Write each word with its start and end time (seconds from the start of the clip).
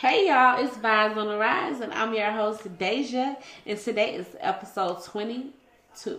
Hey 0.00 0.28
y'all, 0.28 0.64
it's 0.64 0.78
Vibes 0.78 1.18
on 1.18 1.28
the 1.28 1.36
Rise, 1.36 1.82
and 1.82 1.92
I'm 1.92 2.14
your 2.14 2.30
host 2.30 2.66
Deja, 2.78 3.36
and 3.66 3.78
today 3.78 4.14
is 4.14 4.28
episode 4.40 5.04
22. 5.04 6.18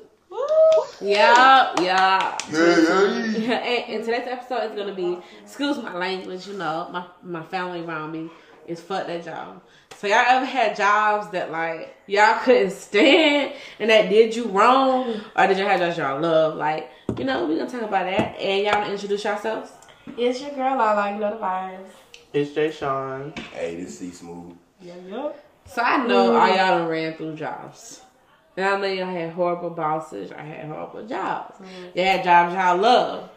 Yeah, 1.01 1.73
yeah. 1.81 2.37
and, 2.53 3.49
and 3.49 4.05
today's 4.05 4.27
episode 4.27 4.69
is 4.69 4.77
gonna 4.77 4.93
be, 4.93 5.17
excuse 5.41 5.81
my 5.81 5.95
language, 5.95 6.45
you 6.45 6.53
know, 6.53 6.89
my 6.91 7.07
my 7.23 7.41
family 7.41 7.83
around 7.83 8.11
me 8.11 8.29
is 8.67 8.79
fuck 8.79 9.07
that 9.07 9.25
job. 9.25 9.63
So 9.97 10.05
y'all 10.05 10.25
ever 10.27 10.45
had 10.45 10.75
jobs 10.75 11.31
that 11.31 11.49
like 11.49 11.95
y'all 12.05 12.37
couldn't 12.43 12.73
stand 12.73 13.53
and 13.79 13.89
that 13.89 14.09
did 14.09 14.35
you 14.35 14.47
wrong, 14.49 15.21
or 15.35 15.47
did 15.47 15.57
you 15.57 15.65
have 15.65 15.79
jobs 15.79 15.97
y'all 15.97 16.21
love? 16.21 16.55
Like, 16.55 16.91
you 17.17 17.23
know, 17.23 17.47
we 17.47 17.57
gonna 17.57 17.67
talk 17.67 17.81
about 17.81 18.05
that, 18.05 18.39
and 18.39 18.63
y'all 18.63 18.79
wanna 18.79 18.93
introduce 18.93 19.23
yourselves. 19.23 19.71
It's 20.19 20.39
your 20.39 20.51
girl 20.51 20.77
Lala, 20.77 21.13
you 21.13 21.19
know 21.19 21.31
the 21.31 21.37
vibes. 21.37 21.89
It's 22.33 22.53
Jay 22.53 22.71
Sean. 22.71 23.33
Hey, 23.51 23.75
this 23.75 23.99
C 23.99 24.09
Smooth. 24.09 24.55
Yeah, 24.79 24.93
yeah. 25.05 25.31
So 25.65 25.81
I 25.81 26.05
know 26.07 26.33
all 26.33 26.47
y'all 26.47 26.79
done 26.79 26.87
ran 26.87 27.13
through 27.15 27.35
jobs. 27.35 28.01
And 28.55 28.65
I 28.65 28.79
know 28.79 28.87
y'all 28.87 29.13
had 29.13 29.33
horrible 29.33 29.71
bosses. 29.71 30.31
I 30.31 30.41
had 30.41 30.65
horrible 30.67 31.05
jobs. 31.05 31.57
Mm. 31.59 31.95
Y'all 31.95 32.05
had 32.05 32.23
jobs 32.23 32.53
y'all 32.53 32.77
love. 32.77 33.29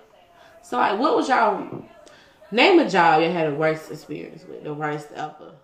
So 0.63 0.77
like, 0.77 0.99
what 1.01 1.17
was 1.17 1.29
y'all 1.29 1.85
name 2.53 2.79
a 2.79 2.89
job 2.89 3.21
you 3.23 3.31
had 3.31 3.53
the 3.53 3.57
worst 3.57 3.91
experience 3.91 4.45
with? 4.49 4.63
The 4.63 4.73
worst 4.73 5.09
ever. 5.17 5.55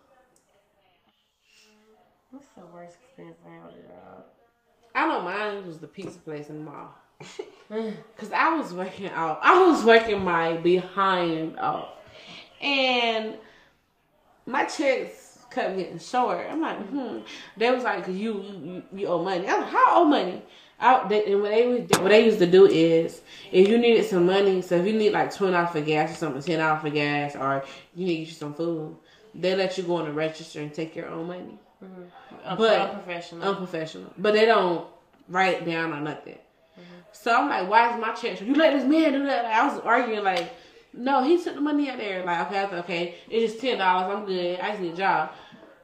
What's 2.32 2.48
the 2.56 2.66
worst 2.66 2.96
experience 3.04 3.38
I 3.46 3.50
had 3.52 3.64
with 3.66 3.74
a 3.76 3.88
job? 3.88 4.24
I 4.92 5.06
know 5.06 5.22
mine 5.22 5.66
was 5.68 5.78
the 5.78 5.86
pizza 5.86 6.18
place 6.18 6.48
in 6.48 6.64
the 6.64 6.70
mall. 6.70 6.94
Cause 8.16 8.32
I 8.32 8.56
was 8.56 8.74
working 8.74 9.08
out. 9.10 9.38
I 9.40 9.64
was 9.68 9.84
working 9.84 10.24
my 10.24 10.56
behind 10.56 11.56
out. 11.60 11.99
And 12.60 13.34
my 14.46 14.64
checks 14.64 15.38
kept 15.50 15.76
getting 15.76 15.98
short. 15.98 16.46
I'm 16.50 16.60
like, 16.60 16.78
hmm. 16.88 17.18
They 17.56 17.70
was 17.70 17.84
like, 17.84 18.06
you, 18.08 18.12
you 18.14 18.82
you 18.94 19.06
owe 19.06 19.22
money. 19.22 19.46
I 19.48 19.54
was 19.54 19.62
like, 19.62 19.72
how 19.72 19.84
owe 20.02 20.04
money? 20.04 20.42
I, 20.78 21.06
they, 21.08 21.30
and 21.32 21.42
what 21.42 21.50
they 21.50 21.80
what 22.00 22.08
they 22.08 22.24
used 22.24 22.38
to 22.38 22.46
do 22.46 22.66
is, 22.66 23.20
if 23.52 23.68
you 23.68 23.76
needed 23.76 24.06
some 24.06 24.24
money, 24.26 24.62
so 24.62 24.76
if 24.76 24.86
you 24.86 24.94
need 24.94 25.12
like 25.12 25.34
twenty 25.34 25.52
dollars 25.52 25.70
for 25.70 25.80
gas 25.82 26.12
or 26.12 26.14
something, 26.16 26.42
ten 26.42 26.58
dollars 26.58 26.80
for 26.82 26.90
gas, 26.90 27.36
or 27.36 27.64
you 27.94 28.06
need 28.06 28.20
you 28.26 28.32
some 28.32 28.54
food, 28.54 28.96
they 29.34 29.54
let 29.54 29.76
you 29.76 29.84
go 29.84 29.96
on 29.96 30.06
the 30.06 30.12
register 30.12 30.60
and 30.60 30.72
take 30.72 30.96
your 30.96 31.08
own 31.08 31.26
money. 31.26 31.58
Un- 31.82 32.56
But- 32.56 32.80
unprofessional. 32.90 33.48
Unprofessional, 33.48 34.12
but 34.16 34.32
they 34.32 34.46
don't 34.46 34.86
write 35.28 35.66
down 35.66 35.92
or 35.92 36.00
nothing. 36.00 36.38
So 37.12 37.34
I'm 37.34 37.48
like, 37.50 37.68
why 37.68 37.92
is 37.92 38.00
my 38.00 38.12
check? 38.14 38.40
You 38.40 38.54
let 38.54 38.72
this 38.72 38.84
man 38.84 39.12
do 39.12 39.26
that? 39.26 39.44
Like, 39.44 39.52
I 39.54 39.66
was 39.68 39.80
arguing 39.80 40.24
like, 40.24 40.50
no, 40.92 41.22
he 41.22 41.42
took 41.42 41.54
the 41.54 41.60
money 41.60 41.88
out 41.90 41.98
there. 41.98 42.24
Like, 42.24 42.46
okay, 42.46 42.58
I 42.58 42.62
was 42.64 42.72
like, 42.72 42.84
okay, 42.84 43.14
it's 43.28 43.52
just 43.52 43.62
ten 43.62 43.78
dollars. 43.78 44.16
I'm 44.16 44.26
good. 44.26 44.60
I 44.60 44.70
just 44.70 44.80
need 44.80 44.94
a 44.94 44.96
job. 44.96 45.30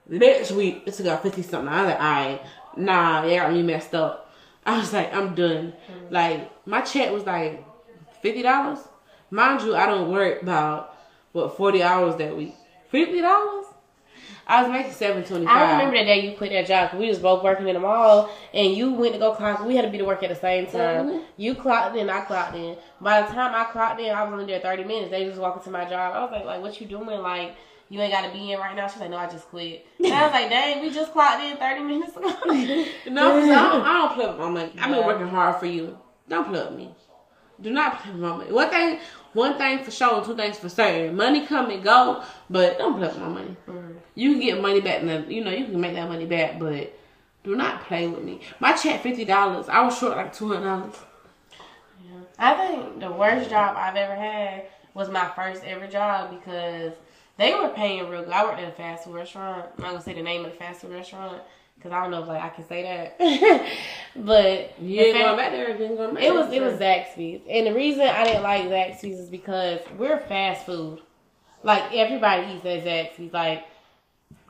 Next 0.08 0.52
week, 0.52 0.82
it's 0.86 1.00
got 1.00 1.22
fifty 1.22 1.42
something. 1.42 1.68
I 1.68 1.82
was 1.82 1.90
like, 1.90 2.00
all 2.00 2.10
right, 2.10 2.46
nah, 2.76 3.22
they 3.22 3.36
got 3.36 3.52
me 3.52 3.62
messed 3.62 3.94
up. 3.94 4.32
I 4.66 4.78
was 4.78 4.92
like, 4.92 5.14
I'm 5.14 5.34
done. 5.34 5.72
Mm-hmm. 5.72 6.14
Like, 6.14 6.66
my 6.66 6.80
check 6.80 7.12
was 7.12 7.24
like 7.24 7.64
fifty 8.20 8.42
dollars. 8.42 8.80
Mind 9.30 9.62
you, 9.62 9.74
I 9.76 9.86
don't 9.86 10.10
work 10.10 10.42
about 10.42 10.96
what 11.32 11.56
forty 11.56 11.82
hours 11.82 12.16
that 12.16 12.36
week. 12.36 12.54
Fifty 12.88 13.20
dollars. 13.20 13.65
I 14.48 14.62
was 14.62 14.70
making 14.70 14.92
seven 14.92 15.24
twenty 15.24 15.44
five. 15.46 15.56
I 15.56 15.72
remember 15.72 15.98
the 15.98 16.04
day 16.04 16.20
you 16.20 16.36
quit 16.36 16.52
that 16.52 16.66
job 16.66 16.90
'cause 16.90 17.00
we 17.00 17.08
was 17.08 17.18
both 17.18 17.42
working 17.42 17.66
in 17.66 17.74
the 17.74 17.80
mall 17.80 18.30
and 18.54 18.72
you 18.74 18.92
went 18.92 19.14
to 19.14 19.18
go 19.18 19.32
clock. 19.32 19.64
We 19.64 19.74
had 19.74 19.84
to 19.84 19.90
be 19.90 19.98
to 19.98 20.04
work 20.04 20.22
at 20.22 20.28
the 20.28 20.36
same 20.36 20.66
time. 20.66 21.08
Mhm. 21.10 21.22
You 21.36 21.54
clocked 21.56 21.96
in, 21.96 22.08
I 22.08 22.20
clocked 22.20 22.54
in. 22.54 22.76
By 23.00 23.22
the 23.22 23.28
time 23.32 23.52
I 23.54 23.64
clocked 23.64 24.00
in, 24.00 24.14
I 24.14 24.22
was 24.22 24.32
only 24.32 24.44
there 24.46 24.60
30 24.60 24.84
minutes. 24.84 25.10
They 25.10 25.24
just 25.24 25.40
walking 25.40 25.62
to 25.64 25.70
my 25.70 25.84
job. 25.84 26.14
I 26.14 26.22
was 26.22 26.30
like, 26.30 26.44
like, 26.44 26.62
what 26.62 26.80
you 26.80 26.86
doing? 26.86 27.06
Like, 27.20 27.56
you 27.88 28.00
ain't 28.00 28.12
got 28.12 28.24
to 28.24 28.30
be 28.30 28.52
in 28.52 28.58
right 28.60 28.74
now. 28.76 28.86
She's 28.86 29.00
like, 29.00 29.10
no, 29.10 29.16
I 29.16 29.26
just 29.26 29.48
quit. 29.48 29.84
And 30.04 30.12
I 30.14 30.22
was 30.24 30.32
like, 30.32 30.48
dang, 30.48 30.80
we 30.80 30.90
just 30.90 31.12
clocked 31.12 31.42
in 31.42 31.56
30 31.56 31.80
minutes 31.82 32.16
ago. 32.16 32.28
No, 33.10 33.36
I 33.38 33.46
don't, 33.46 33.82
I 33.82 33.92
don't 33.94 34.12
play 34.14 34.26
with 34.28 34.38
my 34.38 34.48
money. 34.48 34.72
I've 34.80 34.90
been 34.90 35.00
Yeah. 35.00 35.06
working 35.06 35.28
hard 35.28 35.56
for 35.56 35.66
you. 35.66 35.98
Don't 36.28 36.46
play 36.48 36.60
with 36.60 36.72
me. 36.72 36.94
Do 37.60 37.70
not 37.70 38.00
play 38.00 38.12
with 38.12 38.20
my 38.20 38.36
money. 38.36 38.52
One 38.52 38.68
thing, 38.70 38.98
one 39.32 39.56
thing 39.58 39.82
for 39.82 39.90
sure, 39.90 40.16
and 40.18 40.24
two 40.26 40.36
things 40.36 40.58
for 40.58 40.68
certain. 40.68 41.16
Money 41.16 41.46
come 41.46 41.70
and 41.70 41.82
go, 41.82 42.22
but 42.50 42.78
don't 42.78 42.94
play 42.98 43.08
with 43.08 43.18
my 43.18 43.28
money. 43.28 43.56
You 44.14 44.32
can 44.32 44.40
get 44.40 44.62
money 44.62 44.80
back, 44.80 45.02
and 45.02 45.30
you 45.30 45.44
know 45.44 45.50
you 45.50 45.66
can 45.66 45.80
make 45.80 45.94
that 45.94 46.08
money 46.08 46.26
back, 46.26 46.58
but 46.58 46.96
do 47.44 47.54
not 47.54 47.84
play 47.84 48.08
with 48.08 48.24
me. 48.24 48.40
My 48.60 48.72
check 48.72 49.02
fifty 49.02 49.24
dollars. 49.24 49.68
I 49.68 49.82
was 49.82 49.96
short 49.98 50.16
like 50.16 50.32
two 50.32 50.48
hundred 50.48 50.66
dollars. 50.66 50.96
I 52.38 52.54
think 52.54 53.00
the 53.00 53.10
worst 53.10 53.48
job 53.48 53.76
I've 53.78 53.96
ever 53.96 54.14
had 54.14 54.66
was 54.94 55.08
my 55.08 55.30
first 55.34 55.64
ever 55.64 55.86
job 55.86 56.30
because 56.30 56.92
they 57.38 57.54
were 57.54 57.68
paying 57.68 58.08
real 58.08 58.24
good. 58.24 58.32
I 58.32 58.44
worked 58.44 58.60
at 58.60 58.68
a 58.68 58.72
fast 58.72 59.04
food 59.04 59.14
restaurant. 59.14 59.66
I'm 59.76 59.82
not 59.82 59.90
gonna 59.92 60.02
say 60.02 60.14
the 60.14 60.22
name 60.22 60.44
of 60.44 60.52
the 60.52 60.56
fast 60.56 60.80
food 60.80 60.92
restaurant 60.92 61.42
because 61.76 61.92
I 61.92 62.02
don't 62.02 62.10
know 62.10 62.22
if 62.22 62.28
like 62.28 62.42
I 62.42 62.48
can 62.48 62.66
say 62.66 62.82
that. 62.82 63.70
but 64.16 64.80
You 64.80 65.00
ain't 65.00 65.18
going 65.18 65.36
back 65.36 65.52
there. 65.52 65.70
You 65.70 65.96
going 65.96 66.14
back 66.14 66.24
It 66.24 66.34
was 66.34 66.52
it 66.52 66.62
was 66.62 66.74
Zaxby's, 66.74 67.42
and 67.48 67.66
the 67.66 67.74
reason 67.74 68.02
I 68.02 68.24
didn't 68.24 68.42
like 68.42 68.64
Zaxby's 68.64 69.18
is 69.18 69.30
because 69.30 69.80
we're 69.98 70.20
fast 70.20 70.66
food. 70.66 71.00
Like 71.62 71.94
everybody 71.94 72.52
eats 72.52 72.64
at 72.64 72.84
Zaxby's. 72.84 73.32
Like 73.32 73.66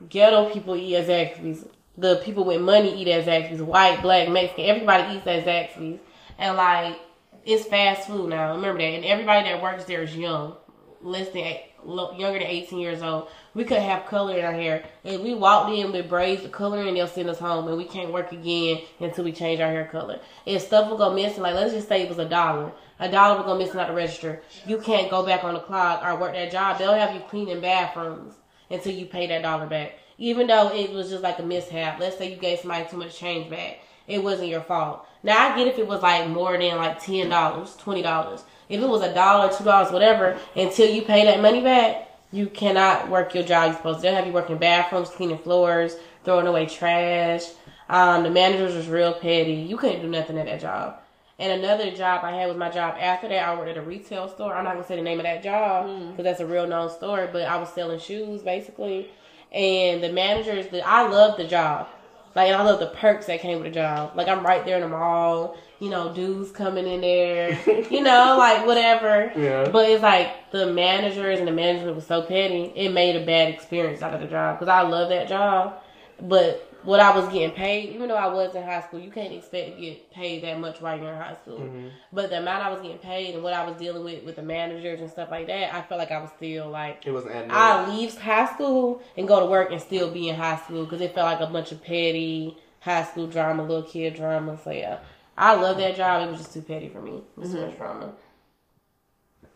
ghetto 0.09 0.49
people 0.51 0.75
eat 0.75 0.95
at 0.95 1.07
Zaxby's. 1.07 1.65
The 1.97 2.21
people 2.23 2.43
with 2.43 2.61
money 2.61 3.01
eat 3.01 3.07
at 3.07 3.25
Zaxby's. 3.25 3.61
White, 3.61 4.01
black, 4.01 4.29
Mexican, 4.29 4.65
everybody 4.65 5.17
eats 5.17 5.27
at 5.27 5.45
Zaxby's. 5.45 5.99
And 6.37 6.55
like 6.57 6.99
it's 7.45 7.65
fast 7.65 8.07
food 8.07 8.29
now. 8.29 8.55
Remember 8.55 8.79
that. 8.79 8.85
And 8.85 9.05
everybody 9.05 9.49
that 9.49 9.61
works 9.61 9.85
there 9.85 10.03
is 10.03 10.15
young, 10.15 10.55
less 11.01 11.29
than 11.29 11.57
younger 11.85 12.39
than 12.39 12.43
eighteen 12.43 12.79
years 12.79 13.01
old. 13.01 13.29
We 13.53 13.63
could 13.63 13.81
have 13.81 14.05
color 14.05 14.37
in 14.37 14.45
our 14.45 14.51
hair. 14.51 14.85
If 15.03 15.21
we 15.21 15.33
walked 15.33 15.71
in 15.71 15.91
with 15.91 16.09
braids 16.09 16.43
of 16.45 16.51
color 16.51 16.81
and 16.81 16.95
they'll 16.95 17.07
send 17.07 17.29
us 17.29 17.39
home 17.39 17.67
and 17.67 17.77
we 17.77 17.85
can't 17.85 18.13
work 18.13 18.31
again 18.31 18.81
until 18.99 19.23
we 19.23 19.31
change 19.31 19.59
our 19.59 19.71
hair 19.71 19.87
color. 19.91 20.19
If 20.45 20.61
stuff 20.61 20.89
will 20.89 20.97
go 20.97 21.13
missing, 21.13 21.41
like 21.41 21.55
let's 21.55 21.73
just 21.73 21.87
say 21.87 22.03
it 22.03 22.09
was 22.09 22.19
a 22.19 22.29
dollar. 22.29 22.71
A 22.99 23.09
dollar 23.09 23.37
will 23.37 23.45
go 23.45 23.57
missing 23.57 23.79
out 23.79 23.87
the 23.87 23.93
register. 23.93 24.41
You 24.67 24.79
can't 24.79 25.09
go 25.09 25.25
back 25.25 25.43
on 25.43 25.55
the 25.55 25.59
clock 25.59 26.03
or 26.03 26.19
work 26.19 26.33
that 26.33 26.51
job. 26.51 26.77
They'll 26.77 26.93
have 26.93 27.15
you 27.15 27.21
cleaning 27.21 27.61
bathrooms 27.61 28.35
until 28.69 28.93
you 28.93 29.05
pay 29.05 29.27
that 29.27 29.41
dollar 29.41 29.67
back. 29.67 29.99
Even 30.17 30.47
though 30.47 30.73
it 30.73 30.91
was 30.91 31.09
just 31.09 31.23
like 31.23 31.39
a 31.39 31.43
mishap. 31.43 31.99
Let's 31.99 32.17
say 32.17 32.31
you 32.31 32.37
gave 32.37 32.59
somebody 32.59 32.89
too 32.89 32.97
much 32.97 33.17
change 33.17 33.49
back. 33.49 33.79
It 34.07 34.23
wasn't 34.23 34.49
your 34.49 34.61
fault. 34.61 35.05
Now 35.23 35.53
I 35.53 35.57
get 35.57 35.67
if 35.67 35.77
it 35.77 35.87
was 35.87 36.01
like 36.01 36.29
more 36.29 36.57
than 36.57 36.77
like 36.77 37.03
ten 37.03 37.29
dollars, 37.29 37.75
twenty 37.75 38.01
dollars. 38.01 38.43
If 38.69 38.81
it 38.81 38.87
was 38.87 39.01
a 39.01 39.13
dollar, 39.13 39.51
two 39.55 39.63
dollars, 39.63 39.91
whatever, 39.91 40.37
until 40.55 40.89
you 40.89 41.01
pay 41.01 41.25
that 41.25 41.41
money 41.41 41.61
back, 41.61 42.09
you 42.31 42.47
cannot 42.47 43.09
work 43.09 43.33
your 43.33 43.43
job 43.43 43.67
you're 43.67 43.77
supposed 43.77 43.99
to. 43.99 44.03
They'll 44.03 44.15
have 44.15 44.27
you 44.27 44.33
working 44.33 44.57
bathrooms, 44.57 45.09
cleaning 45.09 45.37
floors, 45.37 45.95
throwing 46.23 46.47
away 46.47 46.65
trash. 46.65 47.43
Um, 47.89 48.23
the 48.23 48.29
managers 48.29 48.75
was 48.75 48.87
real 48.87 49.13
petty. 49.13 49.53
You 49.53 49.77
couldn't 49.77 50.01
do 50.01 50.09
nothing 50.09 50.37
at 50.37 50.45
that 50.45 50.61
job. 50.61 50.99
And 51.39 51.63
another 51.63 51.91
job 51.91 52.23
I 52.23 52.31
had 52.31 52.47
was 52.47 52.57
my 52.57 52.71
job 52.71 52.95
after 52.99 53.27
that. 53.27 53.47
I 53.47 53.55
worked 53.55 53.69
at 53.69 53.77
a 53.77 53.81
retail 53.81 54.27
store. 54.27 54.55
I'm 54.55 54.63
not 54.63 54.73
gonna 54.73 54.87
say 54.87 54.95
the 54.95 55.03
name 55.03 55.19
of 55.19 55.23
that 55.23 55.43
job 55.43 55.87
hmm. 55.87 56.11
because 56.11 56.23
that's 56.23 56.39
a 56.39 56.47
real 56.47 56.67
known 56.67 56.89
store. 56.89 57.29
But 57.31 57.43
I 57.43 57.57
was 57.57 57.69
selling 57.69 57.99
shoes 57.99 58.41
basically, 58.41 59.11
and 59.51 60.03
the 60.03 60.11
managers. 60.11 60.67
The, 60.67 60.85
I 60.85 61.07
loved 61.07 61.39
the 61.39 61.47
job. 61.47 61.87
Like, 62.35 62.49
and 62.49 62.55
I 62.55 62.63
love 62.63 62.79
the 62.79 62.87
perks 62.87 63.25
that 63.27 63.39
came 63.39 63.57
with 63.57 63.65
the 63.65 63.73
job. 63.73 64.11
Like, 64.15 64.27
I'm 64.27 64.45
right 64.45 64.63
there 64.63 64.75
in 64.75 64.83
the 64.83 64.87
mall. 64.87 65.57
You 65.79 65.89
know, 65.89 66.13
dudes 66.13 66.51
coming 66.51 66.85
in 66.85 67.01
there. 67.01 67.59
you 67.89 68.01
know, 68.01 68.35
like 68.37 68.65
whatever. 68.65 69.31
Yeah. 69.35 69.69
But 69.69 69.89
it's 69.89 70.03
like 70.03 70.51
the 70.51 70.71
managers 70.71 71.39
and 71.39 71.47
the 71.47 71.51
management 71.51 71.95
was 71.95 72.05
so 72.05 72.21
petty. 72.21 72.71
It 72.75 72.93
made 72.93 73.15
a 73.15 73.25
bad 73.25 73.49
experience 73.49 74.03
out 74.03 74.13
of 74.13 74.21
the 74.21 74.27
job 74.27 74.59
because 74.59 74.69
I 74.71 74.81
love 74.81 75.09
that 75.09 75.27
job. 75.27 75.81
But 76.21 76.66
what 76.87 77.01
I 77.01 77.13
was 77.13 77.27
getting 77.33 77.51
paid, 77.51 77.89
even 77.89 78.07
though 78.07 78.15
I 78.15 78.27
was 78.33 78.55
in 78.55 78.63
high 78.63 78.79
school, 78.79 79.01
you 79.01 79.11
can't 79.11 79.33
expect 79.33 79.75
to 79.75 79.81
get 79.81 80.09
paid 80.09 80.41
that 80.43 80.57
much 80.57 80.79
while 80.79 80.97
you're 80.97 81.11
in 81.11 81.17
high 81.17 81.35
school. 81.35 81.59
Mm-hmm. 81.59 81.89
But 82.13 82.29
the 82.29 82.37
amount 82.37 82.63
I 82.63 82.69
was 82.71 82.79
getting 82.79 82.99
paid 82.99 83.35
and 83.35 83.43
what 83.43 83.53
I 83.53 83.65
was 83.65 83.75
dealing 83.77 84.05
with 84.05 84.23
with 84.23 84.37
the 84.37 84.41
managers 84.41 85.01
and 85.01 85.09
stuff 85.09 85.29
like 85.29 85.47
that, 85.47 85.75
I 85.75 85.81
felt 85.81 85.99
like 85.99 86.11
I 86.11 86.21
was 86.21 86.29
still 86.37 86.69
like 86.69 87.05
It 87.05 87.11
wasn't 87.11 87.35
at 87.35 87.51
I 87.51 87.93
leave 87.93 88.17
high 88.17 88.45
school 88.53 89.01
and 89.17 89.27
go 89.27 89.41
to 89.41 89.47
work 89.47 89.69
and 89.73 89.81
still 89.81 90.09
be 90.09 90.29
in 90.29 90.35
high 90.35 90.55
school 90.55 90.85
because 90.85 91.01
it 91.01 91.13
felt 91.13 91.25
like 91.25 91.41
a 91.47 91.51
bunch 91.51 91.73
of 91.73 91.83
petty 91.83 92.57
high 92.79 93.03
school 93.03 93.27
drama, 93.27 93.63
little 93.63 93.83
kid 93.83 94.15
drama. 94.15 94.57
So 94.63 94.71
yeah, 94.71 94.99
I 95.37 95.55
love 95.55 95.75
that 95.79 95.97
job. 95.97 96.25
It 96.25 96.31
was 96.31 96.39
just 96.39 96.53
too 96.53 96.61
petty 96.61 96.87
for 96.87 97.01
me. 97.01 97.17
It 97.17 97.37
was 97.37 97.51
too 97.51 97.65
much 97.65 97.75
drama. 97.75 98.13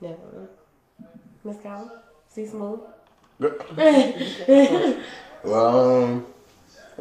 Definitely. 0.02 0.48
Miss 1.46 1.58
Collins, 1.64 1.92
see 2.28 2.46
smooth. 2.46 2.82
Well, 5.44 6.04
um, 6.04 6.26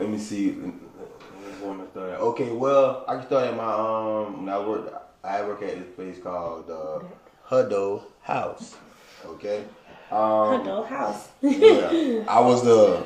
let 0.01 0.09
me 0.09 0.19
see. 0.19 0.53
Where 0.53 1.73
am 1.73 1.83
I 1.83 1.87
start 1.91 2.11
at? 2.13 2.21
Okay, 2.21 2.51
well, 2.53 3.05
I 3.07 3.17
can 3.17 3.27
start 3.27 3.49
at 3.49 3.57
my 3.57 3.73
um. 3.73 4.47
When 4.47 4.49
I 4.49 4.59
work, 4.59 5.03
I 5.23 5.43
work 5.43 5.63
at 5.63 5.79
this 5.79 5.95
place 5.95 6.19
called 6.23 6.71
uh, 6.71 7.01
Huddle 7.45 8.07
House. 8.23 8.77
Okay. 9.27 9.65
Um, 10.11 10.65
house. 10.87 11.29
yeah, 11.43 12.25
I 12.27 12.41
was 12.41 12.65
the 12.65 13.05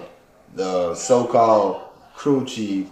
the 0.54 0.94
so-called 0.94 1.82
crew 2.14 2.46
chief, 2.46 2.88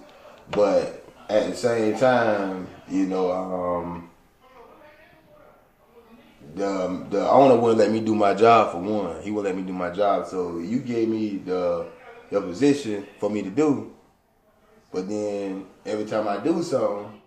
but 0.50 1.06
at 1.28 1.48
the 1.48 1.56
same 1.56 1.96
time, 1.96 2.66
you 2.88 3.06
know, 3.06 3.30
um, 3.30 4.10
the 6.56 7.06
the 7.08 7.30
owner 7.30 7.56
wouldn't 7.56 7.78
let 7.78 7.92
me 7.92 8.00
do 8.00 8.16
my 8.16 8.34
job 8.34 8.72
for 8.72 8.78
one. 8.78 9.22
He 9.22 9.30
wouldn't 9.30 9.54
let 9.54 9.64
me 9.64 9.66
do 9.66 9.72
my 9.72 9.90
job. 9.90 10.26
So 10.26 10.58
you 10.58 10.80
gave 10.80 11.08
me 11.08 11.38
the 11.38 11.86
the 12.32 12.40
position 12.40 13.06
for 13.20 13.30
me 13.30 13.42
to 13.42 13.50
do, 13.50 13.91
but 14.92 15.08
then 15.08 15.66
every 15.86 16.04
time 16.04 16.28
I 16.28 16.38
do 16.38 16.62
something, 16.62 17.20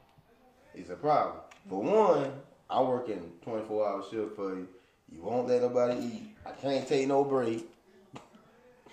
it's 0.73 0.89
a 0.89 0.95
problem. 0.95 1.37
For 1.69 1.81
one, 1.81 2.31
I 2.69 2.81
work 2.81 3.09
in 3.09 3.31
24 3.43 3.87
hour 3.87 4.03
shift 4.09 4.35
for 4.35 4.55
you. 4.55 4.67
You 5.11 5.21
won't 5.23 5.47
let 5.47 5.61
nobody 5.61 5.99
eat. 6.01 6.23
I 6.45 6.51
can't 6.51 6.87
take 6.87 7.07
no 7.07 7.23
break. 7.23 7.67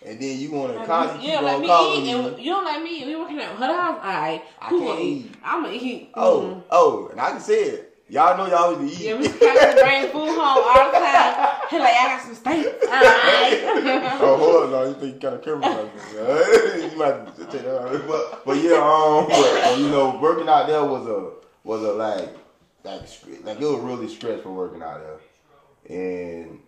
And 0.05 0.21
then 0.21 0.39
you 0.39 0.51
want 0.51 0.73
to 0.77 0.85
constantly 0.85 1.29
You 1.29 1.35
don't 1.35 1.45
let 1.45 1.55
on 1.55 1.61
me 1.61 1.67
eat, 1.67 2.15
and 2.15 2.39
you 2.39 2.51
don't 2.53 2.65
let 2.65 2.83
me. 2.83 3.05
We 3.07 3.15
working 3.17 3.39
at 3.39 3.55
her 3.57 3.67
house. 3.67 3.99
Alright, 4.05 4.43
I 4.61 4.69
can't 4.69 5.01
eat? 5.01 5.27
eat. 5.27 5.33
I'm 5.45 5.63
gonna 5.63 5.75
eat. 5.75 6.11
Oh, 6.15 6.41
Mm. 6.41 6.63
oh, 6.71 7.09
and 7.13 7.21
I 7.21 7.31
can 7.31 7.41
say 7.41 7.63
it. 7.63 7.92
Y'all 8.13 8.37
know 8.37 8.47
y'all 8.47 8.75
always 8.75 8.93
eat. 8.93 9.07
Yeah, 9.07 9.15
Mr. 9.15 9.39
to 9.39 9.81
bring 9.83 10.03
food 10.09 10.37
home 10.37 10.39
all 10.39 10.93
the 10.93 10.99
time. 10.99 11.49
He 11.71 11.79
like, 11.79 11.95
I 11.95 12.09
got 12.09 12.23
some 12.23 12.35
steak. 12.35 12.67
Oh, 14.25 14.37
hold 14.37 14.75
on, 14.75 14.89
you 14.89 14.95
think 14.95 15.15
you 15.15 15.21
got 15.21 15.33
a 15.33 15.39
camera 15.39 15.91
this? 15.97 16.93
you 16.93 16.99
might 16.99 17.35
take 17.51 17.63
that 17.63 17.81
out. 17.81 18.07
But, 18.07 18.45
but 18.45 18.57
yeah, 18.59 18.75
um, 18.75 19.29
but, 19.29 19.79
you 19.79 19.89
know, 19.89 20.19
working 20.21 20.47
out 20.47 20.67
there 20.67 20.85
was 20.85 21.07
a 21.07 21.31
was 21.65 21.83
a 21.83 21.93
like 21.93 22.37
like 22.85 23.01
like 23.45 23.61
it 23.61 23.65
was 23.65 23.81
really 23.81 24.09
stressful 24.09 24.55
working 24.55 24.83
out 24.83 25.01
there, 25.01 25.97
and 25.97 26.59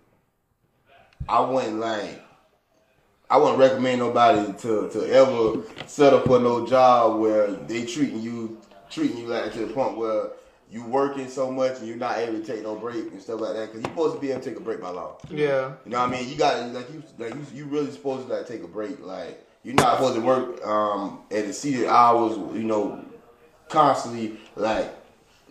I 1.28 1.40
wouldn't 1.40 1.78
like. 1.78 2.22
I 3.28 3.36
wouldn't 3.36 3.58
recommend 3.58 3.98
nobody 4.00 4.52
to, 4.60 4.88
to 4.90 5.06
ever 5.12 5.62
settle 5.86 6.20
for 6.20 6.38
no 6.38 6.66
job 6.66 7.20
where 7.20 7.48
they 7.48 7.84
treating 7.84 8.22
you 8.22 8.58
treating 8.90 9.18
you 9.18 9.26
like 9.26 9.52
to 9.52 9.66
the 9.66 9.72
point 9.72 9.96
where 9.96 10.28
you 10.74 10.82
working 10.82 11.28
so 11.28 11.52
much 11.52 11.78
and 11.78 11.86
you're 11.86 11.96
not 11.96 12.18
able 12.18 12.32
to 12.40 12.44
take 12.44 12.64
no 12.64 12.74
break 12.74 13.12
and 13.12 13.22
stuff 13.22 13.40
like 13.40 13.54
that. 13.54 13.66
Because 13.68 13.82
you're 13.82 13.92
supposed 13.92 14.16
to 14.16 14.20
be 14.20 14.32
able 14.32 14.40
to 14.40 14.50
take 14.50 14.58
a 14.58 14.62
break 14.62 14.80
by 14.80 14.88
law. 14.88 15.16
Yeah. 15.30 15.74
You 15.84 15.92
know 15.92 16.00
what 16.00 16.08
I 16.08 16.10
mean? 16.10 16.28
You 16.28 16.34
got 16.34 16.72
like 16.72 16.92
you 16.92 17.02
like 17.16 17.32
you, 17.32 17.46
you 17.54 17.64
really 17.66 17.92
supposed 17.92 18.26
to 18.26 18.34
like 18.34 18.48
take 18.48 18.64
a 18.64 18.66
break. 18.66 18.98
Like 19.00 19.46
you're 19.62 19.76
not 19.76 19.98
supposed 19.98 20.16
to 20.16 20.20
work 20.20 20.66
um 20.66 21.20
at 21.30 21.44
exceeded 21.44 21.86
hours. 21.86 22.36
You 22.56 22.64
know, 22.64 23.04
constantly 23.68 24.36
like 24.56 24.92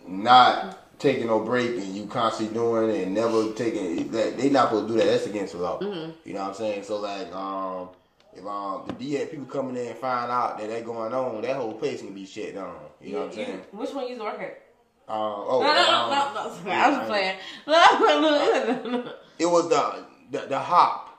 not 0.06 0.98
taking 0.98 1.28
no 1.28 1.40
break 1.40 1.70
and 1.70 1.96
you 1.96 2.04
constantly 2.04 2.54
doing 2.54 2.90
it 2.90 3.04
and 3.06 3.14
never 3.14 3.50
taking. 3.54 4.12
Like 4.12 4.36
they 4.36 4.50
not 4.50 4.68
supposed 4.68 4.88
to 4.88 4.92
do 4.92 4.98
that. 4.98 5.06
That's 5.06 5.26
against 5.26 5.54
the 5.54 5.60
law. 5.60 5.80
You 5.80 6.34
know 6.34 6.40
what 6.40 6.48
I'm 6.48 6.54
saying? 6.54 6.82
So 6.82 7.00
like 7.00 7.34
um. 7.34 7.88
If 8.36 8.44
um 8.44 8.82
the 8.88 8.92
DA 8.94 9.26
people 9.26 9.46
coming 9.46 9.76
in 9.76 9.86
and 9.86 9.96
find 9.96 10.28
out 10.28 10.58
that 10.58 10.68
that 10.68 10.84
going 10.84 11.14
on, 11.14 11.40
that 11.42 11.54
whole 11.54 11.74
place 11.74 12.00
can 12.00 12.12
be 12.12 12.26
shut 12.26 12.56
down. 12.56 12.74
You 13.00 13.12
know 13.12 13.20
what 13.20 13.28
I'm 13.28 13.34
saying? 13.34 13.60
Which 13.70 13.94
one 13.94 14.02
you 14.06 14.16
used 14.16 14.22
to 14.22 14.24
work 14.24 14.40
at? 14.40 14.63
Um, 15.06 15.16
oh, 15.18 15.60
No, 15.62 15.74
no, 15.74 15.80
um, 15.80 16.10
no, 16.10 16.34
no, 16.34 16.48
no. 16.48 16.56
Sorry, 16.56 16.72
I 16.72 16.88
was 16.98 17.08
playing. 17.08 17.36
No, 17.66 18.20
no, 18.20 18.90
no. 19.02 19.12
It 19.38 19.46
was 19.46 19.68
the 19.68 20.04
the, 20.30 20.46
the 20.46 20.58
hop. 20.58 21.10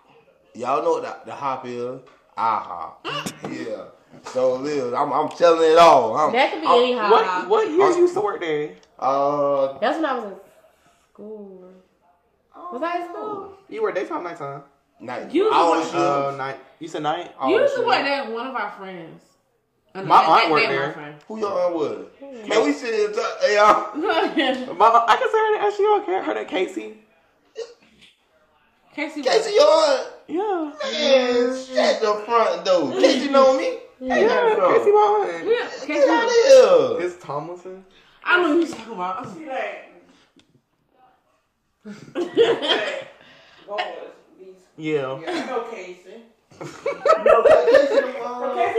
Y'all 0.55 0.81
know 0.83 0.91
what 0.93 1.03
the, 1.03 1.29
the 1.29 1.35
hop 1.35 1.65
is? 1.67 1.99
IHOP. 2.37 2.93
yeah. 3.67 3.83
So 4.31 4.55
Liz, 4.55 4.93
I'm 4.93 5.11
I'm 5.13 5.29
telling 5.29 5.71
it 5.71 5.77
all. 5.77 6.15
I'm, 6.17 6.31
That 6.33 6.51
could 6.51 6.61
be 6.61 6.67
I'm- 6.67 6.79
any 6.79 6.97
hot 6.97 7.11
What 7.11 7.25
dog. 7.25 7.49
what 7.49 7.67
year 7.69 7.89
you 7.91 7.97
used 7.97 8.13
to 8.15 8.21
work 8.21 8.39
there? 8.39 8.75
Uh, 8.97 9.77
That's 9.79 9.97
when 9.97 10.05
I 10.05 10.13
was 10.15 10.31
in 10.31 10.39
school. 11.13 11.71
Was 12.73 12.81
I 12.81 13.01
in 13.03 13.09
school? 13.09 13.53
You 13.69 13.83
were 13.83 13.91
daytime, 13.91 14.23
nighttime. 14.23 14.63
night. 14.99 15.31
You 15.31 15.43
was 15.45 15.53
I 15.53 15.91
the 15.91 15.97
only 15.99 16.27
Uh, 16.33 16.37
night. 16.37 16.57
You 16.79 16.87
said 16.87 17.03
night. 17.03 17.31
I 17.39 17.47
You 17.49 17.53
only 17.55 17.63
used 17.63 17.75
to 17.75 17.79
should- 17.81 17.87
work 17.87 18.03
there 18.03 18.31
one 18.31 18.47
of 18.47 18.55
our 18.55 18.71
friends. 18.71 19.21
Uh, 19.93 20.03
My 20.03 20.21
that- 20.21 20.29
aunt 20.43 20.51
worked 20.51 20.67
there. 20.69 21.15
Who 21.27 21.39
your 21.39 21.59
aunt 21.65 21.75
was? 21.75 22.05
Man, 22.47 22.63
we 22.65 22.73
sit 22.73 22.93
here. 22.93 23.09
talk- 23.11 23.39
Hey, 23.41 23.55
y'all. 23.55 23.95
My, 24.75 25.05
I 25.07 25.15
can 25.15 25.29
say 25.31 25.37
her 25.37 25.51
name. 25.61 25.71
She 25.75 25.83
okay. 26.01 26.19
Her 26.25 26.33
name 26.33 26.47
Casey. 26.47 26.97
Casey, 28.93 29.21
Casey, 29.23 29.53
your 29.53 29.67
aunt. 29.67 30.07
Yeah. 30.27 30.71
Man, 30.83 31.55
shut 31.65 32.01
the 32.01 32.13
front 32.25 32.65
door. 32.65 32.91
Casey 32.93 33.29
know 33.29 33.57
me. 33.57 33.79
Hey, 33.97 34.25
Yeah. 34.25 34.55
Casey 34.75 34.91
my 34.91 34.99
aunt. 35.31 35.47
Yeah, 35.47 35.69
Get 35.87 36.09
out 36.09 36.25
of 36.25 36.29
here. 36.99 37.07
It's 37.07 37.15
Tomlinson. 37.23 37.77
I 38.23 38.25
don't 38.35 38.43
know 38.43 38.51
who 38.53 38.59
you're 38.59 38.75
talking 38.75 38.93
about. 38.93 39.15
Yeah. 44.77 45.21
I 45.25 45.27
know 45.45 45.61
Casey. 45.71 46.21
Casey, 46.51 46.69
Casey 46.69 46.81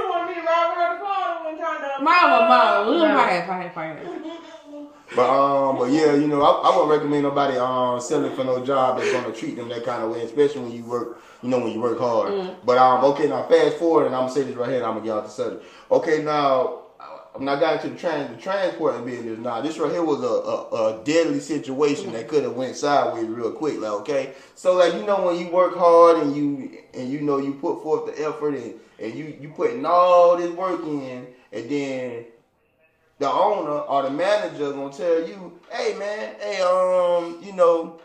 wanted 0.00 0.28
me 0.28 0.34
to 0.34 0.42
ride 0.42 0.66
with 0.68 0.78
her 0.78 0.88
to 0.92 0.98
Florida 0.98 1.34
one 1.44 1.56
time. 1.58 2.04
Mama, 2.04 2.38
mama, 2.48 2.90
we'll 2.90 3.06
Nah. 3.06 3.16
fight, 3.16 3.46
fight, 3.46 3.70
fight. 3.74 3.96
But 5.14 5.30
um, 5.30 5.78
but 5.78 5.90
yeah, 5.90 6.14
you 6.14 6.26
know, 6.26 6.42
I, 6.42 6.68
I 6.68 6.70
wouldn't 6.76 6.90
recommend 6.90 7.22
nobody 7.22 7.56
um 7.58 8.00
selling 8.00 8.32
for 8.34 8.44
no 8.44 8.64
job 8.64 8.98
that's 8.98 9.12
gonna 9.12 9.32
treat 9.32 9.56
them 9.56 9.68
that 9.68 9.84
kind 9.84 10.02
of 10.02 10.10
way, 10.10 10.22
especially 10.22 10.62
when 10.62 10.72
you 10.72 10.84
work, 10.84 11.20
you 11.42 11.48
know, 11.48 11.60
when 11.60 11.72
you 11.72 11.80
work 11.80 11.98
hard. 11.98 12.34
But 12.64 12.78
um, 12.78 13.04
okay, 13.12 13.28
now 13.28 13.46
fast 13.48 13.76
forward, 13.76 14.06
and 14.06 14.14
I'm 14.14 14.22
gonna 14.22 14.32
say 14.32 14.42
this 14.42 14.56
right 14.56 14.68
here, 14.68 14.78
and 14.78 14.86
I'm 14.86 14.94
gonna 14.94 15.04
get 15.06 15.16
out 15.16 15.24
the 15.24 15.30
subject. 15.30 15.64
Okay, 15.90 16.22
now 16.22 16.80
when 17.34 17.48
I 17.48 17.60
got 17.60 17.76
into 17.76 17.90
the 17.90 17.96
trans 17.96 18.34
the 18.34 18.40
transporting 18.40 19.04
business, 19.04 19.38
now 19.38 19.60
this 19.60 19.78
right 19.78 19.92
here 19.92 20.04
was 20.04 20.22
a, 20.22 20.26
a, 20.26 21.00
a 21.00 21.04
deadly 21.04 21.40
situation 21.40 22.12
that 22.12 22.28
could 22.28 22.44
have 22.44 22.54
went 22.54 22.76
sideways 22.76 23.26
real 23.26 23.52
quick. 23.52 23.80
Like 23.80 23.92
okay, 23.92 24.32
so 24.54 24.74
like 24.76 24.94
you 24.94 25.04
know 25.04 25.26
when 25.26 25.38
you 25.38 25.48
work 25.50 25.76
hard 25.76 26.18
and 26.18 26.36
you 26.36 26.78
and 26.94 27.10
you 27.10 27.20
know 27.20 27.38
you 27.38 27.54
put 27.54 27.82
forth 27.82 28.06
the 28.06 28.26
effort 28.26 28.54
and 28.54 28.74
and 28.98 29.14
you 29.14 29.36
you 29.40 29.50
putting 29.50 29.84
all 29.84 30.36
this 30.36 30.50
work 30.50 30.82
in, 30.84 31.26
and 31.52 31.70
then 31.70 32.24
the 33.18 33.28
owner 33.28 33.70
or 33.70 34.02
the 34.02 34.10
manager 34.10 34.72
gonna 34.72 34.92
tell 34.92 35.26
you, 35.26 35.58
hey 35.70 35.94
man, 35.98 36.36
hey 36.40 36.60
um, 36.62 37.38
you 37.42 37.52
know, 37.52 38.00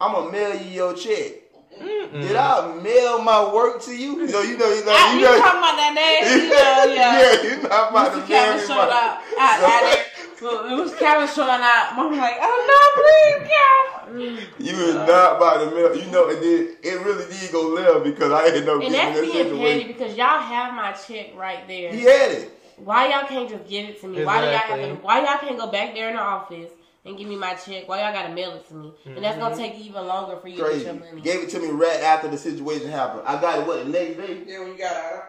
I'm 0.00 0.12
gonna 0.12 0.30
mail 0.30 0.60
you 0.60 0.70
your 0.70 0.94
check. 0.94 1.43
Did 1.80 2.36
I 2.36 2.74
mail 2.82 3.22
my 3.22 3.52
work 3.52 3.82
to 3.84 3.90
you? 3.96 4.26
No, 4.26 4.40
you 4.42 4.56
know, 4.56 4.70
you 4.72 4.84
know, 4.84 4.92
Ah, 4.94 5.12
you 5.12 5.18
you 5.20 5.24
know. 5.26 5.38
talking 5.38 5.58
about 5.58 5.76
that 5.76 5.92
name? 5.98 6.50
Yeah, 6.50 6.84
yeah. 6.94 7.18
yeah, 7.18 7.42
you're 7.42 7.62
not 7.68 7.90
about 7.90 8.12
Mr. 8.12 8.12
to 8.12 8.18
mail 8.18 8.26
Calvin 8.28 8.56
me 8.60 8.66
showed 8.66 8.76
my. 8.76 8.82
up. 8.84 9.22
Out, 9.38 9.60
out 9.64 9.82
there. 9.82 10.04
So 10.38 10.66
it 10.68 10.80
was 10.80 10.94
Calvin 10.94 11.28
showing 11.34 11.62
up. 11.62 11.96
Mom 11.96 12.10
was 12.10 12.18
like, 12.18 12.36
oh 12.40 12.56
no, 12.70 12.78
please, 13.02 13.50
Calvin. 13.50 14.46
You 14.58 14.74
is 14.86 14.94
not 14.94 15.36
about 15.36 15.64
to 15.64 15.74
mail. 15.74 15.96
You 15.96 16.10
know, 16.12 16.28
it 16.28 16.40
did. 16.40 16.76
It 16.82 17.04
really 17.04 17.24
did 17.32 17.50
go 17.52 17.68
left 17.68 18.04
because 18.04 18.30
I 18.32 18.46
ended 18.48 18.68
up 18.68 18.80
And 18.82 18.94
that's 18.94 19.20
being 19.20 19.32
petty 19.32 19.48
situation. 19.50 19.88
because 19.88 20.16
y'all 20.16 20.40
have 20.40 20.74
my 20.74 20.92
check 20.92 21.34
right 21.36 21.66
there. 21.66 21.92
He 21.92 22.02
had 22.02 22.30
it. 22.32 22.50
Why 22.76 23.08
y'all 23.08 23.26
can't 23.26 23.48
just 23.48 23.68
give 23.68 23.88
it 23.88 24.00
to 24.00 24.08
me? 24.08 24.24
Why 24.24 24.40
do 24.40 24.46
y'all 24.46 24.58
have 24.58 24.78
to? 24.80 24.94
Why 25.02 25.20
y'all 25.24 25.38
can't 25.38 25.58
go 25.58 25.70
back 25.70 25.94
there 25.94 26.08
in 26.10 26.16
the 26.16 26.22
office 26.22 26.70
and 27.04 27.18
give 27.18 27.28
me 27.28 27.36
my 27.36 27.54
check? 27.54 27.88
Why 27.88 28.02
y'all 28.02 28.12
gotta 28.12 28.34
mail 28.34 28.52
it 28.52 28.66
to 28.68 28.74
me? 28.74 28.92
And 29.06 29.24
that's 29.24 29.36
Mm-hmm. 29.36 29.40
gonna 29.40 29.56
take 29.56 29.78
even 29.78 30.06
longer 30.06 30.36
for 30.36 30.48
you 30.48 30.56
to 30.56 30.62
Crazy. 30.62 30.84
get 30.84 30.94
your 30.94 31.04
money. 31.12 31.20
Gave 31.22 31.42
it 31.42 31.50
to 31.50 31.58
me 31.60 31.68
right 31.70 32.00
after 32.00 32.28
the 32.28 32.38
situation 32.38 32.90
happened. 32.90 33.22
I 33.26 33.40
got 33.40 33.58
it 33.60 33.66
what 33.66 33.84
the 33.84 33.90
next 33.90 34.16
day. 34.16 34.42
Yeah, 34.46 34.60
when 34.60 34.68
you 34.72 34.78
got 34.78 34.96
out. 34.96 35.22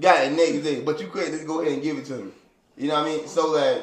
got 0.00 0.24
it 0.24 0.32
next 0.32 0.64
day, 0.64 0.80
but 0.82 1.00
you 1.00 1.08
couldn't 1.08 1.32
just 1.32 1.46
go 1.46 1.60
ahead 1.60 1.72
and 1.74 1.82
give 1.82 1.98
it 1.98 2.06
to 2.06 2.14
me. 2.14 2.32
You 2.76 2.88
know 2.88 2.94
what 2.94 3.02
I 3.12 3.16
mean? 3.16 3.26
So 3.28 3.52
like, 3.52 3.82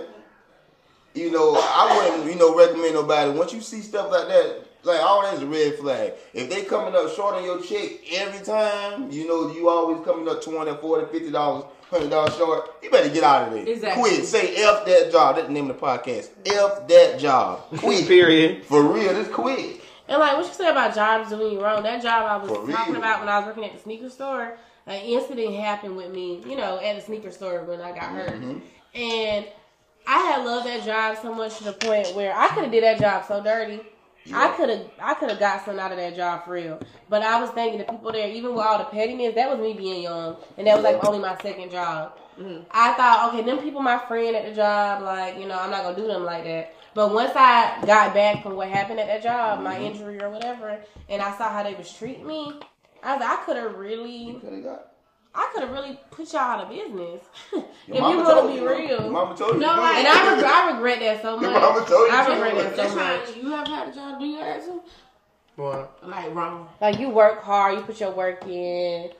you 1.13 1.31
know, 1.31 1.55
I 1.55 2.09
wouldn't, 2.09 2.31
you 2.31 2.39
know, 2.39 2.55
recommend 2.55 2.93
nobody. 2.93 3.31
Once 3.31 3.53
you 3.53 3.61
see 3.61 3.81
stuff 3.81 4.11
like 4.11 4.27
that, 4.27 4.65
like 4.83 4.99
all 5.01 5.21
that's 5.21 5.41
a 5.41 5.45
red 5.45 5.75
flag. 5.75 6.13
If 6.33 6.49
they 6.49 6.63
coming 6.63 6.95
up 6.95 7.13
short 7.13 7.35
on 7.35 7.43
your 7.43 7.61
check 7.61 7.99
every 8.13 8.43
time, 8.43 9.11
you 9.11 9.27
know, 9.27 9.51
you 9.53 9.69
always 9.69 10.03
coming 10.05 10.27
up 10.27 10.41
20 10.43 10.71
40 10.81 11.11
50 11.11 11.31
dollars, 11.31 11.65
hundred 11.91 12.09
dollars 12.09 12.35
short, 12.35 12.75
you 12.81 12.89
better 12.89 13.09
get 13.09 13.23
out 13.23 13.47
of 13.47 13.53
there. 13.53 13.67
Exactly. 13.67 14.09
Quit. 14.09 14.25
Say 14.25 14.55
F 14.55 14.85
that 14.85 15.11
job. 15.11 15.35
That's 15.35 15.47
the 15.47 15.53
name 15.53 15.69
of 15.69 15.79
the 15.79 15.85
podcast. 15.85 16.29
F 16.45 16.87
that 16.87 17.19
job. 17.19 17.59
Quit. 17.77 18.07
Period. 18.07 18.63
For 18.65 18.81
real, 18.83 19.13
just 19.13 19.31
quit. 19.31 19.81
And 20.07 20.19
like 20.19 20.35
what 20.35 20.47
you 20.47 20.53
said 20.53 20.71
about 20.71 20.95
jobs 20.95 21.29
doing 21.29 21.53
you 21.53 21.63
wrong, 21.63 21.83
that 21.83 22.01
job 22.01 22.23
I 22.29 22.37
was 22.37 22.49
For 22.49 22.71
talking 22.71 22.93
real. 22.93 23.01
about 23.01 23.19
when 23.19 23.29
I 23.29 23.37
was 23.39 23.47
working 23.47 23.65
at 23.65 23.73
the 23.73 23.79
sneaker 23.79 24.09
store, 24.09 24.57
an 24.87 25.01
incident 25.01 25.55
happened 25.55 25.95
with 25.95 26.11
me, 26.11 26.43
you 26.45 26.57
know, 26.57 26.79
at 26.79 26.95
the 26.95 27.01
sneaker 27.01 27.31
store 27.31 27.63
when 27.63 27.79
I 27.79 27.91
got 27.91 28.03
hurt. 28.03 28.31
Mm-hmm. 28.31 28.59
And 28.95 29.45
I 30.07 30.19
had 30.19 30.45
loved 30.45 30.67
that 30.67 30.83
job 30.83 31.17
so 31.21 31.33
much 31.33 31.57
to 31.59 31.65
the 31.65 31.73
point 31.73 32.15
where 32.15 32.35
I 32.35 32.47
could 32.49 32.63
have 32.63 32.71
did 32.71 32.83
that 32.83 32.99
job 32.99 33.25
so 33.25 33.41
dirty. 33.43 33.81
I 34.33 34.49
could 34.55 34.69
have 34.69 34.91
I 34.99 35.13
could 35.15 35.29
have 35.29 35.39
got 35.39 35.65
something 35.65 35.81
out 35.81 35.91
of 35.91 35.97
that 35.97 36.15
job 36.15 36.45
for 36.45 36.51
real. 36.51 36.79
But 37.09 37.23
I 37.23 37.41
was 37.41 37.49
thinking 37.51 37.79
the 37.79 37.85
people 37.85 38.11
there, 38.11 38.29
even 38.29 38.53
with 38.53 38.63
all 38.63 38.77
the 38.77 38.85
pettiness, 38.85 39.35
that 39.35 39.49
was 39.49 39.59
me 39.59 39.73
being 39.73 40.03
young. 40.03 40.37
And 40.57 40.67
that 40.67 40.75
was 40.75 40.83
like 40.83 41.03
only 41.05 41.19
my 41.19 41.37
second 41.41 41.71
job. 41.71 42.17
Mm-hmm. 42.39 42.63
I 42.71 42.93
thought, 42.93 43.33
okay, 43.33 43.43
them 43.43 43.59
people 43.59 43.81
my 43.81 43.97
friend 44.07 44.35
at 44.35 44.45
the 44.45 44.55
job, 44.55 45.01
like, 45.03 45.37
you 45.37 45.47
know, 45.47 45.57
I'm 45.59 45.71
not 45.71 45.83
gonna 45.83 45.95
do 45.95 46.07
them 46.07 46.23
like 46.23 46.43
that. 46.45 46.73
But 46.93 47.13
once 47.13 47.31
I 47.35 47.83
got 47.85 48.13
back 48.13 48.43
from 48.43 48.55
what 48.55 48.69
happened 48.69 48.99
at 48.99 49.07
that 49.07 49.23
job, 49.23 49.61
my 49.61 49.75
mm-hmm. 49.75 49.83
injury 49.83 50.21
or 50.21 50.29
whatever, 50.29 50.79
and 51.09 51.21
I 51.21 51.35
saw 51.37 51.49
how 51.49 51.63
they 51.63 51.73
was 51.73 51.91
treating 51.91 52.27
me, 52.27 52.59
I 53.03 53.13
was 53.13 53.21
like, 53.21 53.39
I 53.39 53.43
could 53.45 53.57
have 53.57 53.75
really 53.75 54.37
Coulda 54.41 54.61
got- 54.61 54.87
I 55.33 55.49
could 55.53 55.63
have 55.63 55.71
really 55.71 55.97
put 56.11 56.31
y'all 56.33 56.41
out 56.41 56.63
of 56.63 56.69
business. 56.69 57.21
if 57.53 57.63
you 57.87 58.01
mama 58.01 58.21
want 58.23 58.47
to 58.47 58.53
be 58.53 58.59
you, 58.59 58.69
real. 58.69 59.01
Your 59.03 59.11
mama 59.11 59.35
told 59.35 59.53
you. 59.55 59.59
No, 59.61 59.67
like- 59.67 59.97
And 59.97 60.07
I 60.07 60.33
regret, 60.33 60.51
I 60.51 60.71
regret 60.71 60.99
that 60.99 61.21
so 61.21 61.35
much. 61.37 61.43
Your 61.43 61.51
mama 61.59 61.85
told 61.87 62.09
you 62.09 62.13
I 62.15 62.27
regret 62.27 62.69
do 62.71 62.75
that 62.75 62.89
so 62.89 62.95
much. 62.95 63.37
you 63.37 63.49
have 63.51 63.67
had 63.67 63.87
a 63.89 63.95
job. 63.95 64.19
Do 64.19 64.25
you 64.25 64.39
that 64.39 64.63
too? 64.65 64.81
What? 65.55 65.99
Like 66.07 66.33
wrong. 66.35 66.67
Like 66.79 66.99
you 66.99 67.09
work 67.09 67.41
hard, 67.43 67.75
you 67.77 67.81
put 67.83 67.99
your 67.99 68.11
work 68.11 68.45
in, 68.47 69.11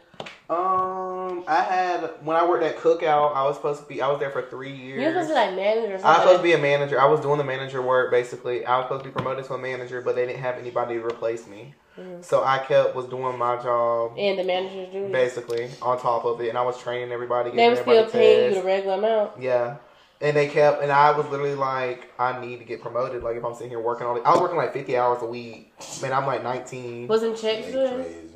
Um, 0.50 1.44
I 1.48 1.62
had 1.62 2.10
when 2.24 2.36
I 2.36 2.46
worked 2.48 2.63
at 2.63 2.77
Cookout, 2.77 3.36
I 3.36 3.44
was 3.44 3.56
supposed 3.56 3.82
to 3.82 3.88
be. 3.88 4.01
I 4.01 4.08
was 4.10 4.20
there 4.20 4.32
for 4.32 4.41
three 4.50 4.74
years. 4.75 5.01
You're 5.01 5.12
supposed 5.12 5.30
to 5.30 5.34
be 5.36 5.39
like 5.39 5.56
manager 5.56 5.96
or 5.96 6.06
I 6.06 6.10
was 6.10 6.18
supposed 6.18 6.38
to 6.38 6.44
be 6.44 6.53
a 6.53 6.58
manager. 6.58 7.00
I 7.00 7.06
was 7.06 7.20
doing 7.22 7.38
the 7.38 7.44
manager 7.44 7.82
work 7.82 8.12
basically. 8.12 8.65
I 8.65 8.77
was 8.77 8.86
supposed 8.86 9.03
to 9.03 9.10
be 9.10 9.13
promoted 9.13 9.46
to 9.46 9.53
a 9.53 9.58
manager, 9.58 10.01
but 10.01 10.15
they 10.15 10.25
didn't 10.25 10.41
have 10.41 10.58
anybody 10.58 10.96
to 10.96 11.06
replace 11.06 11.48
me. 11.48 11.74
Mhm. 12.00 12.24
So 12.24 12.43
I 12.43 12.60
kept 12.60 12.95
was 12.95 13.05
doing 13.05 13.38
my 13.38 13.57
job 13.57 14.13
and 14.17 14.39
the 14.39 14.43
manager's 14.43 14.91
duty. 14.91 15.12
basically 15.12 15.69
on 15.81 16.00
top 16.00 16.25
of 16.25 16.39
it, 16.41 16.50
and 16.50 16.57
I 16.57 16.63
was 16.63 16.77
training 16.79 17.12
everybody. 17.12 17.50
They 17.51 17.57
Getting 17.57 17.71
were 17.71 17.75
still 17.75 17.93
everybody 17.93 18.12
paying 18.12 18.53
you 18.53 18.62
the 18.62 18.65
regular 18.65 18.95
amount. 18.95 19.41
Yeah. 19.41 19.75
And 20.21 20.38
they 20.38 20.48
kept, 20.48 20.83
and 20.83 20.91
I 20.91 21.17
was 21.17 21.27
literally 21.29 21.55
like, 21.55 22.12
I 22.19 22.39
need 22.39 22.60
to 22.60 22.63
get 22.63 22.79
promoted. 22.79 23.24
Like, 23.24 23.38
if 23.38 23.43
I'm 23.43 23.55
sitting 23.55 23.69
here 23.69 23.79
working 23.79 24.05
all 24.05 24.13
the, 24.13 24.21
I 24.21 24.31
was 24.31 24.39
working 24.39 24.55
like 24.55 24.71
50 24.71 24.95
hours 24.95 25.24
a 25.24 25.25
week. 25.25 25.74
Man, 26.00 26.13
I'm 26.13 26.27
like 26.27 26.43
19. 26.43 27.07
Wasn't 27.07 27.36
checks 27.36 27.65
They 27.65 27.71
good? 27.71 28.31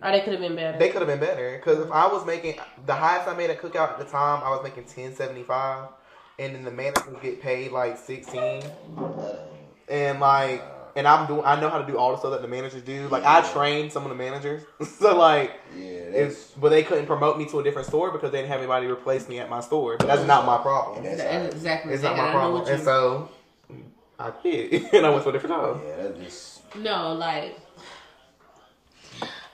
Or 0.00 0.12
they 0.12 0.20
could 0.20 0.32
have 0.32 0.40
been 0.40 0.54
better. 0.54 0.78
They 0.78 0.88
could 0.90 1.02
have 1.02 1.08
been 1.08 1.20
better. 1.20 1.56
Because 1.56 1.80
if 1.80 1.90
I 1.90 2.06
was 2.06 2.24
making, 2.24 2.58
the 2.86 2.94
highest 2.94 3.28
I 3.28 3.34
made 3.34 3.50
at 3.50 3.60
Cookout 3.60 3.90
at 3.90 3.98
the 3.98 4.04
time, 4.04 4.42
I 4.44 4.50
was 4.50 4.62
making 4.62 4.84
1075 4.84 5.88
And 6.38 6.54
then 6.54 6.64
the 6.64 6.70
manager 6.70 7.02
managers 7.06 7.22
get 7.22 7.42
paid 7.42 7.72
like 7.72 7.98
16 7.98 8.62
And 9.88 10.20
like, 10.20 10.62
and 10.96 11.06
I'm 11.08 11.26
doing, 11.26 11.42
I 11.44 11.60
know 11.60 11.68
how 11.68 11.78
to 11.78 11.86
do 11.86 11.96
all 11.98 12.12
the 12.12 12.18
stuff 12.18 12.32
that 12.32 12.42
the 12.42 12.48
managers 12.48 12.82
do. 12.82 13.08
Like, 13.08 13.24
I 13.24 13.40
trained 13.52 13.92
some 13.92 14.02
of 14.04 14.08
the 14.10 14.14
managers. 14.14 14.62
so, 14.98 15.16
like, 15.16 15.52
Yeah, 15.76 15.84
it's, 15.86 16.50
but 16.52 16.68
they 16.70 16.82
couldn't 16.82 17.06
promote 17.06 17.38
me 17.38 17.46
to 17.50 17.60
a 17.60 17.62
different 17.62 17.88
store 17.88 18.10
because 18.10 18.30
they 18.30 18.38
didn't 18.38 18.50
have 18.50 18.58
anybody 18.60 18.86
to 18.86 18.92
replace 18.92 19.28
me 19.28 19.38
at 19.38 19.48
my 19.48 19.60
store. 19.60 19.96
But 19.98 20.06
that's 20.08 20.26
not 20.26 20.44
my 20.44 20.58
problem. 20.58 21.02
that's 21.04 21.18
That- 21.18 21.32
how- 21.32 21.48
exactly. 21.48 21.94
It's 21.94 22.02
not 22.02 22.16
my 22.16 22.30
problem. 22.30 22.66
And 22.66 22.82
so 22.82 23.30
I 24.18 24.30
quit 24.30 24.72
and 24.94 25.06
I 25.06 25.10
went 25.10 25.22
to 25.24 25.30
a 25.30 25.32
different 25.32 25.56
job. 25.56 25.80
Yeah, 25.84 25.96
that 25.96 26.20
just 26.22 26.74
No, 26.76 27.12
like 27.14 27.58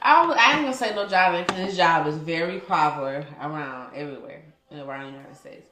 I, 0.00 0.22
I 0.22 0.52
ain't 0.52 0.62
gonna 0.62 0.74
say 0.74 0.94
no 0.94 1.08
job 1.08 1.44
because 1.46 1.66
this 1.66 1.76
job 1.76 2.06
is 2.06 2.16
very 2.16 2.60
popular 2.60 3.26
around 3.40 3.94
everywhere 3.94 4.42
around 4.72 5.06
the 5.06 5.18
United 5.18 5.36
States. 5.36 5.66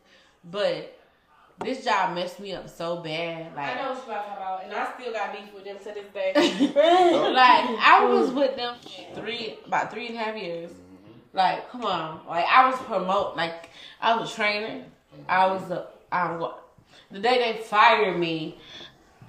But 0.45 0.96
this 1.61 1.85
job 1.85 2.15
messed 2.15 2.39
me 2.39 2.53
up 2.53 2.69
so 2.69 2.97
bad. 2.97 3.55
Like, 3.57 3.77
I 3.77 3.83
know 3.83 3.95
what 3.95 4.07
you're 4.07 4.15
talking 4.15 4.33
about, 4.33 4.65
and 4.65 4.73
I 4.73 4.93
still 4.95 5.13
got 5.13 5.33
beef 5.33 5.55
with 5.55 5.65
them 5.65 5.79
to 5.79 5.85
this 5.85 6.13
day. 6.13 6.73
Oh. 6.77 7.33
like 7.35 7.65
I 7.81 8.05
was 8.05 8.31
with 8.31 8.57
them 8.57 8.77
for 8.83 9.21
three 9.21 9.59
about 9.65 9.91
three 9.91 10.09
and 10.09 10.17
a 10.17 10.19
half 10.19 10.37
years. 10.37 10.71
Mm-hmm. 10.71 11.37
Like, 11.37 11.71
come 11.71 11.85
on, 11.85 12.21
like 12.29 12.45
I 12.47 12.69
was 12.69 12.79
promote, 12.81 13.37
like 13.37 13.71
I 14.01 14.17
was 14.17 14.33
a 14.33 14.35
trainer. 14.35 14.85
I 15.29 15.47
was 15.47 15.67
the 15.69 15.87
I'm 16.13 16.45
the 17.11 17.21
day 17.21 17.53
they 17.53 17.63
fired 17.63 18.19
me. 18.19 18.59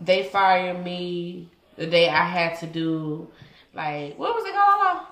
They 0.01 0.23
fired 0.23 0.83
me 0.83 1.49
the 1.75 1.87
day 1.87 2.09
I 2.09 2.25
had 2.25 2.59
to 2.59 2.67
do 2.67 3.29
like 3.73 4.17
what 4.17 4.33
was 4.35 4.45
it 4.45 4.53
called? 4.53 5.05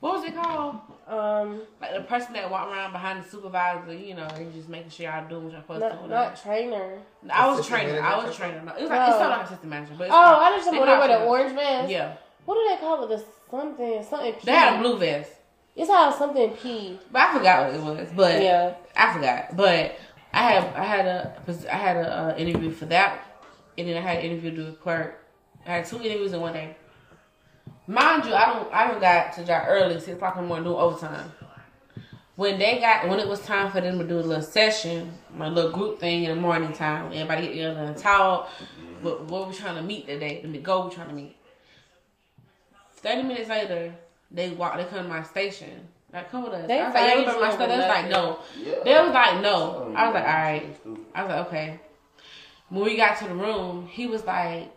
What 0.00 0.14
was 0.14 0.24
it 0.24 0.34
called? 0.34 0.76
Um, 1.08 1.62
Like 1.80 1.94
the 1.94 2.02
person 2.02 2.34
that 2.34 2.50
walked 2.50 2.70
around 2.72 2.92
behind 2.92 3.24
the 3.24 3.28
supervisor, 3.28 3.94
you 3.94 4.14
know, 4.14 4.26
and 4.34 4.52
just 4.52 4.68
making 4.68 4.90
sure 4.90 5.06
y'all 5.06 5.28
doing 5.28 5.44
what 5.44 5.52
you're 5.52 5.62
supposed 5.62 5.80
to 5.80 5.88
not, 5.88 6.02
do. 6.02 6.08
not 6.08 6.42
trainer. 6.42 6.98
I 7.30 7.46
was 7.48 7.60
Assistant 7.60 7.82
trainer. 7.82 8.00
I 8.02 8.14
was 8.16 8.24
manager? 8.24 8.38
trainer. 8.38 8.62
No, 8.64 8.72
it 8.76 8.80
was 8.82 8.90
like 8.90 9.08
it's 9.08 9.16
Oh. 9.16 9.18
not 9.20 9.30
like 9.30 9.46
assistant 9.46 9.70
manager, 9.70 9.94
but 9.96 10.04
it's 10.04 10.12
Oh, 10.14 10.22
called- 10.22 10.42
I 10.42 10.50
just 10.56 10.70
they 10.70 10.76
know 10.78 10.86
they 10.86 10.92
wear 10.98 11.08
the 11.08 11.24
orange 11.24 11.54
vest. 11.54 11.90
Yeah, 11.90 12.12
What 12.44 12.54
do 12.56 12.68
they 12.68 12.76
call 12.80 13.04
it? 13.04 13.08
The 13.08 13.24
something, 13.50 14.02
something 14.04 14.32
P. 14.34 14.40
they 14.44 14.52
had 14.52 14.74
a 14.74 14.78
blue 14.82 14.98
vest, 14.98 15.32
It's 15.74 15.90
how 15.90 16.10
something 16.10 16.50
P. 16.56 16.98
but 17.10 17.22
I 17.22 17.32
forgot 17.32 17.66
what 17.66 17.74
it 17.74 17.82
was. 17.82 18.08
But 18.14 18.42
Yeah. 18.42 18.74
I 18.96 19.12
forgot. 19.14 19.56
But 19.56 19.96
I 20.34 20.42
had 20.42 20.64
I 20.76 20.84
had 20.84 21.06
a 21.06 21.42
I 21.72 21.76
had 21.76 21.96
a 21.96 22.12
uh, 22.34 22.34
interview 22.36 22.70
for 22.70 22.84
that, 22.86 23.20
and 23.78 23.88
then 23.88 23.96
I 23.96 24.00
had 24.00 24.18
an 24.18 24.24
interview 24.30 24.64
with 24.66 24.80
clerk. 24.80 25.24
I 25.66 25.70
had 25.76 25.86
two 25.86 25.96
interviews 26.02 26.32
in 26.34 26.40
one 26.40 26.52
day. 26.52 26.76
Mind 27.88 28.26
you, 28.26 28.34
I 28.34 28.52
don't 28.52 28.72
I 28.72 28.86
don't 28.86 29.00
got 29.00 29.32
to 29.32 29.44
job 29.44 29.64
early, 29.66 29.98
six 29.98 30.08
o'clock 30.08 30.36
in 30.36 30.42
the 30.42 30.48
morning 30.48 30.64
doing 30.64 30.76
overtime. 30.76 31.32
When 32.36 32.58
they 32.58 32.78
got 32.78 33.08
when 33.08 33.18
it 33.18 33.26
was 33.26 33.40
time 33.40 33.72
for 33.72 33.80
them 33.80 33.98
to 33.98 34.06
do 34.06 34.18
a 34.18 34.20
little 34.20 34.42
session, 34.42 35.10
my 35.34 35.48
little 35.48 35.72
group 35.72 35.98
thing 35.98 36.24
in 36.24 36.36
the 36.36 36.40
morning 36.40 36.74
time, 36.74 37.06
everybody 37.06 37.46
get 37.46 37.52
together 37.52 37.80
and 37.80 37.96
talk. 37.96 38.50
What, 39.00 39.24
what 39.24 39.48
we 39.48 39.54
trying 39.54 39.76
to 39.76 39.82
meet 39.82 40.06
today? 40.06 40.44
The 40.44 40.58
goal 40.58 40.88
we 40.88 40.94
trying 40.94 41.08
to 41.08 41.14
meet. 41.14 41.36
Thirty 42.96 43.22
minutes 43.22 43.48
later, 43.48 43.94
they 44.30 44.50
walk. 44.50 44.76
They 44.76 44.84
come 44.84 45.04
to 45.04 45.08
my 45.08 45.22
station. 45.22 45.88
Like, 46.12 46.30
come 46.30 46.44
with 46.44 46.52
us. 46.52 46.66
They 46.68 46.80
I 46.80 46.86
was 46.86 46.94
like, 46.94 47.02
yeah, 47.02 47.14
fired 47.14 47.18
we 47.18 47.24
bring 47.24 47.40
my 47.40 47.50
stuff. 47.52 47.68
They 47.68 47.76
was 47.76 47.86
like, 47.86 48.10
no. 48.10 48.38
yeah. 48.62 48.74
They 48.84 49.02
was 49.02 49.12
like, 49.14 49.42
no. 49.42 49.94
I 49.96 50.06
was 50.06 50.14
like, 50.14 50.24
all 50.24 50.34
right. 50.34 50.76
I 51.14 51.22
was 51.22 51.30
like, 51.30 51.46
okay. 51.46 51.80
When 52.68 52.84
we 52.84 52.96
got 52.96 53.18
to 53.18 53.28
the 53.28 53.34
room, 53.34 53.86
he 53.86 54.06
was 54.06 54.24
like, 54.24 54.70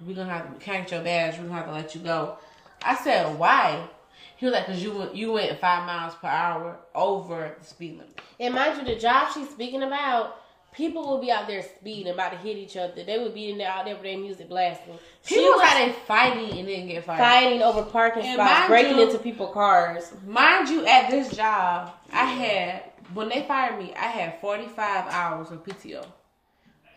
we're 0.00 0.14
gonna 0.14 0.32
have 0.32 0.52
to 0.58 0.64
count 0.64 0.90
your 0.90 1.02
badge. 1.02 1.38
We're 1.38 1.44
gonna 1.44 1.54
have 1.56 1.66
to 1.66 1.72
let 1.72 1.94
you 1.94 2.00
go. 2.00 2.36
I 2.82 2.94
said, 2.96 3.38
why? 3.38 3.88
He 4.36 4.46
was 4.46 4.52
like, 4.54 4.66
cause 4.66 4.82
you 4.82 4.92
went, 4.92 5.14
you 5.14 5.32
went 5.32 5.58
five 5.60 5.86
miles 5.86 6.14
per 6.16 6.28
hour 6.28 6.76
over 6.94 7.54
the 7.58 7.64
speed 7.64 7.92
limit. 7.92 8.20
And 8.40 8.54
mind 8.54 8.78
you, 8.78 8.84
the 8.94 9.00
job 9.00 9.28
she's 9.32 9.48
speaking 9.48 9.82
about, 9.84 10.36
people 10.74 11.06
will 11.08 11.20
be 11.20 11.30
out 11.30 11.46
there 11.46 11.62
speeding, 11.62 12.12
about 12.12 12.32
to 12.32 12.38
hit 12.38 12.56
each 12.58 12.76
other. 12.76 13.04
They 13.04 13.18
would 13.18 13.32
be 13.32 13.50
in 13.50 13.58
there 13.58 13.70
out 13.70 13.84
there 13.84 13.94
with 13.94 14.02
their 14.02 14.18
music 14.18 14.48
blasting. 14.48 14.98
She 15.24 15.36
People 15.36 15.52
was 15.52 15.60
like 15.60 15.86
they 15.86 15.92
fighting 16.00 16.58
and 16.58 16.66
didn't 16.66 16.88
get 16.88 17.04
fired. 17.04 17.18
fighting 17.20 17.62
over 17.62 17.82
parking 17.84 18.24
And 18.24 18.34
spots, 18.34 18.68
breaking 18.68 18.98
you- 18.98 19.04
into 19.04 19.18
people's 19.18 19.54
cars. 19.54 20.12
Mind 20.26 20.68
you, 20.68 20.84
at 20.84 21.10
this 21.10 21.34
job, 21.34 21.92
I 22.12 22.24
had 22.24 22.82
when 23.14 23.28
they 23.28 23.42
fired 23.46 23.78
me, 23.78 23.94
I 23.94 24.06
had 24.06 24.40
forty 24.40 24.66
five 24.66 25.06
hours 25.10 25.50
of 25.52 25.62
PTO. 25.64 26.04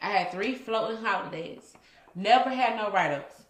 I 0.01 0.07
had 0.09 0.31
three 0.31 0.55
floating 0.55 0.97
holidays. 1.03 1.73
Never 2.17 2.49
had 2.49 2.75
no 2.75 2.89
write 2.89 3.11
ups. 3.11 3.43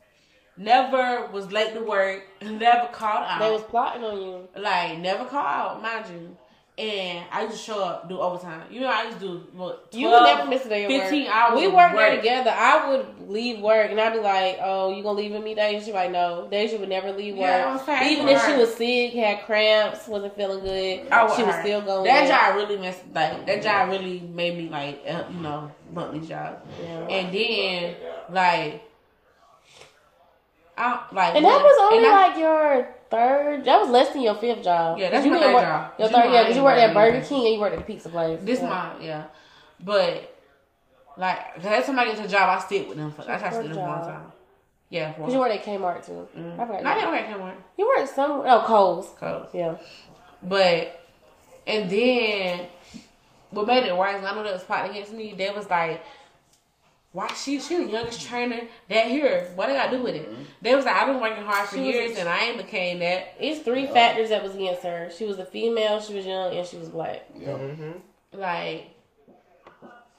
Never 0.57 1.27
was 1.27 1.49
late 1.53 1.73
to 1.73 1.79
work. 1.79 2.23
Never 2.41 2.87
called 2.91 3.23
out. 3.25 3.39
They 3.39 3.49
was 3.49 3.63
plotting 3.63 4.03
on 4.03 4.21
you. 4.21 4.47
like 4.57 4.97
never 4.99 5.23
called 5.23 5.45
out, 5.45 5.81
mind 5.81 6.05
you. 6.09 6.37
And 6.79 7.25
I 7.31 7.41
used 7.41 7.53
to 7.57 7.59
show 7.59 7.83
up, 7.83 8.07
do 8.07 8.19
overtime. 8.19 8.61
You 8.69 8.81
know, 8.81 8.87
I 8.87 9.05
used 9.05 9.19
to 9.19 9.27
do 9.27 9.43
what, 9.53 9.91
12, 9.91 9.99
You 9.99 10.09
would 10.11 10.21
never 10.23 10.45
miss 10.47 10.63
a 10.63 10.69
day 10.69 10.83
of 10.85 10.91
15 10.91 11.23
work. 11.25 11.33
hours 11.35 11.59
We 11.59 11.67
worked 11.69 11.95
there 11.95 12.15
together. 12.17 12.53
I 12.55 12.89
would 12.89 13.29
leave 13.29 13.61
work 13.61 13.89
and 13.89 13.99
I'd 13.99 14.13
be 14.13 14.19
like, 14.19 14.59
"Oh, 14.61 14.93
you 14.95 15.01
gonna 15.01 15.17
leave 15.17 15.31
with 15.31 15.43
me, 15.43 15.55
Deja?" 15.55 15.79
She'd 15.79 15.87
be 15.87 15.93
like, 15.93 16.11
"No." 16.11 16.47
Deja 16.51 16.77
would 16.77 16.89
never 16.89 17.11
leave 17.13 17.33
work. 17.33 17.47
Yeah, 17.47 17.77
saying, 17.83 18.11
Even 18.13 18.29
if 18.29 18.45
she 18.45 18.53
was 18.53 18.75
sick, 18.75 19.11
had 19.13 19.43
cramps, 19.47 20.07
wasn't 20.07 20.35
feeling 20.35 20.63
good, 20.63 21.07
I 21.11 21.35
she 21.35 21.41
was 21.41 21.55
still 21.55 21.81
going. 21.81 22.03
That 22.03 22.27
job 22.27 22.55
really 22.55 22.77
messed 22.77 23.01
like 23.11 23.47
that 23.47 23.63
job 23.63 23.89
really 23.89 24.19
made 24.19 24.55
me 24.55 24.69
like 24.69 25.01
uh, 25.09 25.23
you 25.31 25.39
know 25.41 25.71
these 26.13 26.27
jobs. 26.29 26.61
Yeah. 26.83 27.07
And 27.07 27.33
then 27.33 27.95
like 28.29 28.83
I 30.77 31.03
like 31.11 31.35
And 31.35 31.43
that 31.43 31.63
was 31.63 31.91
only 31.91 32.07
I- 32.07 32.11
like 32.27 32.37
your 32.37 32.95
third. 33.09 33.65
That 33.65 33.79
was 33.79 33.89
less 33.89 34.13
than 34.13 34.21
your 34.21 34.35
fifth 34.35 34.63
job. 34.63 34.97
Yeah, 34.97 35.09
that's 35.09 35.25
you 35.25 35.31
my 35.31 35.39
third 35.39 35.53
work, 35.53 35.63
job. 35.63 35.93
Your 35.99 36.07
third, 36.09 36.31
yeah, 36.31 36.43
because 36.43 36.55
you 36.57 36.63
worked 36.63 36.79
at 36.79 36.93
Burger. 36.93 37.21
King 37.21 37.45
and 37.45 37.53
you 37.53 37.59
worked 37.59 37.73
at 37.73 37.79
the 37.79 37.85
pizza 37.85 38.09
place. 38.09 38.39
this 38.43 38.59
yeah. 38.61 38.69
my 38.69 39.03
yeah, 39.03 39.23
but 39.79 40.35
like 41.17 41.55
cause 41.55 41.65
every 41.65 41.83
time 41.83 41.99
I 41.99 42.05
get 42.05 42.17
to 42.17 42.25
a 42.25 42.27
job, 42.27 42.49
I 42.49 42.59
stick 42.63 42.87
with 42.87 42.97
them 42.97 43.11
for 43.11 43.23
I 43.23 43.37
try 43.37 43.49
to 43.49 43.55
stick 43.55 43.67
with 43.67 43.73
them 43.73 43.75
for 43.75 43.79
a 43.79 43.95
long 43.95 44.05
time. 44.05 44.31
Yeah, 44.89 45.11
Because 45.11 45.33
you 45.33 45.39
worked 45.39 45.55
at 45.55 45.65
Kmart 45.65 46.05
too. 46.05 46.27
mm. 46.37 46.53
I 46.57 46.65
forgot. 46.65 46.85
I 46.85 46.93
didn't 46.95 47.11
work 47.11 47.21
at 47.21 47.37
Kmart. 47.37 47.55
You 47.77 47.93
worked 47.97 48.15
some. 48.15 48.31
Oh, 48.45 48.63
Kohl's. 48.65 49.09
Cause 49.19 49.49
Yeah. 49.53 49.75
But 50.41 51.03
and 51.65 51.89
then 51.89 52.67
what 53.51 53.67
made 53.67 53.83
it 53.83 53.95
worse, 53.95 54.23
I 54.23 54.33
know 54.33 54.43
that 54.43 54.53
was 54.53 54.63
plotting 54.63 54.91
against 54.91 55.13
me, 55.13 55.33
they 55.37 55.49
was 55.49 55.69
like, 55.69 56.03
Why 57.17 57.27
she 57.33 57.59
she 57.59 57.77
the 57.77 57.89
youngest 57.89 58.21
trainer 58.27 58.61
that 58.89 59.07
here. 59.07 59.51
What 59.55 59.71
I 59.71 59.73
gotta 59.73 59.97
do 59.97 60.03
with 60.03 60.13
it? 60.13 60.29
They 60.61 60.75
was 60.75 60.85
like, 60.85 60.95
I've 60.95 61.07
been 61.07 61.19
working 61.19 61.43
hard 61.43 61.67
for 61.67 61.73
She 61.77 61.81
was- 61.81 61.89
years 61.95 62.17
and 62.19 62.29
I 62.29 62.39
ain't 62.45 62.57
became 62.57 62.99
that. 62.99 63.33
It's 63.39 63.61
three 63.61 63.87
factors 63.87 64.29
that 64.29 64.43
was 64.43 64.53
against 64.53 64.83
her. 64.83 65.09
She 65.17 65.25
was 65.25 65.39
a 65.39 65.45
female, 65.45 65.99
she 65.99 66.13
was 66.13 66.27
young, 66.27 66.55
and 66.55 66.67
she 66.67 66.77
was 66.77 66.89
black. 66.89 67.23
Yeah, 67.35 67.47
Mm-hmm. 67.57 67.91
Like 68.39 68.91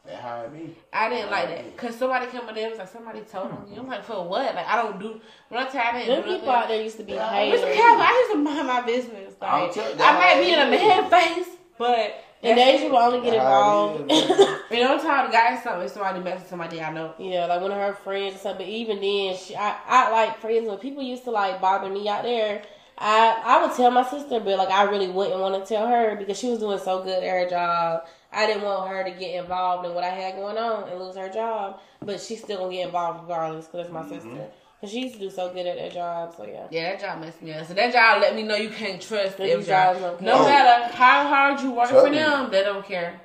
they 0.05 0.14
hired 0.17 0.52
me. 0.52 0.75
I 0.93 1.09
didn't 1.09 1.31
like 1.31 1.49
that 1.50 1.76
because 1.76 1.95
somebody 1.95 2.26
came 2.33 2.49
in 2.49 2.55
there 2.57 2.64
and 2.64 2.71
was 2.73 2.78
like 2.81 2.88
somebody 2.88 3.21
told 3.21 3.52
on 3.52 3.69
you. 3.73 3.78
I'm 3.81 3.87
like 3.87 4.02
for 4.05 4.26
what? 4.26 4.57
Like 4.57 4.67
I 4.67 4.83
don't 4.83 4.99
do 4.99 5.21
when 5.50 5.61
I 5.64 5.69
tell 5.69 5.85
you 5.85 5.90
I 5.90 5.93
didn't 6.00 6.09
Them 6.17 6.25
do 6.25 6.35
people 6.35 6.50
out 6.50 6.67
there 6.67 6.83
used 6.83 6.97
to 6.97 7.05
be 7.05 7.12
Mr. 7.12 7.28
haters. 7.31 7.61
Calvin, 7.61 8.07
I 8.07 8.25
used 8.26 8.33
to 8.33 8.38
mind 8.38 8.67
my 8.67 8.81
business. 8.81 9.35
I'll 9.40 9.67
Like 9.67 9.73
tell 9.73 9.93
I 10.02 10.12
might 10.19 10.40
be 10.43 10.52
in 10.52 10.59
a 10.59 10.69
man 10.69 11.11
face, 11.11 11.49
but 11.78 12.25
And 12.42 12.57
they 12.59 12.78
should 12.78 12.92
only 12.92 13.21
get 13.21 13.38
How 13.38 13.95
involved. 13.95 14.12
it 14.12 14.30
is, 14.30 14.61
you 14.71 14.80
know, 14.85 14.95
I'm 14.95 15.00
telling 15.00 15.26
the 15.26 15.33
guy 15.33 15.61
something. 15.61 15.87
If 15.87 15.92
somebody 15.92 16.21
messes 16.21 16.49
somebody 16.49 16.80
I 16.80 16.92
know. 16.92 17.14
Yeah, 17.18 17.47
like 17.47 17.61
one 17.61 17.73
of 17.73 17.78
her 17.78 17.95
friends 17.95 18.37
or 18.37 18.38
something. 18.38 18.66
But 18.66 18.73
even 18.73 19.00
then, 19.00 19.37
she, 19.37 19.57
I, 19.57 19.76
I 19.87 20.11
like 20.12 20.40
friends 20.40 20.59
instance, 20.59 20.83
when 20.83 20.90
people 20.90 21.02
used 21.02 21.25
to 21.25 21.30
like 21.30 21.61
bother 21.61 21.88
me 21.90 22.09
out 22.09 22.23
there, 22.23 22.62
I, 22.97 23.40
I 23.45 23.66
would 23.66 23.76
tell 23.76 23.90
my 23.90 24.04
sister, 24.04 24.40
but 24.40 24.59
like 24.59 24.71
I 24.71 24.85
really 24.85 25.09
wouldn't 25.09 25.40
want 25.40 25.64
to 25.64 25.68
tell 25.68 25.87
her 25.87 26.16
because 26.16 26.38
she 26.38 26.50
was 26.50 26.59
doing 26.59 26.78
so 26.78 27.02
good 27.02 27.23
at 27.23 27.30
her 27.30 27.49
job. 27.49 28.02
I 28.33 28.47
didn't 28.47 28.62
want 28.62 28.88
her 28.90 29.04
to 29.04 29.11
get 29.11 29.40
involved 29.42 29.87
in 29.87 29.95
what 29.95 30.04
I 30.04 30.11
had 30.11 30.35
going 30.35 30.59
on 30.59 30.88
and 30.88 31.00
lose 31.00 31.16
her 31.16 31.28
job, 31.30 31.80
but 32.02 32.21
she's 32.21 32.42
still 32.42 32.59
gonna 32.59 32.73
get 32.73 32.87
involved 32.87 33.23
regardless 33.23 33.66
because 33.66 33.87
that's 33.88 33.92
my 33.92 34.09
sister. 34.09 34.49
Cause 34.81 34.91
she 34.93 35.01
used 35.03 35.15
to 35.15 35.21
do 35.21 35.29
so 35.31 35.53
good 35.53 35.67
at 35.67 35.77
that 35.77 35.93
job. 35.93 36.35
So 36.37 36.47
yeah, 36.47 36.67
Yeah, 36.71 36.91
that 36.93 37.01
job 37.01 37.21
messed 37.21 37.43
me 37.43 37.53
up. 37.53 37.67
So 37.67 37.75
that 37.75 37.93
job 37.93 38.23
let 38.23 38.37
me 38.37 38.45
know 38.45 38.55
you 38.55 38.69
can't 38.71 39.03
trust 39.03 39.37
These 39.37 39.51
every 39.53 39.65
jobs 39.65 39.99
job. 39.99 40.21
No 40.21 40.35
care. 40.37 40.45
matter 40.45 40.95
how 40.95 41.27
hard 41.27 41.61
you 41.61 41.73
work 41.73 41.89
Tell 41.89 42.05
for 42.05 42.11
me. 42.11 42.19
them, 42.19 42.51
they 42.51 42.63
don't 42.63 42.87
care. 42.87 43.21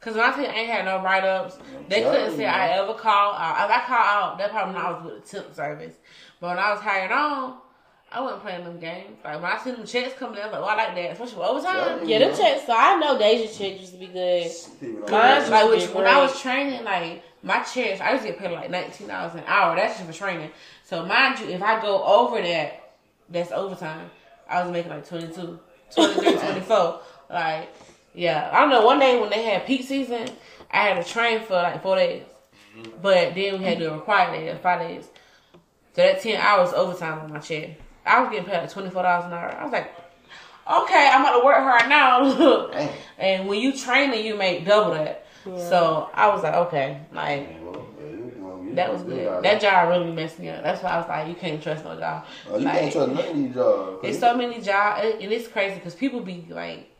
Cause 0.00 0.14
when 0.14 0.24
I 0.24 0.30
tell 0.34 0.46
I 0.46 0.54
ain't 0.54 0.70
had 0.70 0.84
no 0.86 1.02
write 1.02 1.24
ups, 1.24 1.58
they 1.88 2.00
Tell 2.00 2.12
couldn't 2.12 2.30
me, 2.32 2.36
say. 2.38 2.46
I 2.46 2.78
ever 2.78 2.94
call 2.94 3.34
out. 3.34 3.68
If 3.70 3.76
I 3.76 3.86
call 3.86 3.98
out, 3.98 4.38
that 4.38 4.50
probably 4.50 4.74
when 4.74 4.84
I 4.84 4.90
was 4.92 5.04
with 5.04 5.24
the 5.30 5.36
temp 5.42 5.54
service. 5.54 5.94
But 6.40 6.48
when 6.48 6.58
I 6.58 6.70
was 6.72 6.80
hired 6.80 7.10
on, 7.12 7.58
I 8.12 8.20
wasn't 8.20 8.42
playing 8.42 8.64
them 8.64 8.78
games. 8.78 9.18
Like 9.24 9.42
when 9.42 9.50
I 9.52 9.58
seen 9.58 9.76
the 9.80 9.86
checks 9.86 10.14
coming 10.18 10.36
in, 10.38 10.42
I 10.44 10.46
was 10.46 10.52
like, 10.52 10.62
oh, 10.62 10.66
I 10.66 10.76
like 10.76 10.94
that, 10.94 11.10
especially 11.12 11.38
with 11.38 11.48
overtime. 11.48 12.08
Yeah, 12.08 12.20
them 12.20 12.36
checks. 12.36 12.64
So 12.66 12.72
I 12.74 12.96
know 12.98 13.18
Deja 13.18 13.46
checks 13.48 13.80
used 13.80 13.92
to 13.92 13.98
be 13.98 14.06
good. 14.06 14.50
People 14.80 15.08
Mine's. 15.10 15.50
Like 15.50 15.68
which, 15.68 15.88
when 15.90 16.06
I 16.06 16.22
was 16.22 16.40
training, 16.40 16.84
like 16.84 17.22
my 17.42 17.60
checks, 17.62 18.00
I 18.00 18.12
used 18.12 18.22
to 18.24 18.30
get 18.30 18.38
paid 18.38 18.52
like 18.52 18.70
nineteen 18.70 19.08
dollars 19.08 19.34
an 19.34 19.42
hour. 19.46 19.74
That's 19.76 19.98
just 19.98 20.06
for 20.08 20.16
training. 20.16 20.50
So 20.86 21.04
mind 21.04 21.40
you, 21.40 21.48
if 21.48 21.60
I 21.62 21.80
go 21.82 22.02
over 22.04 22.40
that, 22.40 22.92
that's 23.28 23.50
overtime. 23.50 24.08
I 24.48 24.62
was 24.62 24.70
making 24.72 24.90
like 24.92 25.08
22, 25.08 25.58
23, 25.92 26.32
24. 26.38 27.00
Like, 27.28 27.74
yeah, 28.14 28.48
I 28.52 28.60
don't 28.60 28.70
know. 28.70 28.86
One 28.86 29.00
day 29.00 29.20
when 29.20 29.28
they 29.30 29.42
had 29.42 29.66
peak 29.66 29.82
season, 29.82 30.28
I 30.70 30.76
had 30.84 31.04
to 31.04 31.12
train 31.12 31.40
for 31.40 31.54
like 31.54 31.82
four 31.82 31.96
days, 31.96 32.22
but 33.02 33.34
then 33.34 33.58
we 33.58 33.64
had 33.64 33.78
to 33.80 33.90
require 33.90 34.30
day 34.30 34.56
five 34.62 34.78
days. 34.80 35.08
So 35.94 36.02
that 36.02 36.20
ten 36.22 36.40
hours 36.40 36.72
overtime 36.72 37.18
on 37.18 37.32
my 37.32 37.40
check. 37.40 37.70
I 38.04 38.20
was 38.20 38.30
getting 38.30 38.44
paid 38.48 38.58
like 38.60 38.70
twenty 38.70 38.90
four 38.90 39.02
dollars 39.02 39.24
an 39.26 39.32
hour. 39.32 39.50
I 39.58 39.64
was 39.64 39.72
like, 39.72 39.92
okay, 40.82 41.10
I'm 41.12 41.22
about 41.22 41.40
to 41.40 41.44
work 41.44 41.56
hard 41.58 41.88
now. 41.88 42.70
And 43.18 43.48
when 43.48 43.58
you 43.60 43.76
training, 43.76 44.24
you 44.24 44.36
make 44.36 44.64
double 44.66 44.92
that. 44.94 45.26
So 45.56 46.10
I 46.14 46.28
was 46.28 46.42
like, 46.44 46.54
okay, 46.54 47.00
like 47.12 47.48
Well, 47.64 47.86
yeah, 47.98 48.06
you- 48.06 48.32
well, 48.38 48.62
you 48.64 48.65
that 48.76 48.92
was 48.92 49.02
good. 49.02 49.24
got 49.24 49.42
That 49.42 49.60
job 49.60 49.88
really 49.88 50.12
messed 50.12 50.38
me 50.38 50.48
up. 50.48 50.62
That's 50.62 50.82
why 50.82 50.90
I 50.90 50.98
was 50.98 51.08
like, 51.08 51.28
you 51.28 51.34
can't 51.34 51.62
trust 51.62 51.84
no 51.84 51.98
job. 51.98 52.24
Oh, 52.48 52.58
you 52.58 52.64
like, 52.64 52.78
can't 52.80 52.92
trust 52.92 53.12
none 53.12 53.28
of 53.28 53.36
these 53.36 53.54
jobs. 53.54 54.00
It's 54.04 54.18
so 54.18 54.36
many 54.36 54.60
jobs, 54.60 55.02
and 55.20 55.32
it's 55.32 55.48
crazy 55.48 55.76
because 55.76 55.94
people 55.94 56.20
be 56.20 56.46
like 56.48 56.90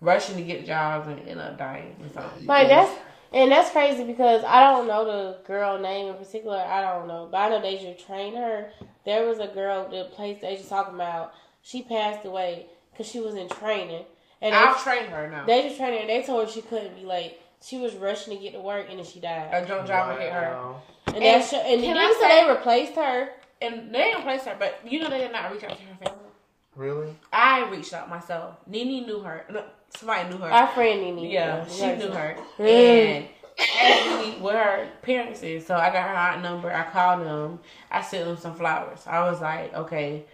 rushing 0.00 0.36
to 0.36 0.42
get 0.42 0.66
jobs 0.66 1.08
and 1.08 1.28
end 1.28 1.40
up 1.40 1.58
dying 1.58 1.96
or 2.02 2.08
something. 2.08 2.46
Like 2.46 2.68
that's 2.68 2.90
and 3.32 3.52
that's 3.52 3.70
crazy 3.70 4.04
because 4.04 4.42
I 4.44 4.60
don't 4.60 4.88
know 4.88 5.04
the 5.04 5.38
girl 5.46 5.78
name 5.78 6.08
in 6.08 6.14
particular. 6.14 6.58
I 6.58 6.82
don't 6.82 7.06
know, 7.06 7.28
but 7.30 7.38
I 7.38 7.48
know 7.48 7.60
they 7.60 7.76
Deja 7.76 7.94
trained 7.94 8.36
her. 8.36 8.72
There 9.04 9.26
was 9.26 9.38
a 9.38 9.46
girl, 9.46 9.88
the 9.88 10.04
place 10.14 10.40
Deja 10.40 10.62
talking 10.68 10.94
about. 10.94 11.32
She 11.62 11.82
passed 11.82 12.24
away 12.24 12.66
because 12.90 13.06
she 13.06 13.20
was 13.20 13.34
in 13.34 13.48
training, 13.48 14.04
and 14.40 14.54
I'll 14.54 14.74
they, 14.74 14.80
train 14.80 15.10
her 15.10 15.30
now. 15.30 15.44
Deja 15.44 15.76
trained 15.76 15.94
her. 15.94 16.00
and 16.00 16.08
They 16.08 16.22
told 16.22 16.46
her 16.46 16.52
she 16.52 16.62
couldn't 16.62 16.96
be 16.96 17.04
late. 17.04 17.38
She 17.62 17.78
was 17.78 17.94
rushing 17.94 18.36
to 18.36 18.42
get 18.42 18.52
to 18.54 18.60
work, 18.60 18.86
and 18.88 18.98
then 18.98 19.04
she 19.06 19.20
died. 19.20 19.50
A 19.52 19.66
drunk 19.66 19.86
driver 19.86 20.18
hit 20.20 20.32
her, 20.32 20.74
And, 21.08 21.16
And 21.16 21.24
that's 21.24 21.52
and 21.52 21.62
can 21.82 21.94
then 21.94 21.96
I 21.98 22.16
say- 22.20 22.42
they 22.44 22.50
replaced 22.50 22.94
her. 22.96 23.28
and 23.60 23.94
they 23.94 23.98
didn't 24.04 24.22
place 24.22 24.42
her, 24.44 24.56
but 24.58 24.80
you 24.86 25.00
know 25.00 25.10
they 25.10 25.18
did 25.18 25.32
not 25.32 25.52
reach 25.52 25.62
out 25.64 25.70
to 25.76 25.82
her 25.84 25.94
family. 26.04 26.18
Really? 26.76 27.14
I 27.32 27.68
reached 27.68 27.92
out 27.92 28.08
myself. 28.08 28.54
Nini 28.66 29.02
knew 29.02 29.20
her. 29.20 29.44
No, 29.50 29.64
somebody 29.94 30.30
knew 30.30 30.38
her. 30.38 30.50
Our 30.50 30.68
friend 30.68 31.02
Nene. 31.02 31.30
Yeah, 31.30 31.66
she 31.66 31.94
knew 31.96 32.10
her. 32.10 32.36
And 32.58 33.26
asked 33.58 34.24
me 34.26 34.40
what 34.40 34.54
her 34.54 34.88
parents 35.02 35.42
is. 35.42 35.66
So 35.66 35.74
I 35.76 35.90
got 35.92 36.08
her 36.08 36.14
aunt 36.16 36.42
number. 36.42 36.72
I 36.72 36.84
called 36.84 37.26
them. 37.26 37.60
I 37.90 38.00
sent 38.00 38.24
them 38.24 38.38
some 38.38 38.54
flowers. 38.54 39.02
I 39.06 39.28
was 39.28 39.42
like, 39.42 39.74
okay. 39.74 40.24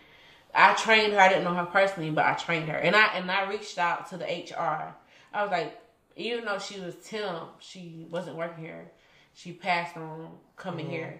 I 0.54 0.74
trained 0.74 1.12
her. 1.12 1.18
I 1.20 1.28
didn't 1.28 1.42
know 1.44 1.54
her 1.54 1.66
personally, 1.66 2.10
but 2.10 2.24
I 2.24 2.34
trained 2.34 2.68
her. 2.68 2.76
And 2.76 2.94
I 2.94 3.06
and 3.14 3.28
I 3.28 3.48
reached 3.48 3.78
out 3.78 4.08
to 4.10 4.16
the 4.16 4.24
HR. 4.26 4.94
I 5.34 5.42
was 5.42 5.50
like, 5.50 5.76
even 6.16 6.44
though 6.44 6.58
she 6.58 6.80
was 6.80 6.94
temp, 6.96 7.60
she 7.60 8.06
wasn't 8.10 8.36
working 8.36 8.64
here. 8.64 8.90
She 9.34 9.52
passed 9.52 9.96
on 9.96 10.30
coming 10.56 10.88
here. 10.88 11.06
Mm-hmm. 11.06 11.18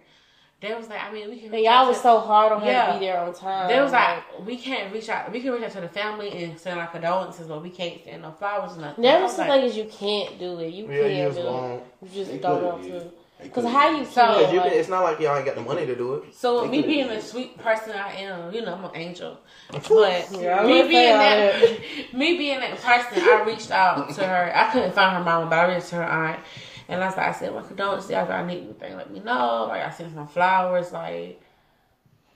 They 0.59 0.75
was 0.75 0.89
like, 0.89 1.03
I 1.03 1.13
mean, 1.13 1.29
we 1.29 1.37
can. 1.37 1.45
And 1.47 1.53
reach 1.53 1.65
y'all 1.65 1.73
out 1.75 1.89
was 1.89 1.99
to- 1.99 2.03
so 2.03 2.19
hard 2.21 2.51
on 2.51 2.63
her 2.63 2.67
Yeah. 2.67 2.87
to 2.95 2.99
be 2.99 3.05
there 3.05 3.19
on 3.21 3.35
time. 3.35 3.69
they 3.69 3.79
was 3.79 3.93
like, 3.93 4.23
we 4.47 4.57
can't 4.57 4.91
reach 4.91 5.11
out. 5.11 5.31
We 5.31 5.41
can 5.43 5.53
reach 5.53 5.63
out 5.65 5.73
to 5.73 5.83
the 5.83 5.89
family 5.89 6.31
and 6.45 6.59
send 6.59 6.81
our 6.81 6.87
condolences, 6.87 7.47
but 7.47 7.63
we 7.63 7.69
can't 7.69 8.03
send 8.03 8.23
no 8.23 8.33
flowers 8.33 8.73
or 8.73 8.81
nothing. 8.81 9.05
I 9.05 9.09
never 9.09 9.25
was 9.25 9.37
something 9.37 9.51
like, 9.55 9.65
like 9.65 9.77
you 9.77 9.85
can't 9.85 10.39
do 10.39 10.59
it. 10.61 10.73
You 10.73 10.85
Yeah, 10.91 11.01
can't 11.03 11.13
you 11.13 11.25
just 11.27 11.37
do 11.39 11.47
it. 11.49 11.85
You 12.03 12.09
just 12.15 12.31
They 12.31 12.39
don't 12.39 12.63
want 12.65 12.83
to. 12.85 13.11
They 13.39 13.51
Cause 13.51 13.65
how 13.65 13.91
you 13.91 14.05
So- 14.07 14.13
feel? 14.13 14.45
Cause 14.45 14.53
you 14.53 14.61
like- 14.61 14.71
can, 14.71 14.81
it's 14.81 14.89
not 14.89 15.03
like 15.05 15.21
y'all 15.21 15.37
ain't 15.37 15.45
got 15.45 15.57
the 15.57 15.61
money 15.61 15.85
to 15.85 15.95
do 15.95 16.15
it. 16.15 16.35
So 16.35 16.63
They 16.63 16.69
me 16.69 16.83
being 16.83 17.09
the 17.09 17.21
sweet 17.21 17.59
person 17.59 17.93
I 17.93 18.13
am, 18.13 18.53
you 18.53 18.63
know, 18.65 18.75
I'm 18.75 18.85
an 18.87 18.91
angel. 18.95 19.39
But 19.71 20.31
Yeah, 20.33 20.63
me 20.65 20.83
being 20.83 20.91
say 20.91 21.13
all 21.13 21.19
that, 21.19 21.79
me 22.15 22.39
being 22.39 22.61
that 22.61 22.79
person, 22.79 23.23
I 23.23 23.43
reached 23.47 23.71
out 23.71 24.09
to 24.15 24.25
her. 24.27 24.53
I 24.55 24.71
couldn't 24.71 24.93
find 24.95 25.17
her 25.19 25.23
mama, 25.23 25.51
but 25.51 25.59
I 25.59 25.75
reached 25.75 25.89
to 25.89 25.97
her 25.97 26.05
aunt, 26.05 26.41
and 26.89 27.03
I 27.03 27.07
was 27.07 27.17
like, 27.17 27.27
I 27.29 27.33
said, 27.33 27.53
"My 27.55 27.61
condolences. 27.63 28.11
I 28.13 28.27
got 28.27 28.47
need 28.47 28.63
anything, 28.65 28.97
let 28.97 29.11
me 29.11 29.21
know." 29.21 29.67
Like 29.69 29.83
I 29.83 29.91
sent 29.91 30.15
some 30.15 30.29
flowers. 30.29 30.93
Like, 30.93 31.43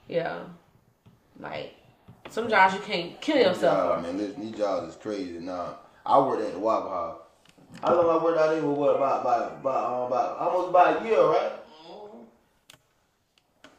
yeah, 0.07 0.39
like 1.39 1.73
some 2.29 2.47
jobs 2.49 2.75
you 2.75 2.79
can't 2.81 3.19
kill 3.21 3.37
yourself 3.37 3.61
jobs, 3.61 4.05
for. 4.05 4.13
man, 4.13 4.17
listen, 4.17 4.41
these 4.41 4.57
jobs 4.57 4.89
is 4.89 4.95
crazy. 5.01 5.39
Now, 5.39 5.79
I 6.05 6.19
worked 6.19 6.43
at 6.43 6.53
the 6.53 6.59
Waffle 6.59 6.89
House. 6.91 7.17
I 7.83 7.89
know 7.89 8.09
I 8.09 8.23
worked 8.23 8.39
out 8.39 8.49
there 8.51 8.61
for 8.61 8.73
what 8.73 8.95
about 8.95 9.21
about 9.21 9.59
about, 9.61 9.93
um, 9.93 10.07
about 10.07 10.37
almost 10.37 10.69
about 10.69 11.01
a 11.01 11.05
year, 11.05 11.23
right? 11.23 11.51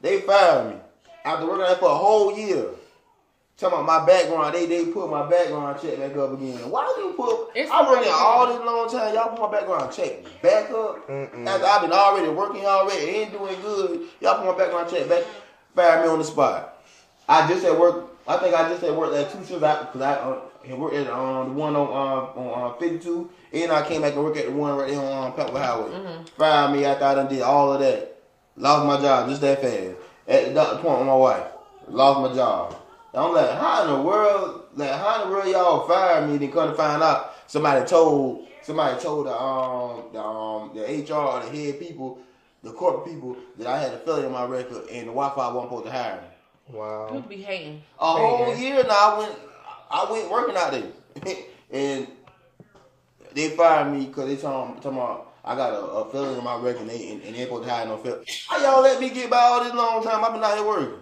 They 0.01 0.21
fired 0.21 0.71
me 0.71 0.77
after 1.25 1.47
working 1.47 1.65
there 1.65 1.77
for 1.77 1.91
a 1.91 1.95
whole 1.95 2.37
year. 2.37 2.67
Talking 3.57 3.79
about 3.79 4.01
my 4.01 4.07
background, 4.07 4.55
they 4.55 4.67
they 4.67 4.87
put 4.87 5.09
my 5.09 5.29
background 5.29 5.79
check 5.81 5.99
back 5.99 6.17
up 6.17 6.33
again. 6.33 6.69
Why 6.69 6.93
do 6.97 7.03
you 7.03 7.13
put? 7.13 7.51
It's 7.55 7.71
I 7.71 7.83
worked 7.83 8.03
there 8.03 8.13
crazy. 8.13 8.25
all 8.25 8.47
this 8.49 8.67
long 8.67 8.91
time. 8.91 9.15
Y'all 9.15 9.31
put 9.31 9.41
my 9.41 9.59
background 9.59 9.93
check 9.93 10.25
back 10.43 10.71
up. 10.71 11.07
Mm-mm. 11.09 11.47
After 11.47 11.67
I've 11.67 11.83
been 11.83 11.93
already 11.93 12.29
working 12.31 12.67
already, 12.67 13.07
ain't 13.07 13.31
doing 13.33 13.61
good. 13.61 14.09
Y'all 14.21 14.39
put 14.39 14.47
my 14.47 14.65
background 14.65 14.91
check 14.91 15.09
back, 15.09 15.23
fire 15.77 16.03
me 16.03 16.09
on 16.09 16.19
the 16.19 16.25
spot. 16.25 16.83
I 17.29 17.47
just 17.47 17.65
at 17.65 17.79
work. 17.79 18.12
I 18.27 18.37
think 18.39 18.55
I 18.55 18.69
just 18.69 18.83
at 18.85 18.95
work 18.95 19.15
at 19.15 19.33
two 19.33 19.45
shifts 19.45 19.63
out 19.63 19.93
because 19.93 20.01
I 20.01 20.15
uh, 20.15 20.41
had 20.65 20.79
worked 20.79 20.95
at 20.95 21.09
um, 21.09 21.49
the 21.49 21.55
one 21.55 21.75
on 21.75 21.89
uh, 21.89 22.41
on 22.41 22.71
uh, 22.71 22.75
52, 22.75 23.31
and 23.53 23.73
I 23.73 23.87
came 23.87 24.03
back 24.03 24.15
and 24.15 24.23
worked 24.23 24.39
at 24.39 24.47
the 24.47 24.53
one 24.53 24.77
right 24.77 24.89
there 24.89 25.01
on 25.01 25.27
um, 25.27 25.33
Pepper 25.35 25.59
Highway. 25.59 25.91
Mm-hmm. 25.91 26.25
Fired 26.37 26.73
me 26.73 26.85
after 26.85 27.05
I 27.05 27.15
done 27.15 27.29
did 27.29 27.43
all 27.43 27.73
of 27.73 27.81
that. 27.81 28.21
Lost 28.57 28.87
my 28.87 29.01
job 29.01 29.29
just 29.29 29.41
that 29.41 29.61
fast. 29.61 29.97
At 30.29 30.55
the 30.55 30.65
point 30.77 30.99
with 30.99 31.07
my 31.07 31.17
wife. 31.17 31.47
Lost 31.89 32.31
my 32.31 32.35
job. 32.37 32.77
I'm 33.15 33.35
like, 33.35 33.51
how 33.51 33.83
in 33.85 33.91
the 33.91 34.03
world, 34.03 34.65
like 34.75 34.91
how 34.91 35.23
in 35.23 35.29
the 35.29 35.35
world 35.35 35.49
y'all 35.49 35.89
fired 35.89 36.31
me? 36.31 36.39
Then 36.39 36.53
come 36.53 36.71
to 36.71 36.75
find 36.75 37.03
out 37.03 37.35
somebody 37.47 37.85
told 37.87 38.47
somebody 38.63 39.01
told 39.01 39.27
the 39.27 39.37
um 39.37 40.05
the 40.13 40.23
um 40.23 40.71
the 40.75 40.83
HR 40.83 41.45
the 41.45 41.51
head 41.51 41.81
people, 41.81 42.19
the 42.63 42.73
corporate 42.73 43.13
people 43.13 43.37
that 43.59 43.67
I 43.67 43.79
had 43.79 43.93
a 43.93 43.99
failure 43.99 44.27
in 44.27 44.33
my 44.33 44.45
record 44.45 44.89
and 44.91 45.09
the 45.09 45.13
Wi-Fi 45.13 45.53
wasn't 45.53 45.65
supposed 45.65 45.87
to 45.87 45.93
hire 45.93 46.21
me. 46.23 46.29
Wow. 46.70 47.07
People 47.09 47.29
be 47.29 47.37
hating. 47.37 47.83
A 47.98 48.07
whole 48.07 48.55
year 48.57 48.83
now 48.85 48.90
I 48.90 49.18
went 49.18 49.38
I 49.90 50.12
went 50.12 50.31
working 50.31 50.57
out 50.57 50.72
there. 50.72 51.37
and 51.72 52.07
they 53.35 53.51
fired 53.51 53.92
me 53.92 54.07
because 54.07 54.27
they 54.27 54.37
talking, 54.37 54.77
talking 54.77 54.98
about 54.98 55.33
I 55.44 55.57
got 55.57 55.72
a, 55.72 55.79
a 55.79 56.11
failure 56.11 56.38
in 56.38 56.44
my 56.44 56.57
record 56.57 56.83
and 56.83 56.90
they, 56.90 57.11
and, 57.11 57.22
and 57.22 57.35
they 57.35 57.40
ain't 57.40 57.48
supposed 57.48 57.66
to 57.66 57.75
hire 57.75 57.87
no 57.87 57.96
failure. 57.96 58.25
How 58.48 58.62
y'all 58.62 58.83
let 58.83 59.01
me 59.01 59.11
get 59.11 59.29
by 59.29 59.38
all 59.38 59.64
this 59.64 59.75
long 59.75 60.03
time? 60.03 60.25
I've 60.25 60.33
been 60.33 60.42
out 60.42 60.57
here 60.57 60.66
working. 60.66 60.98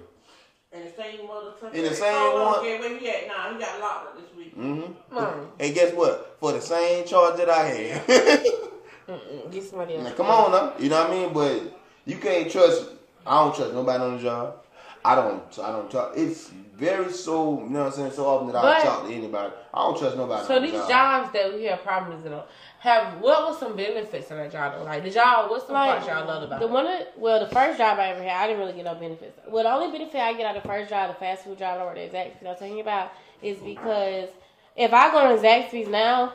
And 0.72 0.84
the 0.84 0.90
same 0.90 1.20
motherfucker. 1.20 1.74
In 1.74 1.84
the 1.84 1.94
same 1.94 2.14
oh, 2.14 2.46
one- 2.46 2.58
Okay, 2.60 2.78
where 2.78 2.96
he 2.98 3.08
at 3.10 3.26
now? 3.26 3.52
He 3.52 3.58
got 3.58 3.80
locked 3.80 4.06
up 4.06 4.16
this 4.20 4.36
week. 4.36 4.56
Mm-hmm. 4.56 5.16
Mm. 5.16 5.46
And 5.58 5.74
guess 5.74 5.92
what? 5.94 6.36
For 6.38 6.52
the 6.52 6.60
same 6.60 7.06
charge 7.06 7.36
that 7.38 7.50
I 7.50 7.64
had. 7.64 8.06
Get 9.50 9.64
somebody 9.64 9.96
else. 9.96 10.04
Now, 10.04 10.14
come 10.14 10.26
on 10.26 10.52
now. 10.52 10.72
You 10.78 10.88
know 10.88 11.02
what 11.02 11.10
I 11.10 11.14
mean? 11.14 11.32
But 11.32 11.80
you 12.06 12.16
can't 12.16 12.50
trust. 12.50 12.86
I 13.26 13.42
don't 13.42 13.54
trust 13.54 13.74
nobody 13.74 14.02
on 14.02 14.16
the 14.16 14.22
job. 14.22 14.54
I 15.04 15.14
don't. 15.14 15.58
I 15.58 15.72
don't 15.72 15.90
talk. 15.90 16.12
It's 16.16 16.48
very 16.76 17.10
so. 17.12 17.60
You 17.62 17.70
know 17.70 17.80
what 17.84 17.86
I'm 17.86 17.92
saying? 17.92 18.12
So 18.12 18.26
often 18.26 18.48
that 18.48 18.56
I 18.56 18.74
don't 18.74 18.84
talk 18.84 19.06
to 19.08 19.14
anybody. 19.14 19.52
I 19.72 19.78
don't 19.78 19.98
trust 19.98 20.16
nobody. 20.16 20.46
So 20.46 20.60
these 20.60 20.72
job. 20.72 20.88
jobs 20.88 21.32
that 21.32 21.54
we 21.54 21.64
have 21.64 21.82
problems 21.82 22.24
in, 22.26 22.32
have 22.80 23.20
what 23.20 23.48
was 23.48 23.58
some 23.58 23.76
benefits 23.76 24.30
of 24.30 24.36
that 24.36 24.52
job? 24.52 24.74
Though? 24.74 24.84
Like, 24.84 25.02
did 25.02 25.14
y'all? 25.14 25.48
What's 25.48 25.64
the 25.64 25.72
Like 25.72 25.90
parts 25.90 26.06
y'all 26.06 26.26
loved 26.26 26.46
about 26.46 26.60
the 26.60 26.66
it? 26.66 26.70
one, 26.70 26.84
that- 26.84 27.18
well, 27.18 27.40
the 27.40 27.52
first 27.54 27.78
job 27.78 27.98
I 27.98 28.08
ever 28.08 28.22
had, 28.22 28.42
I 28.42 28.46
didn't 28.46 28.60
really 28.60 28.74
get 28.74 28.84
no 28.84 28.94
benefits. 28.94 29.38
Well, 29.48 29.64
the 29.64 29.72
only 29.72 29.96
benefit 29.96 30.20
I 30.20 30.34
get 30.34 30.46
out 30.46 30.56
of 30.56 30.62
the 30.62 30.68
first 30.68 30.90
job, 30.90 31.08
the 31.08 31.14
fast 31.14 31.44
food 31.44 31.58
job 31.58 31.80
I 31.80 31.84
worked 31.84 31.98
at 31.98 32.12
Zaxby's, 32.12 32.46
I'm 32.46 32.54
talking 32.54 32.80
about, 32.80 33.12
is 33.42 33.58
because 33.58 34.28
if 34.76 34.92
I 34.92 35.10
go 35.10 35.34
to 35.34 35.42
Zaxby's 35.42 35.88
now 35.88 36.32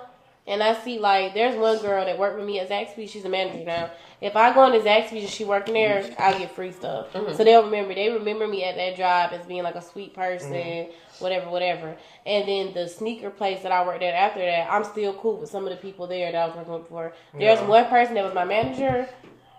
and 0.48 0.62
I 0.62 0.74
see 0.84 1.00
like 1.00 1.34
there's 1.34 1.56
one 1.56 1.80
girl 1.80 2.06
that 2.06 2.18
worked 2.18 2.38
with 2.38 2.46
me 2.46 2.60
at 2.60 2.70
Zaxby's, 2.70 3.12
she's 3.12 3.26
a 3.26 3.30
manager 3.30 3.64
now. 3.64 3.92
If 4.26 4.36
I 4.36 4.52
go 4.56 4.66
into 4.66 4.80
Zaxby's 4.80 5.22
and 5.22 5.30
she 5.30 5.46
working 5.46 5.76
there, 5.76 6.02
mm-hmm. 6.02 6.14
I 6.20 6.36
get 6.40 6.50
free 6.56 6.72
stuff. 6.72 7.14
Mm-hmm. 7.14 7.36
So 7.36 7.44
they'll 7.44 7.64
remember. 7.64 7.94
They 7.94 8.10
remember 8.10 8.48
me 8.48 8.64
at 8.64 8.76
that 8.76 8.98
job 8.98 9.32
as 9.34 9.46
being 9.46 9.62
like 9.62 9.76
a 9.76 9.84
sweet 9.84 10.16
person, 10.16 10.52
mm-hmm. 10.52 10.92
whatever, 11.24 11.48
whatever. 11.52 11.96
And 12.26 12.48
then 12.48 12.74
the 12.74 12.90
sneaker 12.90 13.30
place 13.30 13.62
that 13.62 13.72
I 13.72 13.86
worked 13.86 14.02
at 14.02 14.16
after 14.16 14.40
that, 14.40 14.68
I'm 14.72 14.84
still 14.84 15.14
cool 15.14 15.38
with 15.38 15.52
some 15.52 15.64
of 15.66 15.70
the 15.70 15.76
people 15.76 16.08
there 16.08 16.32
that 16.32 16.42
I 16.42 16.48
was 16.48 16.56
working 16.56 16.74
with 16.74 16.84
before. 16.84 17.14
There's 17.38 17.60
Yeah. 17.60 17.68
one 17.68 17.86
person 17.86 18.16
that 18.16 18.24
was 18.26 18.34
my 18.34 18.46
manager. 18.46 19.08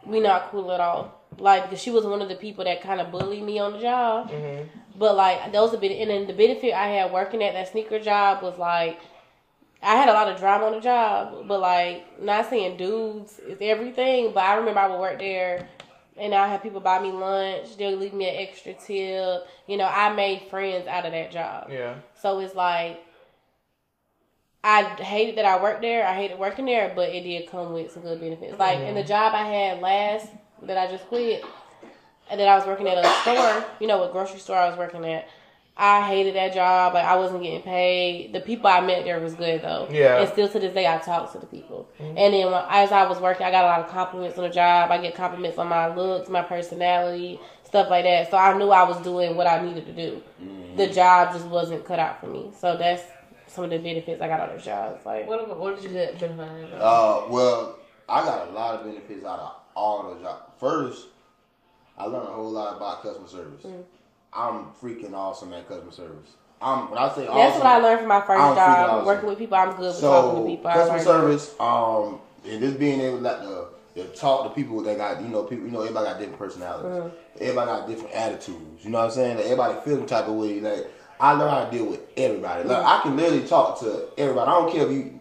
We 0.04 0.18
not 0.18 0.50
cool 0.50 0.72
at 0.72 0.80
all. 0.80 1.14
Like 1.38 1.64
because 1.64 1.80
she 1.80 1.92
was 1.92 2.04
one 2.04 2.20
of 2.20 2.28
the 2.28 2.34
people 2.34 2.64
that 2.64 2.82
kind 2.82 3.00
of 3.00 3.12
bullied 3.12 3.44
me 3.44 3.60
on 3.60 3.74
the 3.74 3.78
job. 3.78 4.32
Mhm. 4.32 4.66
But 4.96 5.14
like 5.14 5.52
those 5.52 5.70
have 5.70 5.80
been, 5.80 5.92
and 5.92 6.10
then 6.10 6.26
the 6.26 6.32
benefit 6.32 6.74
I 6.74 6.88
had 6.88 7.12
working 7.12 7.40
at 7.44 7.52
that 7.54 7.68
sneaker 7.68 8.00
job 8.00 8.42
was 8.42 8.58
like. 8.58 8.98
I 9.82 9.96
had 9.96 10.08
a 10.08 10.12
lot 10.12 10.28
of 10.28 10.38
drama 10.38 10.66
on 10.66 10.72
the 10.72 10.80
job, 10.80 11.46
but 11.46 11.60
like 11.60 12.20
not 12.20 12.48
saying 12.48 12.76
dudes 12.76 13.38
is 13.38 13.58
everything, 13.60 14.32
but 14.32 14.42
I 14.42 14.56
remember 14.56 14.80
I 14.80 14.88
would 14.88 15.00
work 15.00 15.18
there 15.18 15.68
and 16.16 16.34
I 16.34 16.48
had 16.48 16.62
people 16.62 16.80
buy 16.80 17.00
me 17.00 17.12
lunch, 17.12 17.76
they'll 17.76 17.96
leave 17.96 18.14
me 18.14 18.28
an 18.28 18.36
extra 18.36 18.72
tip. 18.74 19.46
You 19.66 19.76
know, 19.76 19.86
I 19.86 20.14
made 20.14 20.42
friends 20.48 20.86
out 20.86 21.04
of 21.04 21.12
that 21.12 21.30
job. 21.30 21.68
Yeah. 21.70 21.96
So 22.20 22.40
it's 22.40 22.54
like 22.54 23.04
I 24.64 24.82
hated 24.82 25.36
that 25.36 25.44
I 25.44 25.62
worked 25.62 25.82
there. 25.82 26.06
I 26.06 26.14
hated 26.14 26.38
working 26.38 26.64
there, 26.64 26.92
but 26.94 27.10
it 27.10 27.22
did 27.22 27.48
come 27.48 27.72
with 27.72 27.92
some 27.92 28.02
good 28.02 28.20
benefits. 28.20 28.58
Like 28.58 28.80
in 28.80 28.94
the 28.94 29.04
job 29.04 29.34
I 29.34 29.44
had 29.46 29.80
last 29.80 30.28
that 30.62 30.76
I 30.78 30.90
just 30.90 31.06
quit, 31.06 31.44
and 32.30 32.40
then 32.40 32.48
I 32.48 32.56
was 32.56 32.66
working 32.66 32.88
at 32.88 32.98
a 32.98 33.08
store, 33.20 33.64
you 33.78 33.86
know, 33.86 34.02
a 34.02 34.10
grocery 34.10 34.40
store 34.40 34.56
I 34.56 34.68
was 34.68 34.78
working 34.78 35.04
at. 35.04 35.28
I 35.78 36.06
hated 36.06 36.34
that 36.36 36.54
job. 36.54 36.94
Like 36.94 37.04
I 37.04 37.16
wasn't 37.16 37.42
getting 37.42 37.60
paid. 37.62 38.32
The 38.32 38.40
people 38.40 38.68
I 38.68 38.80
met 38.80 39.04
there 39.04 39.20
was 39.20 39.34
good 39.34 39.60
though. 39.62 39.88
Yeah. 39.90 40.20
And 40.20 40.28
still 40.30 40.48
to 40.48 40.58
this 40.58 40.72
day, 40.72 40.86
I 40.86 40.98
talk 40.98 41.32
to 41.32 41.38
the 41.38 41.46
people. 41.46 41.88
And 41.98 42.16
then 42.16 42.46
when, 42.50 42.64
as 42.70 42.92
I 42.92 43.06
was 43.06 43.20
working, 43.20 43.44
I 43.44 43.50
got 43.50 43.64
a 43.64 43.66
lot 43.66 43.80
of 43.80 43.88
compliments 43.88 44.38
on 44.38 44.44
the 44.44 44.50
job. 44.50 44.90
I 44.90 44.98
get 44.98 45.14
compliments 45.14 45.58
on 45.58 45.68
my 45.68 45.94
looks, 45.94 46.30
my 46.30 46.42
personality, 46.42 47.38
stuff 47.64 47.90
like 47.90 48.04
that. 48.04 48.30
So 48.30 48.38
I 48.38 48.56
knew 48.56 48.70
I 48.70 48.84
was 48.84 48.98
doing 49.02 49.36
what 49.36 49.46
I 49.46 49.62
needed 49.62 49.84
to 49.86 49.92
do. 49.92 50.22
The 50.76 50.86
job 50.86 51.34
just 51.34 51.46
wasn't 51.46 51.84
cut 51.84 51.98
out 51.98 52.20
for 52.20 52.26
me. 52.26 52.50
So 52.58 52.76
that's 52.76 53.02
some 53.46 53.64
of 53.64 53.70
the 53.70 53.78
benefits 53.78 54.20
I 54.22 54.28
got 54.28 54.40
out 54.40 54.50
of 54.50 54.58
the 54.58 54.64
job. 54.64 55.00
Like 55.04 55.26
What, 55.26 55.58
what 55.58 55.76
did 55.76 55.84
you 55.84 55.90
get 55.90 56.18
benefit 56.18 56.40
out 56.40 56.64
of 56.64 56.70
that? 56.70 56.82
Uh, 56.82 57.26
well, 57.28 57.78
I 58.08 58.24
got 58.24 58.48
a 58.48 58.50
lot 58.52 58.74
of 58.76 58.86
benefits 58.86 59.24
out 59.24 59.40
of 59.40 59.52
all 59.74 60.02
those 60.04 60.22
jobs. 60.22 60.42
First, 60.58 61.08
I 61.98 62.04
learned 62.04 62.28
a 62.28 62.32
whole 62.32 62.50
lot 62.50 62.76
about 62.76 63.02
customer 63.02 63.28
service. 63.28 63.62
Mm. 63.62 63.84
I'm 64.36 64.66
freaking 64.82 65.14
awesome 65.14 65.52
at 65.52 65.68
customer 65.68 65.92
service. 65.92 66.30
I'm 66.60 66.90
when 66.90 66.98
I 66.98 67.08
say 67.14 67.26
awesome, 67.26 67.36
that's 67.36 67.58
what 67.58 67.66
I 67.66 67.78
learned 67.78 67.98
from 68.00 68.08
my 68.08 68.20
1st 68.20 68.28
I'm 68.50 68.54
job. 68.56 68.90
awesome. 68.90 69.06
Working 69.06 69.28
with 69.28 69.38
people, 69.38 69.56
I'm 69.56 69.70
good 69.70 69.80
with 69.94 70.00
talking 70.00 70.42
to 70.44 70.50
people. 70.50 70.70
Customer 70.70 70.98
service, 71.00 71.54
um, 71.60 72.20
and 72.48 72.60
just 72.60 72.78
being 72.78 73.00
able 73.00 73.18
like 73.18 73.40
to, 73.42 73.66
to 73.96 74.04
talk 74.16 74.44
to 74.44 74.50
people 74.54 74.82
that 74.82 74.96
got 74.96 75.20
you 75.22 75.28
know 75.28 75.42
people 75.44 75.66
you 75.66 75.70
know 75.72 75.80
everybody 75.82 76.06
got 76.06 76.18
different 76.18 76.38
personalities, 76.38 76.86
Mm-hmm. 76.90 77.42
everybody 77.42 77.66
got 77.66 77.88
different 77.88 78.14
attitudes. 78.14 78.84
You 78.84 78.90
know 78.90 78.98
what 78.98 79.04
I'm 79.06 79.10
saying? 79.10 79.36
Like, 79.36 79.44
everybody 79.46 79.80
feel 79.84 79.96
the 80.00 80.06
type 80.06 80.28
of 80.28 80.34
way. 80.34 80.60
Like 80.60 80.90
I 81.20 81.32
learn 81.32 81.50
how 81.50 81.64
to 81.66 81.70
deal 81.70 81.86
with 81.86 82.00
everybody. 82.16 82.64
Like 82.68 82.78
Mm-hmm. 82.78 82.88
I 82.88 83.00
can 83.02 83.16
literally 83.16 83.46
talk 83.46 83.80
to 83.80 84.08
everybody. 84.18 84.50
I 84.50 84.54
don't 84.54 84.72
care 84.72 84.86
if 84.86 84.92
you, 84.92 85.20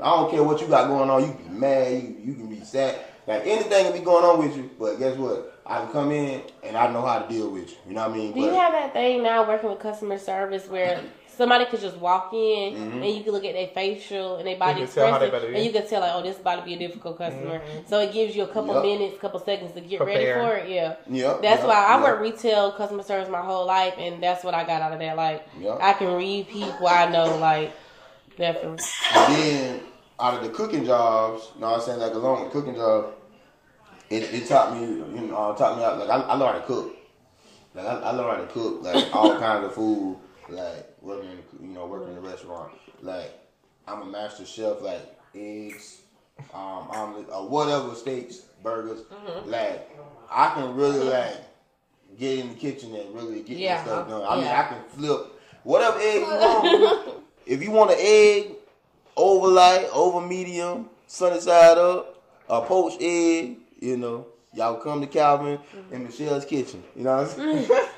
I 0.00 0.10
don't 0.16 0.30
care 0.30 0.42
what 0.42 0.60
you 0.60 0.66
got 0.68 0.88
going 0.88 1.08
on. 1.08 1.22
You 1.22 1.32
can 1.34 1.44
be 1.44 1.60
mad. 1.60 1.92
You, 2.02 2.16
you 2.24 2.34
can 2.34 2.48
be 2.48 2.60
sad. 2.62 2.98
Like 3.26 3.46
anything 3.46 3.84
can 3.86 3.92
be 3.94 4.00
going 4.04 4.24
on 4.24 4.38
with 4.38 4.54
you. 4.56 4.70
But 4.78 4.98
guess 4.98 5.16
what? 5.16 5.53
I 5.66 5.78
can 5.80 5.88
come 5.92 6.10
in 6.12 6.42
and 6.62 6.76
I 6.76 6.92
know 6.92 7.02
how 7.02 7.20
to 7.20 7.28
deal 7.28 7.48
with 7.50 7.70
you. 7.70 7.76
You 7.88 7.94
know 7.94 8.08
what 8.08 8.16
I 8.16 8.18
mean? 8.18 8.32
Do 8.34 8.40
you 8.40 8.54
have 8.54 8.72
that 8.72 8.92
thing 8.92 9.22
now 9.22 9.46
working 9.48 9.70
with 9.70 9.78
customer 9.80 10.18
service 10.18 10.68
where 10.68 11.00
somebody 11.36 11.64
could 11.64 11.80
just 11.80 11.96
walk 11.96 12.32
in 12.32 12.74
Mm-hmm. 12.74 13.02
and 13.02 13.14
you 13.16 13.22
can 13.24 13.32
look 13.32 13.44
at 13.44 13.54
their 13.54 13.68
facial 13.68 14.36
and 14.36 14.46
their 14.46 14.56
body 14.58 14.80
You 14.82 14.86
can 14.86 14.94
tell 14.94 15.12
how 15.12 15.18
they 15.18 15.26
expression 15.26 15.54
and 15.54 15.64
you 15.64 15.72
can 15.72 15.86
tell 15.88 16.00
like, 16.02 16.12
oh, 16.14 16.22
this 16.22 16.34
is 16.36 16.40
about 16.42 16.56
to 16.56 16.62
be 16.64 16.74
a 16.74 16.78
difficult 16.78 17.18
customer. 17.18 17.60
So 17.88 17.98
it 18.00 18.12
gives 18.12 18.36
you 18.36 18.42
a 18.44 18.46
couple 18.48 18.74
Yup. 18.74 18.84
minutes, 18.84 19.18
couple 19.20 19.40
seconds 19.40 19.72
to 19.72 19.80
get 19.80 20.00
Prepare. 20.00 20.36
ready 20.36 20.46
for 20.48 20.56
it. 20.66 20.70
Yeah. 20.70 20.96
Yep, 21.08 21.42
That's 21.42 21.60
yep, 21.60 21.66
why 21.68 21.84
I 21.86 21.94
yep. 21.94 22.02
work 22.04 22.20
retail 22.20 22.72
customer 22.72 23.02
service 23.02 23.28
my 23.30 23.40
whole 23.40 23.66
life 23.66 23.94
and 23.98 24.22
that's 24.22 24.44
what 24.44 24.54
I 24.54 24.64
got 24.64 24.82
out 24.82 24.92
of 24.92 24.98
that. 24.98 25.16
Like 25.16 25.46
Yup. 25.60 25.82
I 25.82 25.94
can 25.94 26.14
read 26.14 26.46
people 26.48 26.86
I 26.86 27.08
know 27.10 27.36
like 27.38 27.72
definitely. 28.36 28.84
And 29.14 29.34
then 29.34 29.80
out 30.20 30.34
of 30.34 30.42
the 30.44 30.50
cooking 30.50 30.84
jobs, 30.84 31.50
you 31.54 31.60
know 31.62 31.70
what 31.70 31.80
I'm 31.80 31.86
saying, 31.86 32.00
like 32.00 32.14
along 32.14 32.44
with 32.44 32.52
cooking 32.52 32.74
job, 32.74 33.12
it, 34.16 34.34
it 34.34 34.48
taught 34.48 34.74
me, 34.74 34.82
you 34.82 35.26
know, 35.28 35.36
uh, 35.36 35.56
taught 35.56 35.78
me 35.78 35.84
out, 35.84 35.98
like 35.98 36.08
I, 36.08 36.20
I 36.20 36.34
learned 36.34 36.52
how 36.54 36.60
to 36.60 36.66
cook. 36.66 36.96
Like 37.74 37.86
I, 37.86 37.94
I 38.00 38.10
learned 38.12 38.38
how 38.38 38.44
to 38.44 38.52
cook 38.52 38.82
like 38.82 39.14
all 39.14 39.38
kinds 39.38 39.64
of 39.66 39.74
food, 39.74 40.16
like 40.48 40.86
working, 41.00 41.30
in, 41.30 41.68
you 41.68 41.74
know, 41.74 41.86
working 41.86 42.12
in 42.12 42.18
a 42.18 42.20
restaurant. 42.20 42.72
Like 43.02 43.32
I'm 43.86 44.02
a 44.02 44.06
master 44.06 44.44
chef, 44.46 44.80
like 44.80 45.18
eggs, 45.34 46.02
um, 46.52 46.88
omelet, 46.90 47.28
or 47.30 47.48
whatever 47.48 47.94
steaks, 47.94 48.38
burgers. 48.62 49.00
Like 49.46 49.90
I 50.30 50.54
can 50.54 50.74
really 50.74 51.00
like 51.04 51.36
get 52.18 52.38
in 52.38 52.50
the 52.50 52.54
kitchen 52.54 52.94
and 52.94 53.14
really 53.14 53.42
get 53.42 53.58
Yeah, 53.58 53.82
stuff 53.82 54.08
done. 54.08 54.22
I 54.22 54.36
mean, 54.36 54.44
yeah. 54.44 54.60
I 54.60 54.74
can 54.74 54.84
flip 54.90 55.40
whatever 55.64 55.98
egg 55.98 56.20
you 56.20 56.26
want. 56.26 57.22
if 57.46 57.62
you 57.62 57.70
want 57.70 57.90
an 57.90 57.96
egg, 58.00 58.52
over 59.16 59.48
light, 59.48 59.88
over 59.92 60.20
medium, 60.20 60.88
sunny 61.06 61.40
side 61.40 61.78
up, 61.78 62.22
a 62.48 62.60
poached 62.62 62.98
egg, 63.00 63.58
you 63.84 63.96
know, 63.98 64.26
y'all 64.54 64.76
come 64.76 65.00
to 65.02 65.06
Calvin 65.06 65.58
and 65.92 66.04
Michelle's 66.04 66.44
kitchen. 66.44 66.82
You 66.96 67.04
know 67.04 67.16
what 67.18 67.30
I'm 67.38 67.66
saying? 67.66 67.68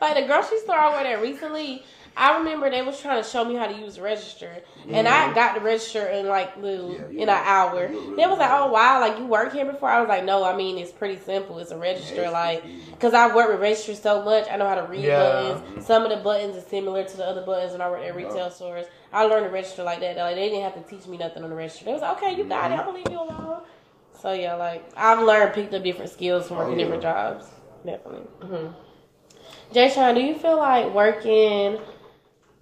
Like 0.00 0.16
the 0.16 0.26
grocery 0.26 0.58
store 0.58 0.74
I 0.76 0.92
went 0.96 1.06
at 1.06 1.22
recently, 1.22 1.84
I 2.16 2.38
remember 2.38 2.68
they 2.68 2.82
was 2.82 3.00
trying 3.00 3.22
to 3.22 3.28
show 3.28 3.44
me 3.44 3.54
how 3.54 3.68
to 3.68 3.72
use 3.78 3.94
the 3.94 4.02
register, 4.02 4.60
and 4.88 5.06
I 5.06 5.32
got 5.32 5.54
the 5.54 5.60
register 5.60 6.08
in 6.08 6.26
like 6.26 6.56
little 6.56 6.96
Mm-hmm. 6.96 7.14
Yeah, 7.14 7.22
in 7.22 7.28
an 7.28 7.40
hour. 7.44 7.86
really 7.86 8.16
They 8.16 8.26
was 8.26 8.40
like, 8.40 8.50
"Oh 8.50 8.72
wow, 8.72 8.98
like 9.00 9.16
you 9.20 9.26
work 9.26 9.52
here 9.52 9.64
before?" 9.64 9.88
I 9.88 10.00
was 10.00 10.08
like, 10.08 10.24
"No, 10.24 10.42
I 10.42 10.56
mean 10.56 10.76
it's 10.76 10.90
pretty 10.90 11.18
simple. 11.22 11.60
It's 11.60 11.70
a 11.70 11.78
register, 11.78 12.16
Yeah, 12.16 12.22
it's 12.24 12.32
like 12.32 12.64
because 12.90 13.14
I 13.14 13.32
work 13.32 13.48
with 13.50 13.60
registers 13.60 14.02
so 14.02 14.24
much. 14.24 14.48
I 14.50 14.56
know 14.56 14.66
how 14.66 14.74
to 14.74 14.82
read 14.82 15.04
Yeah. 15.04 15.16
buttons. 15.60 15.86
Some 15.86 16.02
of 16.02 16.10
the 16.10 16.16
buttons 16.16 16.56
are 16.56 16.68
similar 16.68 17.04
to 17.04 17.16
the 17.16 17.24
other 17.24 17.42
buttons 17.46 17.70
when 17.70 17.80
I 17.80 17.88
worked 17.88 18.04
at 18.04 18.16
retail 18.16 18.50
stores. 18.50 18.86
I 19.12 19.22
learned 19.26 19.44
to 19.46 19.50
register 19.52 19.84
like 19.84 20.00
that. 20.00 20.16
Like 20.16 20.34
they 20.34 20.48
didn't 20.48 20.64
have 20.64 20.74
to 20.74 20.82
teach 20.82 21.06
me 21.06 21.16
nothing 21.16 21.44
on 21.44 21.50
the 21.50 21.54
register. 21.56 21.84
They 21.84 21.92
was 21.92 22.02
like, 22.02 22.16
"Okay, 22.20 22.34
you 22.36 22.42
got 22.44 22.72
Mm-hmm. 22.72 22.80
it. 22.80 22.82
I 22.82 22.84
believe 22.84 23.06
you 23.08 23.22
alone." 23.22 23.62
So 24.22 24.32
yeah, 24.32 24.54
like 24.54 24.88
I've 24.96 25.18
learned 25.26 25.52
picked 25.52 25.74
up 25.74 25.82
different 25.82 26.12
skills 26.12 26.46
from 26.46 26.58
Oh, 26.58 26.60
working 26.60 26.78
yeah. 26.78 26.84
different 26.84 27.02
jobs. 27.02 27.46
Definitely. 27.84 28.70
Jay 29.72 29.90
Sean, 29.90 30.14
do 30.14 30.20
you 30.20 30.36
feel 30.36 30.58
like 30.58 30.94
working? 30.94 31.78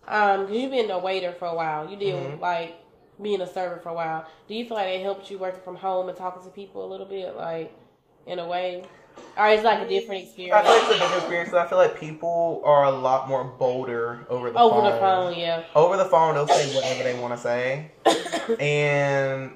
Um, 0.09 0.47
cause 0.47 0.57
you've 0.57 0.71
been 0.71 0.91
a 0.91 0.99
waiter 0.99 1.33
for 1.39 1.47
a 1.49 1.55
while. 1.55 1.89
You 1.91 1.97
did 1.97 2.15
Mm-hmm. 2.15 2.41
like 2.41 2.77
being 3.21 3.43
a 3.43 3.47
server 3.47 3.79
for 3.83 3.91
a 3.91 3.95
while. 3.95 4.27
Do 4.49 4.55
you 4.55 4.65
feel 4.65 4.79
like 4.79 4.89
it 4.89 5.03
helped 5.03 5.31
you 5.31 5.37
working 5.37 5.61
from 5.63 5.77
home 5.77 6.09
and 6.09 6.17
talking 6.17 6.43
to 6.43 6.49
people 6.49 6.83
a 6.83 6.89
little 6.91 7.05
bit, 7.07 7.37
like 7.37 7.71
in 8.27 8.39
a 8.39 8.49
way, 8.49 8.83
or 9.37 9.49
it's 9.49 9.63
like 9.63 9.81
a 9.81 9.89
different 9.89 10.23
experience. 10.25 10.57
I 10.57 10.63
feel 10.63 10.73
like 10.73 10.83
it's 10.83 10.91
a 10.91 10.99
different 10.99 11.17
experience. 11.23 11.53
I 11.53 11.67
feel 11.67 11.77
like 11.79 12.01
people 12.01 12.63
are 12.65 12.85
a 12.85 12.91
lot 12.91 13.29
more 13.29 13.45
bolder 13.45 14.25
over 14.31 14.51
the 14.51 14.59
over 14.59 14.77
phone. 14.81 14.85
the 14.93 14.99
phone? 14.99 15.39
Yeah. 15.39 15.65
Over 15.75 15.99
the 15.99 16.07
phone, 16.07 16.35
they'll 16.35 16.49
say 16.49 16.75
whatever 16.75 17.03
they 17.03 17.19
want 17.21 17.35
to 17.35 17.39
say, 17.39 17.91
and 18.61 19.53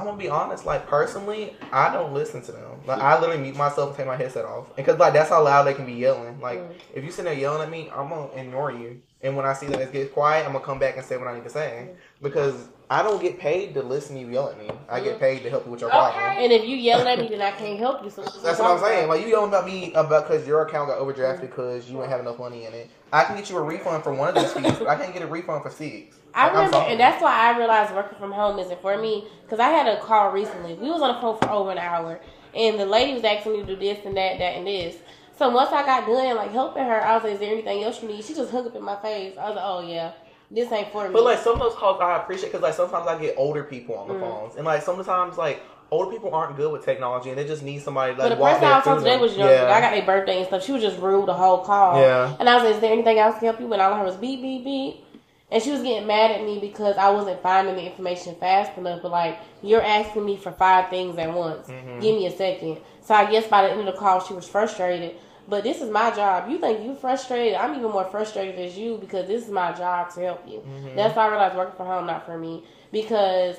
I'm 0.00 0.06
gonna 0.06 0.16
be 0.16 0.28
honest. 0.30 0.64
Like 0.64 0.86
personally, 0.86 1.54
I 1.72 1.92
don't 1.92 2.14
listen 2.14 2.40
to 2.42 2.52
them. 2.52 2.80
Like 2.86 3.00
I 3.00 3.20
literally 3.20 3.40
mute 3.42 3.56
myself 3.56 3.90
and 3.90 3.96
take 3.98 4.06
my 4.06 4.16
headset 4.16 4.44
off, 4.46 4.74
because 4.76 4.98
like 4.98 5.12
that's 5.12 5.28
how 5.30 5.42
loud 5.44 5.64
they 5.64 5.74
can 5.74 5.84
be 5.86 5.92
yelling. 5.92 6.40
Like 6.40 6.58
Mm. 6.60 6.72
if 6.94 7.04
you 7.04 7.10
sit 7.10 7.24
there 7.26 7.34
yelling 7.34 7.62
at 7.62 7.70
me, 7.70 7.90
I'm 7.94 8.08
gonna 8.08 8.32
ignore 8.34 8.70
you. 8.72 9.00
And 9.22 9.36
when 9.36 9.44
I 9.44 9.52
see 9.52 9.66
that 9.66 9.78
it 9.80 9.92
gets 9.92 10.10
quiet, 10.12 10.46
I'm 10.46 10.52
gonna 10.52 10.64
come 10.64 10.78
back 10.78 10.96
and 10.96 11.04
say 11.04 11.18
what 11.18 11.28
I 11.28 11.34
need 11.34 11.44
to 11.44 11.50
say 11.50 11.90
because 12.22 12.54
I 12.88 13.02
don't 13.02 13.20
get 13.20 13.38
paid 13.38 13.74
to 13.74 13.82
listen 13.82 14.16
to 14.16 14.20
you 14.22 14.28
yell 14.30 14.48
at 14.48 14.58
me. 14.58 14.68
I 14.88 15.00
get 15.00 15.20
paid 15.20 15.42
to 15.42 15.50
help 15.50 15.66
you 15.66 15.72
with 15.72 15.82
your 15.82 15.90
problem. 15.90 16.24
And 16.38 16.50
if 16.52 16.64
you 16.64 16.76
yell 16.76 17.06
at 17.06 17.18
me, 17.18 17.28
then 17.28 17.42
I 17.42 17.52
can't 17.52 17.78
help 17.78 18.02
you. 18.02 18.10
So 18.10 18.22
That's 18.22 18.58
what 18.58 18.70
I'm 18.70 18.80
saying. 18.80 19.08
Like 19.08 19.20
you 19.20 19.28
yelling 19.28 19.50
about 19.50 19.66
me 19.66 19.92
about 19.92 20.26
because 20.26 20.46
your 20.46 20.62
account 20.62 20.88
got 20.88 20.98
overdrafted 20.98 21.42
because 21.42 21.88
you 21.90 22.00
ain't 22.00 22.10
have 22.10 22.20
enough 22.20 22.38
money 22.38 22.64
in 22.64 22.72
it. 22.72 22.90
I 23.12 23.24
can 23.24 23.36
get 23.36 23.50
you 23.50 23.56
a 23.56 23.62
refund 23.62 24.02
for 24.04 24.14
one 24.14 24.28
of 24.28 24.34
these 24.34 24.52
fees, 24.52 24.78
but 24.78 24.88
I 24.88 24.96
can't 24.96 25.12
get 25.12 25.22
a 25.22 25.26
refund 25.26 25.62
for 25.62 25.70
six. 25.70 26.16
I 26.32 26.44
Like, 26.44 26.54
remember, 26.54 26.76
and 26.78 27.00
that's 27.00 27.22
why 27.22 27.32
I 27.32 27.58
realized 27.58 27.94
working 27.94 28.18
from 28.18 28.32
home 28.32 28.58
isn't 28.58 28.80
for 28.80 28.96
me. 28.96 29.26
Because 29.44 29.58
I 29.58 29.68
had 29.68 29.88
a 29.88 30.00
call 30.00 30.30
recently. 30.30 30.74
We 30.74 30.90
was 30.90 31.02
on 31.02 31.14
the 31.14 31.20
phone 31.20 31.36
for 31.38 31.50
over 31.50 31.72
an 31.72 31.78
hour, 31.78 32.20
and 32.54 32.78
the 32.78 32.86
lady 32.86 33.14
was 33.14 33.24
asking 33.24 33.52
me 33.52 33.60
to 33.62 33.66
do 33.66 33.76
this 33.76 33.98
and 34.04 34.16
that, 34.16 34.38
that 34.38 34.54
and 34.56 34.66
this. 34.66 34.96
So 35.36 35.48
once 35.50 35.72
I 35.72 35.84
got 35.84 36.06
done, 36.06 36.36
like 36.36 36.52
helping 36.52 36.84
her, 36.84 37.02
I 37.04 37.14
was 37.14 37.24
like, 37.24 37.32
"Is 37.32 37.40
there 37.40 37.50
anything 37.52 37.82
else 37.82 38.02
you 38.02 38.08
need?" 38.08 38.22
She 38.22 38.34
just 38.34 38.52
hung 38.52 38.66
up 38.66 38.76
in 38.76 38.82
my 38.82 38.96
face. 38.96 39.36
I 39.38 39.46
was 39.48 39.56
like, 39.56 39.64
"Oh 39.66 39.80
yeah, 39.80 40.12
this 40.50 40.70
ain't 40.70 40.92
for 40.92 41.08
me." 41.08 41.14
But 41.14 41.24
like 41.24 41.38
some 41.38 41.54
of 41.54 41.60
those 41.60 41.74
calls 41.74 41.98
I 42.00 42.16
appreciate 42.18 42.50
because 42.52 42.62
like 42.62 42.74
sometimes 42.74 43.06
I 43.06 43.18
get 43.18 43.34
older 43.38 43.64
people 43.64 43.96
on 43.96 44.08
the 44.08 44.14
Mm. 44.14 44.20
phones 44.20 44.56
and 44.56 44.66
like 44.66 44.82
sometimes 44.82 45.38
like 45.38 45.62
older 45.90 46.10
people 46.10 46.34
aren't 46.34 46.56
good 46.56 46.72
with 46.72 46.84
technology 46.84 47.30
and 47.30 47.38
they 47.38 47.46
just 47.46 47.62
need 47.62 47.82
somebody 47.82 48.12
to, 48.12 48.18
But 48.18 48.38
like 48.38 48.38
the 48.38 48.44
person 48.44 48.64
I 48.64 48.76
was 48.76 48.84
talking 48.84 49.02
through 49.02 49.10
today 49.10 49.20
was 49.20 49.36
younger. 49.36 49.54
Yeah. 49.54 49.72
I 49.72 49.80
got 49.80 49.90
their 49.92 50.06
birthday 50.06 50.38
and 50.38 50.46
stuff. 50.46 50.64
She 50.64 50.72
was 50.72 50.82
just 50.82 50.98
rude 50.98 51.26
the 51.26 51.34
whole 51.34 51.64
call. 51.64 52.00
Yeah. 52.00 52.36
And 52.38 52.48
I 52.48 52.54
was 52.54 52.64
like, 52.64 52.74
"Is 52.74 52.80
there 52.80 52.92
anything 52.92 53.18
else 53.18 53.38
to 53.40 53.46
help 53.46 53.60
you?" 53.60 53.72
And 53.72 53.82
all 53.82 53.92
I 53.92 53.98
heard 53.98 54.06
was 54.06 54.16
beep 54.16 54.40
beep 54.42 54.64
beep. 54.64 55.04
And 55.52 55.60
she 55.60 55.72
was 55.72 55.82
getting 55.82 56.06
mad 56.06 56.30
at 56.30 56.44
me 56.44 56.60
because 56.60 56.96
I 56.96 57.10
wasn't 57.10 57.42
finding 57.42 57.74
the 57.74 57.84
information 57.84 58.36
fast 58.36 58.78
enough. 58.78 59.02
But 59.02 59.10
like, 59.10 59.38
you're 59.62 59.82
asking 59.82 60.24
me 60.24 60.36
for 60.36 60.52
five 60.52 60.90
things 60.90 61.18
at 61.18 61.32
once. 61.32 61.66
Mm-hmm. 61.66 61.98
Give 61.98 62.14
me 62.14 62.26
a 62.26 62.30
second. 62.30 62.78
So 63.02 63.14
I 63.14 63.28
guess 63.28 63.48
by 63.48 63.62
the 63.62 63.72
end 63.72 63.80
of 63.80 63.86
the 63.86 63.98
call, 63.98 64.20
she 64.20 64.32
was 64.32 64.46
frustrated. 64.46 65.16
But 65.48 65.64
this 65.64 65.80
is 65.80 65.90
my 65.90 66.12
job. 66.12 66.48
You 66.48 66.58
think 66.58 66.84
you're 66.84 66.94
frustrated? 66.94 67.54
I'm 67.54 67.74
even 67.76 67.90
more 67.90 68.04
frustrated 68.04 68.60
as 68.60 68.78
you 68.78 68.98
because 68.98 69.26
this 69.26 69.44
is 69.44 69.50
my 69.50 69.72
job 69.72 70.14
to 70.14 70.20
help 70.20 70.46
you. 70.46 70.58
Mm-hmm. 70.60 70.94
That's 70.94 71.16
why 71.16 71.26
I 71.26 71.30
realized 71.30 71.56
working 71.56 71.76
from 71.76 71.86
home 71.88 72.06
not 72.06 72.24
for 72.24 72.38
me 72.38 72.62
because 72.92 73.56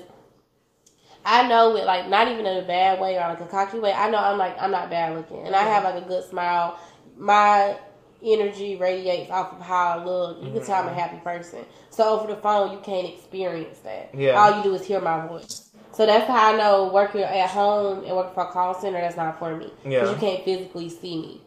I 1.26 1.48
know 1.48 1.76
it 1.76 1.86
like 1.86 2.10
not 2.10 2.28
even 2.28 2.46
in 2.46 2.64
a 2.64 2.68
bad 2.68 3.00
way 3.00 3.16
or 3.16 3.22
like 3.22 3.42
a 3.42 3.46
cocky 3.46 3.80
way. 3.80 3.94
I 3.94 4.10
know 4.10 4.18
I'm 4.18 4.38
like 4.38 4.56
I'm 4.60 4.72
not 4.72 4.90
bad 4.90 5.16
looking 5.16 5.46
and 5.46 5.56
I 5.56 5.64
have 5.64 5.84
like 5.84 6.04
a 6.04 6.08
good 6.08 6.24
smile. 6.30 6.80
My 7.18 7.78
energy 8.24 8.76
radiates 8.76 9.32
off 9.32 9.54
of 9.54 9.62
how 9.62 10.00
I 10.00 10.04
look. 10.04 10.44
You 10.44 10.52
can 10.52 10.66
tell 10.66 10.82
I'm 10.84 10.88
a 10.88 10.94
happy 10.94 11.18
person. 11.18 11.60
So 11.90 12.20
over 12.20 12.28
the 12.34 12.40
phone 12.42 12.72
you 12.72 12.80
can't 12.80 13.08
experience 13.08 13.80
that. 13.80 14.12
Yeah. 14.14 14.32
All 14.32 14.58
you 14.58 14.64
do 14.64 14.74
is 14.76 14.86
hear 14.86 15.02
my 15.02 15.28
voice. 15.28 15.70
So 15.94 16.06
that's 16.06 16.28
how 16.28 16.54
I 16.54 16.58
know 16.58 16.88
working 16.92 17.22
at 17.22 17.50
home 17.50 18.04
and 18.06 18.16
working 18.16 18.34
for 18.34 18.46
a 18.46 18.52
call 18.52 18.80
center 18.80 19.00
that's 19.02 19.18
not 19.18 19.38
for 19.40 19.56
me. 19.56 19.72
Because 19.84 19.92
Yeah. 19.92 20.10
you 20.12 20.16
can't 20.18 20.44
physically 20.44 20.90
see 20.90 21.22
me. 21.22 21.42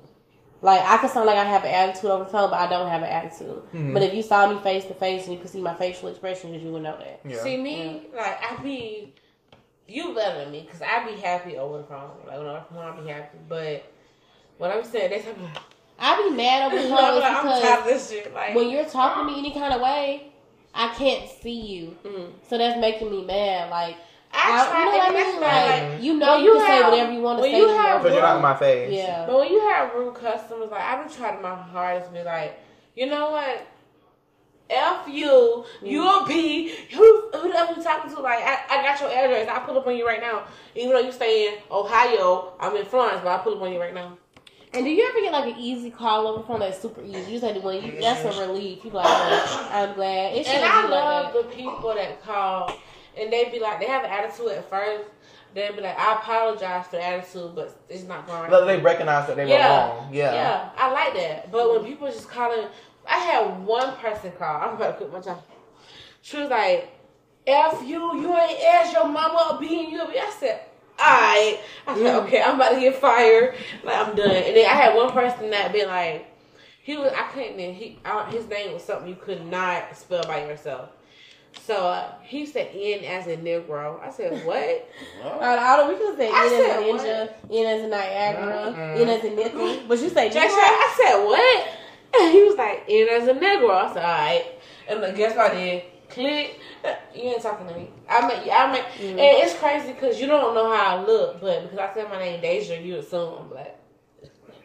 Like 0.63 0.81
I 0.81 0.97
can 0.99 1.11
sound 1.11 1.27
like 1.27 1.37
I 1.37 1.45
have 1.45 1.65
an 1.65 1.75
attitude 1.75 2.11
over 2.11 2.25
the 2.25 2.31
phone, 2.31 2.49
but 2.51 2.59
I 2.59 2.69
don't 2.69 2.89
have 2.89 3.03
an 3.03 3.09
attitude. 3.09 3.63
Hmm. 3.73 3.93
But 3.93 4.03
if 4.03 4.15
you 4.15 4.23
saw 4.23 4.51
me 4.51 4.59
face 4.63 4.85
to 4.87 4.95
face 4.95 5.25
and 5.25 5.35
you 5.35 5.39
could 5.39 5.51
see 5.51 5.61
my 5.61 5.75
facial 5.75 6.09
expressions, 6.09 6.63
you 6.63 6.71
would 6.73 6.83
know 6.83 6.97
that. 6.97 7.21
Yeah. 7.29 7.43
See 7.43 7.57
me, 7.59 8.07
like 8.17 8.39
I 8.43 8.63
be, 8.63 9.15
you 9.88 10.14
better 10.14 10.40
than 10.44 10.53
me 10.53 10.62
because 10.62 10.83
I'd 10.83 11.07
be 11.07 11.20
happy 11.20 11.57
over 11.57 11.79
the 11.79 11.85
phone. 11.85 12.11
Like 12.27 12.38
when 12.38 12.47
I'm 12.49 12.62
when 12.70 12.85
I 12.87 13.01
be 13.01 13.09
happy, 13.09 13.38
but 13.49 13.92
what 14.59 14.70
I'm 14.70 14.85
saying, 14.85 15.11
they 15.11 15.20
tell 15.20 15.35
me, 15.37 15.49
I 15.99 16.29
be 16.29 16.35
mad 16.37 16.73
over 16.73 16.83
the 16.83 16.88
phone 16.88 17.14
is 17.14 17.20
like, 17.20 17.33
I'm 17.33 17.42
because 17.44 17.62
tired 17.62 17.79
of 17.81 17.85
this 17.87 18.11
shit. 18.11 18.35
Like 18.35 18.55
when 18.55 18.70
you're 18.70 18.85
talking 18.87 19.27
to 19.27 19.33
me 19.33 19.38
any 19.38 19.53
kind 19.53 19.75
of 19.75 19.81
way, 19.81 20.33
I 20.75 20.88
can't 20.94 21.29
see 21.42 21.61
you. 21.61 21.97
Mm. 22.05 22.33
So 22.49 22.59
that's 22.59 22.81
making 22.81 23.11
me 23.11 23.25
mad. 23.25 23.70
Like, 23.70 23.97
I 24.33 24.62
I, 24.62 24.68
try 24.68 24.79
you 24.81 24.85
know 24.85 24.92
to 24.92 24.99
what 24.99 25.07
I 25.07 25.31
mean? 25.33 25.40
why, 25.40 25.88
Like, 25.94 26.03
you 26.03 26.14
know 26.18 26.35
when 26.35 26.44
you, 26.44 26.53
you 26.53 26.59
can 26.59 26.66
say 26.66 26.83
whatever 26.90 27.12
you 27.12 27.20
want 27.20 27.38
to 27.38 27.44
say. 27.44 27.57
you 27.57 27.68
have 27.68 27.94
over 27.94 27.99
Because 28.05 28.14
you're 28.14 28.23
not 28.23 28.37
in 28.37 28.42
my 28.42 28.57
face. 28.57 28.92
Yeah. 28.92 29.27
But 29.27 29.38
when 29.38 29.53
you 29.53 29.61
have 29.68 29.94
rude 29.94 30.14
customers, 30.14 30.70
like 30.70 30.81
I've 30.81 31.07
been 31.07 31.16
trying 31.16 31.40
my 31.42 31.55
hardest 31.55 32.09
to 32.09 32.12
be 32.12 32.23
like, 32.25 32.59
you 32.97 33.07
know 33.07 33.31
what? 33.31 33.66
F 34.70 35.07
you, 35.09 35.29
mm. 35.29 35.64
you'll 35.83 36.27
be 36.27 36.74
who 36.92 37.31
whoever 37.33 37.74
you 37.74 37.83
talking 37.83 38.14
to. 38.14 38.20
Like 38.20 38.42
I, 38.42 38.59
I 38.70 38.83
got 38.83 39.00
your 39.00 39.11
address. 39.11 39.48
I 39.48 39.59
pull 39.61 39.79
up 39.79 39.87
on 39.87 39.96
you 39.96 40.07
right 40.07 40.20
now. 40.20 40.44
Even 40.74 40.90
though 40.90 41.00
you 41.00 41.12
stay 41.12 41.48
in 41.48 41.55
Ohio, 41.70 42.55
I'm 42.59 42.74
in 42.77 42.85
Florence, 42.87 43.20
but 43.22 43.29
I 43.29 43.42
pull 43.42 43.57
up 43.57 43.62
on 43.62 43.72
you 43.72 43.81
right 43.81 43.94
now. 43.94 44.16
And 44.72 44.85
do 44.85 44.90
you 44.90 45.09
ever 45.09 45.20
get 45.20 45.33
like 45.33 45.55
an 45.55 45.61
easy 45.61 45.90
call 45.90 46.27
over 46.27 46.40
the 46.40 46.46
phone 46.46 46.61
that's 46.61 46.81
super 46.81 47.03
easy? 47.03 47.33
You 47.33 47.38
said 47.38 47.62
when 47.62 47.85
you 47.85 48.00
that's 48.00 48.24
a 48.24 48.40
relief. 48.46 48.85
You 48.85 48.90
like, 48.90 49.07
oh, 49.07 49.68
I'm 49.70 49.94
glad. 49.94 50.35
It 50.35 50.48
And 50.48 50.64
I 50.64 50.88
love 50.88 51.35
like 51.35 51.44
the 51.44 51.57
people 51.57 51.94
that 51.94 52.22
call 52.22 52.77
and 53.18 53.33
they 53.33 53.50
be 53.50 53.61
like, 53.61 53.81
they 53.81 53.87
have 53.87 54.05
an 54.05 54.11
attitude 54.11 54.48
at 54.48 54.68
first. 54.68 55.05
They'll 55.55 55.72
be 55.72 55.83
like, 55.83 55.96
I 55.96 56.14
apologize 56.14 56.87
for 56.87 56.96
the 56.96 57.05
attitude, 57.05 57.55
but 57.55 57.81
it's 57.88 58.03
not 58.03 58.27
going 58.27 58.50
But 58.50 58.64
they 58.64 58.81
recognize 58.81 59.29
that 59.29 59.37
they 59.37 59.44
were 59.44 59.53
wrong. 59.53 60.12
Yeah. 60.12 60.35
Yeah, 60.35 60.70
I 60.77 60.90
like 60.90 61.14
that. 61.14 61.53
But 61.53 61.70
when 61.70 61.85
people 61.85 62.09
just 62.09 62.29
calling, 62.29 62.66
I 63.09 63.19
had 63.19 63.64
one 63.64 63.97
person 63.97 64.33
call. 64.33 64.62
I'm 64.62 64.77
about 64.77 64.99
to 64.99 65.05
quit 65.05 65.12
my 65.12 65.21
job. 65.21 65.43
She 66.23 66.38
was 66.38 66.49
like, 66.49 66.90
"F 67.47 67.83
you, 67.85 68.21
you 68.21 68.37
ain't 68.37 68.64
asked 68.64 68.93
your 68.93 69.07
mama 69.09 69.57
a 69.57 69.61
being 69.61 69.90
you." 69.90 70.03
I 70.03 70.35
said, 70.38 70.61
"Alright." 70.99 71.61
I 71.87 71.95
said, 71.97 72.25
"Okay, 72.25 72.43
I'm 72.43 72.55
about 72.57 72.73
to 72.73 72.81
get 72.81 72.97
fired. 72.97 73.55
Like 73.83 73.97
I'm 73.97 74.14
done." 74.14 74.31
And 74.31 74.57
then 74.57 74.67
I 74.67 74.75
had 74.75 74.95
one 74.95 75.12
person 75.12 75.51
that 75.51 75.73
been 75.73 75.88
like, 75.88 76.27
he 76.83 76.97
was 76.97 77.12
I 77.12 77.29
couldn't. 77.33 77.59
He 77.59 77.99
I, 78.05 78.31
his 78.31 78.47
name 78.49 78.73
was 78.75 78.83
something 78.85 79.09
you 79.09 79.17
could 79.17 79.45
not 79.47 79.97
spell 79.97 80.23
by 80.25 80.47
yourself. 80.47 80.90
So 81.62 81.75
uh, 81.75 82.12
he 82.23 82.47
said 82.47 82.71
N 82.75 83.05
as 83.05 83.27
a 83.27 83.37
Negro. 83.37 84.03
I 84.03 84.11
said, 84.11 84.45
"What?" 84.47 84.88
that. 85.23 85.59
Out 85.59 85.81
of 85.81 85.88
we 85.88 85.95
could 85.97 86.17
say 86.17 86.31
I 86.31 86.45
N 86.45 86.45
as 86.45 86.51
said 86.51 86.79
a 86.79 86.83
ninja, 86.83 87.33
N 87.51 87.67
as 87.67 87.85
a 87.85 87.88
Niagara, 87.88 88.75
Mm-mm. 88.77 89.01
N 89.01 89.09
as 89.09 89.25
a 89.25 89.31
nickel. 89.31 89.81
But 89.88 90.01
you 90.01 90.09
say 90.09 90.31
Jack 90.31 90.51
Negro? 90.51 90.57
I 90.59 90.95
said, 90.97 91.25
what? 91.25 91.69
And 92.20 92.33
he 92.33 92.42
was 92.42 92.57
like, 92.57 92.85
in 92.88 93.09
as 93.09 93.29
a 93.29 93.35
Negro. 93.35 93.70
I 93.70 93.92
said, 93.92 94.05
all 94.05 94.11
right. 94.11 94.44
And 94.88 95.00
look, 95.00 95.16
guess 95.16 95.37
what 95.37 95.53
I 95.53 95.55
did? 95.55 95.83
Click. 96.09 96.61
Uh, 96.85 96.94
you 97.14 97.22
ain't 97.22 97.42
talking 97.42 97.66
to 97.66 97.74
me. 97.74 97.90
I 98.09 98.20
mean, 98.29 98.50
I 98.53 98.72
mean, 98.72 98.83
mm. 98.98 99.11
and 99.11 99.18
it's 99.18 99.55
crazy 99.59 99.92
because 99.92 100.20
you 100.20 100.27
don't 100.27 100.55
know 100.55 100.74
how 100.74 100.98
I 100.98 101.05
look, 101.05 101.40
but 101.40 101.62
because 101.62 101.79
I 101.79 101.94
said 101.94 102.11
my 102.11 102.18
name 102.18 102.40
Deja, 102.40 102.74
you 102.74 102.96
assume 102.96 103.38
I'm 103.40 103.48
black. 103.48 103.77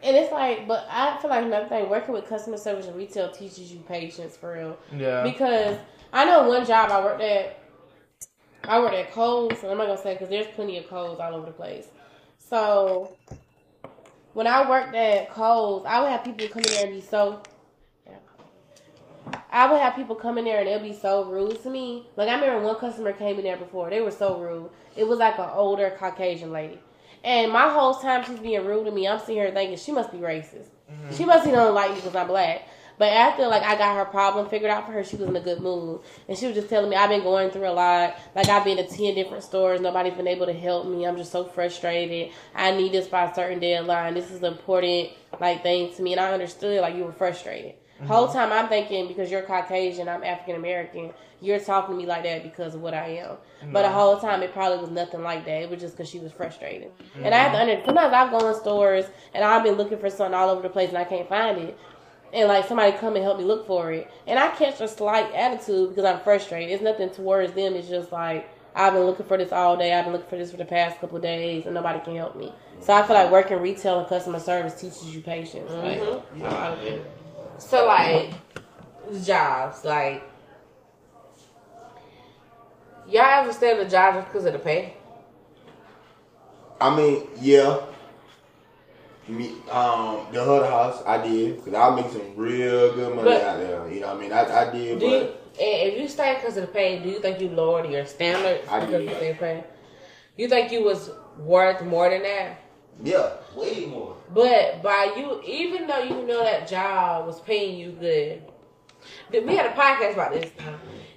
And 0.02 0.16
it's 0.16 0.32
like, 0.32 0.66
but 0.66 0.86
I 0.90 1.18
feel 1.20 1.30
like 1.30 1.44
another 1.44 1.68
thing, 1.68 1.88
working 1.88 2.14
with 2.14 2.26
customer 2.26 2.56
service 2.56 2.86
and 2.86 2.96
retail 2.96 3.30
teaches 3.30 3.72
you 3.72 3.80
patience 3.80 4.36
for 4.36 4.52
real. 4.52 4.78
Yeah. 4.94 5.22
Because 5.22 5.78
I 6.12 6.24
know 6.24 6.48
one 6.48 6.66
job 6.66 6.90
I 6.90 7.02
worked 7.02 7.22
at, 7.22 7.58
I 8.64 8.78
worked 8.78 8.94
at 8.94 9.12
Kohl's, 9.12 9.62
and 9.62 9.72
I'm 9.72 9.78
not 9.78 9.88
gonna 9.88 10.02
say 10.02 10.14
because 10.14 10.28
there's 10.28 10.46
plenty 10.54 10.78
of 10.78 10.88
Kohl's 10.88 11.20
all 11.20 11.34
over 11.34 11.46
the 11.46 11.52
place. 11.52 11.86
So 12.38 13.16
when 14.32 14.46
I 14.46 14.68
worked 14.68 14.94
at 14.94 15.30
Kohl's, 15.30 15.84
I 15.86 16.00
would 16.00 16.10
have 16.10 16.24
people 16.24 16.48
come 16.48 16.62
in 16.62 16.72
there 16.72 16.86
and 16.86 16.94
be 16.94 17.00
so. 17.00 17.42
I 19.52 19.70
would 19.70 19.80
have 19.80 19.94
people 19.94 20.14
come 20.16 20.38
in 20.38 20.44
there 20.44 20.58
and 20.58 20.66
they'll 20.68 20.80
be 20.80 20.92
so 20.92 21.24
rude 21.24 21.62
to 21.62 21.70
me. 21.70 22.06
Like 22.16 22.28
I 22.28 22.34
remember 22.34 22.64
one 22.66 22.76
customer 22.76 23.12
came 23.12 23.36
in 23.38 23.44
there 23.44 23.56
before. 23.56 23.90
They 23.90 24.00
were 24.00 24.10
so 24.10 24.38
rude. 24.38 24.70
It 24.96 25.06
was 25.06 25.18
like 25.18 25.38
an 25.38 25.50
older 25.52 25.94
Caucasian 25.98 26.52
lady. 26.52 26.80
And 27.22 27.52
my 27.52 27.68
whole 27.68 27.94
time 27.94 28.24
she's 28.24 28.38
being 28.38 28.64
rude 28.64 28.86
to 28.86 28.90
me, 28.90 29.06
I'm 29.06 29.18
sitting 29.18 29.36
here 29.36 29.50
thinking 29.50 29.76
she 29.76 29.92
must 29.92 30.10
be 30.10 30.18
racist. 30.18 30.68
Mm-hmm. 30.90 31.14
She 31.16 31.24
must 31.24 31.44
be 31.44 31.50
don't 31.50 31.74
like 31.74 31.90
me 31.90 31.96
because 31.96 32.14
I'm 32.14 32.28
black. 32.28 32.68
But 33.00 33.12
after 33.14 33.46
like 33.46 33.62
I 33.62 33.78
got 33.78 33.96
her 33.96 34.04
problem 34.04 34.46
figured 34.50 34.70
out 34.70 34.84
for 34.84 34.92
her, 34.92 35.02
she 35.02 35.16
was 35.16 35.26
in 35.26 35.34
a 35.34 35.40
good 35.40 35.62
mood, 35.62 36.02
and 36.28 36.36
she 36.36 36.44
was 36.44 36.54
just 36.54 36.68
telling 36.68 36.90
me 36.90 36.96
I've 36.96 37.08
been 37.08 37.22
going 37.22 37.50
through 37.50 37.66
a 37.66 37.72
lot. 37.72 38.14
Like 38.34 38.50
I've 38.50 38.62
been 38.62 38.76
to 38.76 38.86
ten 38.86 39.14
different 39.14 39.42
stores, 39.42 39.80
nobody's 39.80 40.12
been 40.12 40.28
able 40.28 40.44
to 40.44 40.52
help 40.52 40.86
me. 40.86 41.06
I'm 41.06 41.16
just 41.16 41.32
so 41.32 41.44
frustrated. 41.44 42.30
I 42.54 42.72
need 42.72 42.92
this 42.92 43.08
by 43.08 43.24
a 43.24 43.34
certain 43.34 43.58
deadline. 43.58 44.12
This 44.12 44.30
is 44.30 44.42
an 44.42 44.52
important 44.52 45.12
like 45.40 45.62
thing 45.62 45.94
to 45.94 46.02
me, 46.02 46.12
and 46.12 46.20
I 46.20 46.30
understood 46.30 46.78
like 46.82 46.94
you 46.94 47.04
were 47.04 47.12
frustrated. 47.12 47.72
Mm-hmm. 47.72 48.06
Whole 48.06 48.28
time 48.28 48.52
I'm 48.52 48.68
thinking 48.68 49.08
because 49.08 49.30
you're 49.30 49.44
Caucasian, 49.44 50.06
I'm 50.06 50.22
African 50.22 50.56
American. 50.56 51.14
You're 51.40 51.58
talking 51.58 51.94
to 51.94 52.02
me 52.02 52.06
like 52.06 52.24
that 52.24 52.42
because 52.42 52.74
of 52.74 52.82
what 52.82 52.92
I 52.92 53.16
am. 53.16 53.38
But 53.72 53.80
the 53.82 53.88
whole 53.88 54.18
time 54.20 54.42
it 54.42 54.52
probably 54.52 54.76
was 54.76 54.90
nothing 54.90 55.22
like 55.22 55.46
that. 55.46 55.62
It 55.62 55.70
was 55.70 55.80
just 55.80 55.96
because 55.96 56.10
she 56.10 56.18
was 56.18 56.32
frustrated. 56.32 56.90
And 57.14 57.34
I 57.34 57.38
have 57.38 57.52
to 57.52 57.58
mm-hmm. 57.58 57.62
understand. 57.62 57.86
Sometimes 57.86 58.12
I've 58.12 58.30
gone 58.30 58.54
in 58.54 58.60
stores 58.60 59.06
and 59.32 59.42
I've 59.42 59.64
been 59.64 59.76
looking 59.76 59.98
for 59.98 60.10
something 60.10 60.34
all 60.34 60.50
over 60.50 60.60
the 60.60 60.68
place 60.68 60.90
and 60.90 60.98
I 60.98 61.04
can't 61.04 61.26
find 61.26 61.56
it. 61.56 61.78
And 62.32 62.46
like 62.48 62.66
somebody 62.68 62.92
come 62.96 63.16
and 63.16 63.24
help 63.24 63.38
me 63.38 63.44
look 63.44 63.66
for 63.66 63.90
it, 63.92 64.08
and 64.26 64.38
I 64.38 64.48
catch 64.50 64.80
a 64.80 64.86
slight 64.86 65.34
attitude 65.34 65.88
because 65.88 66.04
I'm 66.04 66.20
frustrated. 66.20 66.70
It's 66.70 66.82
nothing 66.82 67.10
towards 67.10 67.52
them. 67.54 67.74
It's 67.74 67.88
just 67.88 68.12
like 68.12 68.48
I've 68.74 68.92
been 68.92 69.02
looking 69.02 69.26
for 69.26 69.36
this 69.36 69.50
all 69.50 69.76
day. 69.76 69.92
I've 69.92 70.04
been 70.04 70.12
looking 70.12 70.28
for 70.28 70.36
this 70.36 70.52
for 70.52 70.56
the 70.56 70.64
past 70.64 71.00
couple 71.00 71.16
of 71.16 71.22
days, 71.22 71.66
and 71.66 71.74
nobody 71.74 71.98
can 71.98 72.14
help 72.14 72.36
me. 72.36 72.52
So 72.80 72.92
I 72.94 73.02
feel 73.02 73.16
like 73.16 73.32
working 73.32 73.58
retail 73.58 73.98
and 73.98 74.08
customer 74.08 74.38
service 74.38 74.80
teaches 74.80 75.14
you 75.14 75.20
patience. 75.22 75.70
Like, 75.72 76.00
Mhm. 76.00 76.22
a 76.40 76.54
lot. 76.54 76.78
So 77.58 77.86
like 77.86 78.30
jobs, 79.24 79.84
like 79.84 80.22
y'all 83.08 83.42
ever 83.42 83.52
stay 83.52 83.72
in 83.72 83.84
a 83.84 83.90
job 83.90 84.14
just 84.14 84.28
because 84.28 84.44
of 84.44 84.52
the 84.52 84.60
pay? 84.60 84.94
I 86.80 86.94
mean, 86.96 87.26
yeah. 87.40 87.80
Me, 89.30 89.48
um, 89.70 90.26
the 90.32 90.40
Huddle 90.44 90.64
House, 90.64 91.02
I 91.06 91.26
did 91.26 91.56
because 91.56 91.74
I 91.74 91.94
make 91.94 92.10
some 92.10 92.34
real 92.36 92.94
good 92.94 93.14
money 93.16 93.28
But- 93.30 93.42
out 93.42 93.58
there. 93.58 93.88
You 93.92 94.00
know, 94.00 94.08
what 94.08 94.16
I 94.16 94.20
mean, 94.20 94.32
I, 94.32 94.68
I 94.68 94.70
did, 94.72 94.98
Do 94.98 95.06
you, 95.06 95.20
but 95.20 95.36
and 95.60 95.92
if 95.92 96.00
you 96.00 96.08
stay 96.08 96.34
because 96.36 96.56
of 96.56 96.62
the 96.66 96.72
pay, 96.72 96.98
do 97.00 97.08
you 97.08 97.20
think 97.20 97.40
you 97.40 97.48
lowered 97.48 97.90
your 97.90 98.06
standards 98.06 98.66
I 98.68 98.80
because 98.80 99.02
did. 99.06 99.12
of 99.12 99.20
the 99.20 99.34
pay? 99.34 99.64
You 100.36 100.48
think 100.48 100.72
you 100.72 100.82
was 100.84 101.10
worth 101.38 101.82
more 101.82 102.08
than 102.10 102.22
that? 102.22 102.60
yeah, 103.02 103.30
way 103.56 103.86
more. 103.86 104.16
But 104.32 104.82
by 104.82 105.14
you, 105.16 105.40
even 105.46 105.86
though 105.86 106.02
you 106.02 106.26
know 106.26 106.42
that 106.44 106.68
job 106.68 107.26
was 107.26 107.40
paying 107.40 107.78
you 107.78 107.92
good, 107.92 108.42
we 109.32 109.56
had 109.56 109.66
a 109.66 109.74
podcast 109.74 110.14
about 110.14 110.32
this. 110.32 110.50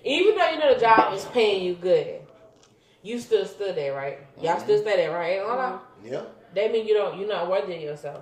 Even 0.04 0.38
though 0.38 0.50
you 0.50 0.60
know 0.60 0.74
the 0.74 0.80
job 0.80 1.12
was 1.12 1.26
paying 1.26 1.64
you 1.64 1.76
good, 1.76 2.22
you 3.02 3.20
still 3.20 3.46
stood 3.46 3.76
there, 3.76 3.94
right? 3.94 4.20
Y'all 4.42 4.60
still 4.60 4.80
stay 4.82 4.96
there, 4.98 5.12
right? 5.12 5.40
On. 5.42 5.80
Yeah, 6.04 6.22
That 6.56 6.72
mean 6.72 6.88
you 6.88 6.94
don't, 6.94 7.18
you're 7.20 7.28
not 7.28 7.50
worthy 7.50 7.76
of 7.76 7.82
yourself. 7.82 8.22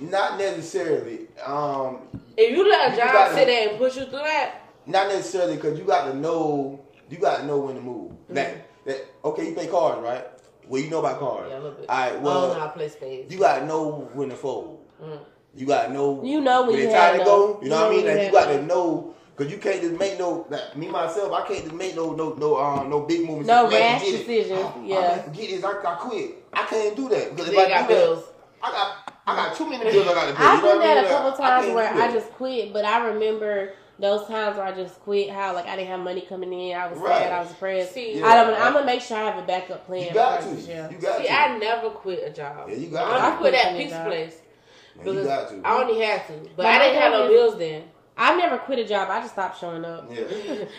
not 0.00 0.38
necessarily. 0.38 1.26
Um, 1.44 1.98
If 2.36 2.50
you 2.56 2.68
let 2.68 2.88
a 2.88 2.90
You 2.92 2.98
job 2.98 3.32
sit 3.34 3.46
there 3.46 3.68
and 3.70 3.78
push 3.78 3.96
you 3.96 4.04
through 4.04 4.18
that, 4.20 4.60
not 4.86 5.08
necessarily 5.08 5.56
because 5.56 5.78
you 5.78 5.84
got 5.84 6.06
to 6.10 6.14
know. 6.16 6.80
You 7.08 7.18
got 7.18 7.38
to 7.40 7.46
know 7.46 7.58
when 7.58 7.76
to 7.76 7.80
move. 7.80 8.12
That, 8.28 8.68
that 8.84 9.06
okay, 9.24 9.48
you 9.48 9.54
play 9.54 9.66
cards, 9.68 10.00
right? 10.02 10.24
Well, 10.68 10.82
you 10.82 10.90
know 10.90 10.98
about 11.00 11.20
cards. 11.20 11.48
yeah, 11.50 11.58
a 11.58 11.60
little 11.60 11.78
bit. 11.78 11.88
All 11.88 11.96
right, 11.96 12.08
I 12.08 12.12
don't 12.12 12.22
know 12.24 12.30
how 12.30 12.58
well, 12.58 12.66
to 12.66 12.68
play 12.70 12.88
spades. 12.88 13.32
you 13.32 13.38
got 13.38 13.60
to 13.60 13.66
know 13.66 14.08
when 14.14 14.28
to 14.30 14.36
fold. 14.36 14.84
Mm. 15.02 15.18
You 15.54 15.66
got 15.66 15.86
to 15.86 15.92
know. 15.92 16.22
You 16.24 16.40
know 16.40 16.62
when 16.62 16.70
when 16.72 16.78
you 16.80 16.84
it's 16.86 16.94
time 16.94 17.18
to 17.18 17.24
go. 17.24 17.50
enough. 17.52 17.62
You 17.62 17.68
know 17.70 17.76
what 17.76 17.86
I 17.86 17.90
mean? 17.90 18.04
know 18.04 18.06
when 18.06 18.16
Like, 18.16 18.20
you 18.20 18.26
you 18.26 18.32
got 18.32 18.44
to 18.46 18.54
enough. 18.54 18.68
know 18.68 19.14
because 19.36 19.52
you 19.52 19.58
can't 19.58 19.80
just 19.82 19.98
make 19.98 20.18
no. 20.18 20.46
Like, 20.50 20.76
me 20.76 20.88
myself, 20.88 21.32
I 21.32 21.46
can't 21.46 21.62
just 21.64 21.74
make 21.74 21.94
no 21.94 22.12
no 22.12 22.34
no 22.34 22.56
um 22.58 22.90
no 22.90 23.00
big 23.02 23.20
movements. 23.20 23.46
No 23.48 23.68
Man, 23.70 23.72
rash 23.80 24.00
forget 24.02 24.14
it. 24.14 24.26
decisions, 24.26 24.60
Oh, 24.62 24.82
yeah. 24.84 25.00
man, 25.00 25.22
forget 25.24 25.50
this. 25.50 25.64
I, 25.64 25.70
I 25.70 25.94
quit. 25.96 26.45
I 26.56 26.66
can't 26.66 26.96
do 26.96 27.08
that 27.10 27.36
because 27.36 27.52
if 27.52 27.58
I 27.58 27.62
you 27.62 27.68
got 27.68 27.88
do 27.88 27.94
that, 27.94 28.00
bills. 28.04 28.24
I 28.62 28.70
got 28.72 29.12
I 29.26 29.36
got 29.36 29.56
too 29.56 29.68
many 29.68 29.84
bills 29.90 30.06
I 30.08 30.14
got 30.14 30.26
to 30.28 30.34
pay. 30.34 30.44
I've 30.44 30.62
done 30.62 30.78
that 30.80 31.04
a 31.04 31.08
couple 31.08 31.32
times 31.32 31.64
can't 31.66 31.74
where 31.74 31.92
do 31.92 32.00
I 32.00 32.12
just 32.12 32.30
quit, 32.32 32.72
but 32.72 32.84
I 32.84 33.06
remember 33.08 33.72
those 33.98 34.26
times 34.28 34.56
where 34.56 34.66
I 34.66 34.72
just 34.72 35.00
quit. 35.00 35.30
How 35.30 35.54
like 35.54 35.66
I 35.66 35.76
didn't 35.76 35.88
have 35.88 36.00
money 36.00 36.20
coming 36.22 36.52
in. 36.52 36.76
I 36.76 36.86
was 36.88 36.98
Right. 36.98 37.18
sad. 37.18 37.32
I 37.32 37.40
was 37.40 37.48
depressed. 37.50 37.92
See, 37.94 38.18
Yeah. 38.20 38.26
I 38.26 38.34
don't. 38.34 38.60
I'm 38.60 38.72
gonna 38.72 38.86
make 38.86 39.00
sure 39.02 39.16
I 39.18 39.22
have 39.30 39.42
a 39.42 39.46
backup 39.46 39.86
plan. 39.86 40.04
You 40.08 40.14
got 40.14 40.42
to. 40.42 40.48
Yeah. 40.54 40.90
You 40.90 40.98
got 40.98 41.18
See, 41.18 41.24
to. 41.24 41.32
I 41.32 41.58
never 41.58 41.90
quit 41.90 42.22
a 42.24 42.30
job. 42.30 42.68
Yeah, 42.68 42.76
you 42.76 42.88
got 42.88 43.20
I 43.20 43.30
to. 43.30 43.36
quit 43.38 43.54
I 43.54 43.58
quit 43.60 43.74
a 43.74 43.76
pizza 43.78 43.96
job. 43.96 44.06
place 44.06 44.36
Man, 44.96 45.14
you 45.14 45.24
got 45.24 45.48
to. 45.50 45.60
I 45.64 45.82
only 45.82 46.00
had 46.04 46.26
to, 46.28 46.32
but 46.32 46.56
But 46.56 46.66
I 46.66 46.78
didn't 46.78 47.00
have 47.02 47.12
no 47.12 47.28
bills 47.28 47.58
then. 47.58 47.82
I've 48.18 48.38
never 48.38 48.56
quit 48.58 48.78
a 48.78 48.84
job. 48.86 49.10
I 49.10 49.20
just 49.20 49.32
stopped 49.34 49.60
showing 49.60 49.84
up. 49.84 50.10
Yeah. 50.10 50.24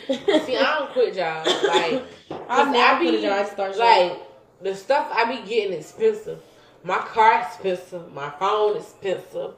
See, 0.46 0.58
I 0.58 0.80
don't 0.80 0.92
quit 0.92 1.14
jobs. 1.14 1.48
Like 1.68 2.04
I've 2.50 2.68
I 2.68 2.72
never 2.72 3.00
be- 3.00 3.10
quit 3.10 3.20
a 3.20 3.28
job. 3.28 3.46
I 3.46 3.50
start 3.50 3.76
showing 3.76 4.10
like 4.10 4.12
up. 4.14 4.27
The 4.62 4.76
stuff 4.76 5.10
I 5.14 5.26
be 5.26 5.48
getting 5.48 5.78
expensive. 5.78 6.40
My 6.84 6.98
car 7.00 7.42
expensive. 7.42 8.14
My 8.14 8.30
phone 8.32 8.78
expensive. 8.78 9.54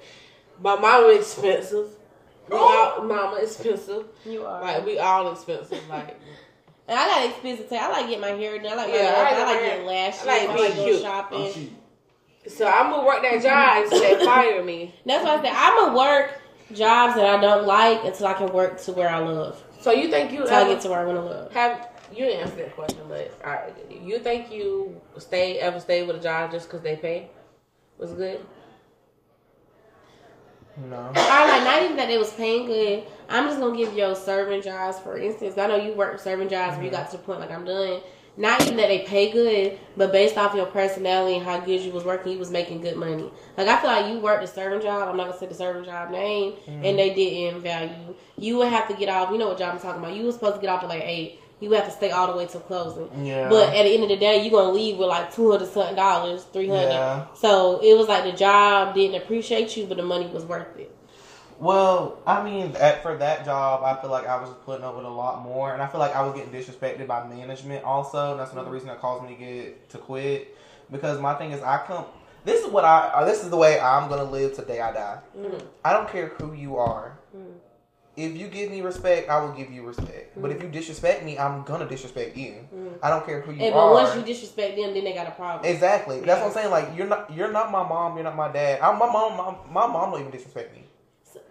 My 0.61 0.75
mama 0.75 1.09
expensive. 1.13 1.87
We 2.49 2.55
oh. 2.57 2.95
all, 2.99 3.05
mama 3.05 3.37
expensive. 3.37 4.05
You 4.25 4.45
are. 4.45 4.61
Like 4.61 4.85
we 4.85 4.99
all 4.99 5.31
expensive. 5.31 5.87
Like 5.89 6.19
And 6.87 6.97
I 6.99 7.05
got 7.05 7.29
expensive 7.29 7.69
taste. 7.69 7.81
I 7.81 7.91
like 7.91 8.05
getting 8.07 8.21
my 8.21 8.27
hair 8.29 8.57
done. 8.59 8.73
I 8.73 8.75
like 8.75 8.87
my 8.89 8.93
Yeah, 8.95 9.01
nails 9.03 9.15
I 9.17 9.29
done. 9.31 9.39
like 9.39 9.47
I 9.47 9.53
like 9.53 9.61
my 9.61 9.67
getting 9.67 9.85
lashes. 9.85 10.27
I 10.27 10.31
I 10.31 10.45
like 10.45 10.47
like, 10.49 10.57
being 10.57 10.75
going 10.75 10.87
cute. 10.89 11.01
shopping. 11.01 11.41
I'm 12.45 12.49
so, 12.51 12.67
I'm 12.67 12.89
gonna 12.91 13.05
work 13.05 13.21
that 13.21 13.43
job 13.43 13.83
until 13.83 13.99
they 14.17 14.25
fire 14.25 14.63
me. 14.63 14.95
That's 15.05 15.23
why 15.23 15.35
I 15.35 15.41
said 15.41 15.53
I'm 15.55 15.75
gonna 15.77 15.97
work 15.97 16.41
jobs 16.73 17.15
that 17.15 17.25
I 17.25 17.39
don't 17.41 17.67
like 17.67 18.03
until 18.05 18.27
I 18.27 18.33
can 18.33 18.51
work 18.53 18.79
to 18.83 18.93
where 18.93 19.09
I 19.09 19.19
love. 19.19 19.61
So 19.81 19.91
you 19.91 20.09
think 20.09 20.31
you 20.31 20.41
Until 20.41 20.55
I 20.55 20.61
ever 20.61 20.73
get 20.73 20.81
to 20.83 20.89
where 20.89 20.99
I 20.99 21.05
want 21.05 21.17
to 21.19 21.23
love. 21.23 21.51
have 21.53 21.88
you 22.11 22.25
didn't 22.25 22.41
answer 22.41 22.55
that 22.57 22.75
question, 22.75 22.99
but 23.07 23.39
all 23.43 23.51
right, 23.51 23.73
you 23.89 24.19
think 24.19 24.51
you 24.51 24.99
stay 25.17 25.59
ever 25.59 25.79
stay 25.79 26.05
with 26.05 26.15
a 26.15 26.19
job 26.19 26.51
just 26.51 26.67
because 26.67 26.81
they 26.81 26.95
pay 26.95 27.29
was 27.97 28.13
good? 28.13 28.39
No. 30.87 31.11
I 31.15 31.47
like 31.47 31.63
not 31.63 31.83
even 31.83 31.97
that 31.97 32.09
it 32.09 32.19
was 32.19 32.31
paying 32.33 32.65
good. 32.65 33.03
I'm 33.27 33.47
just 33.47 33.59
gonna 33.59 33.75
give 33.75 33.93
you 33.93 34.15
serving 34.15 34.61
jobs 34.61 34.97
for 34.99 35.17
instance. 35.17 35.57
I 35.57 35.67
know 35.67 35.75
you 35.75 35.93
worked 35.93 36.21
serving 36.21 36.49
jobs 36.49 36.77
where 36.77 36.85
you 36.85 36.91
got 36.91 37.11
to 37.11 37.17
the 37.17 37.23
point 37.23 37.41
like 37.41 37.51
I'm 37.51 37.65
done. 37.65 38.01
not 38.37 38.61
even 38.61 38.77
that 38.77 38.87
they 38.87 38.99
pay 38.99 39.31
good, 39.31 39.77
but 39.97 40.13
based 40.13 40.37
off 40.37 40.55
your 40.55 40.67
personality 40.67 41.35
and 41.35 41.43
how 41.43 41.59
good 41.59 41.81
you 41.81 41.91
was 41.91 42.05
working, 42.05 42.31
you 42.31 42.39
was 42.39 42.51
making 42.51 42.79
good 42.79 42.95
money. 42.95 43.29
Like 43.57 43.67
I 43.67 43.81
feel 43.81 43.89
like 43.89 44.13
you 44.13 44.19
worked 44.19 44.43
a 44.43 44.47
serving 44.47 44.81
job. 44.81 45.09
I'm 45.09 45.17
not 45.17 45.27
gonna 45.27 45.39
say 45.39 45.47
the 45.47 45.53
serving 45.53 45.83
job 45.83 46.11
name, 46.11 46.53
and 46.65 46.83
mm. 46.83 46.95
they 46.95 47.13
didn't 47.13 47.61
value 47.61 47.91
you. 48.07 48.15
You 48.37 48.57
would 48.59 48.69
have 48.69 48.87
to 48.87 48.93
get 48.93 49.09
off. 49.09 49.31
You 49.31 49.37
know 49.37 49.49
what 49.49 49.57
job 49.57 49.75
I'm 49.75 49.81
talking 49.81 50.01
about. 50.01 50.15
You 50.15 50.23
was 50.23 50.35
supposed 50.35 50.55
to 50.55 50.61
get 50.61 50.69
off 50.69 50.83
at 50.83 50.89
like 50.89 51.03
eight. 51.03 51.41
You 51.59 51.71
have 51.73 51.85
to 51.85 51.91
stay 51.91 52.11
all 52.11 52.31
the 52.31 52.37
way 52.37 52.45
till 52.45 52.61
closing. 52.61 53.25
Yeah. 53.25 53.49
But 53.49 53.73
at 53.75 53.83
the 53.83 53.93
end 53.93 54.03
of 54.03 54.09
the 54.09 54.17
day, 54.17 54.41
you're 54.41 54.51
gonna 54.51 54.71
leave 54.71 54.97
with 54.97 55.09
like 55.09 55.33
two 55.33 55.51
hundred 55.51 55.67
something 55.67 55.95
dollars, 55.95 56.45
three 56.45 56.69
hundred. 56.69 56.89
Yeah. 56.89 57.27
So 57.33 57.79
it 57.83 57.97
was 57.97 58.07
like 58.07 58.23
the 58.23 58.31
job 58.31 58.95
didn't 58.95 59.21
appreciate 59.21 59.75
you, 59.75 59.85
but 59.85 59.97
the 59.97 60.03
money 60.03 60.27
was 60.27 60.45
worth 60.45 60.77
it. 60.77 60.95
Well, 61.59 62.19
I 62.25 62.41
mean, 62.41 62.73
at, 62.77 63.03
for 63.03 63.17
that 63.17 63.43
job, 63.43 63.83
I 63.83 64.01
feel 64.01 64.09
like 64.09 64.25
I 64.25 64.39
was 64.39 64.49
putting 64.63 64.85
up 64.85 64.95
with 64.95 65.05
a 65.05 65.09
lot 65.09 65.43
more, 65.43 65.73
and 65.73 65.81
I 65.81 65.87
feel 65.87 65.99
like 65.99 66.15
I 66.15 66.21
was 66.21 66.33
getting 66.33 66.53
disrespected 66.53 67.05
by 67.05 67.27
management. 67.27 67.83
Also, 67.83 68.31
and 68.31 68.39
that's 68.39 68.53
another 68.53 68.71
reason 68.71 68.87
that 68.87 69.01
caused 69.01 69.23
me 69.23 69.35
to 69.35 69.43
get 69.43 69.89
to 69.89 69.97
quit. 69.97 70.55
Because 70.89 71.19
my 71.19 71.33
thing 71.33 71.51
is, 71.51 71.61
I 71.61 71.83
come. 71.85 72.05
This 72.45 72.63
is 72.63 72.71
what 72.71 72.85
I. 72.85 73.25
This 73.25 73.43
is 73.43 73.49
the 73.49 73.57
way 73.57 73.77
I'm 73.81 74.07
gonna 74.07 74.23
live 74.23 74.55
today 74.55 74.79
I 74.79 74.93
die. 74.93 75.19
Mm. 75.37 75.61
I 75.83 75.91
don't 75.91 76.09
care 76.09 76.29
who 76.39 76.53
you 76.53 76.77
are. 76.77 77.18
Mm. 78.19 78.31
If 78.31 78.37
you 78.37 78.47
give 78.47 78.71
me 78.71 78.81
respect, 78.81 79.29
I 79.29 79.39
will 79.41 79.53
give 79.53 79.71
you 79.71 79.83
respect. 79.83 80.39
But 80.39 80.51
if 80.51 80.61
you 80.61 80.69
disrespect 80.69 81.23
me, 81.23 81.37
I'm 81.37 81.63
gonna 81.63 81.87
disrespect 81.87 82.35
you. 82.35 82.67
Mm. 82.75 82.99
I 83.01 83.09
don't 83.09 83.25
care 83.25 83.41
who 83.41 83.51
you 83.51 83.61
And 83.61 83.73
are. 83.73 83.93
but 83.93 84.03
once 84.03 84.15
you 84.15 84.21
disrespect 84.21 84.75
them, 84.75 84.93
then 84.93 85.03
they 85.03 85.13
got 85.13 85.27
a 85.27 85.31
problem. 85.31 85.71
Exactly. 85.71 86.21
That's 86.21 86.39
what 86.41 86.47
I'm 86.47 86.53
saying. 86.53 86.71
Like 86.71 86.89
you're 86.95 87.07
not 87.07 87.33
you're 87.33 87.51
not 87.51 87.71
my 87.71 87.87
mom. 87.87 88.15
You're 88.15 88.25
not 88.25 88.35
my 88.35 88.51
dad. 88.51 88.79
I'm, 88.81 88.99
my 88.99 89.05
mom. 89.07 89.37
My, 89.37 89.87
my 89.87 89.87
mom 89.91 90.11
don't 90.11 90.19
even 90.21 90.31
disrespect 90.31 90.75
me. 90.75 90.83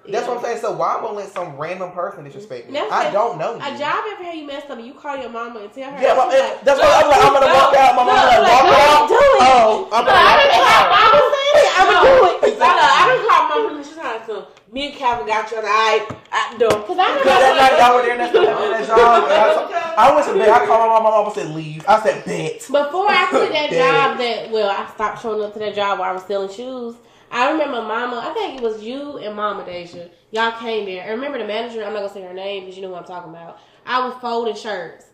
That's 0.08 0.26
what 0.26 0.38
I'm 0.38 0.44
saying. 0.44 0.60
So 0.60 0.72
why 0.72 0.96
am 0.96 1.00
I 1.00 1.02
gonna 1.02 1.18
let 1.18 1.28
some 1.28 1.56
random 1.56 1.92
person 1.92 2.24
disrespect 2.24 2.70
me? 2.70 2.78
I 2.78 3.10
don't 3.12 3.38
know 3.38 3.56
you. 3.56 3.60
A 3.60 3.76
job 3.76 4.04
ever 4.08 4.24
had 4.24 4.36
you 4.36 4.46
messed 4.46 4.70
up 4.70 4.78
and 4.78 4.86
you 4.86 4.94
call 4.94 5.16
your 5.16 5.28
mama 5.28 5.60
and 5.60 5.72
tell 5.72 5.90
her. 5.90 6.00
Yeah, 6.00 6.16
it, 6.32 6.64
that's 6.64 6.80
why 6.80 6.88
I'm 6.88 7.08
like 7.08 7.20
I'm 7.20 7.32
gonna 7.32 7.52
walk 7.52 7.76
out. 7.76 7.92
My 7.92 8.04
no, 8.04 8.12
like 8.12 8.40
like, 8.40 8.64
walk 8.64 8.72
out. 8.72 9.08
Oh, 9.12 9.88
I'm 9.92 10.04
gonna 10.08 10.16
walk 10.16 10.48
out. 10.64 11.08
was 11.12 11.28
saying 11.36 11.56
it. 11.60 11.72
I 11.76 11.82
would 11.84 12.00
do 12.08 12.46
it. 12.48 12.58
I 12.58 12.72
done, 12.72 12.88
I 12.88 13.02
done 13.04 13.20
called 13.28 13.44
my 13.48 13.56
mom. 13.68 13.84
She's 13.84 13.96
like, 13.96 14.26
so 14.26 14.48
me 14.72 14.88
and 14.88 14.94
Calvin 14.94 15.26
got 15.26 15.50
you 15.50 15.56
on 15.58 15.62
the 15.64 15.68
eye 15.70 16.06
at 16.32 16.52
the 16.52 16.58
door. 16.58 16.82
Cause 16.84 16.98
I 16.98 17.06
Cause 17.06 17.20
remember. 17.20 17.24
that 17.24 17.56
night 17.56 17.78
y'all 17.78 17.96
were 17.96 18.02
there 18.02 18.12
and 18.12 18.20
that's 18.20 18.32
that, 18.32 18.44
that 18.44 18.86
job. 19.72 19.94
I, 19.96 20.14
went 20.14 20.26
to 20.26 20.34
bed. 20.34 20.48
I 20.48 20.66
called 20.66 20.80
my 20.80 20.86
mom. 20.88 21.02
My 21.04 21.10
mom 21.10 21.32
said 21.34 21.54
leave. 21.54 21.84
I 21.88 22.02
said 22.02 22.24
bet. 22.24 22.58
Before 22.60 23.08
I 23.08 23.26
quit 23.30 23.52
that 23.52 23.70
job, 23.72 24.18
that 24.18 24.50
well, 24.50 24.70
I 24.70 24.90
stopped 24.92 25.22
showing 25.22 25.42
up 25.42 25.52
to 25.54 25.58
that 25.60 25.74
job 25.74 25.98
where 25.98 26.08
I 26.08 26.12
was 26.12 26.24
selling 26.24 26.50
shoes. 26.50 26.96
I 27.30 27.50
remember 27.50 27.82
Mama. 27.82 28.22
I 28.24 28.32
think 28.32 28.60
it 28.60 28.62
was 28.62 28.82
you 28.82 29.18
and 29.18 29.36
Mama 29.36 29.64
Deja. 29.64 30.08
Y'all 30.30 30.52
came 30.52 30.86
there. 30.86 31.04
I 31.04 31.10
remember 31.10 31.38
the 31.38 31.46
manager. 31.46 31.84
I'm 31.84 31.92
not 31.92 32.00
gonna 32.00 32.12
say 32.12 32.22
her 32.22 32.34
name 32.34 32.64
because 32.64 32.76
you 32.76 32.82
know 32.82 32.88
who 32.88 32.94
I'm 32.96 33.04
talking 33.04 33.30
about. 33.30 33.58
I 33.86 34.06
was 34.06 34.14
folding 34.20 34.56
shirts. 34.56 35.06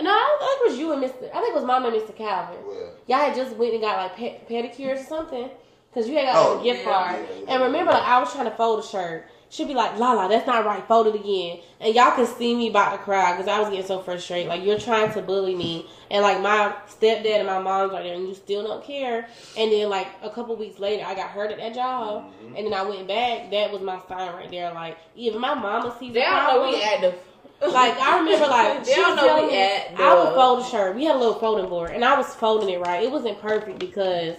No, 0.00 0.10
I 0.10 0.56
think 0.58 0.60
it 0.60 0.70
was 0.70 0.78
you 0.78 0.92
and 0.92 1.02
Mr. 1.02 1.28
I 1.34 1.40
think 1.40 1.50
it 1.50 1.54
was 1.54 1.64
Mama 1.64 1.88
and 1.88 1.96
Mr. 1.96 2.16
Calvin. 2.16 2.56
Well, 2.66 2.94
Y'all 3.06 3.18
had 3.18 3.36
just 3.36 3.54
went 3.56 3.74
and 3.74 3.82
got 3.82 3.96
like 3.98 4.16
pet, 4.16 4.48
pedicures 4.48 5.00
or 5.00 5.04
something. 5.04 5.50
Cause 5.94 6.08
you 6.08 6.16
had 6.16 6.26
got 6.32 6.36
Oh, 6.36 6.52
like, 6.52 6.60
a 6.60 6.64
gift 6.64 6.84
yeah, 6.86 6.90
card. 6.92 7.16
yeah, 7.30 7.36
yeah, 7.46 7.52
and 7.54 7.62
remember, 7.64 7.92
like 7.92 8.02
I 8.02 8.18
was 8.18 8.32
trying 8.32 8.46
to 8.46 8.50
fold 8.56 8.82
a 8.82 8.86
shirt. 8.86 9.26
She'd 9.50 9.68
be 9.68 9.74
like, 9.74 9.98
"Lala, 9.98 10.30
that's 10.30 10.46
not 10.46 10.64
right. 10.64 10.82
Fold 10.88 11.08
it 11.08 11.14
again." 11.14 11.58
And 11.78 11.94
y'all 11.94 12.12
can 12.12 12.26
see 12.26 12.54
me 12.54 12.70
about 12.70 12.92
to 12.92 12.98
cry 12.98 13.32
because 13.32 13.46
I 13.46 13.60
was 13.60 13.68
getting 13.68 13.84
so 13.84 14.00
frustrated. 14.00 14.48
Like 14.48 14.64
you're 14.64 14.78
trying 14.78 15.12
to 15.12 15.20
bully 15.20 15.54
me, 15.54 15.86
and 16.10 16.22
like 16.22 16.40
my 16.40 16.72
stepdad 16.88 17.26
and 17.40 17.46
my 17.46 17.58
mom's 17.58 17.92
right 17.92 18.02
there, 18.04 18.14
and 18.14 18.26
you 18.26 18.34
still 18.34 18.62
don't 18.66 18.82
care. 18.82 19.28
And 19.58 19.70
then 19.70 19.90
like 19.90 20.06
a 20.22 20.30
couple 20.30 20.56
weeks 20.56 20.78
later, 20.78 21.04
I 21.06 21.14
got 21.14 21.28
hurt 21.28 21.50
at 21.52 21.58
that 21.58 21.74
job, 21.74 22.24
Mm-hmm. 22.42 22.56
and 22.56 22.66
then 22.66 22.72
I 22.72 22.82
went 22.84 23.06
back. 23.06 23.50
That 23.50 23.70
was 23.70 23.82
my 23.82 24.00
sign 24.08 24.32
right 24.32 24.50
there. 24.50 24.72
Like 24.72 24.96
even 25.14 25.42
my 25.42 25.52
mama 25.52 25.94
sees 26.00 26.14
They 26.14 26.20
the 26.20 26.24
don't 26.24 26.44
know 26.44 26.50
problem. 26.62 26.70
we 26.74 26.82
active. 26.82 27.14
Like 27.60 28.00
I 28.00 28.18
remember, 28.18 28.46
like 28.46 28.84
They 28.86 28.94
she 28.94 29.00
don't 29.02 29.10
was 29.10 29.16
know 29.18 29.26
telling 29.28 29.44
we 29.48 29.50
me, 29.52 29.58
at 29.60 30.00
I 30.00 30.14
would 30.14 30.28
the- 30.28 30.34
fold 30.36 30.62
a 30.62 30.64
shirt. 30.70 30.96
We 30.96 31.04
had 31.04 31.16
a 31.16 31.18
little 31.18 31.38
folding 31.38 31.68
board, 31.68 31.90
and 31.90 32.02
I 32.02 32.16
was 32.16 32.34
folding 32.34 32.70
it 32.70 32.80
right. 32.80 33.02
It 33.02 33.10
wasn't 33.12 33.38
perfect 33.42 33.78
because 33.78 34.36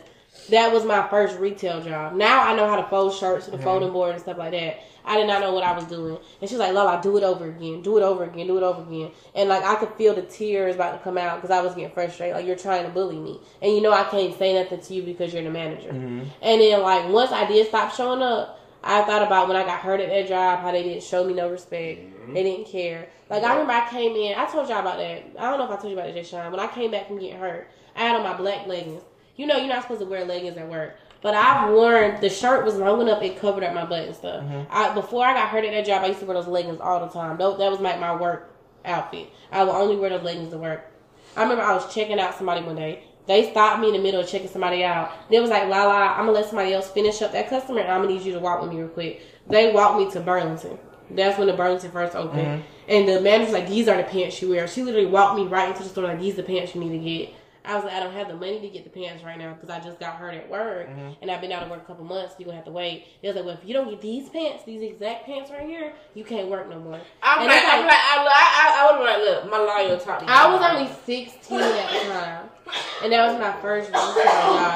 that 0.49 0.71
was 0.71 0.85
my 0.85 1.07
first 1.09 1.39
retail 1.39 1.81
job. 1.81 2.13
Now 2.13 2.43
I 2.43 2.55
know 2.55 2.67
how 2.67 2.75
to 2.75 2.87
fold 2.87 3.13
shirts 3.15 3.47
with 3.47 3.57
the 3.57 3.63
folding 3.63 3.91
board 3.91 4.13
and 4.13 4.21
stuff 4.21 4.37
like 4.37 4.51
that. 4.51 4.83
I 5.05 5.17
did 5.17 5.27
not 5.27 5.41
know 5.41 5.53
what 5.53 5.63
I 5.63 5.73
was 5.73 5.83
doing, 5.85 6.17
and 6.39 6.49
she's 6.49 6.59
like, 6.59 6.73
"Lola, 6.73 6.99
do 7.01 7.17
it 7.17 7.23
over 7.23 7.45
again, 7.45 7.81
do 7.81 7.97
it 7.97 8.03
over 8.03 8.23
again, 8.23 8.47
do 8.47 8.57
it 8.57 8.63
over 8.63 8.81
again." 8.81 9.11
And 9.35 9.49
like 9.49 9.63
I 9.63 9.75
could 9.75 9.89
feel 9.95 10.15
the 10.15 10.21
tears 10.21 10.75
about 10.75 10.93
to 10.93 10.97
come 10.99 11.17
out 11.17 11.41
because 11.41 11.51
I 11.51 11.61
was 11.61 11.75
getting 11.75 11.91
frustrated. 11.91 12.35
Like 12.35 12.45
you're 12.45 12.55
trying 12.55 12.85
to 12.85 12.89
bully 12.89 13.17
me, 13.17 13.39
and 13.61 13.73
you 13.73 13.81
know 13.81 13.91
I 13.91 14.03
can't 14.05 14.37
say 14.37 14.53
nothing 14.53 14.79
to 14.79 14.93
you 14.93 15.03
because 15.03 15.33
you're 15.33 15.43
the 15.43 15.49
manager. 15.49 15.89
Mm-hmm. 15.89 16.23
And 16.41 16.61
then 16.61 16.81
like 16.81 17.09
once 17.09 17.31
I 17.31 17.45
did 17.45 17.67
stop 17.67 17.93
showing 17.93 18.21
up, 18.21 18.59
I 18.83 19.03
thought 19.03 19.23
about 19.23 19.47
when 19.47 19.57
I 19.57 19.63
got 19.63 19.79
hurt 19.79 19.99
at 19.99 20.09
that 20.09 20.27
job, 20.27 20.59
how 20.59 20.71
they 20.71 20.83
didn't 20.83 21.03
show 21.03 21.25
me 21.25 21.33
no 21.33 21.49
respect. 21.49 21.99
Mm-hmm. 21.99 22.33
They 22.33 22.43
didn't 22.43 22.67
care. 22.67 23.09
Like 23.29 23.43
I 23.43 23.51
remember 23.53 23.73
I 23.73 23.89
came 23.89 24.15
in, 24.15 24.37
I 24.37 24.45
told 24.45 24.69
y'all 24.69 24.79
about 24.79 24.97
that. 24.97 25.23
I 25.37 25.49
don't 25.49 25.59
know 25.59 25.65
if 25.65 25.71
I 25.71 25.81
told 25.81 25.91
you 25.91 25.97
about 25.97 26.09
it, 26.09 26.13
Jay 26.13 26.23
Sean. 26.23 26.51
When 26.51 26.59
I 26.61 26.67
came 26.67 26.91
back 26.91 27.07
from 27.07 27.19
getting 27.19 27.39
hurt, 27.39 27.69
I 27.95 28.01
had 28.01 28.15
on 28.15 28.23
my 28.23 28.35
black 28.35 28.67
leggings. 28.67 29.01
You 29.35 29.47
know, 29.47 29.57
you're 29.57 29.67
not 29.67 29.83
supposed 29.83 30.01
to 30.01 30.05
wear 30.05 30.25
leggings 30.25 30.57
at 30.57 30.69
work. 30.69 30.95
But 31.21 31.35
I've 31.35 31.71
worn 31.71 32.19
the 32.19 32.29
shirt 32.29 32.65
was 32.65 32.75
long 32.75 33.01
enough; 33.01 33.23
it 33.23 33.39
covered 33.39 33.63
up 33.63 33.73
my 33.73 33.85
butt 33.85 34.07
and 34.07 34.15
stuff. 34.15 34.43
Mm-hmm. 34.43 34.69
I, 34.69 34.93
before 34.93 35.25
I 35.25 35.33
got 35.33 35.47
hurt 35.49 35.63
at 35.63 35.71
that 35.71 35.85
job, 35.85 36.03
I 36.03 36.07
used 36.07 36.19
to 36.19 36.25
wear 36.25 36.35
those 36.35 36.47
leggings 36.47 36.81
all 36.81 36.99
the 36.99 37.11
time. 37.11 37.37
That, 37.37 37.57
that 37.57 37.71
was 37.71 37.79
like 37.79 37.99
my 37.99 38.13
work 38.13 38.53
outfit. 38.83 39.29
I 39.49 39.63
would 39.63 39.73
only 39.73 39.95
wear 39.95 40.09
those 40.09 40.23
leggings 40.23 40.49
to 40.49 40.57
work. 40.57 40.91
I 41.37 41.43
remember 41.43 41.63
I 41.63 41.73
was 41.73 41.93
checking 41.93 42.19
out 42.19 42.35
somebody 42.35 42.61
one 42.61 42.75
day. 42.75 43.05
They 43.25 43.49
stopped 43.51 43.79
me 43.79 43.87
in 43.87 43.93
the 43.93 43.99
middle 43.99 44.19
of 44.19 44.27
checking 44.27 44.49
somebody 44.49 44.83
out. 44.83 45.11
They 45.29 45.39
was 45.39 45.49
like, 45.49 45.69
"La 45.69 45.85
la, 45.85 46.11
I'm 46.11 46.25
gonna 46.25 46.33
let 46.33 46.45
somebody 46.45 46.73
else 46.73 46.89
finish 46.89 47.21
up 47.21 47.31
that 47.31 47.49
customer, 47.49 47.79
and 47.79 47.91
I'm 47.91 48.01
gonna 48.01 48.13
need 48.13 48.23
you 48.23 48.33
to 48.33 48.39
walk 48.39 48.61
with 48.61 48.71
me 48.71 48.79
real 48.79 48.89
quick." 48.89 49.21
They 49.47 49.71
walked 49.71 49.97
me 49.97 50.11
to 50.11 50.19
Burlington. 50.19 50.77
That's 51.09 51.37
when 51.37 51.47
the 51.47 51.53
Burlington 51.53 51.91
first 51.91 52.15
opened, 52.15 52.41
mm-hmm. 52.41 52.61
and 52.89 53.07
the 53.07 53.21
manager's 53.21 53.53
like, 53.53 53.69
"These 53.69 53.87
are 53.87 53.95
the 53.95 54.03
pants 54.03 54.41
you 54.41 54.49
wear." 54.49 54.67
She 54.67 54.83
literally 54.83 55.07
walked 55.07 55.37
me 55.37 55.45
right 55.45 55.69
into 55.69 55.83
the 55.83 55.89
store 55.89 56.03
like, 56.03 56.19
"These 56.19 56.33
are 56.33 56.41
the 56.41 56.43
pants 56.43 56.75
you 56.75 56.81
need 56.81 56.97
to 56.97 57.03
get." 57.03 57.33
I 57.65 57.75
was 57.75 57.85
like, 57.85 57.93
"I 57.93 57.99
don't 57.99 58.13
have 58.13 58.27
the 58.27 58.35
money 58.35 58.59
to 58.59 58.69
get 58.69 58.83
the 58.83 58.89
pants 58.89 59.23
right 59.23 59.37
now 59.37 59.53
because 59.53 59.69
I 59.69 59.79
just 59.79 59.99
got 59.99 60.15
hurt 60.15 60.33
at 60.33 60.49
work, 60.49 60.89
mm-hmm. 60.89 61.11
and 61.21 61.31
I've 61.31 61.41
been 61.41 61.51
out 61.51 61.63
of 61.63 61.69
work 61.69 61.81
a 61.81 61.85
couple 61.85 62.05
months. 62.05 62.35
You're 62.37 62.45
gonna 62.45 62.57
have 62.57 62.65
to 62.65 62.71
wait." 62.71 63.05
They 63.21 63.27
was 63.29 63.35
like, 63.35 63.45
"Well, 63.45 63.57
if 63.61 63.67
you 63.67 63.73
don't 63.73 63.89
get 63.89 64.01
these 64.01 64.29
pants, 64.29 64.63
these 64.65 64.81
exact 64.81 65.25
pants 65.25 65.51
right 65.51 65.67
here, 65.67 65.93
you 66.13 66.23
can't 66.23 66.49
work 66.49 66.69
no 66.69 66.79
more." 66.79 66.99
I'm 67.21 67.39
And 67.39 67.47
like, 67.47 67.57
it's 67.57 67.67
I'm 67.71 67.85
like, 67.85 67.93
I, 67.93 68.15
I, 68.27 68.77
I 68.79 68.91
would 68.91 68.99
be 68.99 69.05
like, 69.05 69.17
look, 69.17 69.51
my 69.51 69.57
lawyer 69.57 69.99
taught 69.99 70.21
me. 70.21 70.27
I 70.27 70.53
was 70.53 70.61
only 70.61 70.91
16 71.05 71.59
at 71.59 71.91
the 71.91 72.09
time. 72.09 72.49
And 73.03 73.11
that 73.11 73.27
was 73.27 73.39
my 73.39 73.51
first 73.61 73.91
job. 73.91 74.17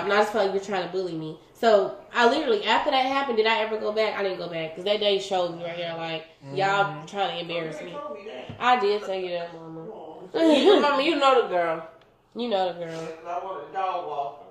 And 0.04 0.14
I 0.14 0.18
just 0.18 0.32
felt 0.32 0.46
like 0.46 0.54
you're 0.54 0.64
trying 0.64 0.86
to 0.86 0.92
bully 0.92 1.14
me. 1.14 1.38
So 1.54 1.98
I 2.14 2.30
literally, 2.30 2.64
after 2.66 2.92
that 2.92 3.06
happened, 3.06 3.38
did 3.38 3.48
I 3.48 3.60
ever 3.60 3.78
go 3.80 3.92
back? 3.92 4.18
I 4.18 4.24
didn't 4.24 4.38
go 4.38 4.48
back. 4.48 4.72
Because 4.72 4.84
that 4.86 5.00
day 5.00 5.20
showed 5.20 5.58
me 5.58 5.64
right 5.64 5.76
here, 5.76 5.94
like, 5.98 6.28
y'all 6.54 6.86
mm-hmm. 6.86 7.06
trying 7.06 7.36
to 7.36 7.42
embarrass 7.42 7.82
me. 7.82 7.96
I 8.60 8.80
did 8.80 9.04
tell 9.04 9.16
you 9.16 9.30
that, 9.32 9.54
mama. 9.54 9.88
You, 10.36 10.80
mama, 10.82 11.02
you 11.02 11.16
know 11.16 11.42
the 11.42 11.48
girl. 11.48 11.88
You 12.38 12.50
know 12.50 12.74
the 12.74 12.80
girl. 12.86 13.08
I 13.28 13.44
want 13.44 13.70
a 13.70 13.74
dog 13.74 14.08
walk. 14.08 14.44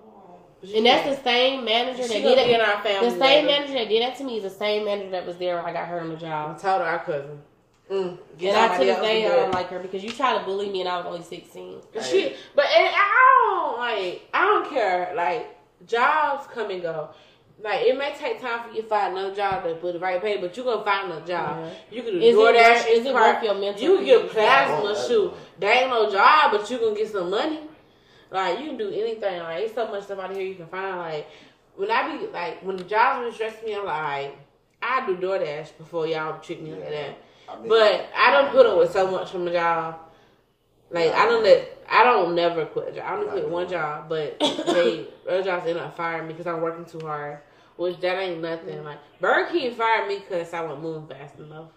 And 0.75 0.87
that's 0.87 1.16
the 1.16 1.22
same 1.22 1.64
manager 1.64 2.03
that 2.03 2.09
did 2.09 2.22
gonna 2.25 2.42
in 2.42 2.51
it. 2.51 2.61
our 2.61 2.83
family. 2.83 3.11
The 3.11 3.18
same 3.18 3.46
later. 3.46 3.46
manager 3.46 3.72
that 3.75 3.88
did 3.88 4.03
that 4.03 4.16
to 4.18 4.25
me 4.25 4.37
is 4.38 4.42
the 4.42 4.51
same 4.51 4.85
manager 4.85 5.11
that 5.11 5.27
was 5.27 5.37
there 5.37 5.57
when 5.57 5.64
I 5.66 5.72
got 5.72 5.87
hurt 5.87 6.03
on 6.03 6.09
the 6.09 6.16
job. 6.16 6.51
I 6.51 6.53
job. 6.55 6.61
told 6.61 6.81
her 6.83 6.87
our 6.88 6.99
cousin. 7.05 7.38
Mm, 7.90 8.18
get 8.37 8.49
And 8.55 8.57
I 8.59 8.62
to 8.62 8.68
somebody 8.68 8.87
this 8.87 9.01
day, 9.01 9.22
to 9.22 9.29
I 9.29 9.31
do 9.31 9.37
don't 9.42 9.51
like 9.53 9.68
her 9.68 9.79
because 9.79 10.03
you 10.03 10.11
tried 10.11 10.38
to 10.38 10.44
bully 10.44 10.68
me 10.70 10.81
and 10.81 10.88
I 10.88 10.96
was 10.96 11.07
only 11.07 11.22
16. 11.22 11.81
She, 12.03 12.35
but 12.57 12.64
and 12.64 12.88
I 12.96 13.44
don't 13.44 13.79
like. 13.79 14.29
I 14.35 14.40
don't 14.44 14.68
care. 14.70 15.12
Like 15.14 15.57
jobs 15.87 16.49
come 16.53 16.70
and 16.70 16.83
go. 16.83 17.11
Like 17.62 17.83
it 17.87 17.96
may 17.96 18.12
take 18.18 18.40
time 18.40 18.68
for 18.68 18.75
you 18.75 18.83
to 18.83 18.88
find 18.88 19.16
another 19.16 19.35
job 19.35 19.62
that 19.64 19.81
put 19.81 19.92
the 19.92 19.99
right 20.01 20.20
pay, 20.20 20.38
but 20.38 20.57
you 20.57 20.64
gonna 20.64 20.85
find 20.85 21.12
another 21.12 21.27
job. 21.27 21.59
Yeah. 21.61 21.70
You 21.96 22.03
can 22.03 22.12
do 22.14 22.18
Is 22.20 22.35
it 22.35 22.38
DoorDash, 22.38 22.75
worth- 22.75 22.87
is 22.88 23.07
it 23.07 23.14
Instacart. 23.14 23.35
worth 23.35 23.42
your 23.44 23.55
mental 23.55 23.83
You 23.83 23.96
can 23.99 24.05
get 24.05 24.22
peace? 24.22 24.33
plasma 24.33 24.92
Yeah. 24.94 25.07
shoot. 25.07 25.33
There 25.61 25.72
ain't 25.72 25.90
no 25.90 26.11
job, 26.11 26.51
but 26.53 26.68
you 26.70 26.79
gonna 26.79 26.96
get 26.96 27.09
some 27.12 27.31
money. 27.31 27.61
Like 28.31 28.59
you 28.61 28.67
can 28.67 28.77
do 28.79 28.91
anything. 28.91 29.41
Like 29.41 29.65
it's 29.65 29.75
so 29.75 29.89
much 29.89 30.05
stuff 30.05 30.19
out 30.19 30.33
here 30.33 30.43
you 30.43 30.55
can 30.55 30.67
find. 30.67 30.97
Like 30.99 31.27
when 31.77 31.91
I 31.91 32.17
be 32.17 32.27
like 32.29 32.62
when 32.62 32.77
the 32.77 32.85
jobs 32.85 33.25
been 33.25 33.33
stressing 33.35 33.65
me, 33.67 33.75
I'm 33.77 33.85
like 33.85 34.37
I 34.83 35.07
do 35.07 35.17
DoorDash 35.17 35.77
before 35.79 36.07
y'all 36.07 36.39
treat 36.41 36.62
me 36.62 36.71
like 36.73 36.89
that. 36.91 37.19
I 37.49 37.59
mean, 37.61 37.69
But 37.69 38.09
I 38.17 38.31
don't 38.33 38.51
put 38.51 38.67
up 38.67 38.79
with 38.79 38.93
so 38.93 39.11
much 39.11 39.31
from 39.31 39.47
a 39.49 39.53
job. 39.53 39.99
Like 40.91 41.12
I 41.12 41.27
don't 41.27 41.43
let 41.43 41.79
I 41.89 42.05
don't 42.05 42.35
never 42.35 42.67
quit 42.67 42.89
a 42.89 42.93
job. 42.93 43.05
I 43.07 43.15
only 43.15 43.29
quit 43.31 43.49
one 43.49 43.69
job, 43.69 44.09
but 44.09 44.39
they 44.41 45.07
other 45.29 45.43
jobs 45.43 45.67
end 45.67 45.79
up 45.79 45.97
firing 45.97 46.27
me 46.29 46.33
because 46.35 46.47
I'm 46.47 46.61
working 46.61 46.85
too 46.85 47.05
hard. 47.07 47.39
Which 47.77 48.01
that 48.01 48.19
ain't 48.19 48.41
nothing. 48.41 48.83
Like 48.85 48.99
Burger 49.21 49.51
King 49.51 49.75
fired 49.75 50.09
me 50.09 50.19
because 50.19 50.53
I 50.55 50.62
wasn't 50.62 50.83
moving 50.83 51.07
fast 51.09 51.39
enough. 51.39 51.69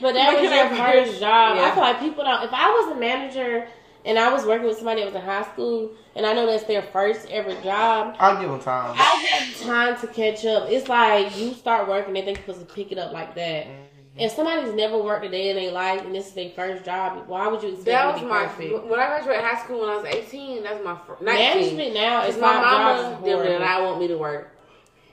But 0.00 0.14
that 0.14 0.32
Look 0.32 0.42
was 0.42 0.50
your 0.50 0.68
that 0.68 0.70
first 0.70 1.10
first- 1.10 1.20
job. 1.20 1.56
yeah. 1.56 1.62
I 1.66 1.70
feel 1.72 1.82
like 1.82 2.00
people 2.00 2.24
don't. 2.24 2.42
If 2.42 2.50
I 2.52 2.68
was 2.70 2.96
a 2.96 3.00
manager 3.00 3.68
and 4.04 4.18
I 4.18 4.32
was 4.32 4.44
working 4.44 4.66
with 4.66 4.76
somebody 4.76 5.00
that 5.00 5.06
was 5.12 5.14
in 5.14 5.22
high 5.22 5.44
school, 5.52 5.90
and 6.16 6.24
I 6.24 6.32
know 6.32 6.46
that's 6.46 6.64
their 6.64 6.82
first 6.82 7.28
ever 7.30 7.52
job, 7.62 8.16
I'll 8.18 8.40
give 8.40 8.50
them 8.50 8.60
time. 8.60 8.94
I 8.96 9.02
have 9.30 9.60
time 9.60 10.00
to 10.00 10.06
catch 10.06 10.44
up. 10.44 10.68
It's 10.70 10.88
like 10.88 11.36
you 11.36 11.52
start 11.54 11.88
working, 11.88 12.14
they 12.14 12.22
think 12.22 12.38
you're 12.38 12.46
supposed 12.54 12.68
to 12.68 12.74
pick 12.74 12.92
it 12.92 12.98
up 12.98 13.12
like 13.12 13.34
that. 13.34 13.66
Mm-hmm. 13.66 13.82
If 14.20 14.32
somebody's 14.32 14.74
never 14.74 14.98
worked 14.98 15.24
a 15.24 15.28
day 15.28 15.50
in 15.50 15.56
their 15.56 15.70
life 15.70 16.04
and 16.04 16.12
this 16.12 16.26
is 16.26 16.32
their 16.32 16.50
first 16.50 16.84
job, 16.84 17.28
why 17.28 17.46
would 17.46 17.62
you 17.62 17.68
expect 17.68 17.86
That 17.86 18.06
was 18.12 18.20
to 18.20 18.26
be 18.26 18.30
my 18.30 18.46
perfect? 18.46 18.84
when 18.86 18.98
I 18.98 19.06
graduated 19.06 19.44
high 19.44 19.62
school 19.62 19.80
when 19.80 19.90
I 19.90 19.96
was 19.96 20.04
18. 20.06 20.62
That's 20.64 20.84
my 20.84 20.98
first, 21.06 21.22
19. 21.22 21.44
Management 21.44 21.94
now 21.94 22.22
is 22.24 22.34
It's 22.34 22.40
my 22.40 22.52
five 22.52 22.62
mama 22.64 23.02
jobs 23.02 23.24
them 23.24 23.38
is 23.38 23.46
did 23.46 23.60
not 23.60 23.82
want 23.82 24.00
me 24.00 24.08
to 24.08 24.18
work. 24.18 24.56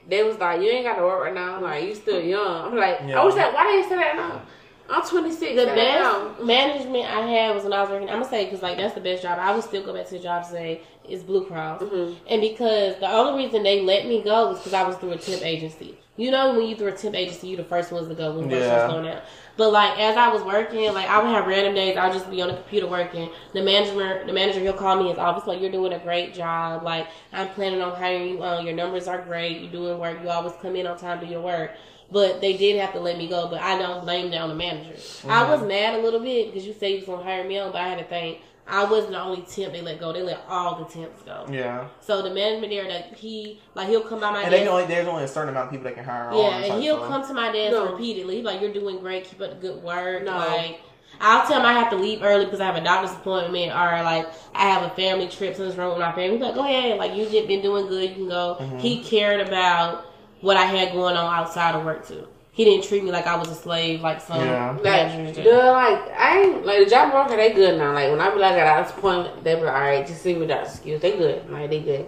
They 0.08 0.24
was 0.24 0.38
like, 0.38 0.62
"You 0.62 0.70
ain't 0.70 0.86
got 0.86 0.96
to 0.96 1.04
work 1.04 1.24
right 1.24 1.34
now. 1.34 1.56
I'm 1.56 1.62
Like 1.64 1.84
you 1.84 1.94
still 1.96 2.20
young." 2.22 2.66
I'm 2.72 2.76
like, 2.76 3.00
Yeah. 3.06 3.20
I 3.20 3.26
was 3.26 3.36
like, 3.36 3.54
"Why 3.54 3.64
didn't 3.64 3.84
you 3.84 3.90
say 3.90 3.96
that 3.96 4.16
now?" 4.16 4.42
I'm 4.90 5.02
26. 5.08 5.56
The 5.56 5.66
now. 5.66 5.76
best 5.76 6.44
management 6.44 7.06
I 7.06 7.22
had 7.28 7.56
was 7.56 7.64
when 7.64 7.74
I 7.74 7.82
was 7.82 7.90
working. 7.90 8.10
I'm 8.10 8.20
gonna 8.20 8.30
say 8.30 8.46
because 8.46 8.62
like 8.62 8.78
that's 8.78 8.94
the 8.94 9.02
best 9.02 9.24
job. 9.24 9.40
I 9.40 9.54
would 9.54 9.64
still 9.64 9.84
go 9.84 9.94
back 9.94 10.06
to 10.08 10.12
the 10.14 10.20
job 10.20 10.46
today. 10.46 10.82
Is 11.08 11.22
Blue 11.24 11.46
Cross, 11.46 11.82
Mhm. 11.84 12.16
and 12.28 12.42
because 12.42 12.96
the 12.98 13.08
only 13.08 13.44
reason 13.46 13.62
they 13.62 13.82
let 13.82 14.08
me 14.08 14.22
go 14.24 14.48
was 14.50 14.58
because 14.58 14.74
I 14.74 14.84
was 14.84 14.96
through 14.98 15.12
a 15.12 15.18
temp 15.18 15.46
agency. 15.46 15.96
You 16.18 16.32
know, 16.32 16.54
when 16.56 16.66
you 16.68 16.76
through 16.76 16.88
a 16.88 16.92
temp 16.94 17.14
agency, 17.16 17.48
you 17.50 17.58
the 17.58 17.64
first 17.64 17.92
ones 17.92 18.08
to 18.08 18.16
go 18.16 18.32
when 18.32 18.50
first 18.50 18.62
Yeah. 18.64 18.88
ones 18.88 18.94
going 18.94 19.08
out. 19.10 19.22
But 19.58 19.72
like 19.72 20.00
as 20.00 20.18
I 20.18 20.30
was 20.30 20.42
working, 20.44 20.92
like 20.96 21.08
I 21.08 21.20
would 21.22 21.30
have 21.32 21.46
random 21.46 21.76
days. 21.76 21.96
I'll 21.96 22.12
just 22.12 22.30
be 22.32 22.42
on 22.42 22.48
the 22.48 22.56
computer 22.56 22.88
working. 22.88 23.30
The 23.54 23.62
manager, 23.62 24.24
the 24.26 24.34
manager, 24.34 24.62
he'll 24.62 24.74
call 24.74 24.96
me 24.96 25.04
in 25.04 25.10
his 25.10 25.20
office 25.20 25.46
like, 25.46 25.62
"You're 25.62 25.72
doing 25.72 25.94
a 25.94 26.00
great 26.00 26.34
job. 26.34 26.84
Like 26.84 27.08
I'm 27.34 27.50
planning 27.50 27.82
on 27.84 27.94
hiring 27.96 28.30
you. 28.30 28.44
Uh, 28.44 28.62
your 28.62 28.74
numbers 28.74 29.08
are 29.08 29.20
great. 29.20 29.62
You're 29.62 29.72
doing 29.72 30.00
work. 30.00 30.18
You 30.24 30.30
always 30.30 30.54
come 30.62 30.76
in 30.76 30.88
on 30.88 30.98
time 30.98 31.20
to 31.20 31.26
your 31.28 31.42
work." 31.42 31.72
But 32.12 32.39
they 32.41 32.56
did 32.56 32.80
have 32.80 32.93
to 32.93 32.99
let 32.99 33.18
me 33.18 33.28
go. 33.28 33.47
But 33.47 33.62
I 33.62 33.78
don't 33.78 34.03
blame 34.03 34.30
down 34.32 34.49
the 34.49 34.56
manager. 34.56 34.93
I 35.28 35.49
was 35.49 35.68
mad 35.68 35.99
a 35.99 36.01
little 36.03 36.20
bit 36.20 36.47
because 36.51 36.66
you 36.68 36.74
said 36.80 36.88
you 36.91 36.97
was 36.97 37.06
gonna 37.06 37.24
hire 37.24 37.43
me 37.43 37.58
on, 37.58 37.72
but 37.72 37.82
I 37.82 37.88
had 37.89 37.97
to 37.99 38.06
think 38.06 38.39
I 38.68 38.84
wasn't 38.86 39.12
the 39.14 39.22
only 39.22 39.41
temp 39.43 39.74
they 39.74 39.82
let 39.82 39.99
go. 39.99 40.12
They 40.14 40.22
let 40.24 40.39
all 40.49 40.76
the 40.76 40.86
temps 40.86 41.22
go. 41.24 41.45
Yeah, 41.51 41.88
So 42.01 42.22
the 42.24 42.32
management 42.32 42.72
there 42.72 42.88
that 42.88 43.16
he 43.18 43.60
like 43.76 43.88
he'll 43.89 44.01
come 44.01 44.20
by 44.20 44.32
my 44.32 44.43
and 44.43 44.51
they 44.53 44.60
desk. 44.60 44.72
only 44.72 44.86
there's 44.86 45.08
only 45.08 45.24
a 45.24 45.28
certain 45.28 45.49
amount 45.49 45.66
of 45.68 45.72
people 45.72 45.84
that 45.86 45.95
can 45.95 46.03
hire. 46.06 46.30
on 46.30 46.38
Yeah, 46.38 46.74
and 46.74 46.82
he'll 46.84 46.97
stuff. 46.97 47.10
come 47.10 47.28
to 47.28 47.34
my 47.34 47.51
desk 47.51 47.72
No. 47.74 47.91
repeatedly. 47.91 48.38
He's 48.38 48.45
like, 48.45 48.62
"You're 48.62 48.74
doing 48.74 48.99
great. 48.99 49.26
Keep 49.26 49.41
up 49.41 49.49
the 49.49 49.56
good 49.68 49.84
work." 49.84 50.24
No. 50.24 50.38
Like, 50.38 50.80
I'll 51.22 51.47
tell 51.47 51.60
him 51.60 51.66
I 51.66 51.74
have 51.74 51.89
to 51.91 51.95
leave 51.95 52.22
early 52.24 52.45
because 52.45 52.60
I 52.60 52.66
have 52.66 52.76
a 52.76 52.82
doctor's 52.84 53.12
appointment 53.16 53.72
or 53.72 54.03
like 54.03 54.28
I 54.53 54.64
have 54.70 54.84
a 54.84 54.89
family 54.95 55.28
trip. 55.28 55.56
Something's 55.56 55.78
wrong 55.78 55.91
with 55.91 55.99
my 55.99 56.12
family. 56.12 56.32
He's 56.38 56.41
like, 56.41 56.56
"Go 56.56 56.64
ahead. 56.64 56.97
Like, 56.97 57.16
you've 57.16 57.32
been 57.47 57.62
doing 57.62 57.88
good. 57.88 58.10
You 58.10 58.16
can 58.16 58.30
go." 58.30 58.58
Mm-hmm. 58.60 58.78
He 58.80 59.03
cared 59.03 59.47
about 59.47 60.06
what 60.42 60.58
I 60.58 60.66
had 60.66 60.92
going 60.94 61.16
on 61.16 61.34
outside 61.34 61.76
of 61.76 61.86
work 61.86 62.08
too. 62.08 62.28
He 62.52 62.64
didn't 62.64 62.86
treat 62.86 63.04
me 63.04 63.12
like 63.12 63.28
I 63.28 63.36
was 63.36 63.50
a 63.50 63.56
slave, 63.56 64.02
like 64.02 64.22
some 64.22 64.40
Yeah. 64.40 64.72
Like, 64.72 64.84
managers 64.84 65.36
the, 65.36 65.44
do. 65.44 65.52
like, 65.52 66.10
I 66.18 66.40
ain't, 66.42 66.66
like, 66.66 66.86
the 66.86 66.90
job 66.90 67.14
worker, 67.14 67.36
they 67.36 67.52
good 67.52 67.78
now. 67.78 67.92
Like, 67.94 68.10
when 68.10 68.22
I 68.22 68.30
be 68.30 68.40
like, 68.40 68.54
at 68.54 68.84
this 68.84 68.94
point, 68.94 69.44
they 69.44 69.56
be 69.56 69.62
like, 69.62 69.74
alright, 69.74 70.08
just 70.08 70.22
see 70.22 70.36
me 70.36 70.48
Dr. 70.48 70.70
Skills. 70.70 71.02
They 71.02 71.18
good. 71.18 71.50
Like, 71.50 71.70
they 71.70 71.82
good. 71.82 72.08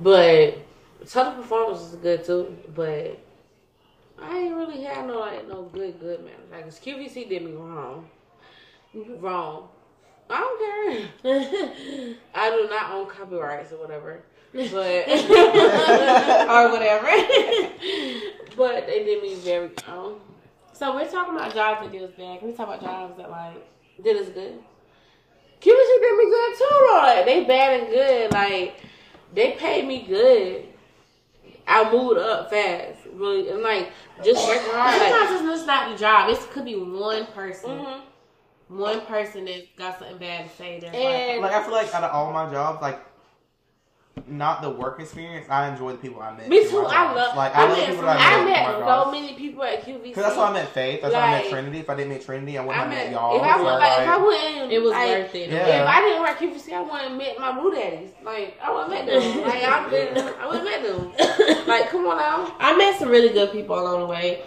But, 0.00 0.56
total 1.06 1.32
performance 1.34 1.82
is 1.82 1.96
good 1.96 2.24
too. 2.24 2.56
But, 2.74 3.18
I 4.18 4.38
ain't 4.38 4.54
really 4.54 4.82
had 4.82 5.06
no, 5.06 5.18
like, 5.18 5.46
no 5.46 5.64
good, 5.64 6.00
good 6.00 6.24
man. 6.24 6.32
Like, 6.50 6.64
this 6.64 6.78
QVC 6.78 7.28
did 7.28 7.44
me 7.44 7.52
wrong. 7.52 8.08
Wrong. 8.94 9.68
I 10.30 10.38
don't 10.40 11.22
care. 11.22 12.14
I 12.34 12.50
do 12.50 12.66
not 12.70 12.92
own 12.92 13.08
copyrights 13.10 13.72
or 13.72 13.76
whatever. 13.76 14.22
But, 14.52 14.66
or 16.48 16.72
whatever. 16.72 17.06
but 18.56 18.86
they 18.86 19.04
did 19.04 19.22
me 19.22 19.34
very, 19.36 19.70
um, 19.86 20.16
so 20.72 20.94
we're 20.94 21.08
talking 21.08 21.36
about 21.36 21.54
jobs 21.54 21.82
that 21.82 21.92
deals 21.92 22.10
bad. 22.12 22.40
Can 22.40 22.48
we 22.48 22.54
talk 22.54 22.68
about 22.68 22.82
jobs 22.82 23.16
that 23.18 23.30
like 23.30 23.64
did 24.02 24.16
us 24.16 24.28
good. 24.28 24.58
QVC 25.60 26.00
did 26.00 26.16
me 26.16 26.24
good 26.24 26.54
too, 26.56 26.66
though. 26.70 26.98
Like, 27.02 27.24
they 27.26 27.44
bad 27.44 27.80
and 27.80 27.88
good. 27.90 28.32
Like 28.32 28.76
they 29.34 29.52
paid 29.52 29.86
me 29.86 30.02
good. 30.06 30.64
I 31.66 31.92
moved 31.92 32.18
up 32.18 32.50
fast, 32.50 32.98
really, 33.12 33.48
and 33.50 33.62
like 33.62 33.92
just 34.24 34.46
working 34.48 34.72
hard. 34.72 34.98
sometimes 35.00 35.42
Like, 35.42 35.54
it's 35.54 35.66
not 35.66 35.92
the 35.92 35.98
job. 35.98 36.30
It 36.30 36.38
could 36.50 36.64
be 36.64 36.76
one 36.76 37.26
person. 37.26 37.70
mhm. 37.70 38.00
One 38.68 39.00
person 39.02 39.46
that 39.46 39.76
got 39.76 39.98
something 39.98 40.18
bad 40.18 40.48
to 40.48 40.56
say. 40.56 40.78
That's 40.80 40.94
like, 40.94 41.04
and 41.04 41.42
Like 41.42 41.52
I 41.52 41.62
feel 41.62 41.72
like 41.72 41.92
out 41.94 42.04
of 42.04 42.12
all 42.12 42.32
my 42.32 42.48
jobs, 42.50 42.80
like 42.80 43.00
not 44.26 44.62
the 44.62 44.70
work 44.70 45.00
experience, 45.00 45.46
I 45.50 45.68
enjoy 45.68 45.92
the 45.92 45.98
people 45.98 46.20
I 46.22 46.36
met. 46.36 46.48
me 46.48 46.68
too. 46.68 46.78
I 46.86 47.12
love. 47.12 47.36
Like 47.36 47.54
I, 47.56 47.62
I, 47.64 47.68
love 47.68 47.78
met, 47.78 47.88
people 47.88 48.08
I 48.08 48.14
that 48.14 48.40
I 48.40 48.44
met. 48.44 48.78
met 48.78 48.86
so 48.88 49.10
many 49.10 49.34
people 49.34 49.64
at 49.64 49.82
QVC. 49.84 50.02
Because 50.02 50.22
that's 50.24 50.36
why 50.36 50.48
I 50.48 50.52
met 50.52 50.68
Faith. 50.70 51.02
That's 51.02 51.14
why 51.14 51.20
I 51.20 51.30
met 51.42 51.50
Trinity. 51.50 51.78
If 51.78 51.90
I 51.90 51.94
didn't 51.96 52.10
meet 52.12 52.24
Trinity, 52.24 52.58
I 52.58 52.62
wouldn't 52.64 52.76
I 52.78 52.80
have 52.84 52.90
met 52.90 53.04
met. 53.06 53.12
y'all. 53.12 53.36
If 53.36 53.42
I 53.42 53.56
So, 53.56 53.64
would, 53.64 53.72
like, 53.72 53.92
if 54.00 54.08
I 54.08 54.16
like, 54.16 54.24
wouldn't, 54.26 54.72
it 54.72 54.78
was 54.82 54.90
like, 54.92 55.08
worth 55.08 55.34
it. 55.34 55.50
Yeah. 55.50 55.82
If 55.82 55.88
I 55.88 56.00
didn't 56.00 56.22
work 56.22 56.38
QVC, 56.38 56.72
I 56.72 56.80
wouldn't 56.82 57.16
met 57.18 57.38
my 57.38 57.52
boo 57.60 57.70
daddies. 57.74 58.10
Like 58.24 58.58
I 58.62 58.70
wouldn't 58.72 58.90
met 58.90 59.06
them. 59.06 59.40
Like 59.46 59.64
I 59.64 59.88
been, 59.90 60.18
I 60.40 60.46
wouldn't 60.46 60.64
met 60.64 60.82
them. 60.82 61.66
Like 61.66 61.88
come 61.90 62.06
on 62.06 62.16
now. 62.18 62.56
I 62.58 62.76
met 62.76 62.98
some 62.98 63.08
really 63.08 63.28
good 63.32 63.52
people 63.52 63.78
along 63.78 64.00
the 64.00 64.06
way. 64.06 64.42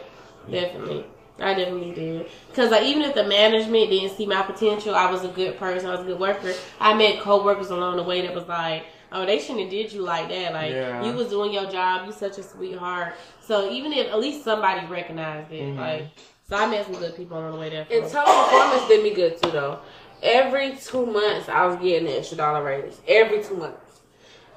Definitely. 0.50 1.06
I 1.40 1.54
definitely 1.56 1.92
did. 1.94 2.28
Because 2.50 2.70
like, 2.72 2.84
even 2.84 3.02
if 3.04 3.16
the 3.16 3.24
management 3.24 3.90
didn't 3.90 4.16
see 4.16 4.26
my 4.26 4.44
potential, 4.44 4.94
I 4.94 5.10
was 5.12 5.24
a 5.24 5.30
good 5.30 5.58
person, 5.58 5.90
I 5.90 5.94
was 5.96 6.02
a 6.02 6.04
good 6.04 6.20
worker. 6.20 6.54
I 6.80 6.94
met 6.94 7.22
co-workers 7.22 7.70
along 7.70 7.98
the 7.98 8.04
way 8.04 8.22
that 8.22 8.36
was 8.36 8.48
like, 8.48 8.86
oh, 9.14 9.26
they 9.26 9.40
shouldn't 9.40 9.62
have 9.62 9.70
did 9.70 9.92
you 9.94 10.02
like 10.02 10.30
that. 10.30 10.54
Like, 10.54 10.72
Yeah. 10.74 11.04
you 11.06 11.14
was 11.14 11.28
doing 11.30 11.54
your 11.54 11.70
job. 11.70 12.06
You 12.06 12.12
such 12.12 12.38
a 12.38 12.44
sweetheart. 12.44 13.14
So 13.42 13.70
even 13.70 13.94
if 13.94 14.08
at 14.08 14.20
least 14.20 14.44
somebody 14.44 14.86
recognized 14.88 15.52
it. 15.52 15.62
Mhm. 15.64 15.78
Like, 15.78 16.08
so 16.50 16.58
I 16.58 16.66
met 16.68 16.86
some 16.86 16.96
good 16.96 17.16
people 17.16 17.38
on 17.38 17.52
the 17.52 17.58
way 17.58 17.70
there. 17.70 17.88
And 17.90 18.04
total 18.10 18.34
performance 18.34 18.88
did 18.88 19.04
me 19.04 19.14
good 19.14 19.42
too 19.42 19.52
though. 19.52 19.80
Every 20.22 20.76
two 20.76 21.06
months 21.06 21.50
I 21.50 21.66
was 21.66 21.76
getting 21.78 22.08
an 22.08 22.18
extra 22.18 22.38
dollar 22.38 22.64
raise. 22.64 23.00
Every 23.08 23.44
two 23.44 23.56
months. 23.56 24.02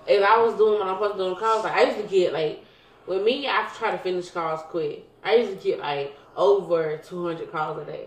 If 0.07 0.23
I 0.25 0.41
was 0.41 0.55
doing 0.55 0.79
what 0.79 0.89
I'm 0.89 0.95
supposed 0.97 1.17
to 1.19 1.25
do 1.25 1.29
in 1.31 1.37
calls, 1.37 1.65
like 1.65 1.73
I 1.77 1.83
used 1.85 1.97
to 2.01 2.07
get 2.09 2.33
like 2.33 2.65
with 3.07 3.23
me, 3.23 3.47
I 3.49 3.69
try 3.77 3.91
to 3.91 3.99
finish 3.99 4.31
calls 4.31 4.61
quick. 4.69 5.05
I 5.25 5.37
used 5.37 5.51
to 5.59 5.65
get 5.69 5.81
like 5.81 6.17
over 6.37 6.97
two 6.99 7.27
hundred 7.27 7.51
calls 7.51 7.79
a 7.79 7.85
day. 7.85 8.07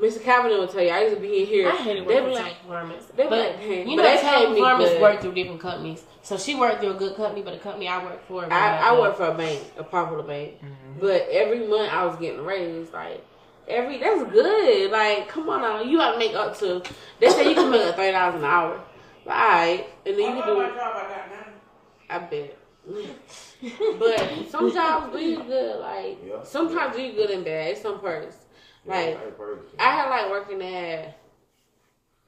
Mr. 0.00 0.22
Calvin 0.22 0.50
will 0.52 0.66
tell 0.66 0.82
you, 0.82 0.88
I 0.90 1.02
used 1.02 1.16
to 1.16 1.20
be 1.20 1.40
in 1.42 1.46
here. 1.46 1.68
I 1.68 1.76
hated 1.76 2.04
they 2.08 2.14
working 2.14 2.24
with 2.30 2.34
like, 2.34 2.58
Performance. 2.62 3.04
they 3.14 3.28
But, 3.28 3.56
like, 3.58 3.68
you 3.68 3.96
know, 3.96 4.02
they 4.02 4.16
Top 4.20 4.34
paid 4.34 4.48
me 4.50 4.60
Performance 4.60 4.90
good. 4.90 5.02
worked 5.02 5.22
through 5.22 5.34
different 5.34 5.60
companies. 5.60 6.04
So 6.22 6.38
she 6.38 6.54
worked 6.54 6.80
through 6.80 6.90
a 6.92 6.94
good 6.94 7.16
company, 7.16 7.42
but 7.42 7.52
the 7.54 7.60
company 7.60 7.86
I 7.88 8.02
worked 8.02 8.26
for. 8.26 8.34
was 8.36 8.44
I, 8.44 8.48
not 8.48 8.80
I 8.82 8.90
good. 8.94 9.00
work 9.00 9.16
for 9.16 9.26
a 9.26 9.34
bank, 9.34 9.62
a 9.76 9.84
popular 9.84 10.22
bank, 10.22 10.54
Mm-hmm. 10.62 11.00
but 11.00 11.28
every 11.30 11.66
month 11.66 11.92
I 11.92 12.06
was 12.06 12.16
getting 12.16 12.40
a 12.40 12.42
raise. 12.42 12.90
Like 12.92 13.24
every 13.68 13.98
that's 13.98 14.30
good. 14.32 14.90
Like 14.90 15.28
come 15.28 15.48
on 15.50 15.60
now, 15.60 15.82
you 15.82 15.98
got 15.98 16.12
to 16.12 16.18
make 16.18 16.34
up 16.34 16.56
to. 16.60 16.82
They 17.20 17.28
say 17.28 17.48
you 17.50 17.54
can 17.54 17.70
make 17.70 17.82
up 17.82 17.96
thirty 17.96 18.12
dollars 18.12 18.36
an 18.36 18.44
hour. 18.44 18.80
But 19.24 19.34
all 19.34 19.48
right, 19.50 19.86
and 20.06 20.16
then 20.16 20.36
you 20.36 20.42
can 20.42 20.46
do. 20.46 20.58
My 20.62 20.68
job, 20.68 21.02
I 22.08 22.18
bet. 22.18 22.58
but 23.98 24.48
some 24.50 24.72
jobs 24.72 25.12
do 25.12 25.18
you 25.20 25.42
good. 25.44 25.80
Like 25.80 26.18
Yeah. 26.26 26.42
sometimes 26.42 26.96
do 26.96 27.02
you 27.02 27.12
good 27.12 27.30
and 27.30 27.44
bad. 27.44 27.68
It's 27.72 27.82
some 27.82 28.00
perks. 28.00 28.36
Like 28.84 29.18
I 29.78 29.82
had 29.94 30.08
like 30.10 30.30
working 30.30 30.62
at. 30.62 31.18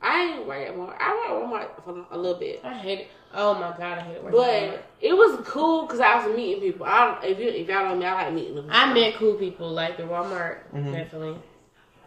I 0.00 0.20
ain't 0.22 0.46
work 0.46 0.68
at 0.68 0.74
Walmart. 0.76 0.96
I 1.00 1.14
worked 1.50 1.78
at 1.78 1.84
Walmart 1.84 1.84
for 2.08 2.14
a 2.14 2.18
little 2.18 2.38
bit. 2.38 2.60
I 2.62 2.74
hate 2.74 2.98
it. 3.00 3.08
Oh 3.32 3.54
my 3.54 3.70
god, 3.76 3.98
I 3.98 4.00
hate 4.02 4.16
it. 4.16 4.24
working 4.24 4.38
at 4.40 4.70
But 4.72 4.84
it 5.00 5.14
was 5.14 5.40
cool 5.46 5.82
because 5.86 6.00
I 6.00 6.24
was 6.26 6.36
meeting 6.36 6.60
people. 6.60 6.86
I 6.86 7.06
don't, 7.06 7.24
if 7.24 7.38
you 7.38 7.48
if 7.48 7.68
y'all 7.68 7.88
don't 7.88 7.98
know 7.98 8.00
me, 8.00 8.04
I 8.06 8.24
like 8.24 8.34
meeting 8.34 8.54
them. 8.56 8.66
I 8.70 8.92
met 8.92 9.14
cool 9.14 9.34
people 9.34 9.70
like 9.70 9.96
the 9.96 10.02
Walmart, 10.04 10.58
Mhm. 10.74 10.92
definitely. 10.92 11.38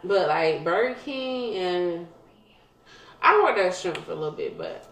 but 0.04 0.28
like 0.28 0.64
Burger 0.64 0.94
King 1.04 1.54
and 1.56 2.06
I 3.20 3.42
worked 3.42 3.58
at 3.58 3.74
Shrimp 3.74 3.98
for 3.98 4.12
a 4.12 4.14
little 4.14 4.30
bit, 4.30 4.56
but 4.56 4.86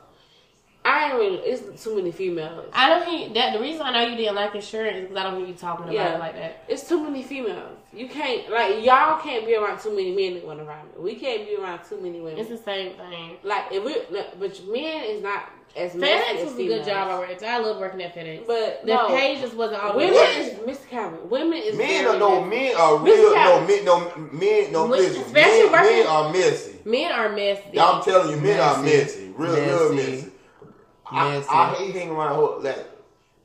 I 0.84 1.06
ain't 1.10 1.14
really. 1.14 1.38
It's 1.38 1.82
too 1.84 1.94
many 1.96 2.10
females. 2.12 2.66
I 2.72 2.88
don't 2.88 3.06
hear 3.06 3.28
that. 3.34 3.52
The 3.54 3.60
reason 3.60 3.82
I 3.82 3.92
know 3.92 4.10
you 4.10 4.16
didn't 4.16 4.34
like 4.34 4.54
insurance 4.54 4.96
is 4.96 5.02
because 5.02 5.16
I 5.16 5.22
don't 5.22 5.38
hear 5.38 5.46
you 5.48 5.54
talking 5.54 5.84
about 5.84 5.94
Yeah. 5.94 6.14
it 6.14 6.18
like 6.18 6.34
that. 6.34 6.64
It's 6.68 6.88
too 6.88 7.02
many 7.02 7.22
females. 7.22 7.75
You 7.96 8.08
can't 8.08 8.50
like 8.50 8.84
y'all 8.84 9.20
can't 9.20 9.46
be 9.46 9.54
around 9.56 9.80
too 9.80 9.90
many 9.90 10.10
men 10.14 10.42
in 10.42 10.60
around 10.66 10.86
me. 10.88 10.92
We 10.98 11.14
can't 11.16 11.46
be 11.46 11.56
around 11.56 11.80
too 11.88 12.00
many 12.00 12.20
women. 12.20 12.38
It's 12.38 12.50
the 12.50 12.58
same 12.58 12.92
thing. 12.94 13.36
like 13.42 13.64
if 13.72 13.82
we, 13.84 13.96
but 14.38 14.66
men 14.68 15.04
is 15.04 15.22
not 15.22 15.50
as 15.74 15.94
messy 15.94 16.24
FedEx 16.24 16.38
as 16.38 16.44
was 16.44 16.54
a 16.58 16.66
good 16.66 16.84
job 16.86 17.08
I 17.10 17.18
worked. 17.18 17.42
I 17.42 17.58
love 17.58 17.78
working 17.78 18.02
at 18.02 18.14
FedEx. 18.14 18.46
but 18.46 18.80
the 18.84 18.94
no, 18.94 19.08
pay 19.08 19.40
just 19.40 19.54
wasn't 19.54 19.82
all 19.82 19.96
women 19.96 20.14
is 20.14 20.54
Mr. 20.60 20.88
Calvin. 20.88 21.28
Women 21.28 21.58
is 21.58 21.76
Men 21.76 22.06
are 22.06 22.18
no 22.18 22.44
messy. 22.44 22.64
men 22.72 22.76
are 22.76 22.98
Miss 23.00 23.18
real 23.18 23.34
no 23.34 23.66
men 23.66 23.84
no 23.84 24.28
men 24.32 24.72
no 24.72 24.86
When- 24.86 25.00
listen. 25.00 25.22
especially 25.22 25.62
Men, 25.70 25.72
men 25.72 25.82
working- 25.82 26.06
are 26.06 26.32
messy. 26.32 26.78
Men 26.84 27.12
are 27.12 27.28
messy. 27.30 27.80
I'm 27.80 28.02
telling 28.02 28.30
you, 28.30 28.36
men 28.42 28.60
are 28.60 28.82
Messy. 28.82 28.96
messy. 28.98 29.32
Real, 29.36 29.54
real 29.54 29.92
Messy. 29.94 30.10
messy. 30.12 30.30
I, 31.10 31.44
I 31.50 31.74
hate 31.74 31.94
hanging 31.94 32.10
around 32.14 32.34
whole- 32.34 32.60
like 32.60 32.78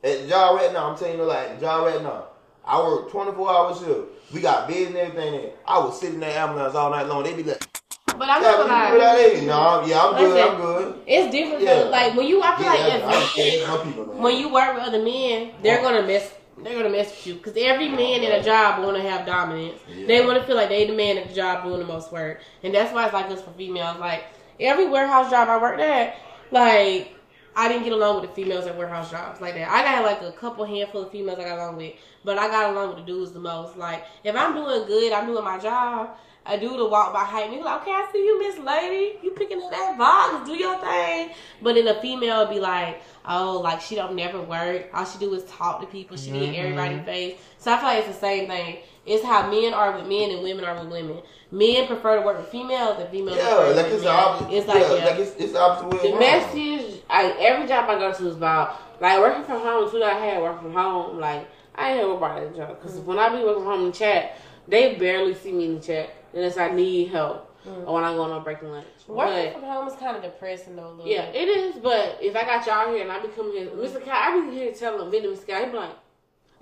at 0.04 0.22
the 0.22 0.26
job 0.28 0.56
right 0.56 0.72
now. 0.72 0.90
I'm 0.90 0.98
telling 0.98 1.16
you, 1.18 1.24
like 1.24 1.54
the 1.54 1.60
job 1.66 1.86
right 1.86 2.02
now. 2.02 2.24
I 2.64 2.80
work 2.80 3.10
24 3.10 3.50
hours 3.50 3.78
shift. 3.78 4.21
We 4.32 4.40
got 4.40 4.68
beds 4.68 4.88
and 4.88 4.96
everything. 4.96 5.34
In. 5.34 5.50
I 5.66 5.78
was 5.78 5.98
sitting 5.98 6.14
in 6.14 6.20
that 6.20 6.36
ambulance 6.36 6.74
all 6.74 6.90
night 6.90 7.06
long. 7.06 7.22
They 7.22 7.34
be 7.34 7.42
like, 7.42 7.62
but 8.06 8.28
I'm 8.28 8.42
"Yeah, 8.42 8.52
gonna 8.52 8.72
lie. 8.72 8.98
there?" 8.98 9.42
No, 9.42 9.84
yeah, 9.86 10.02
I'm 10.02 10.16
good. 10.16 10.34
Listen. 10.34 10.50
I'm 10.50 10.60
good. 10.60 11.00
It's 11.06 11.32
different. 11.32 11.62
Yeah. 11.62 11.74
Like 11.84 12.16
when 12.16 12.26
you, 12.26 12.42
I 12.42 12.56
feel 12.56 12.64
Yeah, 12.66 12.72
like 12.72 12.80
I 13.04 13.22
if, 13.36 13.66
some 13.66 13.86
people, 13.88 14.04
when 14.04 14.36
you 14.36 14.48
work 14.52 14.74
with 14.74 14.84
other 14.84 15.02
men, 15.02 15.52
they're 15.62 15.82
gonna 15.82 16.02
mess. 16.06 16.32
They're 16.62 16.74
gonna 16.76 16.90
mess 16.90 17.10
with 17.10 17.26
you 17.26 17.34
because 17.34 17.54
every 17.56 17.88
man 17.88 18.22
in 18.22 18.30
a 18.32 18.42
job 18.42 18.84
want 18.84 18.96
to 18.96 19.02
have 19.02 19.26
dominance. 19.26 19.80
They 20.06 20.24
want 20.24 20.38
to 20.38 20.44
feel 20.46 20.56
like 20.56 20.68
they 20.68 20.86
the 20.86 20.92
man 20.94 21.18
at 21.18 21.28
the 21.28 21.34
job 21.34 21.64
doing 21.64 21.80
the 21.80 21.86
most 21.86 22.12
work, 22.12 22.40
and 22.62 22.74
that's 22.74 22.92
why 22.94 23.04
it's 23.04 23.14
like 23.14 23.28
this 23.28 23.40
for 23.42 23.50
females. 23.52 23.98
Like 23.98 24.24
every 24.60 24.86
warehouse 24.88 25.30
job 25.30 25.48
I 25.48 25.60
worked 25.60 25.80
at, 25.80 26.16
like 26.50 27.16
I 27.54 27.68
didn't 27.68 27.84
get 27.84 27.92
along 27.92 28.20
with 28.20 28.30
the 28.30 28.34
females 28.34 28.66
at 28.66 28.76
warehouse 28.76 29.10
jobs 29.10 29.40
like 29.40 29.54
that. 29.54 29.68
I 29.70 29.82
got 29.82 30.04
like 30.04 30.22
a 30.22 30.32
couple 30.32 30.64
handful 30.64 31.02
of 31.02 31.10
females 31.10 31.38
I 31.38 31.44
got 31.44 31.58
along 31.58 31.76
with, 31.76 31.94
but 32.24 32.38
I 32.38 32.48
got 32.48 32.70
along 32.72 32.88
with 32.88 32.98
the 32.98 33.04
dudes 33.12 33.32
the 33.32 33.40
most. 33.40 33.76
Like 33.76 34.04
if 34.24 34.34
I'm 34.34 34.54
doing 34.54 34.86
good, 34.86 35.12
I'm 35.12 35.26
doing 35.26 35.44
my 35.44 35.58
job. 35.58 36.10
a 36.44 36.58
dude 36.58 36.72
will 36.72 36.90
walk 36.90 37.12
by, 37.12 37.22
behind 37.22 37.52
me 37.52 37.62
like, 37.62 37.82
okay, 37.82 37.92
I 37.92 38.08
see 38.12 38.18
you, 38.18 38.38
Miss 38.38 38.58
Lady. 38.58 39.18
You 39.22 39.30
picking 39.30 39.62
up 39.62 39.70
that 39.70 39.96
box, 39.96 40.44
do 40.48 40.56
your 40.56 40.76
thing. 40.80 41.30
But 41.62 41.74
then 41.76 41.86
a 41.86 42.00
female 42.00 42.40
will 42.44 42.52
be 42.52 42.58
like, 42.58 43.00
oh, 43.28 43.60
like 43.60 43.80
she 43.80 43.94
don't 43.94 44.16
never 44.16 44.40
work. 44.40 44.88
All 44.92 45.04
she 45.04 45.18
do 45.18 45.32
is 45.34 45.44
talk 45.44 45.80
to 45.82 45.86
people. 45.86 46.16
She 46.16 46.30
need 46.32 46.54
Mhm. 46.54 46.58
everybody 46.58 46.98
face. 47.00 47.38
So 47.58 47.72
I 47.72 47.76
feel 47.76 47.86
like 47.86 47.98
it's 47.98 48.08
the 48.08 48.20
same 48.20 48.48
thing. 48.48 48.78
It's 49.04 49.24
how 49.24 49.50
men 49.50 49.74
are 49.74 49.96
with 49.96 50.06
men 50.06 50.30
and 50.30 50.42
women 50.42 50.64
are 50.64 50.74
with 50.74 50.92
women. 50.92 51.22
Men 51.50 51.86
prefer 51.86 52.20
to 52.20 52.22
work 52.26 52.38
with 52.38 52.48
females 52.48 52.98
and 53.00 53.08
females 53.10 53.36
Yeah, 53.36 53.56
prefer 53.56 53.74
like 53.74 53.86
it's 53.86 53.92
with 53.94 54.02
the 54.04 54.56
It's 54.56 54.68
like, 54.68 54.80
yeah, 54.80 54.94
yeah. 54.94 55.04
like 55.04 55.18
it's, 55.18 55.36
it's 55.36 55.52
the 55.52 55.60
opposite 55.60 56.02
The 56.02 56.18
message, 56.18 57.02
like 57.08 57.36
every 57.40 57.66
job 57.66 57.90
I 57.90 57.98
go 57.98 58.12
to 58.12 58.28
is 58.28 58.36
about 58.36 58.80
like 59.00 59.18
working 59.18 59.44
from 59.44 59.60
home. 59.60 59.90
Too, 59.90 60.02
I 60.02 60.14
had 60.14 60.40
work 60.42 60.62
from 60.62 60.72
home. 60.72 61.18
Like 61.18 61.48
I 61.74 61.92
ain't 61.92 62.00
ever 62.00 62.12
about 62.12 62.40
that 62.40 62.56
job 62.56 62.80
because 62.80 62.96
when 63.00 63.18
I 63.18 63.28
be 63.28 63.42
working 63.42 63.64
from 63.64 63.72
home 63.72 63.86
in 63.86 63.92
chat, 63.92 64.38
they 64.68 64.94
barely 64.94 65.34
see 65.34 65.52
me 65.52 65.66
in 65.66 65.74
the 65.76 65.80
chat 65.80 66.14
unless 66.32 66.56
I 66.56 66.70
need 66.70 67.08
help 67.08 67.48
or 67.66 67.94
when 67.94 68.04
I 68.04 68.14
go 68.14 68.22
on 68.22 68.32
a 68.32 68.40
breaking 68.40 68.70
lunch. 68.70 68.86
Working 69.06 69.52
But 69.52 69.60
from 69.60 69.62
home 69.68 69.88
is 69.88 69.94
kind 69.96 70.16
of 70.16 70.22
depressing 70.22 70.76
though. 70.76 70.88
A 70.88 70.90
little 70.90 71.06
yeah, 71.06 71.30
bit. 71.30 71.42
it 71.42 71.48
is. 71.48 71.76
But 71.82 72.18
if 72.20 72.34
I 72.36 72.44
got 72.44 72.66
y'all 72.66 72.92
here 72.92 73.02
and 73.02 73.12
I 73.12 73.20
be 73.20 73.28
coming 73.28 73.52
here, 73.52 73.66
Mr. 73.66 74.04
Kai, 74.04 74.32
I 74.32 74.40
be 74.48 74.56
here 74.56 74.72
telling 74.72 75.10
Vinny 75.10 75.26
Mr. 75.28 75.46
Kai, 75.46 75.64
he 75.64 75.70
be 75.70 75.76
like. 75.76 75.90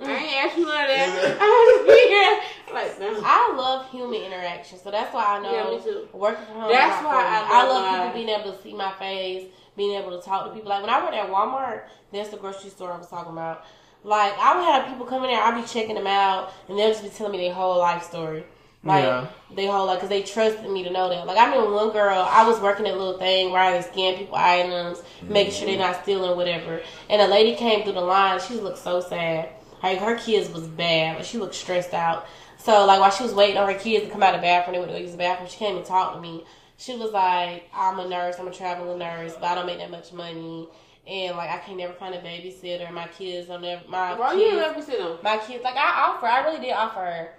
Mm. 0.01 0.07
I 0.07 0.16
ain't 0.16 0.44
asked 0.44 0.59
you 0.59 0.64
none 0.66 0.80
of 0.82 0.88
that. 0.88 1.38
I 1.40 1.76
just 1.76 1.86
be 1.86 2.09
here. 2.09 2.40
Like, 2.70 3.01
no. 3.01 3.20
I 3.24 3.53
love 3.57 3.90
human 3.90 4.22
interaction, 4.22 4.78
so 4.78 4.92
that's 4.92 5.12
why 5.12 5.24
I 5.24 5.42
know 5.42 5.53
Yeah, 5.53 5.76
me 5.76 5.82
too. 5.82 6.09
working 6.12 6.44
from 6.44 6.55
home. 6.55 6.70
That's 6.70 7.05
why 7.05 7.14
for. 7.14 7.18
I 7.18 7.48
I 7.51 7.62
love 7.64 7.68
love 7.68 7.82
my- 7.82 8.07
people 8.07 8.24
being 8.24 8.28
able 8.40 8.53
to 8.57 8.62
see 8.62 8.74
my 8.74 8.92
face, 8.92 9.48
being 9.76 10.01
able 10.01 10.16
to 10.16 10.24
talk 10.24 10.46
to 10.46 10.53
people. 10.55 10.68
Like 10.68 10.80
when 10.80 10.88
I 10.88 11.03
worked 11.03 11.14
at 11.14 11.28
Walmart, 11.30 11.82
that's 12.12 12.28
the 12.28 12.36
grocery 12.36 12.70
store 12.70 12.92
I 12.92 12.96
was 12.96 13.09
talking 13.09 13.32
about. 13.32 13.64
Like 14.05 14.34
I 14.38 14.55
would 14.55 14.64
have 14.66 14.86
people 14.86 15.05
come 15.05 15.24
in 15.24 15.30
there, 15.30 15.42
I'd 15.42 15.61
be 15.61 15.66
checking 15.66 15.96
them 15.96 16.07
out, 16.07 16.53
and 16.68 16.78
they'll 16.78 16.90
just 16.90 17.03
be 17.03 17.09
telling 17.09 17.32
me 17.32 17.38
their 17.44 17.53
whole 17.55 17.76
life 17.78 18.05
story. 18.05 18.44
Like 18.84 19.03
Yeah. 19.03 19.26
they 19.53 19.66
whole 19.66 19.86
like, 19.86 19.98
cause 19.98 20.09
they 20.09 20.22
trusted 20.22 20.70
me 20.70 20.84
to 20.84 20.90
know 20.90 21.09
that. 21.09 21.26
Like 21.26 21.38
I 21.38 21.51
mean, 21.51 21.72
one 21.72 21.90
girl, 21.90 22.24
I 22.30 22.46
was 22.46 22.61
working 22.61 22.84
that 22.84 22.96
little 22.96 23.18
thing 23.18 23.51
where 23.51 23.61
I 23.61 23.72
would 23.74 23.84
scan 23.84 24.16
people 24.16 24.36
items, 24.36 25.03
making 25.22 25.55
sure 25.55 25.66
they're 25.66 25.74
mm. 25.74 25.80
not 25.80 26.05
stealing 26.05 26.36
whatever. 26.36 26.80
And 27.09 27.20
a 27.20 27.26
lady 27.26 27.57
came 27.57 27.82
through 27.82 27.94
the 27.94 28.01
line. 28.01 28.38
She 28.40 28.55
looked 28.55 28.78
so 28.78 29.01
sad. 29.01 29.48
Like 29.83 29.99
her 29.99 30.16
kids 30.16 30.51
was 30.51 30.66
bad. 30.66 31.16
Like 31.16 31.24
she 31.24 31.39
looked 31.39 31.55
stressed 31.55 31.95
out. 31.95 32.26
So 32.59 32.85
like 32.85 33.01
while 33.01 33.11
she 33.11 33.22
was 33.22 33.33
waiting 33.33 33.57
on 33.57 33.72
her 33.72 33.78
kids 33.78 34.07
to 34.07 34.11
come 34.11 34.22
out 34.22 34.35
of 34.35 34.41
the 34.41 34.47
bathroom, 34.47 34.74
they 34.74 34.78
went 34.78 34.91
to 34.91 34.99
go 34.99 35.03
use 35.03 35.12
the 35.12 35.18
bathroom. 35.18 35.49
She 35.49 35.57
came 35.57 35.76
and 35.76 35.85
talked 35.85 36.16
to 36.16 36.20
me. 36.20 36.45
She 36.76 36.97
was 36.97 37.12
like, 37.12 37.68
"I'm 37.74 37.99
a 37.99 38.09
nurse. 38.09 38.37
I'm 38.39 38.49
a 38.49 38.53
traveling 38.53 38.99
nurse, 38.99 39.35
but 39.35 39.45
I 39.45 39.55
don't 39.55 39.66
make 39.66 39.78
that 39.78 39.91
much 39.91 40.12
money, 40.12 40.68
and 41.07 41.37
like 41.37 41.51
I 41.51 41.59
can't 41.59 41.78
never 41.78 41.93
find 41.95 42.14
a 42.14 42.20
babysitter. 42.20 42.91
My 42.91 43.09
kids 43.09 43.49
don't 43.49 43.62
never. 43.62 43.87
My 43.89 44.14
Bro, 44.14 44.33
kids, 44.33 44.76
you 44.76 44.83
see 44.83 44.99
them. 44.99 45.18
my 45.22 45.39
kids 45.39 45.64
like 45.64 45.76
I 45.76 46.09
offer. 46.09 46.26
I 46.26 46.45
really 46.45 46.61
did 46.61 46.72
offer 46.72 47.01
her, 47.01 47.35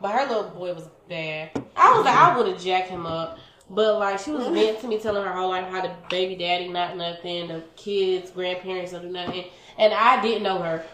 but 0.00 0.12
her 0.12 0.26
little 0.26 0.50
boy 0.50 0.74
was 0.74 0.88
bad. 1.08 1.50
I 1.76 1.96
was 1.96 2.04
like, 2.04 2.14
I 2.14 2.28
mm-hmm. 2.28 2.38
would 2.38 2.46
have 2.48 2.62
jacked 2.62 2.88
him 2.88 3.06
up. 3.06 3.38
But 3.70 3.98
like 3.98 4.18
she 4.18 4.30
was 4.30 4.44
mm-hmm. 4.44 4.54
meant 4.54 4.80
to 4.80 4.88
me 4.88 4.98
telling 4.98 5.24
her 5.24 5.32
whole 5.32 5.50
life 5.50 5.68
how 5.68 5.80
the 5.80 5.92
baby 6.10 6.36
daddy 6.36 6.68
not 6.68 6.96
nothing, 6.96 7.48
the 7.48 7.64
kids, 7.76 8.30
grandparents 8.30 8.92
don't 8.92 9.02
do 9.02 9.08
nothing. 9.08 9.46
And 9.78 9.92
I 9.92 10.20
didn't 10.22 10.42
know 10.42 10.58
her 10.62 10.84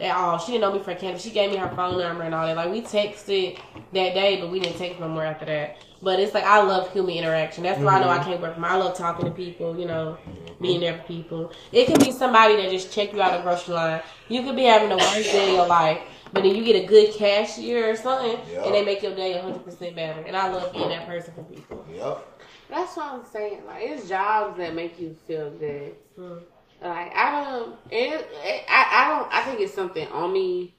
at 0.00 0.16
all. 0.16 0.38
She 0.38 0.52
didn't 0.52 0.62
know 0.62 0.72
me 0.72 0.82
from 0.82 0.96
Canada. 0.96 1.18
She 1.18 1.30
gave 1.30 1.50
me 1.50 1.56
her 1.56 1.68
phone 1.74 1.98
number 1.98 2.22
and 2.22 2.34
all 2.34 2.46
that. 2.46 2.56
Like 2.56 2.70
we 2.70 2.82
texted 2.82 3.58
that 3.92 4.14
day, 4.14 4.40
but 4.40 4.50
we 4.50 4.60
didn't 4.60 4.78
text 4.78 5.00
no 5.00 5.08
more 5.08 5.24
after 5.24 5.44
that. 5.46 5.78
But 6.00 6.20
it's 6.20 6.34
like 6.34 6.44
I 6.44 6.62
love 6.62 6.92
human 6.92 7.14
interaction. 7.16 7.64
That's 7.64 7.80
why 7.80 7.98
I 7.98 8.00
know 8.00 8.08
I 8.08 8.22
can't 8.22 8.40
work 8.40 8.54
from. 8.54 8.64
I 8.64 8.76
love 8.76 8.96
talking 8.96 9.24
to 9.24 9.30
people. 9.32 9.78
You 9.78 9.86
know, 9.86 10.18
being 10.60 10.80
there 10.80 10.98
for 10.98 11.04
people. 11.04 11.52
It 11.72 11.86
can 11.86 11.98
be 11.98 12.12
somebody 12.12 12.56
that 12.56 12.70
just 12.70 12.92
check 12.92 13.12
you 13.12 13.20
out 13.22 13.32
of 13.32 13.38
the 13.44 13.50
grocery 13.50 13.74
line. 13.74 14.02
You 14.28 14.42
could 14.42 14.56
be 14.56 14.64
having 14.64 14.88
the 14.90 14.96
worst 14.96 15.32
day 15.32 15.48
of 15.50 15.54
your 15.54 15.66
life, 15.66 16.00
but 16.32 16.42
then 16.42 16.54
you 16.54 16.64
get 16.64 16.84
a 16.84 16.86
good 16.86 17.14
cashier 17.14 17.90
or 17.90 17.96
something, 17.96 18.38
Yeah. 18.52 18.64
and 18.64 18.74
they 18.74 18.84
make 18.84 19.02
your 19.02 19.14
day 19.14 19.40
hundred 19.40 19.64
percent 19.64 19.96
better. 19.96 20.20
And 20.22 20.36
I 20.36 20.48
love 20.50 20.72
being 20.72 20.88
that 20.90 21.06
person 21.06 21.34
for 21.34 21.42
people. 21.44 21.84
Yep. 21.92 22.26
That's 22.70 22.96
what 22.96 23.06
I'm 23.06 23.24
saying. 23.24 23.62
Like 23.66 23.82
it's 23.82 24.08
jobs 24.08 24.58
that 24.58 24.74
make 24.74 25.00
you 25.00 25.16
feel 25.26 25.50
good. 25.50 25.94
Hmm. 26.16 26.38
Like 26.80 27.12
I 27.14 27.44
don't, 27.44 27.74
it, 27.90 28.28
it, 28.44 28.64
I 28.68 28.86
I 28.92 29.08
don't. 29.08 29.32
I 29.32 29.42
think 29.42 29.60
it's 29.60 29.74
something 29.74 30.06
on 30.08 30.32
me. 30.32 30.74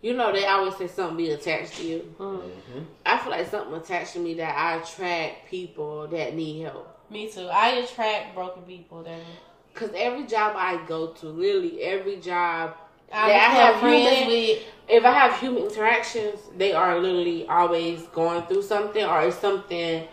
You 0.00 0.14
know, 0.14 0.32
they 0.32 0.46
always 0.46 0.76
say 0.76 0.86
something 0.86 1.16
be 1.16 1.30
attached 1.30 1.74
to 1.74 1.86
you. 1.86 2.14
Mm. 2.18 2.40
I 3.04 3.18
feel 3.18 3.32
like 3.32 3.50
something 3.50 3.74
attached 3.74 4.14
to 4.14 4.18
me 4.20 4.34
that 4.34 4.56
I 4.56 4.76
attract 4.76 5.50
people 5.50 6.06
that 6.08 6.34
need 6.34 6.62
help. 6.62 6.98
Me 7.10 7.28
too. 7.28 7.48
I 7.48 7.70
attract 7.70 8.34
broken 8.34 8.62
people. 8.62 9.02
Then 9.02 9.20
Cause 9.74 9.90
every 9.96 10.26
job 10.26 10.54
I 10.56 10.84
go 10.86 11.08
to, 11.08 11.26
literally 11.26 11.82
every 11.82 12.16
job 12.16 12.74
I 13.12 13.28
that 13.28 13.50
I 13.50 13.54
have 13.54 13.80
friends 13.80 14.08
human, 14.08 14.28
with. 14.28 14.62
if 14.88 15.04
I 15.04 15.12
have 15.12 15.40
human 15.40 15.64
interactions, 15.64 16.40
they 16.56 16.72
are 16.72 16.98
literally 16.98 17.46
always 17.46 18.02
going 18.08 18.42
through 18.46 18.62
something, 18.62 19.04
or 19.04 19.22
it's 19.22 19.38
something 19.38 20.06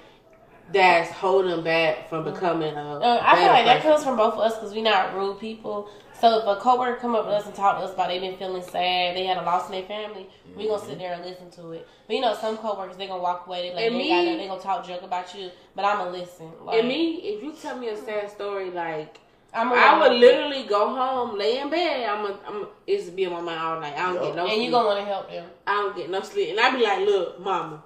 that's 0.71 1.11
holding 1.11 1.63
back 1.63 2.09
from 2.09 2.23
becoming 2.25 2.73
a. 2.75 2.99
Uh, 2.99 3.19
I 3.23 3.35
feel 3.35 3.43
better 3.45 3.53
like 3.53 3.65
that 3.65 3.81
comes 3.83 4.03
from 4.03 4.17
both 4.17 4.33
of 4.33 4.39
us 4.39 4.55
because 4.55 4.73
we're 4.73 4.83
not 4.83 5.13
rude 5.15 5.39
people. 5.39 5.89
So 6.19 6.39
if 6.39 6.45
a 6.47 6.59
coworker 6.59 6.99
come 6.99 7.13
up 7.13 7.25
with 7.25 7.35
us 7.35 7.45
and 7.45 7.53
talk 7.53 7.77
to 7.77 7.83
us 7.85 7.93
about 7.93 8.07
they 8.09 8.17
been 8.19 8.37
feeling 8.37 8.63
sad, 8.63 9.15
they 9.15 9.25
had 9.25 9.37
a 9.37 9.43
loss 9.43 9.67
in 9.67 9.73
their 9.73 9.83
family, 9.83 10.27
we 10.55 10.67
gonna 10.67 10.83
sit 10.83 10.97
there 10.97 11.13
and 11.13 11.23
listen 11.23 11.51
to 11.51 11.73
it. 11.73 11.87
But 12.07 12.15
you 12.15 12.21
know, 12.21 12.33
some 12.33 12.57
coworkers 12.57 12.97
they 12.97 13.05
gonna 13.07 13.21
walk 13.21 13.45
away. 13.45 13.69
They 13.69 13.75
like 13.75 13.85
And 13.85 13.95
they, 13.95 13.99
me- 13.99 14.09
got 14.09 14.23
nothing, 14.25 14.37
they 14.39 14.47
gonna 14.47 14.61
talk 14.61 14.87
junk 14.87 15.03
about 15.03 15.35
you, 15.35 15.51
but 15.75 15.85
I'm 15.85 15.97
gonna 15.99 16.11
listen. 16.11 16.49
Like, 16.63 16.79
And 16.79 16.87
me, 16.87 17.17
if 17.17 17.43
you 17.43 17.53
tell 17.53 17.77
me 17.77 17.89
a 17.89 17.97
sad 17.97 18.31
story, 18.31 18.71
like 18.71 19.19
I'm 19.53 19.71
I 19.71 19.99
would 19.99 20.11
literally. 20.19 20.49
literally 20.55 20.67
go 20.67 20.89
home, 20.95 21.37
lay 21.37 21.59
in 21.59 21.69
bed. 21.69 22.09
I'm, 22.09 22.25
a, 22.25 22.39
I'm. 22.47 22.67
It's 22.87 23.09
be 23.11 23.23
in 23.25 23.31
my 23.31 23.39
mind 23.39 23.59
all 23.59 23.79
night. 23.79 23.93
I 23.93 24.07
don't 24.07 24.15
Yup. 24.15 24.23
get 24.23 24.35
no. 24.35 24.41
and 24.43 24.51
sleep. 24.53 24.65
you 24.65 24.71
gonna 24.71 24.87
want 24.87 24.99
to 24.99 25.05
help 25.05 25.29
them. 25.29 25.45
I 25.67 25.73
don't 25.73 25.95
get 25.95 26.09
no 26.09 26.21
sleep, 26.21 26.49
and 26.49 26.59
I 26.59 26.75
be 26.75 26.83
like, 26.83 27.05
look, 27.07 27.39
mama, 27.39 27.83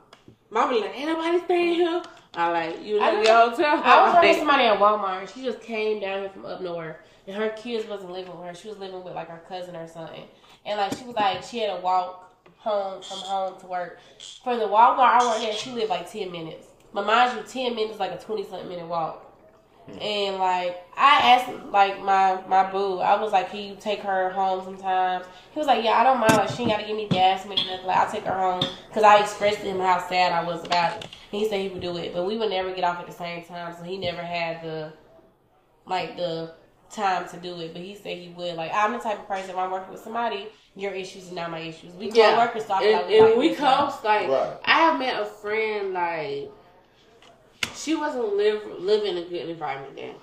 mama 0.50 0.74
be 0.74 0.80
like, 0.82 0.98
ain't 0.98 1.10
nobody 1.10 1.40
staying 1.44 1.74
here. 1.76 2.02
I 2.34 2.52
like 2.52 2.84
you 2.84 3.00
I 3.00 3.10
in 3.12 3.26
your 3.26 3.50
hotel. 3.50 3.82
I 3.84 4.14
was 4.14 4.24
with 4.24 4.38
somebody 4.38 4.64
at 4.64 4.80
Walmart. 4.80 5.22
and 5.22 5.30
She 5.30 5.44
just 5.44 5.62
came 5.62 6.00
down 6.00 6.22
here 6.22 6.30
from 6.30 6.46
up 6.46 6.62
north, 6.62 6.96
and 7.28 7.36
her 7.36 7.50
kids 7.50 7.88
wasn't 7.88 8.12
living 8.12 8.32
with 8.38 8.48
her. 8.48 8.56
She 8.56 8.70
was 8.70 8.78
living 8.78 9.04
with 9.04 9.14
like 9.16 9.30
her 9.30 9.42
cousin 9.50 9.76
or 9.76 9.88
something. 9.88 10.24
And 10.66 10.78
like 10.78 10.98
she 10.98 11.04
was 11.04 11.16
like 11.16 11.44
she 11.44 11.60
had 11.60 11.76
to 11.76 11.82
walk 11.82 12.34
home 12.58 13.02
from 13.02 13.18
home 13.18 13.60
to 13.60 13.66
work. 13.68 14.00
For 14.44 14.56
the 14.56 14.66
Walmart 14.66 15.22
I 15.22 15.26
worked 15.26 15.46
at, 15.46 15.56
she 15.56 15.72
lived 15.72 15.90
like 15.90 16.10
ten 16.10 16.32
minutes. 16.32 16.68
But 16.94 17.06
mind 17.06 17.38
you, 17.38 17.44
ten 17.44 17.76
minutes 17.76 17.96
is 17.96 18.00
like 18.00 18.12
a 18.12 18.18
twenty 18.18 18.44
something 18.44 18.70
minute 18.70 18.88
walk. 18.88 19.31
And 19.88 20.38
like 20.38 20.84
I 20.96 21.34
asked 21.34 21.66
like 21.72 22.02
my 22.02 22.42
my 22.48 22.72
boo, 22.72 23.00
I 23.00 23.20
was 23.22 23.32
like, 23.32 23.52
Can 23.52 23.64
you 23.68 23.78
take 23.80 24.00
her 24.00 24.30
home 24.30 24.64
sometimes? 24.64 25.26
He 25.54 25.60
was 25.60 25.68
like, 25.68 25.84
Yeah, 25.84 25.94
I 25.94 26.04
don't 26.04 26.20
mind. 26.20 26.34
Like 26.34 26.50
she 26.50 26.64
ain't 26.64 26.72
gotta 26.72 26.86
give 26.86 26.96
me 26.96 27.08
gas 27.08 27.46
money, 27.46 27.64
nothing. 27.66 27.88
Like 27.88 27.98
I'll 27.98 28.12
take 28.12 28.24
her 28.24 28.38
home 28.38 28.64
because 28.88 29.04
I 29.04 29.20
expressed 29.20 29.60
to 29.60 29.66
him 29.66 29.80
how 29.80 30.00
sad 30.08 30.32
I 30.32 30.44
was 30.44 30.64
about 30.64 30.98
it. 31.04 31.10
He 31.32 31.48
said 31.48 31.62
he 31.62 31.70
would 31.70 31.82
do 31.82 31.98
it, 31.98 32.14
but 32.14 32.26
we 32.26 32.38
would 32.38 32.50
never 32.50 32.74
get 32.74 32.84
off 32.84 33.00
at 33.00 33.08
the 33.08 33.14
same 33.14 33.44
time, 33.44 33.76
so 33.78 33.84
he 33.84 33.98
never 33.98 34.22
had 34.22 34.64
the 34.64 34.94
like 35.86 36.16
the 36.16 36.54
time 36.90 37.28
to 37.30 37.38
do 37.38 37.60
it. 37.60 37.74
But 37.74 37.82
he 37.82 37.96
said 37.96 38.18
he 38.18 38.30
would. 38.30 38.56
Like 38.56 38.72
I'm 38.74 38.94
the 38.94 39.00
type 39.00 39.20
of 39.20 39.28
person 39.28 39.50
if 39.50 39.58
I'm 39.58 39.72
working 39.72 39.92
with 39.92 40.02
somebody, 40.02 40.48
your 40.76 40.94
issues 40.94 41.32
are 41.32 41.36
not 41.36 41.52
my 41.52 41.60
issues. 41.60 41.94
We 41.94 42.12
Yeah. 42.12 42.36
co-workers, 42.36 42.66
so 42.66 42.76
I 42.76 42.80
feel 42.80 42.92
like 42.94 43.02
and, 43.02 43.10
we 43.10 43.18
and 43.18 43.28
like 43.28 43.38
we 43.38 43.52
each 43.52 43.60
Like 43.60 44.30
Right. 44.30 44.58
I 44.64 44.80
have 44.80 45.00
met 45.00 45.22
a 45.22 45.26
friend 45.26 45.94
like 45.94 46.52
she 47.76 47.96
wasn't 47.96 48.36
live 48.36 48.62
living 48.80 49.18
in 49.18 49.24
a 49.24 49.28
good 49.28 49.50
environment 49.50 49.96
then. 49.96 50.16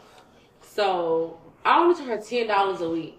So 0.60 1.40
I 1.64 1.80
only 1.80 1.94
took 1.94 2.06
her 2.06 2.18
ten 2.18 2.46
dollars 2.46 2.80
a 2.80 2.90
week. 2.90 3.18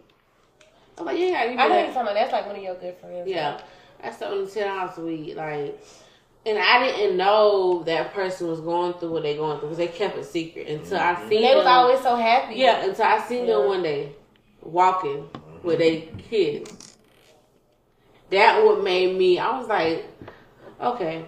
I'm 0.97 1.05
like, 1.05 1.17
yeah, 1.17 1.45
you 1.45 1.57
I 1.57 1.67
know 1.67 1.83
you're 1.83 1.93
talking 1.93 2.13
that's 2.13 2.31
like 2.31 2.45
one 2.45 2.55
of 2.55 2.63
your 2.63 2.75
good 2.75 2.97
friends. 2.97 3.27
Yeah, 3.29 3.61
that's 4.01 4.21
only 4.21 4.49
ten 4.49 4.67
dollars 4.67 4.97
a 4.97 5.01
week. 5.01 5.35
Like, 5.35 5.81
and 6.45 6.57
I 6.57 6.83
didn't 6.85 7.17
know 7.17 7.83
that 7.83 8.13
person 8.13 8.47
was 8.47 8.61
going 8.61 8.93
through 8.93 9.11
what 9.11 9.23
they 9.23 9.35
going 9.35 9.59
through 9.59 9.69
because 9.69 9.77
they 9.77 9.87
kept 9.87 10.17
it 10.17 10.25
secret 10.25 10.67
until 10.67 10.97
I 10.97 11.13
mm-hmm. 11.13 11.29
seen 11.29 11.41
They 11.41 11.55
was 11.55 11.65
always 11.65 12.01
so 12.01 12.15
happy. 12.15 12.55
yeah, 12.55 12.85
until 12.85 13.05
I 13.05 13.19
seen 13.21 13.47
Yeah. 13.47 13.57
them 13.57 13.67
one 13.67 13.83
day 13.83 14.13
walking 14.61 15.23
mm-hmm. 15.23 15.67
with 15.67 15.79
their 15.79 16.01
kids. 16.29 16.97
That 18.29 18.63
what 18.63 18.83
made 18.83 19.17
me. 19.17 19.39
I 19.39 19.57
was 19.57 19.67
like, 19.67 20.05
okay, 20.79 21.25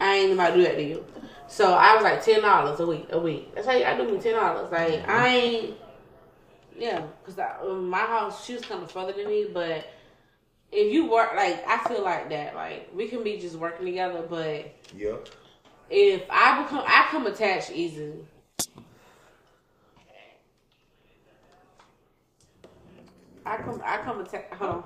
I 0.00 0.14
ain't 0.16 0.32
about 0.32 0.50
to 0.50 0.56
do 0.56 0.62
that 0.62 0.76
to 0.76 0.82
you. 0.82 1.04
So 1.48 1.72
I 1.74 1.94
was 1.94 2.04
like 2.04 2.24
ten 2.24 2.42
dollars 2.42 2.80
a 2.80 2.86
week. 2.86 3.06
A 3.10 3.18
week. 3.18 3.54
That's 3.54 3.66
how 3.66 3.72
I 3.72 3.96
do 3.96 4.10
me 4.10 4.18
ten 4.18 4.34
dollars. 4.34 4.70
Like 4.70 5.08
I 5.08 5.28
mm-hmm. 5.28 5.28
ain't. 5.28 5.74
Yeah, 6.78 7.02
because 7.24 7.38
I, 7.38 7.56
um, 7.62 7.88
my 7.88 8.00
house 8.00 8.44
she 8.44 8.54
was 8.54 8.62
kind 8.62 8.82
of 8.82 8.90
further 8.90 9.12
than 9.12 9.28
me, 9.28 9.46
but 9.52 9.86
if 10.72 10.92
you 10.92 11.10
work 11.10 11.30
like 11.34 11.66
I 11.66 11.78
feel 11.88 12.02
like 12.02 12.28
that, 12.30 12.54
like 12.54 12.90
we 12.94 13.08
can 13.08 13.22
be 13.22 13.38
just 13.38 13.56
working 13.56 13.86
together, 13.86 14.22
but 14.28 14.74
yeah, 14.94 15.16
if 15.88 16.24
I 16.28 16.62
become 16.62 16.84
I 16.86 17.06
come 17.10 17.26
attached 17.26 17.70
easily. 17.70 18.26
I 23.46 23.58
come 23.58 23.80
I 23.84 23.98
come 23.98 24.20
attached 24.20 24.52
hold 24.54 24.70
on. 24.70 24.84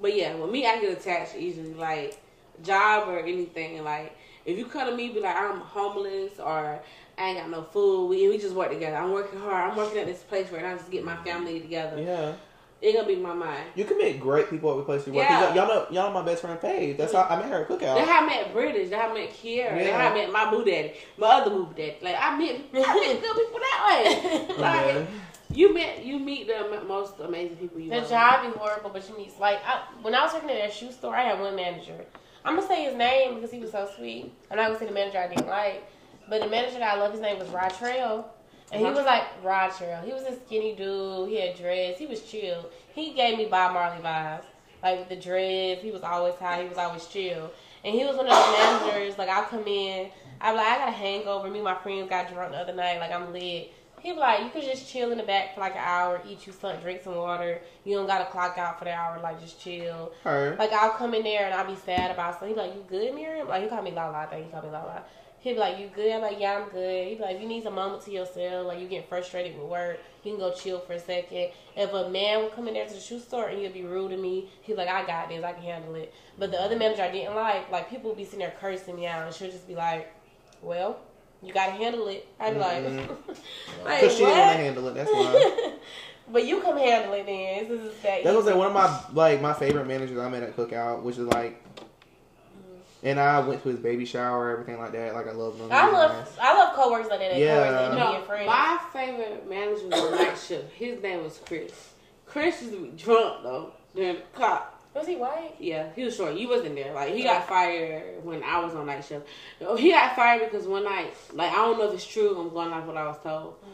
But 0.00 0.16
yeah, 0.16 0.34
with 0.34 0.50
me 0.50 0.66
I 0.66 0.80
get 0.80 0.98
attached 0.98 1.36
easily, 1.36 1.74
like 1.74 2.20
job 2.62 3.08
or 3.08 3.20
anything. 3.20 3.82
Like 3.84 4.16
if 4.48 4.56
you 4.58 4.64
come 4.64 4.88
to 4.88 4.96
me 4.96 5.10
be 5.10 5.20
like 5.20 5.36
I'm 5.36 5.60
homeless 5.60 6.38
or 6.40 6.80
I 7.18 7.28
ain't 7.28 7.38
got 7.38 7.50
no 7.50 7.62
food, 7.62 8.06
we 8.08 8.28
we 8.28 8.38
just 8.38 8.54
work 8.54 8.70
together. 8.70 8.96
I'm 8.96 9.12
working 9.12 9.38
hard. 9.40 9.70
I'm 9.70 9.76
working 9.76 9.98
at 9.98 10.06
this 10.06 10.22
place 10.22 10.50
right 10.50 10.62
now 10.62 10.72
just 10.74 10.86
to 10.86 10.90
get 10.92 11.04
my 11.04 11.16
family 11.16 11.60
together. 11.60 12.00
Yeah. 12.00 12.32
it's 12.80 12.94
gonna 12.96 13.08
be 13.08 13.16
my 13.16 13.34
mind. 13.34 13.64
You 13.74 13.84
can 13.84 13.98
meet 13.98 14.20
great 14.20 14.48
people 14.48 14.70
at 14.70 14.76
the 14.78 14.82
place 14.84 15.04
you 15.06 15.12
work. 15.12 15.26
'Cause 15.26 15.54
Yeah. 15.54 15.54
Y'all 15.54 15.66
know, 15.68 15.86
y'all 15.90 16.08
know 16.08 16.20
my 16.20 16.22
best 16.24 16.42
friend 16.42 16.60
Paige. 16.60 16.96
That's 16.96 17.12
how 17.12 17.24
I 17.28 17.36
met 17.36 17.46
her 17.50 17.62
at 17.62 17.68
That's 17.68 17.82
cookout. 17.82 18.06
how 18.06 18.22
I 18.22 18.26
met 18.26 18.52
British. 18.52 18.88
That's 18.90 19.02
how 19.02 19.10
I 19.10 19.14
met 19.14 19.30
Kiera. 19.30 19.70
That's 19.74 19.84
Yeah. 19.86 19.98
how 20.00 20.08
I 20.10 20.14
met 20.14 20.32
my 20.32 20.50
boo 20.50 20.64
daddy. 20.64 20.94
My 21.18 21.26
other 21.26 21.50
boo 21.50 21.68
daddy. 21.76 21.96
Like 22.00 22.16
I 22.18 22.38
met, 22.38 22.60
I 22.74 22.94
met 23.00 23.20
good 23.24 23.36
people 23.36 23.60
that 23.66 23.78
way. 23.86 24.54
Like 24.58 24.86
Yeah. 24.94 25.06
you 25.52 25.74
met, 25.74 26.04
you 26.04 26.18
meet 26.20 26.46
the 26.46 26.80
most 26.86 27.14
amazing 27.20 27.56
people 27.56 27.80
you. 27.80 27.90
The 27.90 28.00
know. 28.02 28.08
job 28.08 28.42
be 28.52 28.56
horrible, 28.58 28.90
but 28.90 29.06
you 29.08 29.16
meet 29.18 29.32
like 29.40 29.58
I, 29.66 29.80
when 30.02 30.14
I 30.14 30.22
was 30.22 30.32
working 30.34 30.50
at 30.50 30.58
that 30.62 30.72
shoe 30.72 30.92
store, 30.92 31.16
I 31.16 31.22
had 31.22 31.40
one 31.40 31.56
manager. 31.56 32.04
I'm 32.44 32.56
gonna 32.56 32.66
say 32.66 32.84
his 32.84 32.94
name 32.94 33.34
because 33.34 33.50
he 33.50 33.58
was 33.58 33.72
so 33.72 33.88
sweet. 33.96 34.32
I'm 34.50 34.56
not 34.56 34.68
gonna 34.68 34.78
say 34.78 34.86
the 34.86 34.92
manager 34.92 35.18
I 35.18 35.28
didn't 35.28 35.48
like, 35.48 35.88
but 36.28 36.40
the 36.40 36.48
manager 36.48 36.78
that 36.78 36.94
I 36.94 36.98
love, 36.98 37.12
his 37.12 37.20
name 37.20 37.38
was 37.38 37.48
Rod 37.48 37.70
Trail, 37.70 38.30
and 38.72 38.80
he 38.80 38.86
uh-huh. 38.86 38.96
was 38.96 39.04
like 39.04 39.24
Rod 39.42 39.70
Trail. 39.70 40.00
He 40.04 40.12
was 40.12 40.22
a 40.22 40.36
skinny 40.46 40.74
dude. 40.74 41.28
He 41.28 41.40
had 41.40 41.56
dreads. 41.56 41.98
He 41.98 42.06
was 42.06 42.22
chill. 42.22 42.70
He 42.94 43.12
gave 43.12 43.38
me 43.38 43.46
Bob 43.46 43.72
Marley 43.72 44.02
vibes, 44.02 44.44
like 44.82 44.98
with 44.98 45.08
the 45.08 45.16
dreads. 45.16 45.82
He 45.82 45.90
was 45.90 46.02
always 46.02 46.34
high. 46.34 46.62
He 46.62 46.68
was 46.68 46.78
always 46.78 47.06
chill, 47.06 47.50
and 47.84 47.94
he 47.94 48.04
was 48.04 48.16
one 48.16 48.26
of 48.26 48.32
those 48.32 48.58
managers. 48.58 49.18
Like 49.18 49.28
I'll 49.28 49.44
come 49.44 49.66
in, 49.66 50.10
I'm 50.40 50.56
like 50.56 50.66
I 50.66 50.78
got 50.78 50.88
a 50.88 50.92
hangover. 50.92 51.48
Me 51.48 51.58
and 51.58 51.64
my 51.64 51.74
friends 51.76 52.08
got 52.08 52.32
drunk 52.32 52.52
the 52.52 52.58
other 52.58 52.74
night. 52.74 52.98
Like 52.98 53.12
I'm 53.12 53.32
lit. 53.32 53.72
He 54.00 54.12
be 54.12 54.18
like, 54.18 54.42
you 54.44 54.50
could 54.50 54.62
just 54.62 54.88
chill 54.88 55.10
in 55.12 55.18
the 55.18 55.24
back 55.24 55.54
for 55.54 55.60
like 55.60 55.72
an 55.72 55.82
hour, 55.84 56.20
eat 56.28 56.46
you 56.46 56.52
something, 56.52 56.80
drink 56.80 57.02
some 57.02 57.16
water. 57.16 57.60
You 57.84 57.96
don't 57.96 58.06
gotta 58.06 58.30
clock 58.30 58.58
out 58.58 58.78
for 58.78 58.84
the 58.84 58.92
hour, 58.92 59.20
like 59.22 59.40
just 59.40 59.60
chill. 59.60 60.12
Her. 60.24 60.56
Like 60.58 60.72
I'll 60.72 60.90
come 60.90 61.14
in 61.14 61.24
there 61.24 61.46
and 61.46 61.54
I'll 61.54 61.66
be 61.66 61.76
sad 61.76 62.10
about 62.10 62.34
something. 62.34 62.48
He 62.48 62.54
be 62.54 62.60
like, 62.60 62.74
you 62.74 62.84
good, 62.88 63.14
Miriam? 63.14 63.48
Like 63.48 63.62
he 63.62 63.68
call 63.68 63.82
me 63.82 63.90
la 63.90 64.10
I 64.10 64.26
think 64.26 64.46
he 64.46 64.52
call 64.52 64.62
me 64.62 64.70
la 64.70 64.84
la. 64.84 65.00
He'd 65.40 65.52
be 65.52 65.58
like, 65.60 65.78
you 65.78 65.88
good? 65.94 66.10
I'm 66.10 66.22
like, 66.22 66.40
yeah, 66.40 66.58
I'm 66.58 66.68
good. 66.68 67.08
He 67.08 67.14
be 67.14 67.22
like, 67.22 67.40
you 67.40 67.46
need 67.46 67.62
some 67.62 67.74
moment 67.74 68.02
to 68.02 68.10
yourself, 68.10 68.66
like 68.66 68.80
you 68.80 68.88
get 68.88 69.08
frustrated 69.08 69.56
with 69.56 69.68
work, 69.68 70.00
you 70.24 70.32
can 70.32 70.40
go 70.40 70.52
chill 70.52 70.80
for 70.80 70.94
a 70.94 70.98
second. 70.98 71.50
If 71.76 71.92
a 71.92 72.10
man 72.10 72.42
will 72.42 72.50
come 72.50 72.66
in 72.66 72.74
there 72.74 72.86
to 72.86 72.94
the 72.94 73.00
shoe 73.00 73.20
store 73.20 73.48
and 73.48 73.58
he'll 73.58 73.72
be 73.72 73.84
rude 73.84 74.10
to 74.10 74.16
me, 74.16 74.50
he's 74.62 74.76
like, 74.76 74.88
I 74.88 75.06
got 75.06 75.28
this, 75.28 75.44
I 75.44 75.52
can 75.52 75.62
handle 75.62 75.94
it. 75.94 76.12
But 76.38 76.50
the 76.50 76.60
other 76.60 76.76
manager 76.76 77.02
I 77.02 77.12
didn't 77.12 77.36
like, 77.36 77.70
like 77.70 77.88
people 77.88 78.10
would 78.10 78.16
be 78.16 78.24
sitting 78.24 78.40
there 78.40 78.54
cursing 78.60 78.96
me 78.96 79.06
out 79.06 79.26
and 79.26 79.34
she'll 79.34 79.50
just 79.50 79.68
be 79.68 79.76
like, 79.76 80.12
well, 80.60 80.98
you 81.42 81.52
gotta 81.52 81.72
handle 81.72 82.08
it. 82.08 82.26
I'd 82.40 82.54
be 82.54 82.60
like, 82.60 82.84
mm-hmm. 82.84 83.32
like 83.84 84.00
Cause 84.00 84.12
she 84.12 84.24
didn't 84.24 84.38
want 84.38 84.56
to 84.56 84.62
handle 84.62 84.88
it. 84.88 84.94
That's 84.94 85.10
why. 85.10 85.72
but 86.32 86.46
you 86.46 86.60
come 86.60 86.76
handle 86.76 87.12
it 87.14 87.26
then. 87.26 87.68
This 87.68 87.80
is 87.80 88.02
that. 88.02 88.24
That's 88.24 88.34
what 88.34 88.36
I'm 88.36 88.44
saying. 88.44 88.58
One 88.58 88.66
of 88.68 88.74
my 88.74 89.00
like 89.12 89.40
my 89.40 89.52
favorite 89.52 89.86
managers 89.86 90.18
I 90.18 90.28
met 90.28 90.42
at 90.42 90.56
cookout, 90.56 91.02
which 91.02 91.16
is 91.16 91.26
like, 91.26 91.62
mm-hmm. 91.76 93.06
and 93.06 93.20
I 93.20 93.40
went 93.40 93.62
to 93.62 93.68
his 93.68 93.78
baby 93.78 94.04
shower, 94.04 94.50
everything 94.50 94.78
like 94.78 94.92
that. 94.92 95.14
Like 95.14 95.28
I 95.28 95.32
love 95.32 95.58
him. 95.58 95.70
I 95.70 95.90
love 95.90 96.12
nice. 96.12 96.38
I 96.40 96.54
love 96.58 96.74
coworkers 96.74 97.08
like 97.08 97.20
that. 97.20 97.30
that 97.30 97.38
Yeah. 97.38 97.66
end 97.66 97.74
up 97.76 97.90
being 97.92 98.20
No, 98.20 98.26
friends. 98.26 98.46
my 98.46 98.80
favorite 98.92 99.48
manager 99.48 99.86
was 99.86 100.00
on 100.00 100.10
night 100.12 100.38
shift. 100.38 100.72
His 100.72 101.02
name 101.02 101.22
was 101.22 101.40
Chris. 101.46 101.92
Chris 102.26 102.60
used 102.62 102.74
to 102.74 102.82
be 102.82 102.90
drunk 102.96 103.42
though. 103.42 103.72
Then 103.94 104.18
cop. 104.34 104.77
Was 104.98 105.06
he 105.06 105.14
white? 105.14 105.54
Yeah, 105.60 105.90
he 105.94 106.02
was 106.02 106.16
short. 106.16 106.34
You 106.34 106.48
wasn't 106.48 106.74
there. 106.74 106.92
Like 106.92 107.14
he 107.14 107.22
oh. 107.22 107.26
got 107.26 107.46
fired 107.46 108.24
when 108.24 108.42
I 108.42 108.58
was 108.64 108.74
on 108.74 108.86
night 108.86 109.04
shift. 109.04 109.28
No, 109.60 109.76
He 109.76 109.90
got 109.90 110.16
fired 110.16 110.50
because 110.50 110.66
one 110.66 110.82
night, 110.82 111.14
like 111.32 111.52
I 111.52 111.56
don't 111.56 111.78
know 111.78 111.88
if 111.88 111.94
it's 111.94 112.06
true. 112.06 112.36
I'm 112.36 112.50
going 112.50 112.72
off 112.72 112.84
what 112.84 112.96
I 112.96 113.06
was 113.06 113.18
told, 113.22 113.62
mm. 113.62 113.68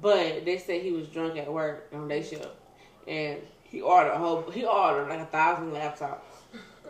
but 0.00 0.44
they 0.44 0.58
said 0.58 0.82
he 0.82 0.90
was 0.90 1.06
drunk 1.06 1.36
at 1.36 1.52
work 1.52 1.88
on 1.94 2.08
day 2.08 2.24
shift, 2.24 2.48
and 3.06 3.38
he 3.62 3.80
ordered 3.80 4.10
a 4.10 4.18
whole. 4.18 4.50
He 4.50 4.64
ordered 4.64 5.08
like 5.08 5.20
a 5.20 5.26
thousand 5.26 5.70
laptops. 5.70 6.22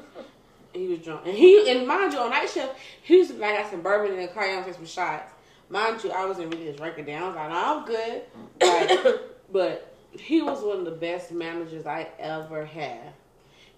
he 0.73 0.89
was 0.89 1.01
drunk, 1.01 1.27
and 1.27 1.37
he 1.37 1.71
and 1.71 1.87
mind 1.87 2.15
you, 2.15 2.21
on 2.21 2.31
night 2.31 2.49
shift, 2.49 2.75
he 3.03 3.19
was 3.19 3.31
like 3.33 3.55
I 3.55 3.63
got 3.63 3.71
some 3.71 3.83
bourbon 3.83 4.15
in 4.15 4.23
the 4.23 4.29
car, 4.29 4.45
and 4.45 4.65
take 4.65 4.75
some 4.77 4.87
shots. 4.87 5.31
Mind 5.69 6.03
you, 6.03 6.11
I 6.11 6.25
wasn't 6.25 6.53
really 6.55 6.67
just 6.67 6.79
drinking 6.79 7.05
down. 7.05 7.23
I 7.23 7.27
was 7.27 7.37
like, 7.37 7.51
no, 7.51 7.77
I'm 7.77 7.85
good, 7.87 8.23
Like, 9.11 9.21
but 9.53 9.90
he 10.13 10.43
was 10.43 10.63
one 10.63 10.79
of 10.79 10.85
the 10.85 10.91
best 10.91 11.33
managers 11.33 11.87
I 11.87 12.09
ever 12.19 12.65
had. 12.65 13.13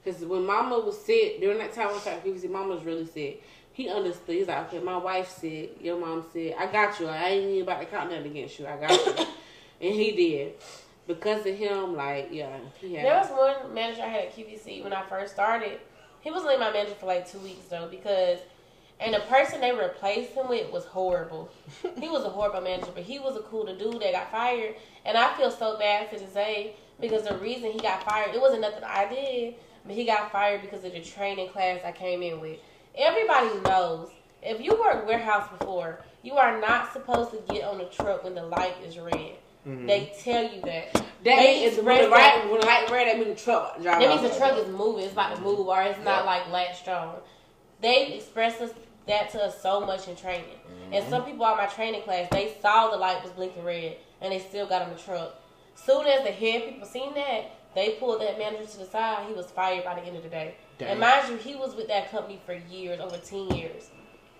Because 0.02 0.24
when 0.24 0.44
Mama 0.44 0.80
was 0.80 1.00
sick 1.00 1.40
during 1.40 1.58
that 1.58 1.72
time, 1.72 1.88
I 1.88 1.92
was 1.92 2.02
previously, 2.02 2.48
Mama 2.48 2.74
was 2.74 2.84
really 2.84 3.06
sick. 3.06 3.42
He 3.72 3.88
understood. 3.88 4.34
He's 4.34 4.48
like, 4.48 4.66
okay, 4.66 4.80
my 4.80 4.96
wife's 4.96 5.36
sick, 5.36 5.76
your 5.80 5.98
mom's 5.98 6.26
sick. 6.32 6.54
I 6.58 6.66
got 6.66 6.98
you. 7.00 7.06
I 7.06 7.28
ain't 7.28 7.50
even 7.50 7.62
about 7.62 7.80
to 7.80 7.86
count 7.86 8.10
nothing 8.10 8.30
against 8.30 8.58
you. 8.58 8.66
I 8.66 8.76
got 8.76 8.90
you. 8.90 9.26
and 9.80 9.94
he 9.94 10.12
did. 10.12 10.54
Because 11.06 11.46
of 11.46 11.56
him, 11.56 11.96
like, 11.96 12.28
yeah, 12.30 12.58
he 12.80 12.94
had. 12.94 13.04
There 13.04 13.16
was 13.16 13.28
one 13.30 13.74
manager 13.74 14.02
I 14.02 14.08
had 14.08 14.24
at 14.26 14.36
QVC 14.36 14.82
when 14.84 14.92
I 14.92 15.02
first 15.02 15.34
started. 15.34 15.80
He 16.20 16.30
was 16.30 16.42
only 16.42 16.58
my 16.58 16.70
manager 16.70 16.94
for 16.94 17.06
like 17.06 17.30
two 17.30 17.38
weeks 17.38 17.66
though 17.68 17.88
because, 17.90 18.38
and 19.02 19.14
the 19.14 19.20
person 19.20 19.60
they 19.60 19.72
replaced 19.72 20.32
him 20.32 20.48
with 20.48 20.70
was 20.72 20.84
horrible. 20.84 21.50
he 22.00 22.08
was 22.08 22.24
a 22.24 22.28
horrible 22.28 22.60
manager, 22.60 22.90
but 22.94 23.02
he 23.04 23.18
was 23.18 23.36
a 23.36 23.40
cool 23.42 23.64
dude 23.66 24.00
that 24.00 24.12
got 24.12 24.30
fired. 24.30 24.76
And 25.04 25.16
I 25.18 25.34
feel 25.36 25.50
so 25.50 25.78
bad 25.78 26.08
for 26.08 26.16
this 26.18 26.32
day 26.32 26.76
because 27.00 27.24
the 27.24 27.36
reason 27.38 27.72
he 27.72 27.80
got 27.80 28.04
fired, 28.04 28.34
it 28.34 28.40
wasn't 28.40 28.60
nothing 28.62 28.84
I 28.84 29.08
did, 29.08 29.54
but 29.84 29.94
he 29.94 30.04
got 30.04 30.30
fired 30.30 30.62
because 30.62 30.84
of 30.84 30.92
the 30.92 31.00
training 31.00 31.48
class 31.48 31.80
I 31.84 31.92
came 31.92 32.22
in 32.22 32.40
with. 32.40 32.58
Everybody 32.96 33.48
knows 33.66 34.10
if 34.42 34.60
you 34.60 34.78
worked 34.80 35.06
warehouse 35.06 35.48
before, 35.58 36.00
you 36.22 36.34
are 36.34 36.60
not 36.60 36.92
supposed 36.92 37.30
to 37.32 37.38
get 37.52 37.64
on 37.64 37.78
the 37.78 37.84
truck 37.86 38.22
when 38.24 38.34
the 38.34 38.42
light 38.44 38.76
is 38.84 38.98
red. 38.98 39.36
Mhm. 39.66 39.86
They 39.86 40.12
tell 40.22 40.42
you 40.42 40.60
that. 40.62 40.92
that 40.92 41.04
they 41.24 41.60
means 41.60 41.76
when 41.76 41.84
the 41.86 42.02
express 42.02 42.36
right, 42.36 42.50
when 42.50 42.60
the 42.60 42.66
light 42.66 42.90
red, 42.90 43.06
that 43.08 43.16
means 43.18 43.38
the 43.38 43.44
truck 43.44 43.80
That 43.80 43.98
means 44.00 44.22
the 44.22 44.36
truck 44.36 44.58
is 44.58 44.68
moving. 44.68 45.04
It's 45.04 45.12
about 45.12 45.36
to 45.36 45.40
move, 45.42 45.66
or 45.68 45.82
it's 45.82 45.98
not 45.98 46.24
Yeah. 46.24 46.30
like 46.30 46.50
latched 46.50 46.88
on. 46.88 47.16
They 47.80 48.14
expressed 48.14 48.60
us 48.60 48.72
that 49.06 49.30
to 49.30 49.42
us 49.42 49.60
so 49.60 49.84
much 49.84 50.08
in 50.08 50.16
training. 50.16 50.44
And 50.92 51.02
mm-hmm. 51.02 51.10
some 51.10 51.24
people 51.24 51.44
on 51.44 51.56
my 51.56 51.66
training 51.66 52.02
class, 52.02 52.28
they 52.30 52.56
saw 52.60 52.90
the 52.90 52.96
light 52.96 53.22
was 53.22 53.32
blinking 53.32 53.64
red, 53.64 53.96
and 54.20 54.32
they 54.32 54.38
still 54.38 54.66
got 54.66 54.82
on 54.82 54.90
the 54.90 54.96
truck. 54.96 55.34
Soon 55.74 56.06
as 56.06 56.22
the 56.24 56.30
head 56.30 56.68
people 56.68 56.86
seen 56.86 57.14
that, 57.14 57.50
they 57.74 57.92
pulled 57.92 58.20
that 58.20 58.38
manager 58.38 58.66
to 58.66 58.78
the 58.78 58.86
side. 58.86 59.26
He 59.26 59.34
was 59.34 59.46
fired 59.46 59.84
by 59.84 59.94
the 59.94 60.02
end 60.02 60.16
of 60.16 60.22
the 60.22 60.28
day. 60.28 60.54
Dang. 60.78 60.90
And 60.90 61.00
mind 61.00 61.28
you, 61.28 61.36
he 61.36 61.54
was 61.56 61.74
with 61.74 61.88
that 61.88 62.10
company 62.10 62.40
for 62.44 62.54
years, 62.54 63.00
over 63.00 63.16
ten 63.16 63.48
years. 63.56 63.90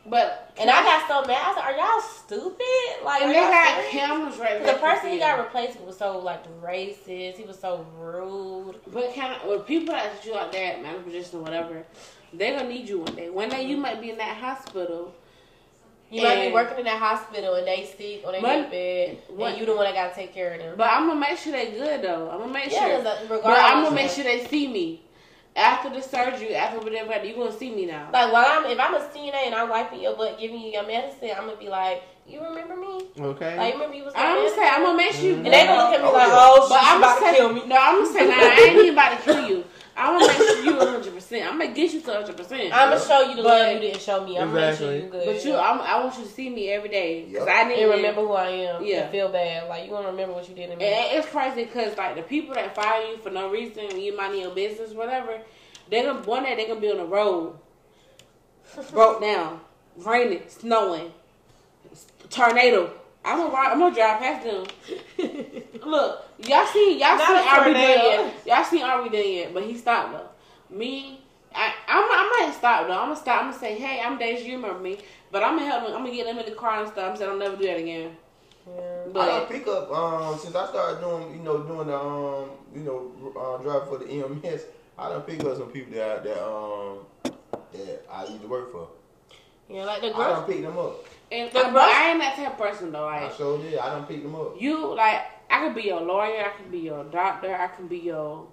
But 0.04 0.52
And 0.58 0.68
I 0.68 0.82
got 0.82 1.06
so 1.06 1.26
mad. 1.28 1.40
I 1.40 1.54
said, 1.54 1.62
"Are 1.62 1.76
y'all 1.76 2.00
stupid? 2.00 3.04
Like, 3.04 3.22
and 3.22 3.30
they 3.30 3.36
y'all 3.36 3.50
got 3.50 3.76
serious?" 3.76 3.92
cameras 3.92 4.38
right 4.38 4.66
The 4.66 4.72
person 4.74 5.10
he 5.10 5.18
got 5.18 5.38
replaced 5.38 5.78
with 5.78 5.86
was 5.86 5.98
so 5.98 6.18
like 6.18 6.44
racist. 6.60 7.36
He 7.36 7.44
was 7.44 7.58
so 7.58 7.86
rude. 7.96 8.80
But 8.88 9.14
kind 9.14 9.32
of, 9.32 9.48
with 9.48 9.66
people 9.66 9.94
that 9.94 10.24
you 10.24 10.34
out 10.34 10.50
there 10.50 10.72
at 10.72 10.82
manager 10.82 11.04
position 11.04 11.38
or 11.38 11.42
whatever, 11.42 11.84
they 12.34 12.50
gonna 12.52 12.68
need 12.68 12.88
you 12.88 13.00
one 13.00 13.14
day. 13.14 13.30
One 13.30 13.48
day 13.48 13.66
you 13.66 13.76
might 13.76 14.00
be 14.00 14.10
in 14.10 14.18
that 14.18 14.36
hospital. 14.36 15.14
You 16.10 16.22
might 16.22 16.46
be 16.48 16.52
working 16.52 16.78
in 16.78 16.84
that 16.84 16.98
hospital 16.98 17.54
and 17.54 17.66
they 17.66 17.86
sick 17.96 18.20
or 18.24 18.32
they 18.32 18.40
But- 18.40 18.58
in 18.64 18.70
bed, 18.70 19.18
what- 19.28 19.52
and 19.52 19.60
you 19.60 19.64
the 19.66 19.74
one 19.74 19.84
that 19.84 19.94
gotta 19.94 20.14
take 20.14 20.34
care 20.34 20.52
of 20.52 20.58
them. 20.60 20.74
But 20.76 20.88
I'm 20.90 21.06
gonna 21.08 21.18
make 21.20 21.38
sure 21.38 21.52
they 21.52 21.70
good 21.70 22.02
though. 22.02 22.28
I'm 22.30 22.40
gonna 22.40 22.52
make 22.52 22.70
yeah, 22.70 22.80
sure. 22.80 23.02
there's 23.02 23.22
a- 23.22 23.26
But. 23.28 23.46
I'm 23.46 23.82
gonna 23.84 23.94
make 23.94 24.10
sure 24.10 24.24
they 24.24 24.44
see 24.46 24.68
me 24.68 25.02
after 25.56 25.88
the 25.88 26.02
surgery, 26.02 26.54
after 26.54 26.80
whatever. 26.80 27.24
You 27.24 27.34
gonna 27.34 27.50
see 27.52 27.70
me 27.74 27.86
now. 27.86 28.08
Like 28.12 28.30
while 28.30 28.44
I'm, 28.46 28.66
if 28.66 28.78
I'm 28.78 28.94
a 28.94 29.00
CNA 29.00 29.46
and 29.46 29.54
I'm 29.54 29.70
wiping 29.70 30.00
your 30.02 30.14
butt, 30.14 30.38
giving 30.38 30.60
you 30.60 30.70
your 30.72 30.86
medicine, 30.86 31.30
I'm 31.34 31.46
gonna 31.46 31.56
be 31.56 31.68
like, 31.70 32.02
you 32.28 32.42
remember 32.44 32.76
me? 32.76 33.06
Okay. 33.18 33.56
Like 33.56 33.68
you 33.68 33.80
remember 33.80 33.96
you 33.96 34.04
was. 34.04 34.12
I'm 34.14 34.36
gonna 34.36 34.50
say 34.54 34.68
I'm 34.68 34.82
gonna 34.82 34.96
make 34.98 35.12
sure 35.12 35.24
you. 35.24 35.34
And 35.36 35.46
they 35.46 35.64
gonna 35.66 35.82
look 35.82 35.94
at 35.94 36.02
me 36.02 36.08
Oh, 36.08 36.12
like, 36.12 36.28
yeah. 36.28 36.34
oh, 36.36 36.66
But 36.68 36.78
she's 36.80 36.88
I'm 36.90 36.98
about 36.98 37.20
gonna 37.20 37.30
to 37.30 37.32
say, 37.32 37.40
kill 37.40 37.52
me. 37.54 37.62
no, 37.66 37.76
I'm 37.80 38.04
gonna 38.04 38.12
say, 38.12 38.26
nah, 38.28 38.34
I 38.34 38.66
ain't 38.68 38.76
even 38.76 38.92
about 38.92 39.16
to 39.18 39.24
kill 39.24 39.48
you. 39.48 39.64
I'm 39.96 40.18
gonna 40.18 40.26
make 40.32 40.36
sure 40.36 40.64
you 40.64 40.76
100. 40.76 41.14
percent 41.14 41.46
I'm 41.46 41.58
gonna 41.58 41.72
get 41.74 41.92
you 41.92 42.00
to 42.00 42.06
100. 42.10 42.36
percent 42.36 42.72
I'm 42.72 42.90
gonna 42.90 43.00
show 43.00 43.20
you 43.28 43.36
the 43.36 43.42
But- 43.42 43.48
love 43.60 43.72
you 43.74 43.78
didn't 43.80 44.00
show 44.00 44.24
me. 44.24 44.38
I'm 44.38 44.48
gonna 44.52 44.68
make 44.70 44.78
sure 44.78 44.92
Exactly. 44.92 45.20
you 45.20 45.24
good. 45.24 45.34
But 45.36 45.44
you, 45.44 45.54
I'm, 45.56 45.80
I 45.80 46.02
want 46.02 46.16
you 46.18 46.24
to 46.24 46.30
see 46.30 46.48
me 46.50 46.70
every 46.70 46.88
day 46.88 47.24
because 47.26 47.46
Yep. 47.46 47.54
I 47.56 47.68
didn't 47.68 47.82
and 47.84 47.90
remember 47.92 48.20
who 48.22 48.32
I 48.32 48.46
am. 48.48 48.84
Yeah. 48.84 49.02
And 49.02 49.10
feel 49.10 49.28
bad. 49.30 49.68
Like 49.68 49.84
you 49.84 49.90
gonna 49.90 50.08
remember 50.08 50.34
what 50.34 50.48
you 50.48 50.54
did 50.54 50.70
to 50.70 50.76
me. 50.76 50.84
And 50.84 51.18
it's 51.18 51.28
crazy 51.28 51.64
because 51.64 51.96
like 51.98 52.16
the 52.16 52.22
people 52.22 52.54
that 52.54 52.74
fire 52.74 53.02
you 53.10 53.18
for 53.18 53.30
no 53.30 53.50
reason, 53.50 53.86
when 53.88 54.00
you 54.00 54.16
mind 54.16 54.38
your 54.38 54.50
business, 54.54 54.92
whatever, 54.92 55.38
they're 55.90 56.04
gonna 56.04 56.22
one 56.22 56.44
day 56.44 56.54
they're 56.56 56.68
gonna 56.68 56.80
be 56.80 56.90
on 56.90 56.96
the 56.98 57.04
road, 57.04 57.54
broke 58.92 59.20
down, 59.20 59.60
raining, 59.98 60.42
snowing, 60.48 61.12
tornado. 62.30 62.92
I'm 63.24 63.38
gonna 63.38 63.50
ride, 63.54 63.72
I'm 63.72 63.78
gonna 63.78 63.94
drive 63.94 64.20
past 64.20 64.44
them. 64.44 64.64
Look, 65.86 66.24
y'all 66.46 66.66
seen 66.66 66.98
y'all 66.98 67.16
Not 67.16 67.26
seen 67.28 67.36
a 67.36 67.40
Ari 67.40 67.72
done 67.72 67.82
yet? 67.82 68.34
Y'all 68.46 68.64
seen 68.64 68.82
Ari 68.82 69.08
done 69.10 69.32
yet? 69.32 69.54
But 69.54 69.64
he 69.64 69.76
stopped 69.76 70.12
though. 70.12 70.76
Me, 70.76 71.20
I 71.54 71.72
I'm, 71.86 72.04
I 72.04 72.44
might 72.46 72.54
stop 72.54 72.86
though. 72.88 72.94
I'm 72.94 73.08
gonna 73.10 73.16
stop. 73.16 73.42
I'm 73.42 73.50
gonna 73.50 73.60
say, 73.60 73.76
hey, 73.76 74.00
I'm 74.04 74.18
Deja. 74.18 74.44
You 74.44 74.56
remember 74.56 74.80
me? 74.80 74.98
But 75.30 75.42
I'm 75.44 75.56
gonna 75.56 75.70
help 75.70 75.84
them. 75.84 75.94
I'm 75.96 76.04
gonna 76.04 76.14
get 76.14 76.26
them 76.26 76.38
in 76.38 76.46
the 76.46 76.52
car 76.52 76.80
and 76.82 76.88
stuff. 76.90 77.10
I'm 77.10 77.16
saying 77.16 77.30
I'll 77.30 77.38
never 77.38 77.56
do 77.56 77.66
that 77.66 77.78
again. 77.78 78.16
Yeah. 78.66 78.72
I 79.06 79.08
But 79.12 79.26
done 79.26 79.46
pick 79.46 79.66
up 79.68 79.90
um 79.92 80.38
since 80.38 80.54
I 80.54 80.66
started 80.68 81.00
doing 81.00 81.32
you 81.32 81.42
know 81.42 81.62
doing 81.62 81.86
the 81.86 81.96
um 81.96 82.50
you 82.74 82.82
know 82.82 83.12
uh, 83.38 83.62
driving 83.62 83.88
for 83.88 83.98
the 83.98 84.10
EMS. 84.10 84.62
I 84.98 85.08
done 85.10 85.22
pick 85.22 85.44
up 85.44 85.56
some 85.56 85.70
people 85.70 85.94
that 85.94 86.24
that 86.24 86.44
um 86.44 86.98
that 87.72 88.04
I 88.10 88.24
used 88.26 88.42
to 88.42 88.48
work 88.48 88.72
for. 88.72 88.88
Yeah, 89.72 89.84
like 89.84 90.00
the 90.02 90.08
I 90.14 90.16
girl. 90.16 90.28
done 90.36 90.44
picked 90.46 90.62
them 90.62 90.78
up. 90.78 91.04
and 91.30 91.50
The 91.50 91.60
but 91.72 91.76
I 91.76 92.10
ain't 92.10 92.20
that 92.20 92.36
type 92.36 92.52
of 92.52 92.58
person 92.58 92.92
though. 92.92 93.06
I 93.06 93.24
Like 93.24 93.34
sure 93.34 93.58
did. 93.58 93.78
I 93.78 93.90
done 93.90 94.06
picked 94.06 94.22
them 94.22 94.34
up. 94.34 94.60
you, 94.60 94.94
like 94.94 95.22
I 95.50 95.66
could 95.66 95.74
be 95.74 95.82
your 95.82 96.00
lawyer. 96.00 96.44
I 96.46 96.48
could 96.56 96.70
be 96.70 96.78
your 96.80 97.04
doctor. 97.04 97.54
I 97.54 97.68
can 97.68 97.86
be 97.88 97.98
your 97.98 98.46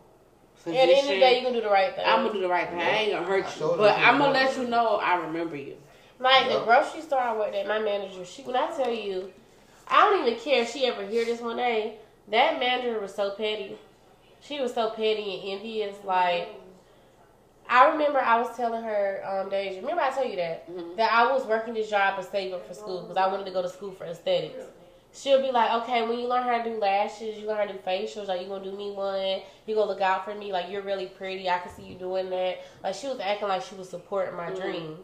At 0.65 0.71
the 0.73 0.77
end 0.79 0.99
of 1.07 1.13
the 1.13 1.19
day, 1.19 1.37
you 1.37 1.43
gonna 1.43 1.55
do 1.55 1.61
the 1.61 1.69
right 1.69 1.95
thing. 1.95 2.05
I'm 2.07 2.21
gonna 2.23 2.33
do 2.33 2.41
the 2.41 2.47
right 2.49 2.69
thing. 2.69 2.79
I 2.79 2.89
ain't 2.89 3.11
gonna 3.13 3.25
hurt 3.25 3.45
I 3.45 3.59
you, 3.59 3.73
but 3.77 3.97
I'm 3.97 4.17
gonna 4.17 4.33
to 4.39 4.45
let 4.45 4.57
you 4.57 4.67
know 4.67 4.95
I 4.97 5.15
remember 5.15 5.55
you. 5.55 5.75
Like 6.19 6.47
Yeah. 6.47 6.59
the 6.59 6.63
grocery 6.65 7.01
store 7.01 7.19
I 7.19 7.35
worked 7.37 7.55
at, 7.55 7.67
my 7.67 7.79
manager, 7.79 8.25
she 8.25 8.43
when 8.43 8.55
I 8.57 8.69
tell 8.75 8.91
you, 8.93 9.31
I 9.87 10.01
don't 10.01 10.27
even 10.27 10.39
care 10.39 10.63
if 10.63 10.71
she 10.71 10.85
ever 10.85 11.05
hear 11.05 11.23
this 11.25 11.39
one 11.41 11.57
day. 11.57 11.95
That 12.29 12.59
manager 12.59 12.99
was 12.99 13.15
so 13.15 13.31
petty. 13.31 13.77
she 14.41 14.59
was 14.61 14.73
so 14.73 14.89
petty 14.91 15.39
and 15.51 15.59
envious. 15.59 15.95
Like, 16.03 16.49
I 17.69 17.89
remember 17.91 18.19
I 18.19 18.39
was 18.41 18.55
telling 18.57 18.83
her, 18.83 19.21
um, 19.25 19.49
Deja, 19.49 19.79
remember 19.79 20.01
I 20.01 20.09
told 20.09 20.29
you 20.29 20.35
that 20.37 20.67
Mhm. 20.67 20.95
that 20.97 21.11
I 21.13 21.31
was 21.31 21.45
working 21.45 21.75
this 21.75 21.89
job 21.89 22.17
to 22.17 22.23
save 22.23 22.51
up 22.53 22.65
for 22.67 22.73
school 22.73 23.01
because 23.01 23.15
I 23.17 23.27
wanted 23.27 23.45
to 23.45 23.51
go 23.51 23.61
to 23.61 23.69
school 23.69 23.91
for 23.91 24.05
aesthetics. 24.05 24.65
She'll 25.13 25.41
be 25.41 25.51
like, 25.51 25.71
okay, 25.83 26.07
when 26.07 26.19
you 26.19 26.27
learn 26.27 26.43
how 26.43 26.61
to 26.61 26.63
do 26.69 26.77
lashes, 26.77 27.37
you 27.39 27.47
learn 27.47 27.57
how 27.57 27.65
to 27.65 27.73
do 27.73 27.79
facials, 27.79 28.27
like 28.27 28.41
you 28.41 28.47
gonna 28.47 28.63
do 28.63 28.71
me 28.75 28.91
one, 28.91 29.41
you 29.65 29.75
gonna 29.75 29.87
look 29.89 30.01
out 30.01 30.25
for 30.25 30.35
me, 30.35 30.51
like 30.51 30.69
you're 30.69 30.83
really 30.83 31.07
pretty, 31.07 31.49
I 31.49 31.59
can 31.59 31.71
see 31.71 31.83
you 31.83 31.95
doing 31.95 32.29
that. 32.31 32.59
Like 32.83 32.95
she 32.95 33.07
was 33.07 33.19
acting 33.19 33.47
like 33.47 33.61
she 33.63 33.75
was 33.75 33.89
supporting 33.89 34.35
my 34.35 34.49
Mhm. 34.49 34.55
dreams, 34.55 34.99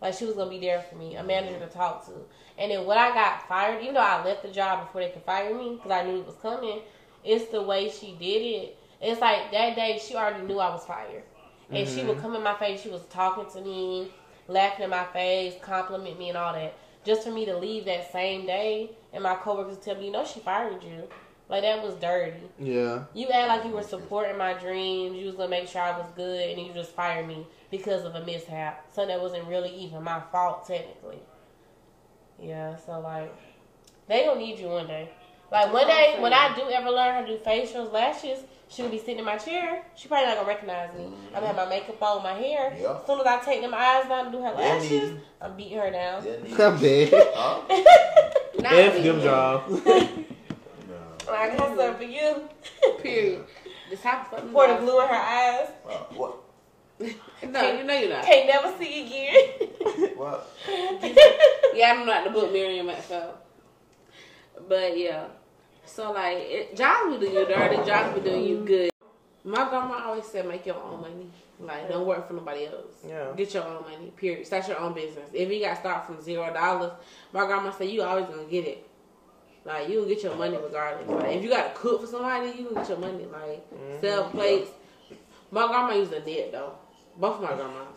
like 0.00 0.14
she 0.14 0.24
was 0.24 0.34
gonna 0.34 0.50
be 0.50 0.58
there 0.60 0.80
for 0.80 0.96
me, 0.96 1.16
a 1.16 1.22
manager 1.22 1.58
to 1.60 1.66
talk 1.68 2.04
to. 2.06 2.12
And 2.58 2.70
then 2.70 2.86
when 2.86 2.98
I 2.98 3.12
got 3.14 3.46
fired, 3.48 3.82
even 3.82 3.94
though 3.94 4.00
I 4.00 4.22
left 4.24 4.42
the 4.42 4.50
job 4.50 4.80
before 4.86 5.00
they 5.00 5.10
could 5.10 5.22
fire 5.24 5.54
me 5.54 5.74
because 5.76 5.90
I 5.90 6.04
knew 6.04 6.18
it 6.20 6.26
was 6.26 6.36
coming, 6.36 6.80
it's 7.24 7.46
the 7.50 7.62
way 7.62 7.88
she 7.88 8.12
did 8.18 8.42
it. 8.42 8.76
It's 9.00 9.20
like 9.20 9.50
that 9.52 9.74
day 9.76 9.98
she 10.04 10.14
already 10.14 10.42
knew 10.44 10.58
I 10.58 10.70
was 10.70 10.84
fired, 10.84 11.24
and 11.70 11.88
she 11.88 12.04
would 12.04 12.20
come 12.20 12.34
in 12.34 12.42
my 12.42 12.54
face, 12.54 12.82
she 12.82 12.88
was 12.88 13.04
talking 13.06 13.50
to 13.52 13.60
me, 13.66 14.10
laughing 14.48 14.84
in 14.84 14.90
my 14.90 15.04
face, 15.04 15.54
compliment 15.62 16.18
me 16.18 16.28
and 16.28 16.38
all 16.38 16.52
that, 16.52 16.74
just 17.04 17.24
for 17.24 17.30
me 17.30 17.44
to 17.46 17.56
leave 17.56 17.84
that 17.86 18.10
same 18.12 18.46
day. 18.46 18.90
And 19.12 19.22
my 19.22 19.34
coworkers 19.34 19.78
tell 19.78 19.96
me, 19.96 20.06
you 20.06 20.12
know, 20.12 20.24
she 20.24 20.40
fired 20.40 20.82
you. 20.82 21.08
Like 21.48 21.62
that 21.62 21.82
was 21.82 21.94
dirty. 21.94 22.42
Yeah. 22.60 23.04
You 23.12 23.28
act 23.28 23.48
like 23.48 23.64
you 23.64 23.72
were 23.72 23.82
supporting 23.82 24.38
my 24.38 24.54
dreams. 24.54 25.16
You 25.16 25.26
was 25.26 25.34
gonna 25.34 25.48
make 25.48 25.66
sure 25.66 25.82
I 25.82 25.98
was 25.98 26.06
good, 26.14 26.48
and 26.48 26.64
you 26.64 26.72
just 26.72 26.92
fired 26.92 27.26
me 27.26 27.44
because 27.72 28.04
of 28.04 28.14
a 28.14 28.24
mishap. 28.24 28.86
Something 28.94 29.08
that 29.16 29.20
wasn't 29.20 29.48
really 29.48 29.74
even 29.74 30.04
my 30.04 30.20
fault 30.30 30.64
technically. 30.68 31.18
Yeah, 32.40 32.76
so 32.76 33.00
like 33.00 33.34
they 34.06 34.24
gonna 34.24 34.38
need 34.38 34.60
you 34.60 34.68
one 34.68 34.86
day. 34.86 35.10
Like 35.50 35.72
one 35.72 35.88
day 35.88 36.18
when 36.20 36.32
I 36.32 36.54
do 36.54 36.70
ever 36.70 36.88
learn 36.90 37.14
how 37.14 37.20
to 37.22 37.26
do 37.26 37.42
facials, 37.42 37.92
lashes, 37.92 38.44
she 38.70 38.82
will 38.82 38.88
be 38.88 38.98
sitting 38.98 39.18
in 39.18 39.24
my 39.24 39.36
chair. 39.36 39.82
She 39.96 40.06
probably 40.06 40.26
not 40.26 40.36
gonna 40.36 40.48
recognize 40.48 40.96
me. 40.96 41.06
I'm 41.28 41.34
gonna 41.34 41.46
have 41.48 41.56
my 41.56 41.68
makeup 41.68 42.00
on, 42.00 42.22
my 42.22 42.34
hair. 42.34 42.72
Yeah. 42.80 42.98
As 42.98 43.06
soon 43.06 43.20
as 43.20 43.26
I 43.26 43.40
take 43.40 43.60
them 43.62 43.74
eyes 43.74 44.06
down 44.06 44.26
and 44.26 44.32
do 44.32 44.38
her 44.38 44.54
Yeah, 44.56 44.74
lashes, 44.74 45.10
need. 45.10 45.20
I'm 45.40 45.56
beating 45.56 45.78
her 45.78 45.90
down. 45.90 46.24
Yeah, 46.24 46.36
need. 46.42 46.60
I'm 46.60 46.80
dead. 46.80 47.12
Huh? 47.34 47.60
Not 48.62 48.72
F 48.72 48.94
me. 48.94 49.02
them 49.02 49.20
jobs. 49.20 49.84
No. 49.84 51.32
I 51.32 51.56
got 51.56 51.76
something 51.76 51.94
for 51.96 52.04
you. 52.04 52.48
Period. 53.02 53.44
This 53.90 54.02
half 54.02 54.30
fucking 54.30 54.50
Pour 54.50 54.68
the 54.68 54.76
glue 54.76 55.00
in 55.00 55.08
her 55.08 55.14
eyes. 55.14 55.68
Uh, 55.88 55.92
what? 56.14 56.36
No, 57.42 57.72
you 57.72 57.84
know 57.84 57.98
you're 57.98 58.10
not. 58.10 58.22
Can't 58.22 58.46
never 58.46 58.76
see 58.78 59.06
again. 59.06 60.10
What? 60.14 60.46
Yeah, 61.74 61.94
I'm 61.96 62.06
not 62.06 62.24
the 62.24 62.30
book 62.30 62.52
Miriam 62.52 62.86
myself. 62.86 63.36
But 64.68 64.96
yeah. 64.98 65.24
So 65.90 66.12
like 66.12 66.38
it, 66.38 66.76
jobs 66.76 67.12
be 67.12 67.26
doing 67.26 67.34
you 67.34 67.46
dirty, 67.46 67.76
jobs 67.84 68.14
be 68.14 68.20
doing 68.28 68.44
you 68.44 68.64
good. 68.64 68.90
My 69.44 69.68
grandma 69.68 70.04
always 70.06 70.24
said 70.24 70.46
make 70.46 70.64
your 70.64 70.76
own 70.76 71.00
money. 71.00 71.30
Like 71.58 71.88
don't 71.88 72.06
work 72.06 72.28
for 72.28 72.34
nobody 72.34 72.66
else. 72.66 73.04
Yeah. 73.06 73.32
Get 73.36 73.52
your 73.54 73.64
own 73.64 73.82
money. 73.82 74.12
Period. 74.16 74.46
Start 74.46 74.68
your 74.68 74.78
own 74.78 74.94
business. 74.94 75.28
If 75.32 75.50
you 75.50 75.60
got 75.60 75.78
start 75.78 76.06
from 76.06 76.22
zero 76.22 76.52
dollars, 76.52 76.92
my 77.32 77.44
grandma 77.46 77.70
said 77.72 77.90
you 77.90 78.02
always 78.02 78.26
gonna 78.26 78.44
get 78.44 78.66
it. 78.66 78.86
Like 79.64 79.88
you 79.88 79.98
will 79.98 80.06
get 80.06 80.22
your 80.22 80.36
money 80.36 80.56
regardless. 80.56 81.08
Like 81.08 81.36
if 81.36 81.42
you 81.42 81.50
gotta 81.50 81.72
cook 81.74 82.00
for 82.02 82.06
somebody, 82.06 82.56
you 82.56 82.64
gonna 82.64 82.80
get 82.80 82.88
your 82.88 82.98
money. 82.98 83.26
Like 83.26 83.70
mm-hmm. 83.70 84.00
sell 84.00 84.30
plates. 84.30 84.70
My 85.50 85.66
grandma 85.66 85.94
used 85.94 86.12
a 86.12 86.24
knit 86.24 86.52
though. 86.52 86.74
Both 87.16 87.36
of 87.36 87.42
my 87.42 87.54
grandmas. 87.54 87.88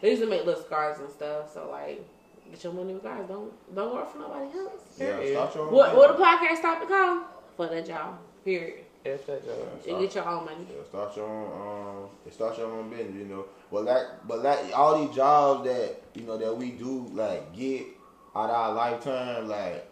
They 0.00 0.10
used 0.10 0.22
to 0.22 0.28
make 0.28 0.44
little 0.44 0.62
scarves 0.62 1.00
and 1.00 1.10
stuff. 1.10 1.52
So 1.54 1.70
like, 1.70 2.06
get 2.50 2.64
your 2.64 2.72
money 2.72 2.94
regardless. 2.94 3.28
Don't 3.28 3.74
don't 3.74 3.94
work 3.94 4.12
for 4.12 4.18
nobody 4.18 4.58
else. 4.58 4.82
Yeah, 4.98 5.32
start 5.32 5.54
your 5.54 5.66
own 5.66 5.72
What 5.74 5.96
what 5.96 6.16
the 6.16 6.24
podcast 6.24 6.56
stop 6.58 6.80
to 6.80 6.86
call 6.86 7.22
for 7.56 7.66
that 7.68 7.86
job? 7.86 8.18
Period. 8.44 8.84
F 9.04 9.26
that 9.26 9.44
job. 9.44 9.56
You 9.86 9.98
get 10.00 10.14
your 10.14 10.28
own 10.28 10.44
money. 10.44 10.66
Yeah, 10.70 10.84
start 10.88 11.16
your 11.16 11.26
own 11.26 12.04
um 12.04 12.32
start 12.32 12.58
your 12.58 12.70
own 12.72 12.90
business, 12.90 13.14
you 13.16 13.26
know. 13.26 13.46
But 13.70 13.84
like 13.84 14.06
but 14.26 14.42
like 14.42 14.58
all 14.76 15.04
these 15.04 15.14
jobs 15.14 15.64
that, 15.64 16.02
you 16.14 16.22
know, 16.22 16.38
that 16.38 16.56
we 16.56 16.70
do 16.70 17.08
like 17.12 17.54
get 17.54 17.86
out 18.34 18.50
of 18.50 18.56
our 18.56 18.72
lifetime, 18.74 19.48
like 19.48 19.90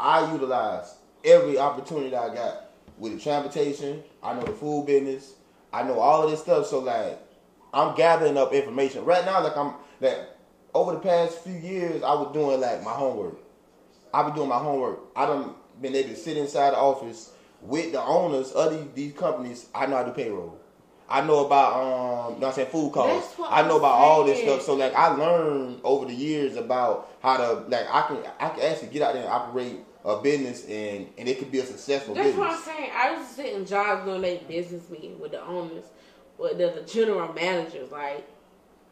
I 0.00 0.32
utilize 0.32 0.94
every 1.24 1.58
opportunity 1.58 2.10
that 2.10 2.30
I 2.30 2.34
got 2.34 2.70
with 2.98 3.14
the 3.14 3.20
transportation. 3.20 4.02
I 4.22 4.34
know 4.34 4.42
the 4.42 4.52
food 4.52 4.86
business. 4.86 5.34
I 5.72 5.82
know 5.82 5.98
all 5.98 6.22
of 6.24 6.30
this 6.30 6.40
stuff. 6.40 6.66
So 6.66 6.80
like 6.80 7.20
I'm 7.72 7.94
gathering 7.94 8.36
up 8.36 8.52
information. 8.52 9.04
Right 9.04 9.24
now, 9.24 9.42
like 9.42 9.56
I'm 9.56 9.74
like 10.00 10.18
over 10.78 10.92
the 10.92 11.00
past 11.00 11.38
few 11.40 11.54
years 11.54 12.02
I 12.02 12.12
was 12.14 12.32
doing 12.32 12.60
like 12.60 12.84
my 12.84 12.92
homework. 12.92 13.36
I've 14.14 14.26
been 14.26 14.34
doing 14.36 14.48
my 14.48 14.58
homework. 14.58 15.00
I 15.16 15.26
done 15.26 15.54
been 15.80 15.94
able 15.94 16.10
to 16.10 16.16
sit 16.16 16.36
inside 16.36 16.70
the 16.70 16.78
office 16.78 17.32
with 17.60 17.92
the 17.92 18.00
owners 18.00 18.52
of 18.52 18.72
these, 18.72 18.86
these 18.94 19.12
companies. 19.18 19.66
I 19.74 19.86
know 19.86 19.96
how 19.96 20.04
to 20.04 20.10
do 20.10 20.14
payroll. 20.14 20.58
I 21.08 21.22
know 21.22 21.46
about 21.46 21.72
um, 21.74 22.34
you 22.34 22.40
know 22.40 22.46
what 22.46 22.48
I'm 22.48 22.52
saying 22.54 22.70
food 22.70 22.92
costs. 22.92 23.34
I 23.38 23.62
know 23.62 23.76
I'm 23.76 23.80
about 23.80 23.92
all 23.92 24.24
this 24.24 24.40
stuff. 24.40 24.62
So 24.62 24.74
like 24.74 24.94
I 24.94 25.08
learned 25.08 25.80
over 25.82 26.06
the 26.06 26.14
years 26.14 26.56
about 26.56 27.10
how 27.22 27.38
to 27.38 27.52
like 27.68 27.86
I 27.90 28.02
can 28.06 28.18
I 28.38 28.48
can 28.50 28.60
actually 28.60 28.88
get 28.88 29.02
out 29.02 29.14
there 29.14 29.24
and 29.24 29.32
operate 29.32 29.78
a 30.04 30.20
business 30.20 30.64
and 30.66 31.08
and 31.18 31.28
it 31.28 31.38
could 31.38 31.50
be 31.50 31.58
a 31.58 31.66
successful 31.66 32.14
business. 32.14 32.36
That's 32.36 32.56
business. 32.56 32.66
what 32.66 32.76
I'm 32.76 32.76
saying. 32.76 32.90
I 32.94 33.16
used 33.16 33.30
to 33.30 33.34
sit 33.34 33.52
in 33.54 33.66
jobs 33.66 34.04
doing 34.04 34.22
their 34.22 34.38
business 34.40 34.88
meeting 34.90 35.18
with 35.18 35.32
the 35.32 35.44
owners, 35.44 35.86
with 36.38 36.58
the, 36.58 36.80
the 36.80 36.82
general 36.82 37.32
managers. 37.32 37.90
Like 37.90 38.28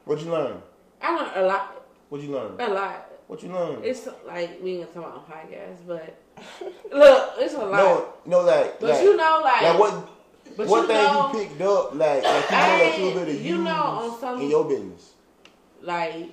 what'd 0.05 0.25
you 0.25 0.33
learn? 0.33 0.63
I 1.03 1.15
learned 1.17 1.33
a 1.37 1.43
lot. 1.47 1.83
What 2.09 2.23
you 2.23 2.31
learn? 2.33 2.61
A 2.61 2.69
lot. 2.73 3.11
What 3.27 3.43
you 3.43 3.51
learn? 3.53 3.81
It's 3.83 4.09
like 4.27 4.61
we 4.63 4.77
ain't 4.77 4.95
gonna 4.95 5.07
talk 5.07 5.27
about 5.27 5.39
on 5.39 5.47
podcast, 5.49 5.87
but 5.87 6.23
look, 6.93 7.33
it's 7.39 7.55
a 7.55 7.59
lot. 7.59 7.73
no, 7.73 8.13
no, 8.27 8.41
like, 8.45 8.79
but 8.79 8.91
like, 8.91 9.03
you 9.03 9.17
know, 9.17 9.41
like, 9.43 9.63
like 9.63 9.79
what 9.79 10.09
but 10.57 10.67
what 10.69 10.83
you 10.83 10.87
thing 10.87 10.97
know, 10.97 11.33
you 11.33 11.39
picked 11.49 11.61
up, 11.63 11.95
like, 11.95 12.23
like 12.23 12.99
you 12.99 13.15
know 13.15 13.25
that 13.25 13.33
you 13.33 13.35
able 13.35 13.43
you 13.43 13.59
know, 13.65 13.73
on 13.73 14.21
some- 14.21 14.41
in 14.41 14.51
your 14.51 14.65
business. 14.65 15.15
like, 15.83 16.31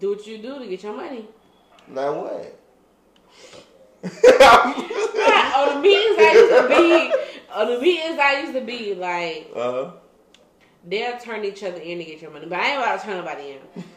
do 0.00 0.10
what 0.10 0.26
you 0.26 0.38
do 0.38 0.58
to 0.58 0.66
get 0.66 0.82
your 0.82 0.94
money. 0.94 1.26
Like 1.90 2.16
what? 2.16 2.58
on 4.02 5.74
the 5.74 5.80
meetings 5.80 6.16
I 6.18 6.32
used 6.34 6.50
to 6.56 6.68
be, 6.68 7.14
on 7.52 7.66
the 7.68 7.80
meetings 7.80 8.18
I 8.18 8.40
used 8.40 8.54
to 8.54 8.60
be, 8.62 8.94
like, 8.94 9.50
uh, 9.54 9.90
they'll 10.84 11.18
turn 11.18 11.44
each 11.44 11.62
other 11.62 11.80
in 11.80 11.98
to 11.98 12.04
get 12.04 12.20
your 12.20 12.30
money. 12.30 12.46
But 12.46 12.58
I 12.58 12.68
ain't 12.68 12.82
about 12.82 13.00
to 13.00 13.06
turn 13.06 13.16
nobody 13.18 13.58
in. 13.76 13.84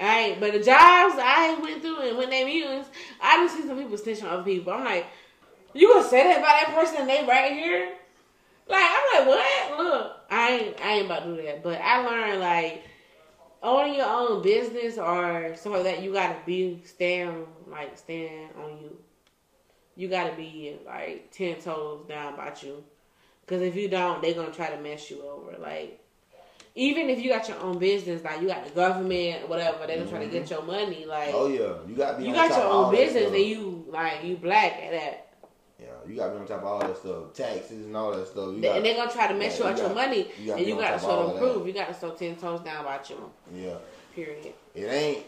Ain't, 0.00 0.40
but 0.40 0.52
the 0.52 0.58
jobs 0.58 1.16
I 1.18 1.58
went 1.60 1.82
through 1.82 2.00
and 2.00 2.16
when 2.16 2.30
they 2.30 2.44
meetings, 2.44 2.86
I 3.20 3.44
just 3.44 3.56
see 3.56 3.66
some 3.66 3.78
people 3.78 3.96
snitching 3.96 4.24
on 4.24 4.30
other 4.30 4.42
people. 4.44 4.72
I'm 4.72 4.84
like, 4.84 5.06
you 5.74 5.92
gonna 5.92 6.08
say 6.08 6.24
that 6.24 6.38
about 6.38 6.66
that 6.66 6.74
person 6.74 7.00
and 7.00 7.08
they 7.08 7.24
right 7.26 7.52
here? 7.52 7.94
Like, 8.68 8.84
I'm 8.84 9.26
like, 9.26 9.28
what? 9.28 9.78
Look, 9.78 10.16
I 10.30 10.50
ain't, 10.50 10.80
I 10.80 10.92
ain't 10.94 11.06
about 11.06 11.24
to 11.24 11.36
do 11.36 11.42
that. 11.42 11.62
But 11.62 11.80
I 11.80 12.06
learned, 12.06 12.40
like, 12.40 12.84
owning 13.62 13.94
your 13.94 14.08
own 14.08 14.42
business 14.42 14.98
or 14.98 15.54
something 15.56 15.84
like 15.84 15.96
that, 15.96 16.02
you 16.02 16.12
gotta 16.12 16.36
be, 16.44 16.82
stand, 16.84 17.46
like, 17.66 17.96
stand 17.98 18.50
on 18.62 18.78
you. 18.78 18.96
You 19.96 20.08
gotta 20.08 20.36
be, 20.36 20.76
like, 20.86 21.30
10 21.32 21.60
toes 21.60 22.06
down 22.08 22.34
about 22.34 22.62
you. 22.62 22.84
Because 23.48 23.62
if 23.62 23.76
you 23.76 23.88
don't, 23.88 24.20
they're 24.20 24.34
gonna 24.34 24.52
try 24.52 24.68
to 24.68 24.78
mess 24.82 25.10
you 25.10 25.22
over. 25.22 25.56
Like, 25.58 25.98
even 26.74 27.08
if 27.08 27.18
you 27.18 27.30
got 27.30 27.48
your 27.48 27.58
own 27.60 27.78
business, 27.78 28.22
like 28.22 28.42
you 28.42 28.48
got 28.48 28.62
the 28.64 28.70
government, 28.70 29.48
whatever, 29.48 29.86
they're 29.86 29.96
gonna 29.98 30.10
try 30.10 30.22
to 30.22 30.30
get 30.30 30.50
your 30.50 30.62
money. 30.62 31.06
Like, 31.06 31.30
oh 31.32 31.48
yeah, 31.48 31.88
you 31.88 31.94
got 31.96 32.12
to 32.12 32.18
be. 32.18 32.24
you 32.24 32.28
on 32.30 32.34
got 32.34 32.48
top 32.50 32.58
your 32.58 32.66
of 32.66 32.86
own 32.86 32.94
business, 32.94 33.32
and 33.32 33.36
you 33.42 33.86
like 33.88 34.22
you 34.22 34.36
black 34.36 34.72
at 34.74 34.90
that, 34.92 35.26
Yeah, 35.80 35.86
you 36.06 36.14
got 36.16 36.26
to 36.28 36.34
be 36.34 36.40
on 36.40 36.46
top 36.46 36.58
of 36.58 36.64
all 36.66 36.78
that 36.80 36.96
stuff, 36.98 37.32
taxes 37.32 37.86
and 37.86 37.96
all 37.96 38.12
that 38.12 38.26
stuff. 38.28 38.48
You 38.48 38.52
and 38.54 38.62
got, 38.62 38.82
they're 38.82 38.96
gonna 38.96 39.10
try 39.10 39.28
to 39.28 39.34
mess 39.34 39.58
yeah, 39.58 39.64
you 39.64 39.70
out 39.70 39.76
you 39.78 39.82
your 39.84 39.94
got- 39.94 40.06
money, 40.06 40.28
you 40.42 40.52
and 40.52 40.66
you 40.66 40.74
gotta 40.76 40.86
top 40.86 40.94
of 40.94 41.00
show 41.02 41.28
them 41.28 41.38
proof. 41.38 41.66
You 41.66 41.72
gotta 41.72 41.94
show 41.98 42.10
ten 42.10 42.36
toes 42.36 42.60
down 42.60 42.84
about 42.84 43.08
you. 43.08 43.30
yeah, 43.54 43.74
Period. 44.14 44.52
it 44.74 44.84
ain't, 44.84 45.24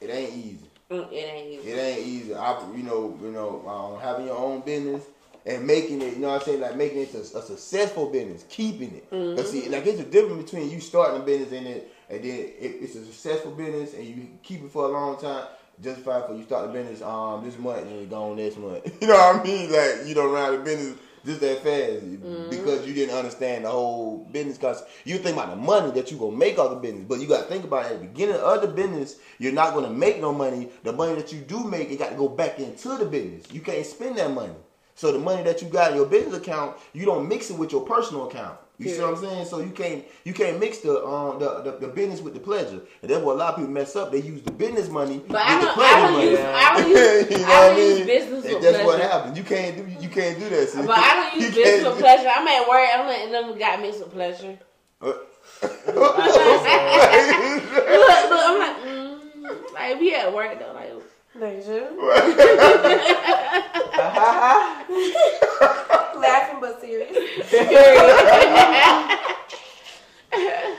it 0.00 0.10
ain't 0.10 0.32
easy. 0.34 0.66
Mm, 0.90 1.12
It 1.12 1.14
ain't 1.16 1.48
easy. 1.60 1.70
It 1.70 1.78
ain't 1.78 2.06
easy. 2.06 2.34
I, 2.34 2.60
you 2.76 2.82
know, 2.82 3.18
you 3.22 3.30
know, 3.30 3.62
um, 3.68 4.00
having 4.00 4.26
your 4.26 4.36
own 4.36 4.60
business 4.62 5.02
and 5.46 5.66
making 5.66 6.02
it. 6.02 6.14
You 6.14 6.20
know 6.20 6.28
what 6.28 6.42
I'm 6.42 6.46
saying? 6.46 6.60
Like 6.60 6.76
making 6.76 6.98
it 7.02 7.14
a, 7.14 7.20
a 7.20 7.42
successful 7.42 8.10
business, 8.10 8.44
keeping 8.48 8.94
it. 8.96 9.10
Mm-hmm. 9.10 9.36
But 9.36 9.46
see, 9.46 9.68
like 9.68 9.86
it's 9.86 10.00
a 10.00 10.04
difference 10.04 10.50
between 10.50 10.70
you 10.70 10.80
starting 10.80 11.22
a 11.22 11.24
business 11.24 11.52
and 11.52 11.66
it, 11.66 11.92
and 12.10 12.22
then 12.22 12.30
it, 12.40 12.56
it's 12.60 12.94
a 12.96 13.04
successful 13.04 13.52
business 13.52 13.94
and 13.94 14.04
you 14.04 14.28
keep 14.42 14.62
it 14.64 14.70
for 14.70 14.84
a 14.84 14.88
long 14.88 15.18
time. 15.18 15.46
Just 15.82 16.00
fine 16.00 16.22
for 16.26 16.34
you 16.34 16.42
start 16.44 16.68
the 16.68 16.72
business 16.72 17.02
um 17.02 17.44
this 17.44 17.58
month 17.58 17.82
and 17.82 17.92
it's 18.00 18.10
gone 18.10 18.36
next 18.36 18.56
month. 18.58 18.84
You 19.00 19.08
know 19.08 19.14
what 19.14 19.40
I 19.40 19.44
mean? 19.44 19.70
Like 19.70 20.06
you 20.06 20.14
don't 20.14 20.32
run 20.32 20.52
the 20.58 20.64
business 20.64 20.98
just 21.26 21.40
that 21.40 21.62
fast 21.62 22.04
Mm-hmm. 22.04 22.50
because 22.50 22.86
you 22.86 22.94
didn't 22.94 23.14
understand 23.14 23.64
the 23.64 23.70
whole 23.70 24.26
business 24.32 24.58
concept. 24.58 24.90
You 25.04 25.18
think 25.18 25.36
about 25.36 25.50
the 25.50 25.56
money 25.56 25.90
that 25.92 26.10
you 26.10 26.16
gonna 26.18 26.36
make 26.36 26.58
off 26.58 26.70
the 26.70 26.76
business, 26.76 27.04
but 27.08 27.20
you 27.20 27.26
got 27.26 27.42
to 27.42 27.48
think 27.48 27.64
about 27.64 27.84
at 27.86 28.00
the 28.00 28.06
beginning 28.06 28.36
of 28.36 28.62
the 28.62 28.68
business, 28.68 29.16
you're 29.38 29.52
not 29.52 29.74
gonna 29.74 29.90
make 29.90 30.20
no 30.20 30.32
money. 30.32 30.70
The 30.82 30.92
money 30.92 31.14
that 31.16 31.32
you 31.32 31.40
do 31.40 31.62
make, 31.64 31.90
it 31.90 31.98
got 31.98 32.10
to 32.10 32.16
go 32.16 32.28
back 32.28 32.58
into 32.58 32.96
the 32.96 33.04
business. 33.04 33.44
You 33.52 33.60
can't 33.60 33.84
spend 33.84 34.16
that 34.18 34.30
money. 34.32 34.54
So 34.96 35.12
the 35.12 35.18
money 35.20 35.42
that 35.44 35.62
you 35.62 35.68
got 35.68 35.92
in 35.92 35.96
your 35.98 36.06
business 36.06 36.36
account, 36.38 36.76
you 36.94 37.04
don't 37.06 37.28
mix 37.28 37.50
it 37.50 37.58
with 37.58 37.70
your 37.70 37.82
personal 37.82 38.28
account. 38.28 38.58
You 38.78 38.88
see 38.90 39.00
what 39.00 39.10
I'm 39.10 39.16
saying? 39.16 39.46
So 39.46 39.60
you 39.60 39.70
can't 39.70 40.04
you 40.24 40.34
can't 40.34 40.58
mix 40.60 40.78
the 40.78 41.02
um 41.06 41.38
the, 41.38 41.60
the, 41.62 41.72
the 41.86 41.88
business 41.88 42.20
with 42.20 42.34
the 42.34 42.40
pleasure, 42.40 42.80
and 43.02 43.10
that's 43.10 43.24
what 43.24 43.36
a 43.36 43.38
lot 43.38 43.50
of 43.54 43.56
people 43.56 43.72
mess 43.72 43.96
up. 43.96 44.12
They 44.12 44.20
use 44.20 44.42
the 44.42 44.52
business 44.52 44.88
money 44.90 45.18
But 45.18 45.28
with 45.28 45.36
I 45.46 45.60
the 45.60 45.66
don't, 45.66 45.74
pleasure 45.74 45.96
I 45.96 46.02
don't 46.02 46.12
money. 46.12 46.30
use, 46.30 46.38
I 46.40 46.76
don't 46.76 46.88
use, 46.90 47.30
you 47.30 47.38
know 47.38 47.44
I 47.46 47.48
what 47.48 47.68
don't 47.68 47.78
use 47.78 47.96
mean? 47.98 48.06
business 48.06 48.44
And 48.44 48.54
with 48.54 48.62
that's 48.62 48.84
what 48.84 48.96
pleasure. 48.98 49.08
happens. 49.12 49.38
You 49.38 49.44
can't 49.44 49.76
do 49.76 50.02
you 50.02 50.08
can't 50.10 50.38
do 50.38 50.48
that. 50.50 50.68
sis. 50.68 50.86
But 50.86 50.98
I 50.98 51.14
don't 51.16 51.34
use 51.40 51.44
can't 51.54 51.64
business 51.64 51.88
with 51.92 51.98
pleasure. 52.00 52.28
I'm 52.34 52.48
at 52.48 52.68
work. 52.68 52.88
I'm 52.94 53.06
letting 53.06 53.32
them 53.32 53.58
got 53.58 53.80
mixed 53.80 54.00
with 54.00 54.12
pleasure. 54.12 54.58
Look, 55.00 55.28
look, 58.30 58.42
I'm 58.44 58.58
like, 58.58 58.76
mm, 58.84 59.72
like 59.74 60.00
we 60.00 60.14
at 60.14 60.32
work 60.34 60.58
though, 60.58 60.72
like. 60.74 60.85
Deja. 61.38 61.90
Laughing 66.16 66.60
but 66.60 66.80
serious. 66.80 67.12
but 70.30 70.32
yeah. 70.32 70.74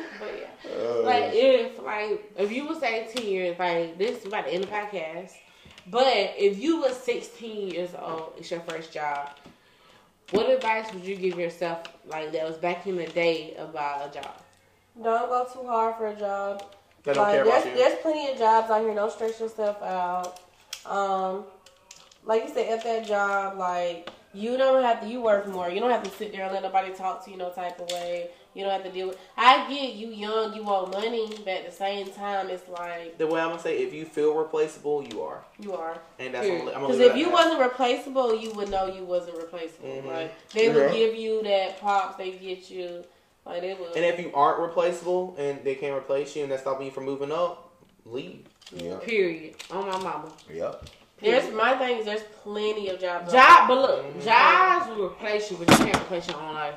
Oh. 0.79 1.01
Like 1.05 1.31
if 1.33 1.81
like 1.81 2.31
if 2.37 2.51
you 2.51 2.67
was 2.67 2.81
18 2.83 3.25
years, 3.27 3.59
like 3.59 3.97
this 3.97 4.19
is 4.19 4.25
about 4.25 4.45
to 4.45 4.53
end 4.53 4.63
the 4.63 4.67
podcast. 4.67 5.31
But 5.89 6.33
if 6.37 6.59
you 6.59 6.81
was 6.81 6.97
16 6.97 7.69
years 7.69 7.91
old, 7.97 8.33
it's 8.37 8.51
your 8.51 8.59
first 8.61 8.91
job. 8.91 9.29
What 10.31 10.49
advice 10.49 10.93
would 10.93 11.05
you 11.05 11.15
give 11.15 11.39
yourself 11.39 11.83
like 12.05 12.31
that 12.33 12.45
was 12.45 12.57
back 12.57 12.85
in 12.87 12.97
the 12.97 13.07
day 13.07 13.55
about 13.57 14.09
a 14.09 14.21
job? 14.21 14.35
Don't 15.01 15.29
go 15.29 15.47
too 15.51 15.65
hard 15.67 15.95
for 15.95 16.07
a 16.07 16.15
job. 16.15 16.63
They 17.03 17.13
don't 17.13 17.23
Like, 17.23 17.35
care 17.35 17.45
there's, 17.45 17.65
you. 17.65 17.75
there's 17.75 17.99
plenty 18.01 18.31
of 18.31 18.37
jobs 18.37 18.69
out 18.69 18.81
here. 18.81 18.93
Don't 18.93 19.11
stress 19.11 19.39
yourself 19.39 19.81
out. 19.81 20.39
Um, 20.87 21.45
like 22.25 22.43
you 22.43 22.53
said, 22.53 22.69
at 22.77 22.83
that 22.83 23.05
job, 23.05 23.57
like 23.57 24.09
you 24.33 24.57
don't 24.57 24.83
have 24.83 25.01
to. 25.01 25.07
You 25.07 25.21
work 25.21 25.47
more. 25.47 25.69
You 25.69 25.79
don't 25.79 25.89
have 25.91 26.03
to 26.03 26.09
sit 26.11 26.31
there 26.31 26.43
and 26.43 26.53
let 26.53 26.63
nobody 26.63 26.93
talk 26.93 27.23
to 27.25 27.31
you 27.31 27.37
no 27.37 27.49
type 27.51 27.79
of 27.79 27.89
way. 27.89 28.29
You 28.53 28.63
don't 28.63 28.71
have 28.73 28.83
to 28.83 28.91
deal 28.91 29.07
with. 29.09 29.19
I 29.37 29.69
get 29.69 29.93
you 29.93 30.09
young. 30.09 30.53
You 30.55 30.63
want 30.63 30.91
money, 30.91 31.27
but 31.39 31.47
at 31.49 31.65
the 31.67 31.71
same 31.71 32.09
time, 32.11 32.49
it's 32.49 32.67
like 32.67 33.17
The 33.17 33.27
way 33.27 33.39
I'm 33.39 33.49
gonna 33.49 33.61
say, 33.61 33.77
if 33.83 33.93
you 33.93 34.03
feel 34.05 34.33
replaceable, 34.35 35.03
you 35.03 35.21
are, 35.21 35.43
you 35.59 35.73
are. 35.73 35.97
and 36.19 36.33
that's 36.33 36.45
Period. 36.47 36.67
I'm 36.69 36.73
gonna 36.81 36.87
Because 36.87 36.99
leave 36.99 37.11
if 37.11 37.17
you 37.17 37.25
that. 37.25 37.33
wasn't 37.33 37.61
replaceable, 37.61 38.35
you 38.35 38.51
would 38.53 38.69
know 38.71 38.87
you 38.87 39.03
wasn't 39.05 39.37
replaceable. 39.37 39.87
Mhm. 39.89 40.05
Like 40.07 40.49
they 40.51 40.69
would 40.69 40.91
Yeah. 40.91 40.91
give 40.91 41.15
you 41.15 41.43
that 41.43 41.79
props. 41.79 42.15
They 42.17 42.31
get 42.31 42.69
you. 42.71 43.03
Like 43.45 43.61
they 43.61 43.75
would. 43.75 43.95
And 43.95 44.03
if 44.03 44.19
you 44.19 44.31
aren't 44.33 44.59
replaceable 44.59 45.35
and 45.37 45.63
they 45.63 45.75
can't 45.75 45.95
replace 45.95 46.35
you 46.35 46.43
and 46.43 46.51
that's 46.51 46.63
stopping 46.63 46.87
you 46.87 46.91
from 46.91 47.05
moving 47.05 47.31
up, 47.31 47.69
leave. 48.05 48.47
Yeah, 48.75 48.95
Period. 48.97 49.55
On 49.71 49.85
my 49.87 49.97
mama. 49.97 50.31
yep. 50.53 50.87
there's 51.21 51.51
my 51.53 51.75
thing 51.75 51.97
is 51.99 52.05
there's 52.05 52.21
plenty 52.43 52.89
of 52.89 52.99
jobs. 52.99 53.31
Job, 53.31 53.67
but 53.67 53.81
look, 53.81 54.05
Mhm. 54.15 54.23
jobs 54.23 54.89
will 54.89 55.05
replace 55.07 55.49
you, 55.51 55.57
but 55.57 55.69
you 55.71 55.77
can't 55.85 55.95
replace 55.97 56.27
your 56.27 56.37
own 56.39 56.53
life. 56.53 56.75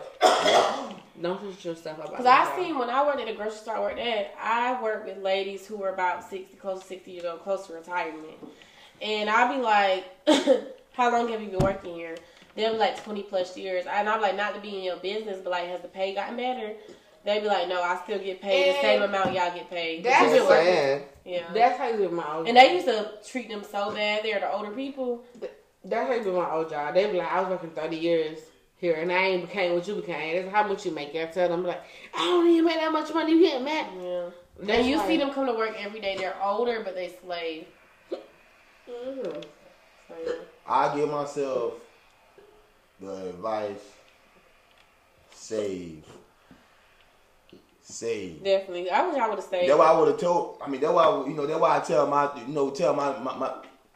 Don't 1.20 1.38
put 1.38 1.62
yourself 1.64 1.99
up. 2.01 2.11
Because 2.11 2.24
I 2.26 2.57
seen 2.57 2.78
when 2.78 2.88
I 2.88 3.05
worked 3.05 3.20
at 3.20 3.28
a 3.28 3.34
grocery 3.34 3.59
store 3.59 3.76
I 3.76 3.80
worked 3.80 3.99
at, 3.99 4.34
I 4.43 4.82
worked 4.82 5.07
with 5.07 5.18
ladies 5.18 5.66
who 5.66 5.76
were 5.76 5.91
about 5.91 6.24
60, 6.24 6.57
close 6.57 6.80
to 6.80 6.86
60 6.86 7.11
years 7.11 7.24
old, 7.26 7.43
close 7.43 7.66
to 7.66 7.74
retirement. 7.74 8.38
And 9.03 9.28
I'd 9.28 9.55
be 9.55 9.61
like, 9.62 10.05
how 10.95 11.12
long 11.12 11.28
have 11.28 11.43
you 11.43 11.49
been 11.49 11.59
working 11.59 11.95
here? 11.95 12.16
They'll 12.57 12.72
be 12.72 12.78
like 12.78 13.03
20 13.05 13.22
plus 13.24 13.57
years. 13.57 13.84
And 13.86 14.09
I'm 14.09 14.22
like, 14.22 14.34
not 14.36 14.55
to 14.55 14.61
be 14.61 14.78
in 14.78 14.82
your 14.82 14.97
business, 14.97 15.41
but 15.45 15.51
like, 15.51 15.68
has 15.68 15.82
the 15.82 15.88
pay 15.88 16.14
gotten 16.14 16.36
better? 16.36 16.72
They'd 17.25 17.41
be 17.41 17.47
like, 17.47 17.68
no, 17.68 17.83
I 17.83 18.01
still 18.05 18.18
get 18.18 18.41
paid 18.41 18.75
the 18.77 18.81
same 18.81 19.03
amount 19.03 19.35
y'all 19.35 19.53
get 19.55 19.68
paid. 19.68 20.05
that's 20.05 20.23
You've 20.23 20.33
been 20.33 20.43
what- 20.45 20.51
working- 20.51 20.64
saying. 20.75 21.03
Yeah. 21.25 21.53
That's 21.53 21.79
how 21.79 21.89
you 21.91 21.99
do 21.99 22.09
my 22.09 22.35
old 22.37 22.49
And 22.49 22.57
they 22.57 22.73
used 22.75 22.87
to 22.87 23.12
treat 23.27 23.49
them 23.51 23.62
so 23.62 23.91
bad. 23.93 24.25
They're 24.25 24.41
the 24.41 24.51
older 24.53 24.71
people. 24.71 25.23
That's 25.85 26.09
how 26.09 26.14
you 26.14 26.25
do 26.25 26.33
my 26.33 26.51
old 26.51 26.71
job. 26.71 26.95
They 26.95 27.11
be 27.11 27.18
like, 27.18 27.31
I 27.31 27.41
was 27.41 27.51
working 27.51 27.71
30 27.71 27.97
years 27.97 28.39
here 28.77 28.95
and 28.95 29.12
I 29.12 29.18
ain't 29.27 29.47
became 29.47 29.75
what 29.75 29.87
you 29.87 29.97
became. 29.97 30.43
That's 30.43 30.55
how 30.55 30.66
much 30.66 30.87
you 30.87 30.93
make. 30.93 31.14
I 31.14 31.27
tell 31.27 31.49
them, 31.51 31.64
like, 31.64 31.83
I 32.14 32.25
don't 32.25 32.49
even 32.49 32.64
make 32.64 32.77
that 32.81 32.91
much 32.91 33.12
money. 33.12 33.33
You 33.33 33.41
getting 33.43 33.64
mad? 33.64 33.87
Yeah. 34.03 34.31
That's 34.61 34.79
and 34.79 34.87
you 34.89 34.97
why- 34.97 35.07
see 35.07 35.16
them 35.18 35.31
come 35.33 35.47
to 35.47 35.53
work 35.53 35.75
every 35.79 36.01
day. 36.01 36.16
They're 36.16 36.37
older, 36.43 36.81
but 36.83 36.95
they 36.95 37.14
slave. 37.23 37.66
Mhm. 38.11 39.45
So, 40.09 40.14
yeah. 40.27 40.33
I 40.66 40.97
give 40.97 41.09
myself 41.11 41.75
the 43.01 43.29
advice: 43.29 43.79
save, 45.33 46.05
save. 47.91 48.43
Definitely. 48.45 48.91
I 48.91 49.07
wish 49.09 49.16
I 49.18 49.28
would 49.28 49.36
have 49.38 49.45
stayed. 49.45 49.68
That's 49.68 49.78
why 49.78 49.86
I 49.86 49.99
would 49.99 50.09
have 50.09 50.18
told. 50.20 50.59
I 50.64 50.68
mean, 50.68 50.80
that's 50.80 50.93
why 50.93 51.05
I- 51.05 51.26
you 51.26 51.34
know. 51.34 51.47
That's 51.47 51.61
why 51.61 51.76
I 51.76 51.80
tell 51.80 52.07
my 52.07 52.30
you 52.41 52.53
know 52.55 52.70
tell 52.70 52.95
my 52.95 53.18
my, 53.18 53.36
my 53.36 53.53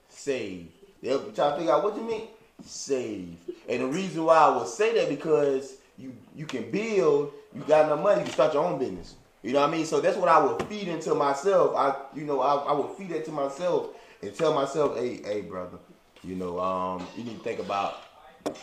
save. 0.08 0.68
They'll 1.02 1.30
try 1.32 1.50
to 1.50 1.56
figure 1.56 1.72
out 1.72 1.82
what 1.84 1.96
you 1.96 2.02
mean 2.02 2.28
save. 2.64 3.36
And 3.68 3.82
the 3.82 3.86
reason 3.86 4.24
why 4.24 4.36
I 4.38 4.56
would 4.56 4.68
say 4.68 4.94
that 4.94 5.08
because 5.08 5.74
you 5.98 6.14
you 6.34 6.46
can 6.46 6.70
build. 6.70 7.32
You 7.54 7.62
got 7.62 7.86
enough 7.86 8.00
money. 8.02 8.20
You 8.20 8.24
can 8.24 8.32
start 8.32 8.54
your 8.54 8.64
own 8.64 8.78
business. 8.78 9.14
You 9.42 9.52
know 9.52 9.60
what 9.60 9.68
I 9.68 9.72
mean? 9.72 9.84
So 9.84 10.00
that's 10.00 10.16
what 10.16 10.28
I 10.28 10.42
would 10.44 10.62
feed 10.68 10.88
into 10.88 11.14
myself. 11.14 11.74
I 11.76 11.94
you 12.16 12.24
know 12.24 12.40
I, 12.40 12.54
I 12.54 12.72
would 12.72 12.96
feed 12.96 13.10
that 13.10 13.24
to 13.26 13.32
myself 13.32 13.88
and 14.22 14.34
tell 14.34 14.54
myself, 14.54 14.96
hey 14.96 15.20
hey 15.22 15.42
brother, 15.42 15.78
you 16.22 16.34
know 16.36 16.58
um 16.58 17.06
you 17.16 17.24
need 17.24 17.36
to 17.38 17.44
think 17.44 17.60
about 17.60 17.98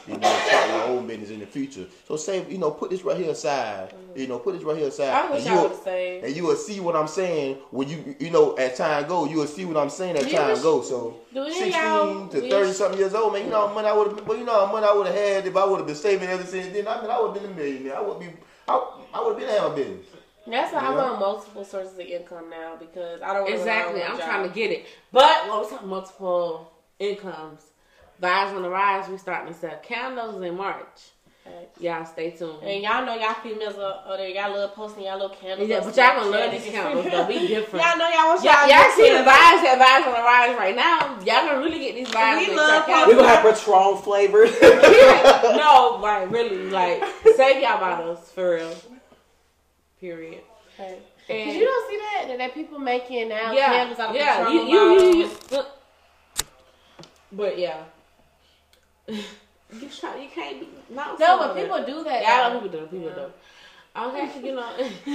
you 0.07 0.17
know, 0.17 0.39
start 0.47 0.69
your 0.69 0.83
own 0.83 1.07
business 1.07 1.29
in 1.31 1.39
the 1.39 1.45
future. 1.45 1.85
So 2.07 2.15
say, 2.15 2.45
you 2.49 2.57
know, 2.57 2.71
put 2.71 2.89
this 2.91 3.01
right 3.03 3.17
here 3.17 3.31
aside. 3.31 3.93
You 4.15 4.27
know, 4.27 4.39
put 4.39 4.53
this 4.55 4.63
right 4.63 4.77
here 4.77 4.87
aside. 4.87 5.09
I 5.09 5.31
wish 5.31 5.41
and 5.41 5.49
I 5.49 5.53
you'll- 5.53 5.61
would 5.63 5.71
have 5.71 5.79
stayed. 5.81 6.23
and 6.23 6.35
you 6.35 6.43
will 6.43 6.55
see 6.55 6.79
what 6.79 6.95
I'm 6.95 7.07
saying 7.07 7.57
when 7.71 7.89
you 7.89 8.15
you 8.19 8.29
know 8.29 8.53
as 8.53 8.77
time 8.77 9.07
go. 9.07 9.25
You 9.25 9.37
will 9.37 9.47
see 9.47 9.65
what 9.65 9.77
I'm 9.77 9.89
saying 9.89 10.17
as 10.17 10.25
Do 10.25 10.31
you 10.31 10.37
time 10.37 10.49
wish- 10.51 10.61
go. 10.61 10.81
So 10.81 11.17
do 11.33 11.43
any 11.43 11.49
of 11.51 11.55
sixteen 11.57 12.29
to 12.29 12.49
thirty 12.49 12.73
something 12.73 12.99
years 12.99 13.13
old, 13.15 13.33
man. 13.33 13.45
You 13.45 13.49
know 13.51 13.67
how 13.67 13.73
much 13.73 13.85
I 13.85 13.93
would 13.93 14.07
have. 14.11 14.27
Well, 14.27 14.37
you 14.37 14.43
know 14.45 14.65
how 14.65 14.71
much 14.71 14.83
I 14.83 14.93
would 14.93 15.07
have 15.07 15.15
had 15.15 15.47
if 15.47 15.55
I 15.55 15.65
would 15.65 15.77
have 15.77 15.87
been 15.87 15.95
saving 15.95 16.29
ever 16.29 16.43
since 16.43 16.73
then. 16.73 16.87
I 16.87 17.01
mean, 17.01 17.09
I 17.09 17.19
would 17.21 17.33
have 17.35 17.41
been 17.41 17.51
a 17.51 17.55
millionaire. 17.55 17.97
I 17.97 18.01
would 18.01 18.19
be. 18.19 18.27
I, 18.67 18.91
I 19.13 19.21
would 19.23 19.29
have 19.31 19.39
been 19.39 19.49
having 19.49 19.71
a 19.71 19.75
business. 19.75 20.05
That's 20.47 20.73
why 20.73 20.79
I 20.79 20.89
want 20.95 21.19
multiple 21.19 21.63
sources 21.63 21.93
of 21.93 21.99
income 22.01 22.49
now 22.49 22.75
because 22.75 23.21
I 23.21 23.33
don't 23.33 23.43
wanna 23.43 23.55
Exactly. 23.55 23.93
rely 23.95 24.05
I'm 24.07 24.17
one 24.17 24.21
trying 24.27 24.49
to 24.49 24.53
get 24.55 24.71
it. 24.71 24.85
But 25.11 25.47
when 25.47 25.59
we 25.61 25.69
talk 25.69 25.85
multiple 25.85 26.71
incomes, 26.99 27.61
Vibes 28.21 28.55
on 28.55 28.61
the 28.61 28.69
Rise, 28.69 29.09
we 29.09 29.17
starting 29.17 29.51
to 29.51 29.59
sell 29.59 29.79
candles 29.81 30.41
in 30.41 30.55
March. 30.55 31.11
Facts. 31.43 31.81
Y'all 31.81 32.05
stay 32.05 32.29
tuned. 32.29 32.61
And 32.61 32.83
y'all 32.83 33.03
know 33.03 33.15
y'all 33.15 33.33
females 33.33 33.75
are, 33.75 34.03
are 34.05 34.17
there. 34.17 34.29
Y'all 34.29 34.53
love 34.53 34.75
posting 34.75 35.05
y'all 35.05 35.19
little 35.19 35.35
candles. 35.35 35.67
Yeah, 35.67 35.79
but 35.79 35.97
y'all 35.97 36.21
gonna 36.21 36.29
love 36.29 36.51
these 36.51 36.65
candles 36.71 37.05
though. 37.05 37.27
We 37.27 37.47
different. 37.47 37.83
Y'all 37.83 37.97
know 37.97 38.09
y'all 38.09 38.27
want 38.27 38.43
Y'all, 38.43 38.53
y'all, 38.53 38.69
y'all 38.69 38.95
see 38.95 39.09
the 39.09 39.25
vibes 39.25 39.61
that 39.65 39.77
vibes 39.81 40.07
on 40.07 40.13
the 40.13 40.21
rise 40.21 40.55
right 40.55 40.75
now. 40.75 41.17
Y'all 41.25 41.49
gonna 41.49 41.65
really 41.65 41.79
get 41.79 41.95
these 41.95 42.09
vibes. 42.09 42.37
We 42.41 42.47
with 42.49 42.57
love 42.57 42.87
y'all 42.87 43.07
We're 43.07 43.15
gonna 43.15 43.27
have 43.27 43.55
Patron 43.55 43.97
flavored. 44.03 44.49
Period. 44.59 45.41
no, 45.57 45.97
like 45.99 46.29
really, 46.29 46.69
like 46.69 47.03
save 47.35 47.63
y'all 47.63 47.79
bottles 47.79 48.31
for 48.31 48.55
real. 48.55 48.75
Period. 49.99 50.43
Okay. 50.75 50.99
And 51.27 51.49
Cause 51.49 51.55
you 51.55 51.65
don't 51.65 51.89
see 51.89 51.97
that 51.97 52.25
that, 52.27 52.37
that 52.37 52.53
people 52.53 52.77
making 52.77 53.29
now 53.29 53.51
yeah, 53.51 53.65
candles 53.65 53.97
out 53.97 54.09
of 54.11 54.15
yeah, 54.15 54.37
Patron 54.37 54.53
you, 54.53 54.61
you, 54.63 54.69
you, 54.69 55.27
bottles. 55.27 55.51
you, 55.51 55.63
but 57.31 57.57
yeah, 57.57 57.83
you 59.79 59.89
try, 59.89 60.21
you 60.21 60.29
can't 60.29 60.59
be 60.59 60.67
not 60.93 61.19
No, 61.19 61.37
but 61.39 61.55
people 61.55 61.83
do 61.85 62.03
that. 62.03 62.21
Yeah, 62.21 62.47
I 62.47 62.53
know 62.53 62.61
people 62.61 62.79
do. 62.79 62.85
People 62.87 63.09
do. 63.11 63.31
Okay, 63.93 64.47
you 64.47 64.55
know, 64.55 64.73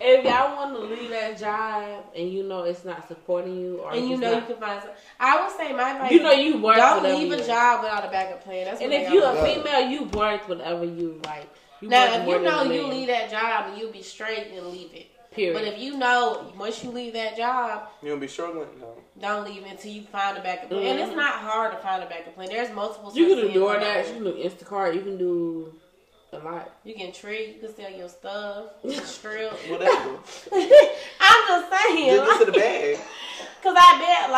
if 0.00 0.24
y'all 0.24 0.54
want 0.54 0.74
to 0.74 0.80
leave 0.80 1.08
that 1.08 1.38
job 1.38 2.04
and 2.14 2.30
you 2.30 2.42
know 2.42 2.64
it's 2.64 2.84
not 2.84 3.08
supporting 3.08 3.58
you, 3.58 3.78
or 3.78 3.94
and 3.94 4.06
you 4.06 4.18
know 4.18 4.34
you 4.34 4.42
can 4.42 4.56
find 4.56 4.82
some. 4.82 4.90
I 5.18 5.40
would 5.42 5.56
say 5.56 5.72
my 5.72 5.92
advice. 5.92 6.12
you 6.12 6.22
know 6.22 6.32
you 6.32 6.60
work. 6.60 6.76
don't 6.76 7.02
leave 7.04 7.32
a 7.32 7.42
job 7.46 7.82
without 7.82 8.04
a 8.04 8.10
backup 8.10 8.44
plan. 8.44 8.66
That's 8.66 8.82
And 8.82 8.92
if 8.92 9.08
they 9.08 9.14
you 9.14 9.24
a. 9.24 9.34
Yeah. 9.34 9.44
female, 9.44 9.90
you 9.90 10.04
work 10.04 10.46
whatever 10.46 10.84
you 10.84 11.18
like. 11.24 11.48
You 11.80 11.88
now, 11.88 12.04
if 12.04 12.28
you 12.28 12.42
know 12.42 12.64
you 12.64 12.86
leave 12.86 13.08
that 13.08 13.30
job 13.30 13.70
and 13.70 13.78
you'll 13.78 13.92
be 13.92 14.02
straight 14.02 14.48
and 14.54 14.66
leave 14.66 14.92
it. 14.92 15.06
Period. 15.36 15.54
But 15.54 15.64
if 15.64 15.78
you 15.78 15.96
know 15.96 16.52
once 16.58 16.82
you 16.82 16.90
leave 16.90 17.12
that 17.12 17.36
job, 17.36 17.88
you 18.02 18.08
gonna 18.08 18.20
be 18.20 18.26
struggling? 18.28 18.68
No. 18.80 18.94
don't 19.20 19.44
leave 19.46 19.64
until 19.64 19.92
you 19.92 20.02
find 20.02 20.36
a 20.36 20.40
backup 20.42 20.70
plan. 20.70 20.82
And 20.82 21.00
it's 21.00 21.12
Mhm. 21.12 21.16
not 21.16 21.34
hard 21.34 21.72
to 21.72 21.78
find 21.78 22.02
a 22.02 22.06
backup 22.06 22.34
plan. 22.34 22.48
There's 22.48 22.70
multiple. 22.74 23.12
you 23.14 23.26
can 23.28 23.36
do 23.36 23.42
of 23.44 23.50
income 23.76 23.80
DoorDash, 23.80 24.08
you 24.08 24.14
can 24.14 24.24
do 24.24 24.34
Instacart, 24.34 24.94
you 24.94 25.00
can 25.02 25.16
do 25.18 25.74
a 26.32 26.38
lot. 26.38 26.70
You 26.84 26.94
can 26.94 27.12
trade. 27.12 27.54
You 27.54 27.60
can 27.68 27.76
sell 27.76 27.90
your 27.90 28.08
stuff. 28.08 28.64
You 28.84 28.92
strip. 28.94 29.52
Whatever. 29.70 30.18
I'm 30.52 31.48
just 31.48 31.70
saying, 31.70 32.16
Just 32.16 32.30
get 32.30 32.38
to 32.40 32.44
the 32.46 32.58
bag. 32.58 32.98
cause 33.62 33.76
I 33.78 33.90
bet 34.00 34.30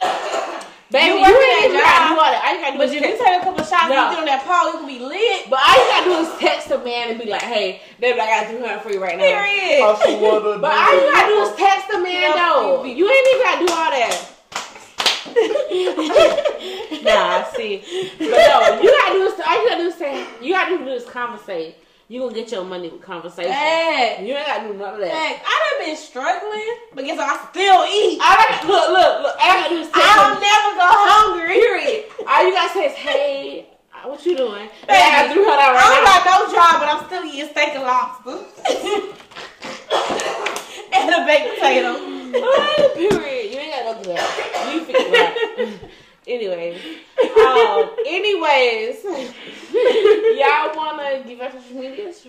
like, 0.00 0.66
Baby, 0.90 1.18
you, 1.18 1.20
work 1.20 1.34
ain't 1.34 1.40
that 1.42 1.66
even 1.66 1.80
gotta 1.82 1.98
job, 1.98 2.14
do 2.14 2.20
all 2.22 2.30
that. 2.30 2.42
All 2.46 2.52
you 2.54 2.60
gotta 2.62 2.72
do 2.72 2.78
but 2.78 2.86
is 2.86 2.92
if 2.94 3.02
text. 3.02 3.18
you 3.18 3.24
take 3.26 3.36
a 3.36 3.44
couple 3.44 3.64
shots 3.66 3.88
No. 3.90 3.98
and 3.98 4.06
get 4.14 4.18
on 4.22 4.28
that 4.30 4.42
pole, 4.46 4.66
you 4.70 4.78
can 4.78 4.86
be 4.86 5.00
lit. 5.02 5.50
But 5.50 5.58
all 5.58 5.74
you 5.74 5.86
gotta 5.90 6.06
do 6.06 6.14
is 6.22 6.30
text 6.38 6.70
a 6.70 6.78
man 6.78 7.04
and 7.10 7.18
be 7.18 7.26
like, 7.26 7.42
"Hey, 7.42 7.82
baby, 7.98 8.20
I 8.22 8.26
got 8.30 8.46
three 8.46 8.62
hundred 8.62 8.80
for 8.86 8.90
you 8.94 9.02
right 9.02 9.18
now." 9.18 9.26
Period. 9.26 9.82
Hustle 9.82 10.14
water. 10.22 10.58
But 10.62 10.70
all 10.70 10.92
you 10.94 11.02
gotta 11.10 11.26
do 11.26 11.38
is 11.42 11.52
text 11.58 11.90
a 11.90 11.98
man 11.98 12.22
Yeah, 12.22 12.38
though. 12.38 12.84
you 12.86 12.94
You 13.02 13.06
ain't 13.10 13.26
even 13.34 13.42
gotta 13.42 13.60
do 13.66 13.70
all 13.74 13.90
that. 13.90 14.14
nah, 17.02 17.42
I 17.42 17.44
see, 17.56 17.82
but 18.18 18.30
no, 18.30 18.80
you 18.80 18.88
gotta 18.88 19.12
do 19.12 19.22
is 19.26 19.34
all 19.42 19.56
you 19.62 19.68
gotta 19.68 19.82
do 19.82 19.88
is 19.88 19.94
say 19.96 20.24
you 20.40 20.52
gotta 20.54 20.78
do 20.78 20.86
is 20.88 21.04
conversate. 21.04 21.76
You 22.08 22.20
gonna 22.20 22.34
get 22.34 22.52
your 22.52 22.62
money 22.64 22.88
with 22.88 23.02
conversation. 23.02 23.50
Facts. 23.50 24.22
You 24.22 24.34
ain't 24.34 24.46
gotta 24.46 24.68
do 24.68 24.74
none 24.78 24.94
of 24.94 25.00
that. 25.00 25.10
Facts. 25.10 25.42
I 25.42 25.58
done 25.58 25.78
been 25.90 25.96
struggling, 25.96 26.76
but 26.94 27.04
guess 27.04 27.18
what? 27.18 27.26
I 27.26 27.34
still 27.50 27.82
eat. 27.82 28.20
I 28.22 28.46
gotta, 28.46 28.62
look, 28.70 28.90
look, 28.94 29.26
look. 29.26 29.34
I 29.42 29.58
gotta 29.58 29.74
do 29.74 29.80
is 29.82 29.90
text 29.90 29.98
I 29.98 30.14
him. 30.14 30.22
don't 30.22 30.38
never 30.38 30.70
go 30.78 30.86
hungry. 30.86 31.58
Period. 31.58 32.06
All 32.22 32.46
you 32.46 32.54
gotta 32.54 32.70
say 32.72 32.86
is, 32.86 32.94
"Hey, 32.94 33.66
uh, 33.90 34.06
What 34.08 34.24
you 34.24 34.36
doing? 34.36 34.68
Yeah, 34.86 35.26
I 35.26 35.34
threw 35.34 35.42
her 35.42 35.50
out 35.50 35.74
I 35.74 35.82
don't 35.82 36.06
got 36.06 36.22
no 36.30 36.46
job, 36.54 36.78
but 36.78 36.86
I'm 36.86 37.02
still 37.10 37.26
eating 37.26 37.50
steak 37.50 37.74
and 37.74 37.82
lobster. 37.82 38.38
and 40.94 41.10
a 41.10 41.26
baked 41.26 41.58
potato. 41.58 41.98
Period. 42.94 43.50
You 43.50 43.58
ain't 43.58 43.74
got 43.82 43.98
do 44.02 44.14
that. 44.14 44.22
You 44.70 44.78
figure 44.86 45.10
it 45.10 45.90
out. 46.26 46.32
Anyways, 46.32 46.80
um, 47.20 47.90
anyways, 48.06 49.04
y'all 50.38 50.76
wanna 50.76 51.22
give 51.26 51.40
us 51.40 51.52
social 51.52 51.80
medias? 51.80 52.26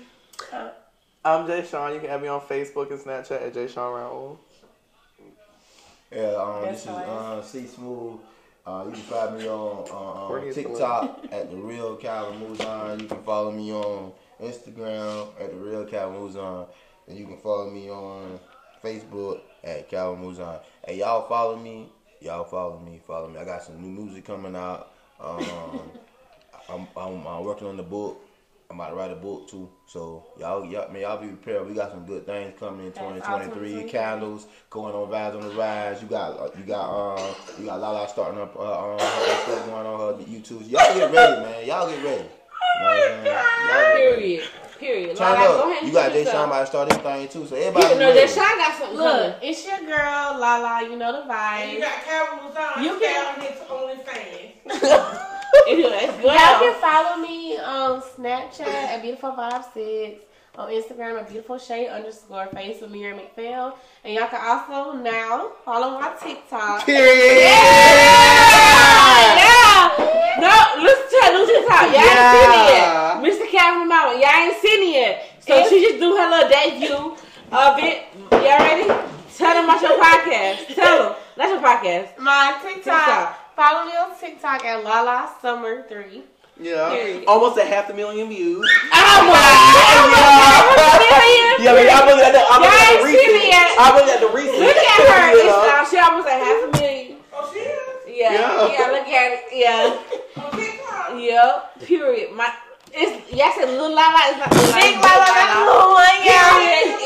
I'm 1.25 1.47
Jay 1.47 1.65
Sean. 1.69 1.93
You 1.93 1.99
can 1.99 2.09
add 2.09 2.21
me 2.21 2.27
on 2.27 2.41
Facebook 2.41 2.91
and 2.91 2.99
Snapchat 2.99 3.47
at 3.47 3.53
Jay 3.53 3.67
Sean 3.67 3.93
Raoul. 3.93 4.39
Yeah, 6.11 6.35
um, 6.35 6.61
this 6.63 6.81
is 6.81 6.85
nice. 6.87 7.07
uh, 7.07 7.41
C 7.41 7.65
Smooth. 7.67 8.19
Uh, 8.65 8.83
you 8.85 8.91
can 8.91 9.01
find 9.01 9.37
me 9.37 9.47
on 9.47 9.85
uh, 9.89 10.29
Where 10.29 10.41
on 10.41 10.53
TikTok 10.53 11.25
at 11.31 11.49
the 11.49 11.57
Real 11.57 11.95
Calvin 11.95 12.41
Muzan. 12.41 13.01
You 13.01 13.07
can 13.07 13.23
follow 13.23 13.51
me 13.51 13.71
on 13.71 14.11
Instagram 14.41 15.29
at 15.39 15.51
the 15.51 15.57
Real 15.57 15.85
Calvin 15.85 16.19
Muzan, 16.21 16.67
and 17.07 17.17
you 17.17 17.25
can 17.25 17.37
follow 17.37 17.69
me 17.69 17.89
on 17.89 18.39
Facebook 18.83 19.39
at 19.63 19.89
Calvin 19.89 20.23
Muzan. 20.23 20.59
Hey, 20.85 20.99
y'all 20.99 21.27
follow 21.27 21.57
me. 21.57 21.89
Y'all 22.21 22.43
follow 22.43 22.79
me. 22.79 22.99
Follow 23.05 23.29
me. 23.29 23.39
I 23.39 23.45
got 23.45 23.63
some 23.63 23.81
new 23.81 24.03
music 24.03 24.25
coming 24.25 24.55
out. 24.55 24.91
Um, 25.19 25.45
I'm, 26.69 26.87
I'm, 26.97 27.25
I'm 27.25 27.43
working 27.43 27.67
on 27.67 27.77
the 27.77 27.83
book. 27.83 28.23
I'm 28.69 28.77
about 28.77 28.89
to 28.89 28.95
write 28.95 29.11
a 29.11 29.15
book 29.15 29.49
too. 29.49 29.69
So 29.87 30.25
y'all, 30.37 30.65
y'all, 30.65 30.91
man, 30.91 31.03
y'all 31.03 31.21
be 31.21 31.27
prepared. 31.27 31.67
We 31.67 31.73
got 31.73 31.91
some 31.91 32.05
good 32.05 32.25
things 32.25 32.59
coming 32.59 32.87
in 32.87 32.91
2023. 32.91 33.75
awesome. 33.75 33.89
Candles 33.89 34.47
going 34.69 34.93
on 34.93 35.09
vibes 35.09 35.41
on 35.41 35.47
the 35.47 35.55
rise. 35.55 36.01
You 36.01 36.09
got, 36.09 36.57
you 36.57 36.63
got, 36.65 36.89
uh, 36.89 37.33
you 37.57 37.65
got 37.65 37.79
Lala 37.79 38.09
starting 38.09 38.41
up, 38.41 38.53
uh, 38.59 38.91
her 38.91 38.99
stuff 38.99 39.65
going 39.67 39.85
on 39.85 40.19
her 40.19 40.23
YouTube. 40.25 40.69
Y'all 40.69 40.93
get 40.93 41.11
ready, 41.13 41.41
man. 41.41 41.65
Y'all 41.65 41.89
get 41.89 42.03
ready. 42.03 42.23
You 42.23 42.83
know 42.83 42.89
what 42.89 43.11
I'm? 43.11 43.25
Y'all 43.25 43.97
get 43.97 44.11
ready. 44.11 44.41
Period. 44.77 45.15
Period. 45.15 45.17
Turn 45.17 45.33
Lala, 45.33 45.47
go 45.47 45.69
ahead 45.69 45.83
and 45.83 45.87
You 45.87 45.93
got 45.93 46.05
shoot 46.07 46.13
Jay 46.13 46.19
yourself. 46.19 46.35
Sean 46.37 46.47
about 46.49 46.59
to 46.59 46.65
start 46.67 46.87
his 46.93 47.01
thing 47.01 47.27
too. 47.27 47.45
So 47.47 47.55
everybody. 47.55 47.85
Yeah, 47.85 47.93
be 47.93 47.99
no, 47.99 48.09
ready. 48.15 48.27
Sean 48.31 48.57
got 48.57 48.73
something 48.77 48.97
Look, 48.97 49.21
coming. 49.21 49.49
it's 49.49 49.65
your 49.65 49.79
girl, 49.79 50.39
Lala. 50.39 50.83
You 50.89 50.95
know 50.97 51.11
the 51.11 51.33
And 51.33 51.71
you 51.71 51.79
got 51.79 52.03
Calvin 52.03 52.45
Luzon. 52.47 52.83
You 52.83 52.91
You 52.93 52.99
can- 52.99 53.35
can 53.35 53.35
on 53.35 53.41
his 53.41 53.59
OnlyFans. 53.67 54.53
Anyways, 55.67 56.11
go 56.21 56.27
Y'all 56.27 56.37
out. 56.39 56.61
can 56.61 56.73
follow 56.81 57.17
me 57.21 57.57
on 57.57 58.01
Snapchat 58.01 58.67
at 58.67 59.01
beautiful 59.01 59.31
five 59.33 59.65
six, 59.73 60.23
on 60.57 60.69
Instagram 60.69 61.19
at 61.19 61.27
beautiful 61.29 61.57
shade 61.57 61.87
underscore 61.87 62.47
face 62.47 62.81
with 62.81 62.91
Miriam 62.91 63.17
McPhail, 63.19 63.73
and 64.03 64.13
y'all 64.13 64.27
can 64.27 64.39
also 64.45 64.93
now 64.97 65.51
follow 65.65 65.99
my 65.99 66.13
TikTok. 66.21 66.87
Yeah. 66.87 66.95
Yeah. 69.37 70.39
No, 70.39 70.83
listen 70.83 71.07
to 71.09 71.25
her. 71.25 71.31
Listen 71.39 71.55
to 71.55 71.71
her. 71.73 71.85
Y'all 71.87 71.95
ain't 71.95 72.19
seen 72.35 72.51
it 72.75 72.83
yet. 74.05 74.19
Yeah. 74.19 74.19
Mr. 74.19 74.19
Calvin 74.19 74.19
Mama, 74.19 74.19
y'all 74.19 74.43
ain't 74.45 74.61
seen 74.61 74.81
it 74.83 74.93
yet. 74.95 75.13
So 75.41 75.69
she 75.69 75.81
just 75.81 75.99
do 75.99 76.15
her 76.15 76.29
little 76.29 76.49
debut 76.49 77.17
of 77.51 77.77
it. 77.79 78.03
Y'all 78.31 78.59
ready? 78.59 78.87
Tell 79.35 79.53
them 79.53 79.65
about 79.65 79.81
your 79.81 79.97
podcast. 80.03 80.75
Tell 80.75 80.97
them. 81.03 81.15
That's 81.37 81.51
your 81.51 81.61
podcast. 81.61 82.17
My 82.19 82.57
TikTok. 82.61 82.83
TikTok. 82.83 83.55
Follow 83.55 83.85
me 83.85 83.91
on 83.93 84.17
TikTok 84.19 84.65
at 84.65 84.83
Lala 84.83 85.31
Summer 85.41 85.83
Three. 85.89 86.23
Yeah. 86.59 86.89
Period. 86.89 87.25
Almost 87.27 87.57
a 87.59 87.65
half 87.65 87.89
a 87.89 87.93
million 87.93 88.29
views. 88.29 88.65
Oh 88.91 89.21
my 89.29 89.33
God. 89.77 90.09
Oh 90.73 91.57
yeah, 91.61 91.73
but 91.73 91.85
y'all 91.85 92.05
look 92.09 92.25
at 92.25 92.31
the, 92.33 92.41
I'm 92.49 92.61
Y'all 92.61 92.71
looking 92.71 92.81
at 92.81 92.89
ain't 92.89 93.01
the 93.01 93.13
seen 93.13 93.29
it 93.29 93.33
recent. 93.33 93.53
yet. 93.53 93.75
I 93.77 93.95
look 93.95 94.07
at 94.09 94.19
the 94.21 94.29
recent. 94.33 94.59
Look 94.59 94.75
at 94.75 94.99
her. 95.05 95.25
Yeah. 95.37 95.81
It's, 95.81 95.89
she 95.91 95.97
almost 95.99 96.27
at 96.27 96.41
half 96.41 96.63
a 96.65 96.81
million. 96.81 97.17
Oh, 97.33 97.49
she 97.53 97.59
is? 97.59 98.17
Yeah. 98.17 98.33
Yeah. 98.33 98.71
Yeah. 98.73 98.87
Look 98.91 99.07
at 99.07 99.31
it. 99.33 99.41
Yeah. 99.53 100.41
On 100.43 100.51
TikTok. 100.57 101.09
Yep. 101.21 101.87
Period. 101.87 102.31
My. 102.35 102.51
It's 102.93 103.33
yes, 103.33 103.57
it's 103.57 103.71
little 103.71 103.93
Lala. 103.93 104.19
It's 104.29 104.39
not 104.39 104.51
little 104.51 104.73
Big 104.73 104.95
Lala. 104.95 105.07
Lala, 105.07 105.25
that's 105.25 105.53
the 105.53 105.65
little 105.65 105.91
one, 105.93 106.17
yeah. 106.23 106.47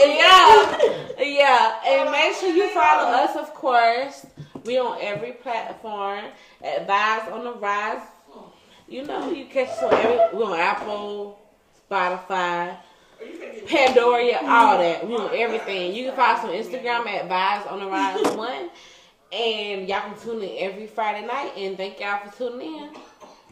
Yeah, 0.05 1.23
yeah. 1.39 1.87
And 1.87 2.09
oh, 2.09 2.11
make 2.11 2.35
sure 2.35 2.49
you 2.49 2.69
follow 2.69 3.09
us, 3.09 3.35
of 3.35 3.53
course. 3.53 4.25
We 4.65 4.77
on 4.77 4.97
every 5.01 5.33
platform. 5.33 6.25
At 6.63 6.87
Vibes 6.87 7.31
on 7.31 7.43
the 7.43 7.53
Rise. 7.53 8.01
You 8.87 9.05
know, 9.05 9.31
you 9.31 9.45
catch 9.45 9.69
us 9.69 9.83
on 9.83 9.93
every. 9.93 10.37
We 10.37 10.43
on 10.43 10.59
Apple, 10.59 11.39
Spotify, 11.89 12.77
Pandora, 13.67 14.37
all 14.43 14.77
that. 14.77 15.07
We 15.07 15.15
on 15.15 15.31
everything. 15.33 15.95
You 15.95 16.07
can 16.07 16.15
follow 16.15 16.37
us 16.37 16.43
on 16.43 16.51
Instagram 16.51 17.07
at 17.07 17.29
Vibes 17.29 17.71
on 17.71 17.79
the 17.79 17.87
Rise 17.87 18.35
One. 18.35 18.69
And 19.33 19.87
y'all 19.87 20.01
can 20.01 20.19
tune 20.19 20.43
in 20.43 20.57
every 20.59 20.87
Friday 20.87 21.25
night. 21.25 21.53
And 21.55 21.77
thank 21.77 22.01
y'all 22.01 22.19
for 22.29 22.37
tuning 22.37 22.83
in. 22.83 22.89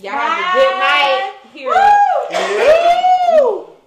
Y'all 0.02 0.14
have 0.14 0.32
a 0.32 0.58
good 0.58 0.80
night 0.80 1.34
here. 1.52 1.68
Woo! 1.68 3.44
Woo! 3.44 3.79